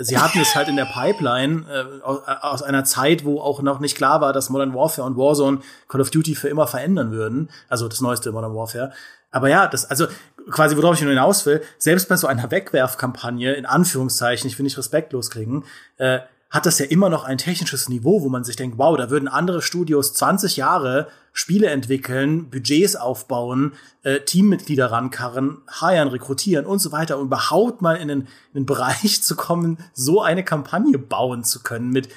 sie 0.00 0.18
hatten 0.18 0.38
es 0.40 0.54
halt 0.54 0.68
in 0.68 0.76
der 0.76 0.84
Pipeline 0.84 1.64
äh, 1.68 2.02
aus 2.02 2.62
einer 2.62 2.84
Zeit, 2.84 3.24
wo 3.24 3.40
auch 3.40 3.60
noch 3.60 3.80
nicht 3.80 3.96
klar 3.96 4.20
war, 4.20 4.32
dass 4.32 4.50
Modern 4.50 4.74
Warfare 4.74 5.06
und 5.06 5.16
Warzone 5.16 5.60
Call 5.88 6.00
of 6.00 6.10
Duty 6.10 6.34
für 6.34 6.48
immer 6.48 6.66
verändern 6.66 7.10
würden. 7.10 7.50
Also 7.68 7.88
das 7.88 8.00
neueste 8.00 8.30
Modern 8.32 8.54
Warfare. 8.54 8.92
Aber 9.30 9.48
ja, 9.48 9.66
das, 9.66 9.84
also 9.84 10.06
quasi, 10.50 10.76
worauf 10.76 10.96
ich 10.96 11.02
nur 11.02 11.10
hinaus 11.10 11.46
will, 11.46 11.62
selbst 11.78 12.08
bei 12.08 12.16
so 12.16 12.26
einer 12.26 12.50
Wegwerfkampagne, 12.50 13.52
in 13.54 13.66
Anführungszeichen, 13.66 14.48
ich 14.48 14.58
will 14.58 14.64
nicht 14.64 14.78
respektlos 14.78 15.30
kriegen, 15.30 15.64
äh, 15.98 16.20
hat 16.50 16.66
das 16.66 16.80
ja 16.80 16.86
immer 16.86 17.08
noch 17.08 17.22
ein 17.22 17.38
technisches 17.38 17.88
Niveau, 17.88 18.22
wo 18.22 18.28
man 18.28 18.42
sich 18.42 18.56
denkt, 18.56 18.76
wow, 18.76 18.96
da 18.96 19.08
würden 19.08 19.28
andere 19.28 19.62
Studios 19.62 20.14
20 20.14 20.56
Jahre 20.56 21.06
Spiele 21.32 21.68
entwickeln, 21.68 22.50
Budgets 22.50 22.96
aufbauen, 22.96 23.74
äh, 24.02 24.20
Teammitglieder 24.20 24.90
rankarren, 24.90 25.58
heiern, 25.80 26.08
rekrutieren 26.08 26.66
und 26.66 26.80
so 26.80 26.90
weiter, 26.90 27.18
um 27.18 27.26
überhaupt 27.26 27.82
mal 27.82 27.94
in 27.94 28.08
den, 28.08 28.20
in 28.52 28.62
den 28.62 28.66
Bereich 28.66 29.22
zu 29.22 29.36
kommen, 29.36 29.78
so 29.94 30.22
eine 30.22 30.44
Kampagne 30.44 30.98
bauen 30.98 31.44
zu 31.44 31.62
können 31.62 31.90
mit 31.90 32.08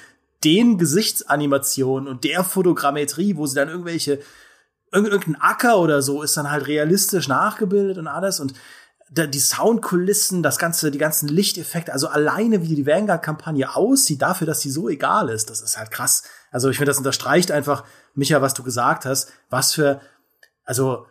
den 0.42 0.78
Gesichtsanimationen 0.78 2.08
und 2.08 2.24
der 2.24 2.42
Fotogrammetrie, 2.42 3.36
wo 3.36 3.46
sie 3.46 3.54
dann 3.54 3.68
irgendwelche 3.68 4.18
irgendein 4.94 5.40
Acker 5.40 5.78
oder 5.78 6.02
so 6.02 6.22
ist 6.22 6.36
dann 6.36 6.50
halt 6.50 6.66
realistisch 6.66 7.28
nachgebildet 7.28 7.98
und 7.98 8.06
alles 8.06 8.40
und 8.40 8.54
die 9.10 9.38
Soundkulissen, 9.38 10.42
das 10.42 10.58
ganze, 10.58 10.90
die 10.90 10.98
ganzen 10.98 11.28
Lichteffekte, 11.28 11.92
also 11.92 12.08
alleine 12.08 12.62
wie 12.62 12.74
die 12.74 12.86
Vanguard-Kampagne 12.86 13.74
aussieht, 13.76 14.22
dafür, 14.22 14.46
dass 14.46 14.60
sie 14.60 14.70
so 14.70 14.88
egal 14.88 15.28
ist, 15.28 15.50
das 15.50 15.60
ist 15.60 15.78
halt 15.78 15.90
krass. 15.90 16.24
Also 16.50 16.68
ich 16.68 16.78
finde, 16.78 16.90
das 16.90 16.98
unterstreicht 16.98 17.52
einfach, 17.52 17.84
Micha, 18.14 18.40
was 18.42 18.54
du 18.54 18.62
gesagt 18.62 19.04
hast, 19.04 19.30
was 19.50 19.72
für, 19.72 20.00
also 20.64 21.06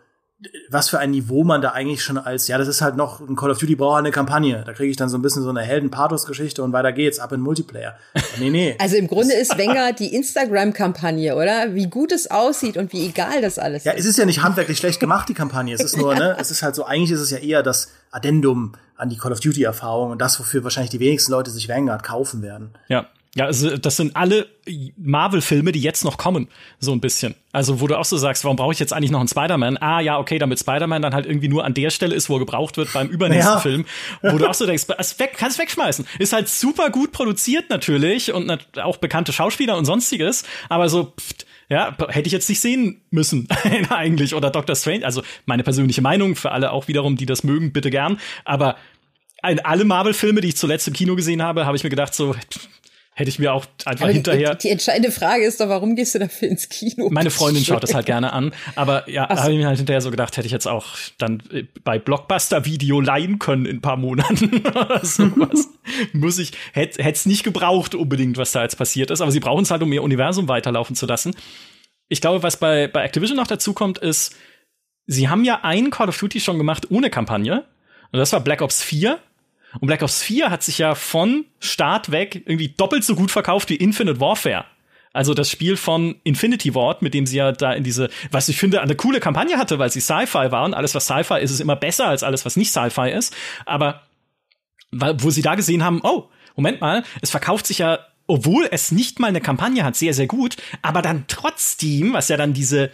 was 0.68 0.88
für 0.88 0.98
ein 0.98 1.10
Niveau 1.10 1.44
man 1.44 1.62
da 1.62 1.70
eigentlich 1.70 2.02
schon 2.02 2.18
als, 2.18 2.48
ja, 2.48 2.58
das 2.58 2.68
ist 2.68 2.80
halt 2.80 2.96
noch 2.96 3.20
ein 3.20 3.36
Call 3.36 3.50
of 3.50 3.58
Duty 3.58 3.76
braucht 3.76 3.98
eine 3.98 4.10
Kampagne. 4.10 4.62
Da 4.66 4.72
kriege 4.72 4.90
ich 4.90 4.96
dann 4.96 5.08
so 5.08 5.16
ein 5.16 5.22
bisschen 5.22 5.42
so 5.42 5.50
eine 5.50 5.62
Helden-Pathos-Geschichte 5.62 6.62
und 6.62 6.72
weiter 6.72 6.92
geht's, 6.92 7.18
ab 7.18 7.32
in 7.32 7.40
Multiplayer. 7.40 7.96
Nee, 8.38 8.50
nee. 8.50 8.76
Also 8.84 8.96
im 8.96 9.06
Grunde 9.06 9.34
ist 9.34 9.56
Wenger 9.56 9.92
die 9.92 10.14
Instagram-Kampagne, 10.14 11.36
oder? 11.36 11.74
Wie 11.74 11.86
gut 11.86 12.12
es 12.12 12.30
aussieht 12.30 12.76
und 12.76 12.92
wie 12.92 13.06
egal 13.06 13.40
das 13.40 13.58
alles 13.58 13.84
ja, 13.84 13.92
ist. 13.92 13.96
Ja, 13.96 14.00
es 14.00 14.06
ist 14.06 14.18
ja 14.18 14.26
nicht 14.26 14.42
handwerklich 14.42 14.78
schlecht 14.78 15.00
gemacht, 15.00 15.28
die 15.28 15.34
Kampagne. 15.34 15.74
Es 15.74 15.80
ist 15.80 15.96
nur, 15.96 16.14
ne, 16.14 16.36
es 16.40 16.50
ist 16.50 16.62
halt 16.62 16.74
so, 16.74 16.84
eigentlich 16.84 17.12
ist 17.12 17.20
es 17.20 17.30
ja 17.30 17.38
eher 17.38 17.62
das 17.62 17.92
Addendum 18.10 18.72
an 18.96 19.08
die 19.08 19.16
Call 19.16 19.32
of 19.32 19.40
Duty-Erfahrung 19.40 20.10
und 20.10 20.20
das, 20.20 20.38
wofür 20.38 20.64
wahrscheinlich 20.64 20.90
die 20.90 21.00
wenigsten 21.00 21.32
Leute 21.32 21.50
sich 21.50 21.68
Vanguard 21.68 22.02
kaufen 22.02 22.42
werden. 22.42 22.70
Ja. 22.88 23.06
Ja, 23.36 23.46
also 23.46 23.76
das 23.76 23.96
sind 23.96 24.14
alle 24.14 24.46
Marvel-Filme, 24.96 25.72
die 25.72 25.80
jetzt 25.80 26.04
noch 26.04 26.18
kommen, 26.18 26.48
so 26.78 26.92
ein 26.92 27.00
bisschen. 27.00 27.34
Also, 27.50 27.80
wo 27.80 27.88
du 27.88 27.98
auch 27.98 28.04
so 28.04 28.16
sagst, 28.16 28.44
warum 28.44 28.56
brauche 28.56 28.72
ich 28.72 28.78
jetzt 28.78 28.92
eigentlich 28.92 29.10
noch 29.10 29.18
einen 29.18 29.28
Spider-Man? 29.28 29.76
Ah, 29.78 30.00
ja, 30.00 30.18
okay, 30.18 30.38
damit 30.38 30.60
Spider-Man 30.60 31.02
dann 31.02 31.14
halt 31.14 31.26
irgendwie 31.26 31.48
nur 31.48 31.64
an 31.64 31.74
der 31.74 31.90
Stelle 31.90 32.14
ist, 32.14 32.30
wo 32.30 32.36
er 32.36 32.38
gebraucht 32.38 32.76
wird 32.76 32.92
beim 32.92 33.08
übernächsten 33.08 33.54
ja. 33.54 33.60
Film. 33.60 33.86
Wo 34.22 34.38
du 34.38 34.48
auch 34.48 34.54
so 34.54 34.66
denkst, 34.66 34.84
es 34.98 35.18
weg, 35.18 35.34
kannst 35.36 35.58
wegschmeißen. 35.58 36.06
Ist 36.20 36.32
halt 36.32 36.48
super 36.48 36.90
gut 36.90 37.10
produziert 37.10 37.70
natürlich 37.70 38.32
und 38.32 38.56
auch 38.80 38.98
bekannte 38.98 39.32
Schauspieler 39.32 39.76
und 39.76 39.84
sonstiges, 39.84 40.44
aber 40.68 40.88
so, 40.88 41.12
pft, 41.20 41.46
ja, 41.68 41.96
hätte 42.08 42.26
ich 42.26 42.32
jetzt 42.32 42.48
nicht 42.48 42.60
sehen 42.60 43.02
müssen, 43.10 43.48
eigentlich. 43.90 44.34
Oder 44.34 44.50
Doctor 44.50 44.76
Strange. 44.76 45.04
Also 45.04 45.22
meine 45.46 45.64
persönliche 45.64 46.02
Meinung, 46.02 46.36
für 46.36 46.52
alle 46.52 46.70
auch 46.70 46.86
wiederum, 46.86 47.16
die 47.16 47.26
das 47.26 47.42
mögen, 47.42 47.72
bitte 47.72 47.90
gern. 47.90 48.20
Aber 48.44 48.76
in 49.42 49.60
alle 49.60 49.84
Marvel-Filme, 49.84 50.40
die 50.40 50.48
ich 50.48 50.56
zuletzt 50.56 50.86
im 50.88 50.94
Kino 50.94 51.16
gesehen 51.16 51.42
habe, 51.42 51.66
habe 51.66 51.76
ich 51.76 51.84
mir 51.84 51.90
gedacht, 51.90 52.14
so, 52.14 52.34
hätte 53.14 53.28
ich 53.28 53.38
mir 53.38 53.52
auch 53.52 53.64
einfach 53.84 54.04
aber 54.04 54.12
hinterher. 54.12 54.56
Die, 54.56 54.66
die, 54.66 54.70
entscheidende 54.70 55.12
Frage 55.12 55.44
ist 55.44 55.60
doch, 55.60 55.68
warum 55.68 55.94
gehst 55.94 56.16
du 56.16 56.18
dafür 56.18 56.48
ins 56.48 56.68
Kino? 56.68 57.08
Meine 57.10 57.30
Freundin 57.30 57.64
schaut 57.64 57.82
das 57.82 57.94
halt 57.94 58.06
gerne 58.06 58.32
an. 58.32 58.52
Aber 58.74 59.08
ja, 59.08 59.28
so. 59.30 59.42
habe 59.42 59.52
ich 59.52 59.58
mir 59.58 59.68
halt 59.68 59.78
hinterher 59.78 60.00
so 60.00 60.10
gedacht, 60.10 60.36
hätte 60.36 60.46
ich 60.46 60.52
jetzt 60.52 60.66
auch 60.66 60.86
dann 61.18 61.42
äh, 61.52 61.64
bei 61.84 61.98
Blockbuster-Video 62.00 63.00
leihen 63.00 63.38
können 63.38 63.66
in 63.66 63.76
ein 63.76 63.80
paar 63.80 63.96
Monaten 63.96 64.66
oder 64.66 65.04
sowas. 65.04 65.68
Muss 66.12 66.38
ich, 66.38 66.52
hätte 66.72 67.00
es 67.00 67.24
nicht 67.24 67.44
gebraucht 67.44 67.94
unbedingt, 67.94 68.36
was 68.36 68.50
da 68.50 68.62
jetzt 68.62 68.76
passiert 68.76 69.12
ist. 69.12 69.20
Aber 69.20 69.30
sie 69.30 69.40
brauchen 69.40 69.62
es 69.62 69.70
halt, 69.70 69.82
um 69.82 69.92
ihr 69.92 70.02
Universum 70.02 70.48
weiterlaufen 70.48 70.96
zu 70.96 71.06
lassen. 71.06 71.36
Ich 72.08 72.20
glaube, 72.20 72.42
was 72.42 72.56
bei, 72.56 72.88
bei 72.88 73.04
Activision 73.04 73.36
noch 73.36 73.46
dazu 73.46 73.74
kommt, 73.74 73.98
ist, 73.98 74.34
sie 75.06 75.28
haben 75.28 75.44
ja 75.44 75.60
ein 75.62 75.90
Call 75.90 76.08
of 76.08 76.18
Duty 76.18 76.40
schon 76.40 76.58
gemacht 76.58 76.90
ohne 76.90 77.10
Kampagne. 77.10 77.64
Und 78.10 78.18
das 78.18 78.32
war 78.32 78.40
Black 78.40 78.60
Ops 78.60 78.82
4 78.82 79.20
und 79.80 79.86
Black 79.86 80.02
Ops 80.02 80.22
4 80.22 80.50
hat 80.50 80.62
sich 80.62 80.78
ja 80.78 80.94
von 80.94 81.44
Start 81.60 82.10
weg 82.10 82.42
irgendwie 82.46 82.68
doppelt 82.68 83.04
so 83.04 83.14
gut 83.14 83.30
verkauft 83.30 83.70
wie 83.70 83.76
Infinite 83.76 84.20
Warfare. 84.20 84.64
Also 85.12 85.32
das 85.32 85.48
Spiel 85.48 85.76
von 85.76 86.16
Infinity 86.24 86.74
Ward, 86.74 87.00
mit 87.00 87.14
dem 87.14 87.24
sie 87.24 87.36
ja 87.36 87.52
da 87.52 87.72
in 87.72 87.84
diese, 87.84 88.10
was 88.32 88.48
ich 88.48 88.56
finde, 88.56 88.82
eine 88.82 88.96
coole 88.96 89.20
Kampagne 89.20 89.58
hatte, 89.58 89.78
weil 89.78 89.90
sie 89.90 90.00
Sci-Fi 90.00 90.50
war 90.50 90.64
und 90.64 90.74
alles, 90.74 90.94
was 90.94 91.04
Sci-Fi 91.04 91.38
ist, 91.40 91.52
ist 91.52 91.60
immer 91.60 91.76
besser 91.76 92.08
als 92.08 92.24
alles, 92.24 92.44
was 92.44 92.56
nicht 92.56 92.72
Sci-Fi 92.72 93.10
ist. 93.10 93.34
Aber 93.64 94.02
wo 94.90 95.30
sie 95.30 95.42
da 95.42 95.54
gesehen 95.54 95.84
haben, 95.84 96.00
oh, 96.02 96.28
Moment 96.56 96.80
mal, 96.80 97.04
es 97.20 97.30
verkauft 97.30 97.66
sich 97.66 97.78
ja, 97.78 98.00
obwohl 98.26 98.66
es 98.70 98.90
nicht 98.90 99.20
mal 99.20 99.28
eine 99.28 99.40
Kampagne 99.40 99.84
hat, 99.84 99.96
sehr, 99.96 100.14
sehr 100.14 100.26
gut, 100.26 100.56
aber 100.82 101.02
dann 101.02 101.24
trotzdem, 101.28 102.12
was 102.12 102.28
ja 102.28 102.36
dann 102.36 102.52
diese 102.52 102.90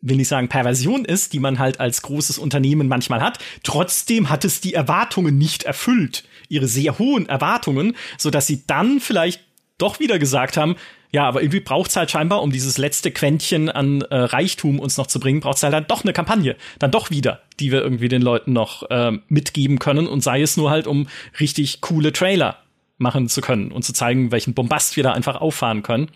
will 0.00 0.16
nicht 0.16 0.28
sagen 0.28 0.48
Perversion 0.48 1.04
ist, 1.04 1.32
die 1.32 1.40
man 1.40 1.58
halt 1.58 1.80
als 1.80 2.02
großes 2.02 2.38
Unternehmen 2.38 2.88
manchmal 2.88 3.20
hat. 3.20 3.38
Trotzdem 3.62 4.30
hat 4.30 4.44
es 4.44 4.60
die 4.60 4.74
Erwartungen 4.74 5.38
nicht 5.38 5.64
erfüllt, 5.64 6.24
ihre 6.48 6.68
sehr 6.68 6.98
hohen 6.98 7.28
Erwartungen, 7.28 7.96
so 8.16 8.30
dass 8.30 8.46
sie 8.46 8.64
dann 8.66 9.00
vielleicht 9.00 9.42
doch 9.78 10.00
wieder 10.00 10.18
gesagt 10.18 10.56
haben, 10.56 10.76
ja, 11.10 11.26
aber 11.26 11.40
irgendwie 11.40 11.60
braucht's 11.60 11.96
halt 11.96 12.10
scheinbar, 12.10 12.42
um 12.42 12.52
dieses 12.52 12.76
letzte 12.76 13.10
Quäntchen 13.10 13.70
an 13.70 14.02
äh, 14.02 14.14
Reichtum 14.14 14.78
uns 14.78 14.98
noch 14.98 15.06
zu 15.06 15.20
bringen, 15.20 15.40
braucht's 15.40 15.62
halt 15.62 15.72
dann 15.72 15.86
doch 15.86 16.04
eine 16.04 16.12
Kampagne, 16.12 16.56
dann 16.78 16.90
doch 16.90 17.10
wieder, 17.10 17.40
die 17.60 17.72
wir 17.72 17.80
irgendwie 17.80 18.08
den 18.08 18.20
Leuten 18.20 18.52
noch 18.52 18.88
äh, 18.90 19.12
mitgeben 19.28 19.78
können 19.78 20.06
und 20.06 20.22
sei 20.22 20.42
es 20.42 20.56
nur 20.56 20.70
halt, 20.70 20.86
um 20.86 21.08
richtig 21.40 21.80
coole 21.80 22.12
Trailer 22.12 22.58
machen 22.98 23.28
zu 23.28 23.40
können 23.40 23.72
und 23.72 23.84
zu 23.84 23.92
zeigen, 23.92 24.32
welchen 24.32 24.54
Bombast 24.54 24.96
wir 24.96 25.04
da 25.04 25.12
einfach 25.12 25.36
auffahren 25.36 25.82
können. 25.82 26.10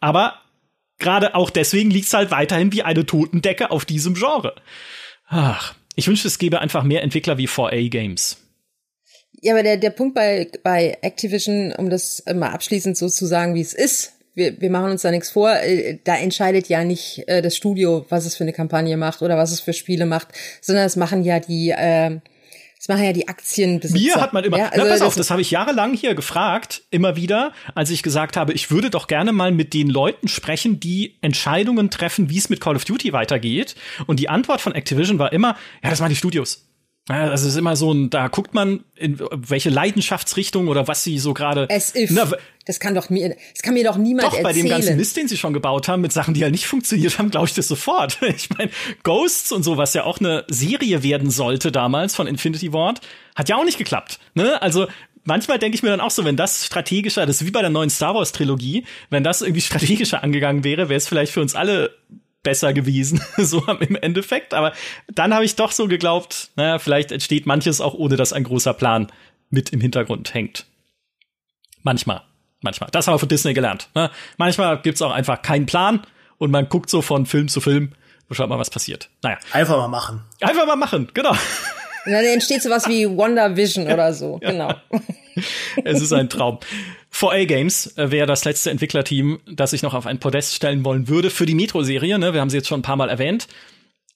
Aber 0.00 0.34
gerade 0.98 1.34
auch 1.34 1.50
deswegen 1.50 1.90
liegt 1.90 2.06
es 2.06 2.14
halt 2.14 2.30
weiterhin 2.30 2.72
wie 2.72 2.82
eine 2.82 3.06
Totendecke 3.06 3.70
auf 3.70 3.84
diesem 3.84 4.14
Genre. 4.14 4.54
Ach, 5.26 5.74
ich 5.94 6.06
wünschte, 6.08 6.28
es 6.28 6.38
gäbe 6.38 6.60
einfach 6.60 6.84
mehr 6.84 7.02
Entwickler 7.02 7.38
wie 7.38 7.48
4A 7.48 7.90
Games. 7.90 8.38
Ja, 9.40 9.52
aber 9.54 9.62
der, 9.62 9.76
der 9.76 9.90
Punkt 9.90 10.14
bei, 10.14 10.48
bei 10.62 10.98
Activision, 11.00 11.72
um 11.72 11.90
das 11.90 12.24
mal 12.34 12.50
abschließend 12.50 12.96
so 12.96 13.08
zu 13.08 13.26
sagen, 13.26 13.54
wie 13.54 13.60
es 13.60 13.72
ist, 13.72 14.14
wir, 14.34 14.60
wir 14.60 14.70
machen 14.70 14.92
uns 14.92 15.02
da 15.02 15.10
nichts 15.10 15.30
vor, 15.30 15.52
äh, 15.52 15.98
da 16.04 16.16
entscheidet 16.16 16.68
ja 16.68 16.84
nicht 16.84 17.24
äh, 17.28 17.42
das 17.42 17.56
Studio, 17.56 18.06
was 18.08 18.24
es 18.24 18.36
für 18.36 18.44
eine 18.44 18.52
Kampagne 18.52 18.96
macht 18.96 19.22
oder 19.22 19.36
was 19.36 19.52
es 19.52 19.60
für 19.60 19.72
Spiele 19.72 20.06
macht, 20.06 20.28
sondern 20.60 20.84
das 20.84 20.96
machen 20.96 21.22
ja 21.22 21.40
die 21.40 21.70
äh, 21.70 22.18
das 22.78 22.88
machen 22.88 23.04
ja 23.04 23.12
die 23.12 23.26
Aktienbesitzer. 23.26 23.98
Mir 23.98 24.14
hat 24.16 24.32
man 24.32 24.44
immer, 24.44 24.58
ja, 24.58 24.68
also 24.68 24.84
na, 24.84 24.90
pass 24.90 25.02
auf, 25.02 25.16
das 25.16 25.30
habe 25.30 25.40
ich 25.40 25.50
jahrelang 25.50 25.94
hier 25.94 26.14
gefragt, 26.14 26.82
immer 26.90 27.16
wieder, 27.16 27.52
als 27.74 27.90
ich 27.90 28.04
gesagt 28.04 28.36
habe, 28.36 28.52
ich 28.52 28.70
würde 28.70 28.88
doch 28.88 29.08
gerne 29.08 29.32
mal 29.32 29.50
mit 29.50 29.74
den 29.74 29.90
Leuten 29.90 30.28
sprechen, 30.28 30.78
die 30.78 31.16
Entscheidungen 31.20 31.90
treffen, 31.90 32.30
wie 32.30 32.38
es 32.38 32.48
mit 32.50 32.60
Call 32.60 32.76
of 32.76 32.84
Duty 32.84 33.12
weitergeht. 33.12 33.74
Und 34.06 34.20
die 34.20 34.28
Antwort 34.28 34.60
von 34.60 34.74
Activision 34.74 35.18
war 35.18 35.32
immer, 35.32 35.56
ja, 35.82 35.90
das 35.90 36.00
waren 36.00 36.10
die 36.10 36.16
Studios. 36.16 36.67
Ja, 37.08 37.30
das 37.30 37.42
ist 37.42 37.56
immer 37.56 37.74
so 37.74 37.92
ein, 37.92 38.10
da 38.10 38.28
guckt 38.28 38.52
man 38.52 38.84
in 38.94 39.18
welche 39.30 39.70
Leidenschaftsrichtung 39.70 40.68
oder 40.68 40.88
was 40.88 41.04
sie 41.04 41.18
so 41.18 41.32
gerade. 41.32 41.66
Es 41.70 41.90
ist. 41.90 42.14
Das 42.66 42.80
kann 42.80 42.94
doch 42.94 43.08
mir, 43.08 43.34
das 43.54 43.62
kann 43.62 43.72
mir 43.72 43.84
doch 43.84 43.96
niemand 43.96 44.26
doch, 44.26 44.34
erzählen. 44.34 44.44
bei 44.44 44.52
dem 44.52 44.68
ganzen 44.68 44.96
Mist, 44.98 45.16
den 45.16 45.26
sie 45.26 45.38
schon 45.38 45.54
gebaut 45.54 45.88
haben, 45.88 46.02
mit 46.02 46.12
Sachen, 46.12 46.34
die 46.34 46.40
ja 46.40 46.44
halt 46.44 46.52
nicht 46.52 46.66
funktioniert 46.66 47.18
haben, 47.18 47.30
glaube 47.30 47.46
ich 47.46 47.54
das 47.54 47.66
sofort. 47.66 48.18
Ich 48.28 48.50
meine, 48.50 48.70
Ghosts 49.04 49.52
und 49.52 49.62
so, 49.62 49.78
was 49.78 49.94
ja 49.94 50.04
auch 50.04 50.18
eine 50.20 50.44
Serie 50.48 51.02
werden 51.02 51.30
sollte 51.30 51.72
damals 51.72 52.14
von 52.14 52.26
Infinity 52.26 52.74
Ward, 52.74 53.00
hat 53.34 53.48
ja 53.48 53.56
auch 53.56 53.64
nicht 53.64 53.78
geklappt. 53.78 54.18
Ne? 54.34 54.60
Also 54.60 54.86
manchmal 55.24 55.58
denke 55.58 55.76
ich 55.76 55.82
mir 55.82 55.88
dann 55.88 56.00
auch 56.00 56.10
so, 56.10 56.26
wenn 56.26 56.36
das 56.36 56.66
strategischer, 56.66 57.24
das 57.24 57.40
ist 57.40 57.46
wie 57.46 57.50
bei 57.50 57.62
der 57.62 57.70
neuen 57.70 57.88
Star 57.88 58.14
Wars 58.14 58.32
Trilogie, 58.32 58.84
wenn 59.08 59.24
das 59.24 59.40
irgendwie 59.40 59.60
strategischer 59.62 60.22
angegangen 60.22 60.62
wäre, 60.62 60.90
wäre 60.90 60.98
es 60.98 61.08
vielleicht 61.08 61.32
für 61.32 61.40
uns 61.40 61.54
alle 61.54 61.94
besser 62.48 62.72
gewesen, 62.72 63.20
so 63.36 63.62
im 63.66 63.96
Endeffekt. 63.96 64.54
Aber 64.54 64.72
dann 65.12 65.34
habe 65.34 65.44
ich 65.44 65.54
doch 65.54 65.70
so 65.70 65.86
geglaubt, 65.86 66.48
naja, 66.56 66.78
vielleicht 66.78 67.12
entsteht 67.12 67.44
manches 67.44 67.82
auch 67.82 67.92
ohne, 67.92 68.16
dass 68.16 68.32
ein 68.32 68.44
großer 68.44 68.72
Plan 68.72 69.12
mit 69.50 69.68
im 69.68 69.82
Hintergrund 69.82 70.32
hängt. 70.32 70.64
Manchmal, 71.82 72.22
manchmal. 72.62 72.88
Das 72.90 73.06
haben 73.06 73.12
wir 73.12 73.18
von 73.18 73.28
Disney 73.28 73.52
gelernt. 73.52 73.90
Ne? 73.94 74.10
Manchmal 74.38 74.80
gibt's 74.80 75.02
auch 75.02 75.12
einfach 75.12 75.42
keinen 75.42 75.66
Plan 75.66 76.00
und 76.38 76.50
man 76.50 76.70
guckt 76.70 76.88
so 76.88 77.02
von 77.02 77.26
Film 77.26 77.48
zu 77.48 77.60
Film 77.60 77.92
und 78.30 78.36
schaut 78.36 78.48
mal, 78.48 78.58
was 78.58 78.70
passiert. 78.70 79.10
Naja. 79.22 79.36
Einfach 79.52 79.76
mal 79.76 79.88
machen. 79.88 80.22
Einfach 80.40 80.66
mal 80.66 80.76
machen, 80.76 81.10
genau. 81.12 81.36
Und 82.08 82.14
dann 82.14 82.24
entsteht 82.24 82.62
sowas 82.62 82.88
wie 82.88 83.06
Wonder 83.06 83.54
Vision 83.54 83.86
oder 83.86 84.14
so, 84.14 84.38
genau. 84.40 84.72
es 85.84 86.00
ist 86.00 86.12
ein 86.14 86.30
Traum. 86.30 86.58
4A 87.12 87.44
Games 87.44 87.98
äh, 87.98 88.10
wäre 88.10 88.26
das 88.26 88.46
letzte 88.46 88.70
Entwicklerteam, 88.70 89.40
das 89.46 89.74
ich 89.74 89.82
noch 89.82 89.92
auf 89.92 90.06
ein 90.06 90.18
Podest 90.18 90.54
stellen 90.54 90.86
wollen 90.86 91.06
würde 91.08 91.28
für 91.28 91.44
die 91.44 91.54
Metro-Serie. 91.54 92.18
Ne? 92.18 92.32
Wir 92.32 92.40
haben 92.40 92.48
sie 92.48 92.56
jetzt 92.56 92.68
schon 92.68 92.80
ein 92.80 92.82
paar 92.82 92.96
Mal 92.96 93.10
erwähnt. 93.10 93.46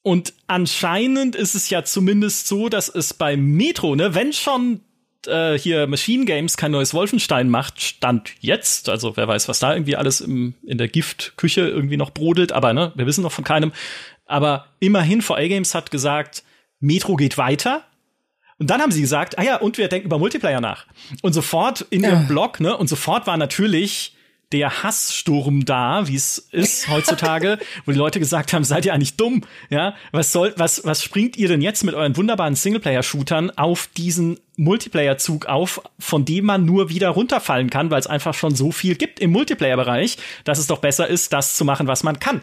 Und 0.01 0.33
anscheinend 0.47 1.37
ist 1.37 1.55
es 1.55 1.69
ja 1.69 1.85
zumindest 1.85 2.49
so, 2.49 2.71
dass 2.71 2.89
es 2.89 3.13
bei 3.13 3.37
Metro, 3.37 3.95
ne, 3.95 4.15
wenn 4.15 4.33
schon 4.33 4.81
äh, 5.27 5.59
hier 5.59 5.87
Machine 5.87 6.25
Games 6.25 6.57
kein 6.57 6.73
neues 6.73 6.95
Wolfenstein 6.95 7.51
macht, 7.51 7.81
stand 7.83 8.31
jetzt, 8.41 8.89
also 8.89 9.19
wer 9.19 9.29
weiß, 9.29 9.49
was 9.49 9.59
da 9.59 9.75
irgendwie 9.75 9.97
alles 9.97 10.23
im, 10.23 10.55
in 10.67 10.79
der 10.79 10.89
Giftküche 10.89 11.69
irgendwie 11.69 11.99
noch 11.99 12.11
brodelt, 12.11 12.53
aber 12.53 12.73
ne, 12.73 12.93
wir 12.97 13.07
wissen 13.07 13.23
noch 13.23 13.33
von 13.33 13.45
keinem. 13.45 13.71
Aber 14.25 14.65
immerhin 14.81 15.21
4A 15.21 15.47
Games 15.47 15.75
hat 15.75 15.91
gesagt, 15.91 16.43
Metro 16.83 17.17
geht 17.17 17.39
weiter 17.39 17.85
und 18.59 18.71
dann 18.71 18.81
haben 18.81 18.93
sie 18.93 19.01
gesagt, 19.01 19.39
ah 19.39 19.43
ja, 19.43 19.57
und 19.57 19.79
wir 19.79 19.89
denken 19.89 20.07
über 20.07 20.19
Multiplayer 20.19 20.61
nach. 20.61 20.87
Und 21.23 21.33
sofort 21.33 21.87
in 21.91 22.05
ihrem 22.05 22.23
ja. 22.23 22.27
Blog, 22.29 22.61
ne, 22.61 22.77
und 22.77 22.89
sofort 22.89 23.27
war 23.27 23.37
natürlich 23.37 24.15
der 24.53 24.83
Hasssturm 24.83 25.65
da, 25.65 26.07
wie 26.07 26.15
es 26.15 26.39
ist 26.53 26.89
heutzutage, 26.91 27.59
wo 27.85 27.93
die 27.93 27.99
Leute 27.99 28.21
gesagt 28.21 28.53
haben, 28.53 28.65
seid 28.65 28.85
ihr 28.85 28.95
eigentlich 28.95 29.17
dumm? 29.17 29.43
Ja, 29.71 29.95
was 30.13 30.31
soll, 30.31 30.55
was, 30.59 30.85
was 30.85 31.03
springt 31.03 31.37
ihr 31.37 31.49
denn 31.49 31.63
jetzt 31.63 31.85
mit 31.85 31.95
euren 31.95 32.17
wunderbaren 32.17 32.55
Singleplayer-Shootern 32.55 33.51
auf 33.57 33.89
diesen 33.97 34.39
Multiplayer-Zug 34.57 35.47
auf, 35.47 35.81
von 35.99 36.25
dem 36.25 36.45
man 36.45 36.65
nur 36.65 36.91
wieder 36.91 37.09
runterfallen 37.09 37.71
kann, 37.71 37.91
weil 37.91 38.01
es 38.01 38.07
einfach 38.07 38.35
schon 38.35 38.55
so 38.55 38.71
viel 38.71 38.95
gibt 38.95 39.19
im 39.21 39.33
Multiplayer-Bereich, 39.33 40.19
dass 40.45 40.59
es 40.59 40.67
doch 40.67 40.79
besser 40.79 41.09
ist, 41.09 41.33
das 41.33 41.57
zu 41.57 41.65
machen, 41.65 41.87
was 41.87 42.05
man 42.05 42.21
kann. 42.21 42.43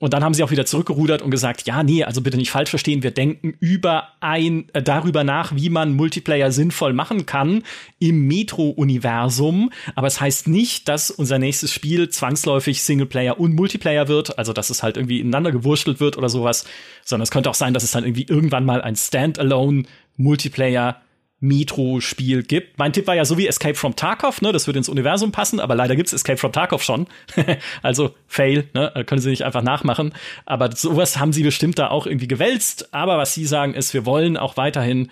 Und 0.00 0.14
dann 0.14 0.24
haben 0.24 0.32
sie 0.32 0.42
auch 0.42 0.50
wieder 0.50 0.64
zurückgerudert 0.64 1.20
und 1.20 1.30
gesagt, 1.30 1.66
ja, 1.66 1.82
nee, 1.82 2.04
also 2.04 2.22
bitte 2.22 2.38
nicht 2.38 2.50
falsch 2.50 2.70
verstehen, 2.70 3.02
wir 3.02 3.10
denken 3.10 3.54
über 3.60 4.08
ein, 4.20 4.64
äh, 4.72 4.82
darüber 4.82 5.24
nach, 5.24 5.54
wie 5.54 5.68
man 5.68 5.92
Multiplayer 5.92 6.50
sinnvoll 6.52 6.94
machen 6.94 7.26
kann 7.26 7.62
im 7.98 8.26
Metro-Universum. 8.26 9.70
Aber 9.94 10.06
es 10.06 10.18
heißt 10.18 10.48
nicht, 10.48 10.88
dass 10.88 11.10
unser 11.10 11.38
nächstes 11.38 11.70
Spiel 11.70 12.08
zwangsläufig 12.08 12.82
Singleplayer 12.82 13.38
und 13.38 13.54
Multiplayer 13.54 14.08
wird, 14.08 14.38
also 14.38 14.54
dass 14.54 14.70
es 14.70 14.82
halt 14.82 14.96
irgendwie 14.96 15.20
ineinander 15.20 15.52
gewurschtelt 15.52 16.00
wird 16.00 16.16
oder 16.16 16.30
sowas, 16.30 16.64
sondern 17.04 17.24
es 17.24 17.30
könnte 17.30 17.50
auch 17.50 17.54
sein, 17.54 17.74
dass 17.74 17.82
es 17.82 17.90
dann 17.90 18.04
irgendwie 18.04 18.26
irgendwann 18.26 18.64
mal 18.64 18.80
ein 18.80 18.96
Standalone 18.96 19.82
Multiplayer 20.16 21.02
Metro-Spiel 21.40 22.42
gibt. 22.42 22.78
Mein 22.78 22.92
Tipp 22.92 23.06
war 23.06 23.16
ja 23.16 23.24
so 23.24 23.38
wie 23.38 23.46
Escape 23.46 23.74
from 23.74 23.96
Tarkov, 23.96 24.42
ne? 24.42 24.52
Das 24.52 24.66
würde 24.66 24.78
ins 24.78 24.90
Universum 24.90 25.32
passen, 25.32 25.58
aber 25.58 25.74
leider 25.74 25.96
gibt's 25.96 26.12
Escape 26.12 26.36
from 26.36 26.52
Tarkov 26.52 26.82
schon. 26.82 27.06
also 27.82 28.14
Fail, 28.26 28.68
ne? 28.74 29.04
Können 29.06 29.22
sie 29.22 29.30
nicht 29.30 29.44
einfach 29.44 29.62
nachmachen. 29.62 30.12
Aber 30.44 30.70
sowas 30.76 31.18
haben 31.18 31.32
sie 31.32 31.42
bestimmt 31.42 31.78
da 31.78 31.88
auch 31.88 32.06
irgendwie 32.06 32.28
gewälzt. 32.28 32.92
Aber 32.92 33.16
was 33.16 33.34
sie 33.34 33.46
sagen 33.46 33.72
ist, 33.72 33.94
wir 33.94 34.04
wollen 34.04 34.36
auch 34.36 34.58
weiterhin 34.58 35.10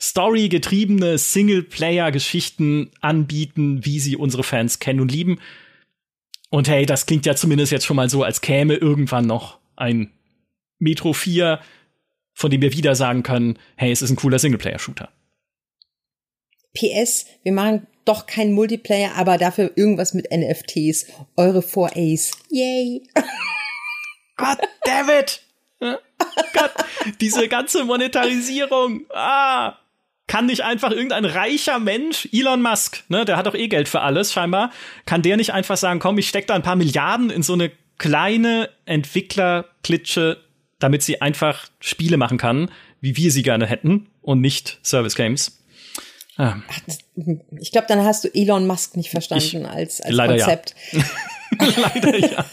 Story-getriebene 0.00 1.16
Singleplayer-Geschichten 1.16 2.90
anbieten, 3.00 3.84
wie 3.84 4.00
sie 4.00 4.16
unsere 4.16 4.42
Fans 4.42 4.80
kennen 4.80 5.00
und 5.00 5.10
lieben. 5.10 5.40
Und 6.50 6.68
hey, 6.68 6.84
das 6.84 7.06
klingt 7.06 7.24
ja 7.24 7.34
zumindest 7.34 7.72
jetzt 7.72 7.86
schon 7.86 7.96
mal 7.96 8.10
so, 8.10 8.22
als 8.22 8.42
käme 8.42 8.74
irgendwann 8.74 9.26
noch 9.26 9.58
ein 9.76 10.10
Metro 10.78 11.14
4, 11.14 11.60
von 12.34 12.50
dem 12.50 12.60
wir 12.60 12.72
wieder 12.72 12.94
sagen 12.94 13.22
können, 13.22 13.58
hey, 13.76 13.92
es 13.92 14.02
ist 14.02 14.10
ein 14.10 14.16
cooler 14.16 14.38
Singleplayer-Shooter. 14.38 15.10
PS, 16.74 17.26
wir 17.42 17.52
machen 17.52 17.86
doch 18.04 18.26
keinen 18.26 18.52
Multiplayer, 18.52 19.14
aber 19.16 19.38
dafür 19.38 19.72
irgendwas 19.76 20.14
mit 20.14 20.30
NFTs. 20.30 21.06
Eure 21.36 21.60
4As. 21.60 22.32
Yay. 22.48 23.02
God 24.36 24.58
damn 24.84 25.10
it! 25.10 25.42
Gott, 25.80 26.72
diese 27.20 27.48
ganze 27.48 27.84
Monetarisierung. 27.84 29.06
Ah, 29.14 29.78
kann 30.26 30.46
nicht 30.46 30.62
einfach 30.62 30.92
irgendein 30.92 31.24
reicher 31.24 31.80
Mensch, 31.80 32.28
Elon 32.32 32.62
Musk, 32.62 33.02
ne, 33.08 33.24
der 33.24 33.36
hat 33.36 33.46
doch 33.46 33.54
eh 33.54 33.66
Geld 33.66 33.88
für 33.88 34.00
alles 34.00 34.32
scheinbar, 34.32 34.70
kann 35.04 35.22
der 35.22 35.36
nicht 35.36 35.52
einfach 35.52 35.76
sagen, 35.76 35.98
komm, 35.98 36.18
ich 36.18 36.28
steck 36.28 36.46
da 36.46 36.54
ein 36.54 36.62
paar 36.62 36.76
Milliarden 36.76 37.30
in 37.30 37.42
so 37.42 37.54
eine 37.54 37.72
kleine 37.98 38.70
Entwicklerklitsche, 38.84 40.38
damit 40.78 41.02
sie 41.02 41.20
einfach 41.20 41.66
Spiele 41.80 42.16
machen 42.16 42.38
kann, 42.38 42.70
wie 43.00 43.16
wir 43.16 43.32
sie 43.32 43.42
gerne 43.42 43.66
hätten 43.66 44.08
und 44.22 44.40
nicht 44.40 44.78
Service 44.84 45.16
Games. 45.16 45.59
Ah. 46.40 46.56
Ich 47.60 47.70
glaube, 47.70 47.86
dann 47.86 48.02
hast 48.02 48.24
du 48.24 48.28
Elon 48.32 48.66
Musk 48.66 48.96
nicht 48.96 49.10
verstanden 49.10 49.44
ich, 49.44 49.68
als, 49.68 50.00
als 50.00 50.14
leider 50.14 50.38
Konzept. 50.38 50.74
Ja. 50.92 51.02
leider 51.92 52.18
ja. 52.18 52.44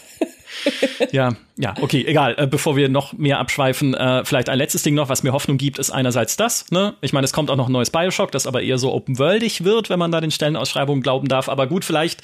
ja, 1.10 1.36
ja, 1.56 1.74
okay, 1.80 2.04
egal. 2.06 2.34
Äh, 2.36 2.46
bevor 2.46 2.76
wir 2.76 2.90
noch 2.90 3.14
mehr 3.14 3.38
abschweifen, 3.38 3.94
äh, 3.94 4.26
vielleicht 4.26 4.50
ein 4.50 4.58
letztes 4.58 4.82
Ding 4.82 4.94
noch, 4.94 5.08
was 5.08 5.22
mir 5.22 5.32
Hoffnung 5.32 5.56
gibt, 5.56 5.78
ist 5.78 5.88
einerseits 5.88 6.36
das. 6.36 6.70
Ne? 6.70 6.96
Ich 7.00 7.14
meine, 7.14 7.24
es 7.24 7.32
kommt 7.32 7.50
auch 7.50 7.56
noch 7.56 7.70
ein 7.70 7.72
neues 7.72 7.88
Bioshock, 7.88 8.30
das 8.30 8.46
aber 8.46 8.60
eher 8.60 8.76
so 8.76 8.92
open-worldig 8.92 9.64
wird, 9.64 9.88
wenn 9.88 9.98
man 9.98 10.12
da 10.12 10.20
den 10.20 10.32
Stellenausschreibungen 10.32 11.02
glauben 11.02 11.28
darf. 11.28 11.48
Aber 11.48 11.66
gut, 11.66 11.86
vielleicht 11.86 12.20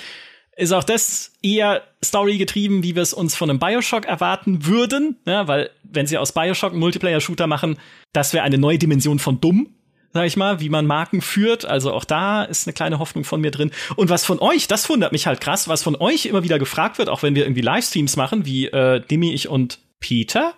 ist 0.56 0.72
auch 0.72 0.84
das 0.84 1.32
eher 1.42 1.80
Story 2.04 2.36
getrieben, 2.36 2.82
wie 2.82 2.94
wir 2.94 3.02
es 3.02 3.14
uns 3.14 3.36
von 3.36 3.48
einem 3.48 3.58
Bioshock 3.58 4.04
erwarten 4.04 4.66
würden. 4.66 5.16
Ja, 5.24 5.48
weil 5.48 5.70
wenn 5.82 6.06
sie 6.06 6.18
aus 6.18 6.32
Bioshock 6.32 6.72
einen 6.72 6.80
Multiplayer-Shooter 6.80 7.46
machen, 7.46 7.78
das 8.12 8.34
wäre 8.34 8.44
eine 8.44 8.58
neue 8.58 8.76
Dimension 8.76 9.18
von 9.18 9.40
dumm 9.40 9.70
sag 10.14 10.26
ich 10.26 10.36
mal, 10.36 10.60
wie 10.60 10.68
man 10.68 10.86
Marken 10.86 11.20
führt. 11.20 11.66
Also 11.66 11.92
auch 11.92 12.04
da 12.04 12.44
ist 12.44 12.66
eine 12.66 12.72
kleine 12.72 13.00
Hoffnung 13.00 13.24
von 13.24 13.40
mir 13.40 13.50
drin. 13.50 13.72
Und 13.96 14.08
was 14.08 14.24
von 14.24 14.38
euch, 14.38 14.68
das 14.68 14.88
wundert 14.88 15.10
mich 15.10 15.26
halt 15.26 15.40
krass, 15.40 15.66
was 15.66 15.82
von 15.82 15.96
euch 15.96 16.26
immer 16.26 16.44
wieder 16.44 16.60
gefragt 16.60 16.98
wird, 16.98 17.08
auch 17.08 17.24
wenn 17.24 17.34
wir 17.34 17.44
irgendwie 17.44 17.62
Livestreams 17.62 18.16
machen, 18.16 18.46
wie 18.46 18.66
äh, 18.66 19.00
Demi, 19.00 19.34
ich 19.34 19.48
und 19.48 19.80
Peter. 19.98 20.54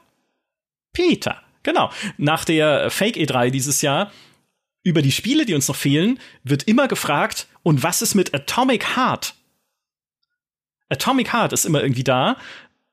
Peter, 0.93 1.43
genau. 1.63 1.91
Nach 2.19 2.45
der 2.45 2.91
Fake 2.91 3.17
E3 3.17 3.51
dieses 3.51 3.81
Jahr 3.81 4.13
über 4.83 5.01
die 5.01 5.11
Spiele, 5.11 5.47
die 5.47 5.55
uns 5.55 5.69
noch 5.69 5.77
fehlen, 5.77 6.21
wird 6.45 6.65
immer 6.65 6.87
gefragt, 6.87 7.49
und 7.63 7.83
was 7.83 8.03
ist 8.03 8.15
mit 8.15 8.35
Atomic 8.35 8.97
Heart? 8.97 9.35
Atomic 10.91 11.33
Heart 11.33 11.55
ist 11.55 11.65
immer 11.65 11.83
irgendwie 11.83 12.05
da 12.05 12.37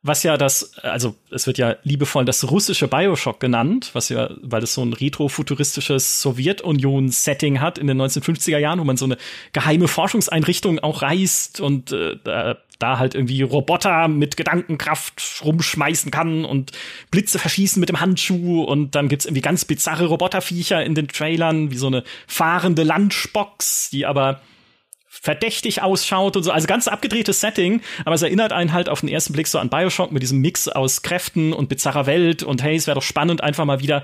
was 0.04 0.24
ja 0.24 0.36
das, 0.36 0.78
also 0.80 1.16
es 1.32 1.48
wird 1.48 1.58
ja 1.58 1.78
liebevoll 1.84 2.26
das 2.26 2.52
russische 2.52 2.90
Bioshock 2.90 3.40
genannt, 3.40 3.92
was 3.94 4.10
ja, 4.10 4.30
weil 4.42 4.62
es 4.62 4.74
so 4.74 4.84
ein 4.84 4.92
retrofuturistisches 4.92 6.22
Sowjetunion-Setting 6.22 7.62
hat 7.62 7.78
in 7.78 7.88
den 7.88 8.02
1950er 8.02 8.58
Jahren, 8.58 8.80
wo 8.80 8.84
man 8.84 8.98
so 8.98 9.06
eine 9.06 9.18
geheime 9.54 9.88
Forschungseinrichtung 9.88 10.80
auch 10.80 11.02
reist 11.02 11.62
und 11.62 11.94
äh, 11.94 12.18
da 12.80 13.00
halt 13.00 13.16
irgendwie 13.16 13.42
Roboter 13.44 14.10
mit 14.10 14.36
Gedankenkraft 14.36 15.42
rumschmeißen 15.46 16.12
kann 16.12 16.44
und 16.44 16.74
Blitze 17.10 17.40
verschießen 17.40 17.80
mit 17.80 17.88
dem 17.88 18.02
Handschuh 18.02 18.64
und 18.64 18.96
dann 18.96 19.08
gibt's 19.08 19.24
irgendwie 19.26 19.42
ganz 19.42 19.64
bizarre 19.64 20.08
Roboterviecher 20.08 20.84
in 20.84 20.96
den 20.96 21.08
Trailern, 21.08 21.72
wie 21.72 21.78
so 21.78 21.88
eine 21.88 22.04
fahrende 22.28 22.84
Lunchbox, 22.84 23.90
die 23.92 24.06
aber 24.06 24.42
verdächtig 25.24 25.82
ausschaut 25.82 26.36
und 26.36 26.44
so. 26.44 26.52
Also 26.52 26.68
ganz 26.68 26.90
abgedrehtes 26.90 27.40
Setting, 27.40 27.82
aber 28.04 28.16
es 28.16 28.22
erinnert 28.22 28.52
einen 28.52 28.74
halt 28.74 28.90
auf 28.90 29.00
den 29.00 29.08
ersten 29.08 29.32
Blick 29.32 29.48
so 29.48 29.58
an 29.58 29.70
Bioshock 29.70 30.12
mit 30.12 30.22
diesem 30.22 30.40
Mix 30.40 30.68
aus 30.68 31.02
Kräften 31.02 31.54
und 31.54 31.70
bizarrer 31.70 32.06
Welt 32.06 32.44
und 32.44 32.62
hey, 32.62 32.76
es 32.76 32.88
wäre 32.88 32.96
doch 32.96 33.04
spannend, 33.04 33.42
einfach 33.42 33.64
mal 33.64 33.80
wieder 33.80 34.04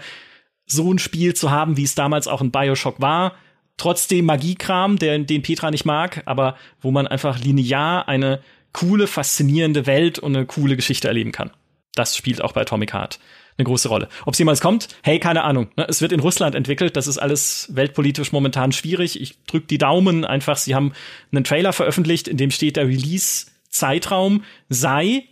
so 0.65 0.93
ein 0.93 0.97
Spiel 0.97 1.33
zu 1.33 1.51
haben, 1.51 1.75
wie 1.75 1.83
es 1.83 1.93
damals 1.93 2.29
auch 2.29 2.39
in 2.41 2.51
Bioshock 2.51 3.01
war. 3.01 3.33
Trotzdem 3.75 4.25
Magiekram, 4.25 4.97
der, 4.97 5.19
den 5.19 5.41
Petra 5.41 5.71
nicht 5.71 5.83
mag, 5.83 6.23
aber 6.25 6.55
wo 6.79 6.89
man 6.89 7.05
einfach 7.05 7.37
linear 7.37 8.07
eine 8.07 8.39
coole, 8.71 9.05
faszinierende 9.05 9.85
Welt 9.85 10.19
und 10.19 10.37
eine 10.37 10.45
coole 10.45 10.77
Geschichte 10.77 11.09
erleben 11.09 11.33
kann. 11.33 11.51
Das 11.95 12.15
spielt 12.15 12.41
auch 12.41 12.53
bei 12.53 12.61
Atomic 12.61 12.93
Heart 12.93 13.19
eine 13.59 13.65
große 13.65 13.89
Rolle. 13.89 14.09
Ob 14.25 14.33
es 14.33 14.39
jemals 14.39 14.61
kommt? 14.61 14.87
Hey, 15.03 15.19
keine 15.19 15.43
Ahnung. 15.43 15.67
Ne? 15.75 15.85
Es 15.87 16.01
wird 16.01 16.11
in 16.11 16.19
Russland 16.19 16.55
entwickelt. 16.55 16.95
Das 16.95 17.07
ist 17.07 17.17
alles 17.17 17.69
weltpolitisch 17.73 18.31
momentan 18.31 18.71
schwierig. 18.71 19.19
Ich 19.21 19.43
drück 19.43 19.67
die 19.67 19.77
Daumen 19.77 20.25
einfach. 20.25 20.57
Sie 20.57 20.75
haben 20.75 20.93
einen 21.31 21.43
Trailer 21.43 21.73
veröffentlicht, 21.73 22.27
in 22.27 22.37
dem 22.37 22.51
steht 22.51 22.77
der 22.77 22.87
Release-Zeitraum 22.87 24.43
sei 24.69 25.25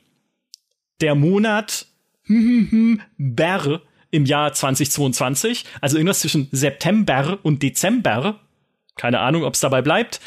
der 1.02 1.16
Monat 1.16 1.88
Ber 3.18 3.82
im 4.12 4.26
Jahr 4.26 4.54
2022. 4.54 5.66
Also 5.82 5.98
irgendwas 5.98 6.20
zwischen 6.20 6.50
September 6.52 7.40
und 7.44 7.64
Dezember. 7.64 8.40
Keine 8.98 9.20
Ahnung, 9.20 9.44
ob 9.44 9.54
es 9.54 9.60
dabei 9.60 9.82
bleibt. 9.82 10.20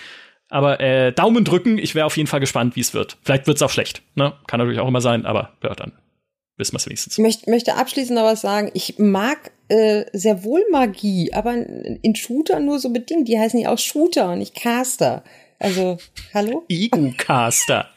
Aber 0.49 0.81
äh, 0.81 1.13
Daumen 1.13 1.45
drücken, 1.45 1.79
ich 1.79 1.95
wäre 1.95 2.07
auf 2.07 2.17
jeden 2.17 2.27
Fall 2.27 2.41
gespannt, 2.41 2.75
wie 2.77 2.81
es 2.81 2.95
wird. 2.95 3.19
Vielleicht 3.23 3.47
wird 3.47 3.57
es 3.57 3.63
auch 3.63 3.71
schlecht. 3.71 4.03
Ne? 4.15 4.33
Kann 4.47 4.59
natürlich 4.59 4.81
auch 4.81 4.89
immer 4.89 5.01
sein, 5.01 5.27
aber 5.27 5.53
ja, 5.63 5.75
dann 5.75 5.93
wissen 6.61 6.75
wir 6.75 6.79
es 6.79 6.87
wenigstens. 6.87 7.15
Ich 7.15 7.19
möchte, 7.19 7.51
möchte 7.51 7.75
abschließend 7.75 8.17
noch 8.17 8.25
was 8.25 8.41
sagen. 8.41 8.71
Ich 8.75 8.99
mag 8.99 9.51
äh, 9.69 10.05
sehr 10.13 10.45
wohl 10.45 10.65
Magie, 10.71 11.33
aber 11.33 11.55
in 11.55 12.15
Shooter 12.15 12.61
nur 12.61 12.79
so 12.79 12.91
bedingt. 12.91 13.27
Die 13.29 13.39
heißen 13.39 13.59
ja 13.59 13.73
auch 13.73 13.79
Shooter 13.79 14.33
und 14.33 14.39
nicht 14.39 14.55
Caster. 14.55 15.25
Also, 15.59 15.99
hallo? 16.33 16.65
Ego-Caster. 16.69 17.89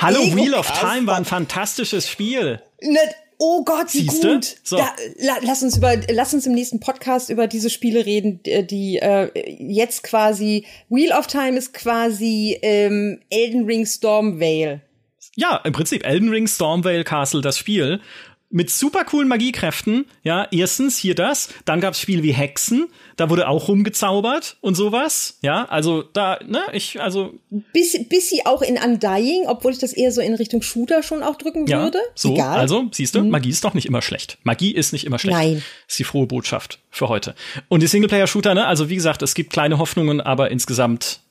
Hallo, 0.00 0.20
Ego 0.20 0.36
Wheel 0.36 0.54
of 0.54 0.70
Time 0.80 1.06
war 1.06 1.16
ein 1.16 1.26
fantastisches 1.26 2.08
Spiel. 2.08 2.62
Ne, 2.80 2.98
oh 3.38 3.62
Gott, 3.62 3.92
wie 3.92 3.98
Siehste? 3.98 4.34
gut. 4.34 4.56
So. 4.62 4.76
Da, 4.76 4.88
la, 5.18 5.36
lass 5.42 5.62
uns 5.62 5.76
über, 5.76 5.96
lass 6.10 6.32
uns 6.32 6.46
im 6.46 6.54
nächsten 6.54 6.80
Podcast 6.80 7.28
über 7.28 7.46
diese 7.46 7.68
Spiele 7.68 8.06
reden, 8.06 8.40
die, 8.42 8.96
äh, 8.96 9.30
jetzt 9.58 10.02
quasi, 10.02 10.66
Wheel 10.88 11.12
of 11.12 11.26
Time 11.26 11.58
ist 11.58 11.74
quasi 11.74 12.58
ähm, 12.62 13.20
Elden 13.30 13.66
Ring 13.66 13.84
Stormvale. 13.84 14.80
Ja, 15.36 15.56
im 15.64 15.72
Prinzip 15.72 16.06
Elden 16.06 16.28
Ring, 16.28 16.46
Stormvale 16.46 17.04
Castle, 17.04 17.40
das 17.40 17.58
Spiel. 17.58 18.00
Mit 18.50 18.70
super 18.70 19.04
coolen 19.04 19.26
Magiekräften. 19.26 20.06
Ja, 20.22 20.46
erstens 20.52 20.96
hier 20.96 21.16
das. 21.16 21.48
Dann 21.64 21.80
gab's 21.80 21.98
Spiele 21.98 22.22
wie 22.22 22.32
Hexen. 22.32 22.86
Da 23.16 23.28
wurde 23.28 23.48
auch 23.48 23.66
rumgezaubert 23.66 24.58
und 24.60 24.76
sowas. 24.76 25.38
Ja, 25.42 25.64
also 25.64 26.02
da, 26.02 26.38
ne, 26.46 26.60
ich, 26.72 27.00
also. 27.00 27.34
Bis, 27.72 27.98
bis 28.08 28.28
sie 28.28 28.46
auch 28.46 28.62
in 28.62 28.78
Undying, 28.78 29.46
obwohl 29.48 29.72
ich 29.72 29.78
das 29.78 29.92
eher 29.92 30.12
so 30.12 30.20
in 30.20 30.34
Richtung 30.34 30.62
Shooter 30.62 31.02
schon 31.02 31.24
auch 31.24 31.34
drücken 31.34 31.66
ja, 31.66 31.82
würde. 31.82 31.98
So, 32.14 32.34
Egal. 32.34 32.60
also, 32.60 32.84
siehst 32.92 33.16
du, 33.16 33.22
mhm. 33.22 33.30
Magie 33.30 33.48
ist 33.50 33.64
doch 33.64 33.74
nicht 33.74 33.86
immer 33.86 34.02
schlecht. 34.02 34.38
Magie 34.44 34.70
ist 34.70 34.92
nicht 34.92 35.04
immer 35.04 35.18
schlecht. 35.18 35.36
Nein. 35.36 35.62
Ist 35.88 35.98
die 35.98 36.04
frohe 36.04 36.28
Botschaft 36.28 36.78
für 36.90 37.08
heute. 37.08 37.34
Und 37.68 37.82
die 37.82 37.88
Singleplayer-Shooter, 37.88 38.54
ne, 38.54 38.68
also 38.68 38.88
wie 38.88 38.94
gesagt, 38.94 39.22
es 39.22 39.34
gibt 39.34 39.52
kleine 39.52 39.78
Hoffnungen, 39.78 40.20
aber 40.20 40.52
insgesamt 40.52 41.23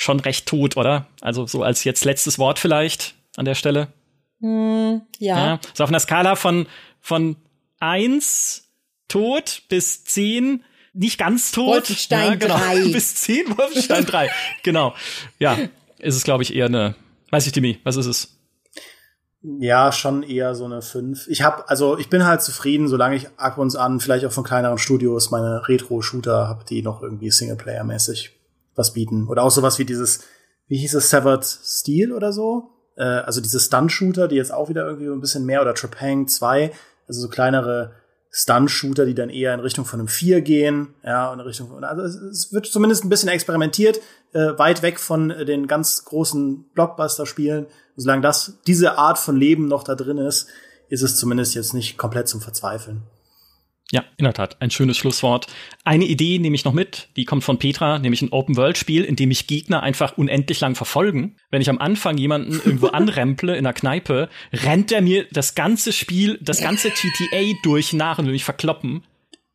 schon 0.00 0.18
recht 0.18 0.46
tot, 0.46 0.78
oder? 0.78 1.06
Also 1.20 1.46
so 1.46 1.62
als 1.62 1.84
jetzt 1.84 2.06
letztes 2.06 2.38
Wort 2.38 2.58
vielleicht 2.58 3.14
an 3.36 3.44
der 3.44 3.54
Stelle. 3.54 3.88
Mm, 4.38 4.96
ja. 5.18 5.36
ja. 5.36 5.60
So 5.74 5.84
auf 5.84 5.90
einer 5.90 6.00
Skala 6.00 6.36
von, 6.36 6.66
von 7.02 7.36
eins 7.80 8.70
tot 9.08 9.62
bis 9.68 10.04
zehn 10.04 10.64
nicht 10.94 11.18
ganz 11.18 11.52
tot. 11.52 11.66
Wolfenstein 11.66 12.30
ja, 12.30 12.34
genau. 12.36 12.56
3. 12.56 12.88
bis 12.92 13.14
zehn 13.16 13.46
Wolfenstein 13.58 14.06
3. 14.06 14.30
genau. 14.62 14.94
Ja, 15.38 15.58
ist 15.98 16.16
es, 16.16 16.24
glaube 16.24 16.44
ich, 16.44 16.54
eher 16.54 16.66
eine, 16.66 16.94
weiß 17.30 17.46
ich, 17.46 17.52
Timmy, 17.52 17.78
was 17.84 17.96
ist 17.96 18.06
es? 18.06 18.38
Ja, 19.42 19.92
schon 19.92 20.22
eher 20.22 20.54
so 20.54 20.64
eine 20.64 20.80
5. 20.80 21.28
Ich 21.28 21.42
hab, 21.42 21.70
also 21.70 21.98
ich 21.98 22.08
bin 22.08 22.24
halt 22.24 22.40
zufrieden, 22.40 22.88
solange 22.88 23.16
ich 23.16 23.28
ab 23.36 23.58
und 23.58 23.76
an, 23.76 24.00
vielleicht 24.00 24.24
auch 24.24 24.32
von 24.32 24.44
kleineren 24.44 24.78
Studios, 24.78 25.30
meine 25.30 25.68
Retro-Shooter 25.68 26.48
habe, 26.48 26.64
die 26.64 26.80
noch 26.80 27.02
irgendwie 27.02 27.30
Singleplayer-mäßig 27.30 28.39
was 28.80 28.92
bieten. 28.92 29.28
Oder 29.28 29.44
auch 29.44 29.50
sowas 29.50 29.78
wie 29.78 29.84
dieses, 29.84 30.20
wie 30.66 30.78
hieß 30.78 30.94
es, 30.94 31.10
Severed 31.10 31.44
Steel 31.44 32.12
oder 32.12 32.32
so? 32.32 32.70
Äh, 32.96 33.04
also 33.04 33.40
diese 33.40 33.60
Stun-Shooter, 33.60 34.26
die 34.26 34.36
jetzt 34.36 34.52
auch 34.52 34.68
wieder 34.68 34.86
irgendwie 34.86 35.08
ein 35.08 35.20
bisschen 35.20 35.46
mehr, 35.46 35.62
oder 35.62 35.74
Trapang 35.74 36.26
2, 36.26 36.72
also 37.06 37.20
so 37.20 37.28
kleinere 37.28 37.92
Stun-Shooter, 38.30 39.06
die 39.06 39.14
dann 39.14 39.28
eher 39.28 39.54
in 39.54 39.60
Richtung 39.60 39.84
von 39.84 40.00
einem 40.00 40.08
4 40.08 40.40
gehen, 40.40 40.94
ja, 41.04 41.32
in 41.32 41.40
Richtung 41.40 41.68
von, 41.68 41.84
also 41.84 42.02
es, 42.02 42.52
wird 42.52 42.66
zumindest 42.66 43.04
ein 43.04 43.08
bisschen 43.08 43.28
experimentiert, 43.28 44.00
äh, 44.32 44.56
weit 44.56 44.82
weg 44.82 45.00
von 45.00 45.30
äh, 45.30 45.44
den 45.44 45.66
ganz 45.66 46.04
großen 46.04 46.70
Blockbuster-Spielen. 46.74 47.66
Solange 47.96 48.22
das, 48.22 48.58
diese 48.66 48.98
Art 48.98 49.18
von 49.18 49.36
Leben 49.36 49.66
noch 49.66 49.82
da 49.82 49.94
drin 49.94 50.18
ist, 50.18 50.46
ist 50.88 51.02
es 51.02 51.16
zumindest 51.16 51.54
jetzt 51.54 51.74
nicht 51.74 51.98
komplett 51.98 52.28
zum 52.28 52.40
Verzweifeln. 52.40 53.02
Ja, 53.92 54.04
in 54.16 54.24
der 54.24 54.34
Tat, 54.34 54.56
ein 54.60 54.70
schönes 54.70 54.96
Schlusswort. 54.96 55.48
Eine 55.84 56.04
Idee 56.04 56.38
nehme 56.38 56.54
ich 56.54 56.64
noch 56.64 56.72
mit, 56.72 57.08
die 57.16 57.24
kommt 57.24 57.42
von 57.42 57.58
Petra, 57.58 57.98
nämlich 57.98 58.22
ein 58.22 58.30
Open-World-Spiel, 58.30 59.04
in 59.04 59.16
dem 59.16 59.30
mich 59.30 59.48
Gegner 59.48 59.82
einfach 59.82 60.16
unendlich 60.16 60.60
lang 60.60 60.76
verfolgen. 60.76 61.36
Wenn 61.50 61.60
ich 61.60 61.68
am 61.68 61.78
Anfang 61.78 62.16
jemanden 62.16 62.52
irgendwo 62.64 62.88
anremple 62.88 63.56
in 63.56 63.64
der 63.64 63.72
Kneipe, 63.72 64.28
rennt 64.52 64.92
er 64.92 65.02
mir 65.02 65.26
das 65.32 65.56
ganze 65.56 65.92
Spiel, 65.92 66.38
das 66.40 66.60
ganze 66.60 66.90
GTA 66.90 67.58
durch 67.64 67.92
nach 67.92 68.18
und 68.18 68.26
will 68.26 68.32
mich 68.32 68.44
verkloppen. 68.44 69.02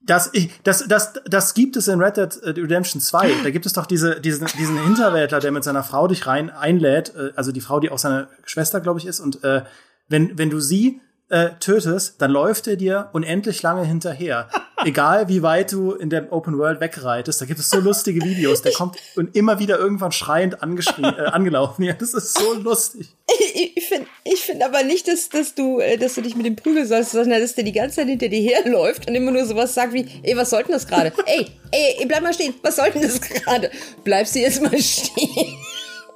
Das, 0.05 0.31
das, 0.63 0.87
das, 0.87 1.13
das 1.25 1.53
gibt 1.53 1.77
es 1.77 1.87
in 1.87 1.99
Red 1.99 2.17
Dead 2.17 2.43
äh, 2.43 2.49
Redemption 2.49 3.01
2. 3.01 3.31
Da 3.43 3.49
gibt 3.49 3.65
es 3.65 3.73
doch 3.73 3.85
diese, 3.85 4.19
diesen, 4.19 4.45
diesen 4.59 4.83
Hinterwäldler, 4.83 5.39
der 5.39 5.51
mit 5.51 5.63
seiner 5.63 5.83
Frau 5.83 6.07
dich 6.07 6.27
rein 6.27 6.49
einlädt, 6.49 7.13
äh, 7.15 7.31
also 7.35 7.51
die 7.51 7.61
Frau, 7.61 7.79
die 7.79 7.89
auch 7.89 7.97
seine 7.97 8.27
Schwester, 8.43 8.81
glaube 8.81 8.99
ich, 8.99 9.05
ist. 9.05 9.19
Und 9.19 9.43
äh, 9.43 9.63
wenn, 10.07 10.37
wenn 10.37 10.49
du 10.49 10.59
sie 10.59 10.99
äh, 11.29 11.51
tötest, 11.59 12.21
dann 12.21 12.31
läuft 12.31 12.67
er 12.67 12.75
dir 12.75 13.09
unendlich 13.13 13.61
lange 13.61 13.83
hinterher. 13.83 14.49
egal 14.85 15.27
wie 15.27 15.41
weit 15.41 15.71
du 15.71 15.93
in 15.93 16.09
der 16.09 16.31
Open 16.31 16.57
World 16.57 16.79
wegreitest, 16.79 17.41
da 17.41 17.45
gibt 17.45 17.59
es 17.59 17.69
so 17.69 17.79
lustige 17.79 18.23
Videos. 18.23 18.61
Der 18.61 18.73
kommt 18.73 18.97
und 19.15 19.35
immer 19.35 19.59
wieder 19.59 19.77
irgendwann 19.79 20.11
schreiend 20.11 20.61
angeschrien, 20.61 21.05
äh, 21.17 21.25
angelaufen. 21.25 21.83
Ja, 21.83 21.93
das 21.93 22.13
ist 22.13 22.37
so 22.37 22.53
lustig. 22.53 23.07
Ich, 23.39 23.77
ich 23.77 23.87
finde 23.87 24.07
ich 24.23 24.41
find 24.41 24.63
aber 24.63 24.83
nicht, 24.83 25.07
dass, 25.07 25.29
dass, 25.29 25.55
du, 25.55 25.79
äh, 25.79 25.97
dass 25.97 26.15
du 26.15 26.21
dich 26.21 26.35
mit 26.35 26.45
dem 26.45 26.55
prügeln 26.55 26.87
sollst, 26.87 27.11
sondern 27.11 27.41
dass 27.41 27.55
der 27.55 27.63
die 27.63 27.71
ganze 27.71 27.97
Zeit 27.97 28.07
hinter 28.07 28.29
dir 28.29 28.41
herläuft 28.41 29.07
und 29.07 29.15
immer 29.15 29.31
nur 29.31 29.45
sowas 29.45 29.73
sagt 29.73 29.93
wie, 29.93 30.07
ey, 30.23 30.35
was 30.37 30.49
soll 30.49 30.63
denn 30.63 30.73
das 30.73 30.87
gerade? 30.87 31.11
ey, 31.25 31.47
ey, 31.71 32.05
bleib 32.05 32.23
mal 32.23 32.33
stehen, 32.33 32.53
was 32.61 32.75
soll 32.75 32.91
denn 32.91 33.01
das 33.01 33.19
gerade? 33.21 33.71
Bleibst 34.03 34.35
du 34.35 34.39
jetzt 34.39 34.61
mal 34.61 34.77
stehen? 34.77 35.57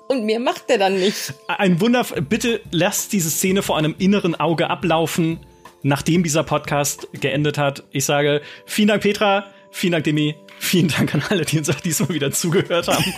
Und 0.09 0.25
mir 0.25 0.41
macht 0.41 0.63
er 0.67 0.77
dann 0.77 0.99
nicht. 0.99 1.33
Ein 1.47 1.79
Wunder, 1.79 2.03
bitte 2.03 2.59
lasst 2.71 3.13
diese 3.13 3.29
Szene 3.29 3.61
vor 3.61 3.77
einem 3.77 3.95
inneren 3.97 4.35
Auge 4.35 4.69
ablaufen 4.69 5.39
nachdem 5.83 6.23
dieser 6.23 6.43
Podcast 6.43 7.07
geendet 7.13 7.57
hat. 7.57 7.83
Ich 7.91 8.05
sage 8.05 8.41
vielen 8.65 8.89
Dank, 8.89 9.01
Petra, 9.01 9.45
vielen 9.71 9.93
Dank, 9.93 10.03
Demi, 10.03 10.35
vielen 10.59 10.89
Dank 10.89 11.13
an 11.13 11.23
alle, 11.29 11.45
die 11.45 11.57
uns 11.57 11.69
auch 11.69 11.79
diesmal 11.79 12.09
wieder 12.09 12.31
zugehört 12.31 12.87
haben. 12.87 13.13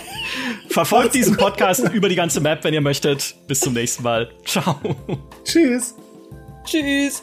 Verfolgt 0.68 1.14
diesen 1.14 1.36
Podcast 1.36 1.88
über 1.92 2.08
die 2.08 2.16
ganze 2.16 2.40
Map, 2.40 2.64
wenn 2.64 2.74
ihr 2.74 2.80
möchtet. 2.80 3.34
Bis 3.46 3.60
zum 3.60 3.74
nächsten 3.74 4.02
Mal. 4.02 4.30
Ciao. 4.44 4.78
Tschüss. 5.44 5.94
Tschüss. 6.64 7.22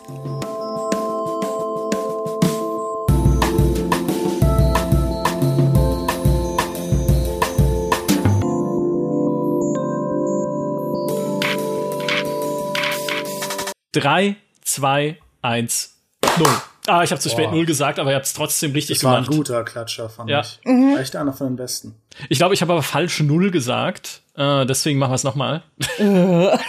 Drei, 13.92 14.36
zwei, 14.62 15.18
1, 15.42 15.96
0. 16.38 16.48
Ah, 16.88 17.04
ich 17.04 17.12
habe 17.12 17.22
zu 17.22 17.30
spät 17.30 17.46
Boah. 17.50 17.56
0 17.56 17.66
gesagt, 17.66 18.00
aber 18.00 18.12
ihr 18.12 18.16
habt 18.16 18.26
es 18.26 18.34
trotzdem 18.34 18.72
richtig 18.72 18.98
das 18.98 19.02
gemacht. 19.02 19.22
Das 19.22 19.28
war 19.28 19.34
ein 19.34 19.38
guter 19.38 19.64
Klatscher, 19.64 20.10
fand 20.10 20.30
ja. 20.30 20.42
ich. 20.42 20.60
Mhm. 20.64 20.98
Echt 20.98 21.16
einer 21.16 21.34
von 21.34 21.48
den 21.48 21.56
besten. 21.56 21.96
Ich 22.30 22.38
glaube, 22.38 22.54
ich 22.54 22.62
habe 22.62 22.74
aber 22.74 22.84
falsch 22.84 23.20
0 23.20 23.52
gesagt. 23.52 24.22
Äh, 24.36 24.66
deswegen 24.66 25.00
machen 25.00 25.12
wir 25.12 25.16
es 25.16 25.24
nochmal. 25.24 25.64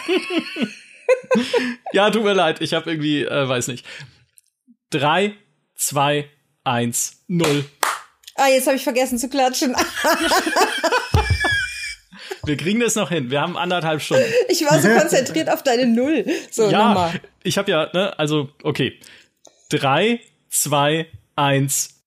ja, 1.93 2.11
tut 2.11 2.25
mir 2.25 2.35
leid. 2.35 2.61
Ich 2.61 2.75
habe 2.75 2.91
irgendwie, 2.91 3.25
äh, 3.25 3.49
weiß 3.49 3.69
nicht. 3.69 3.87
3, 4.91 5.35
2, 5.77 6.29
1, 6.65 7.25
0. 7.29 7.65
Ah, 8.35 8.49
jetzt 8.49 8.67
habe 8.67 8.77
ich 8.77 8.85
vergessen 8.85 9.19
zu 9.19 9.29
klatschen. 9.29 9.75
Wir 12.51 12.57
kriegen 12.57 12.81
das 12.81 12.97
noch 12.97 13.11
hin. 13.11 13.31
Wir 13.31 13.41
haben 13.41 13.57
anderthalb 13.57 14.03
Stunden. 14.03 14.25
Ich 14.49 14.69
war 14.69 14.81
so 14.81 14.89
konzentriert 14.89 15.49
auf 15.49 15.63
deine 15.63 15.87
Null. 15.87 16.25
So, 16.51 16.69
ja, 16.69 16.89
nochmal. 16.89 17.21
Ich 17.45 17.57
habe 17.59 17.71
ja, 17.71 17.89
ne, 17.93 18.19
also, 18.19 18.49
okay. 18.65 18.99
Drei, 19.69 20.19
zwei, 20.49 21.07
eins, 21.37 22.00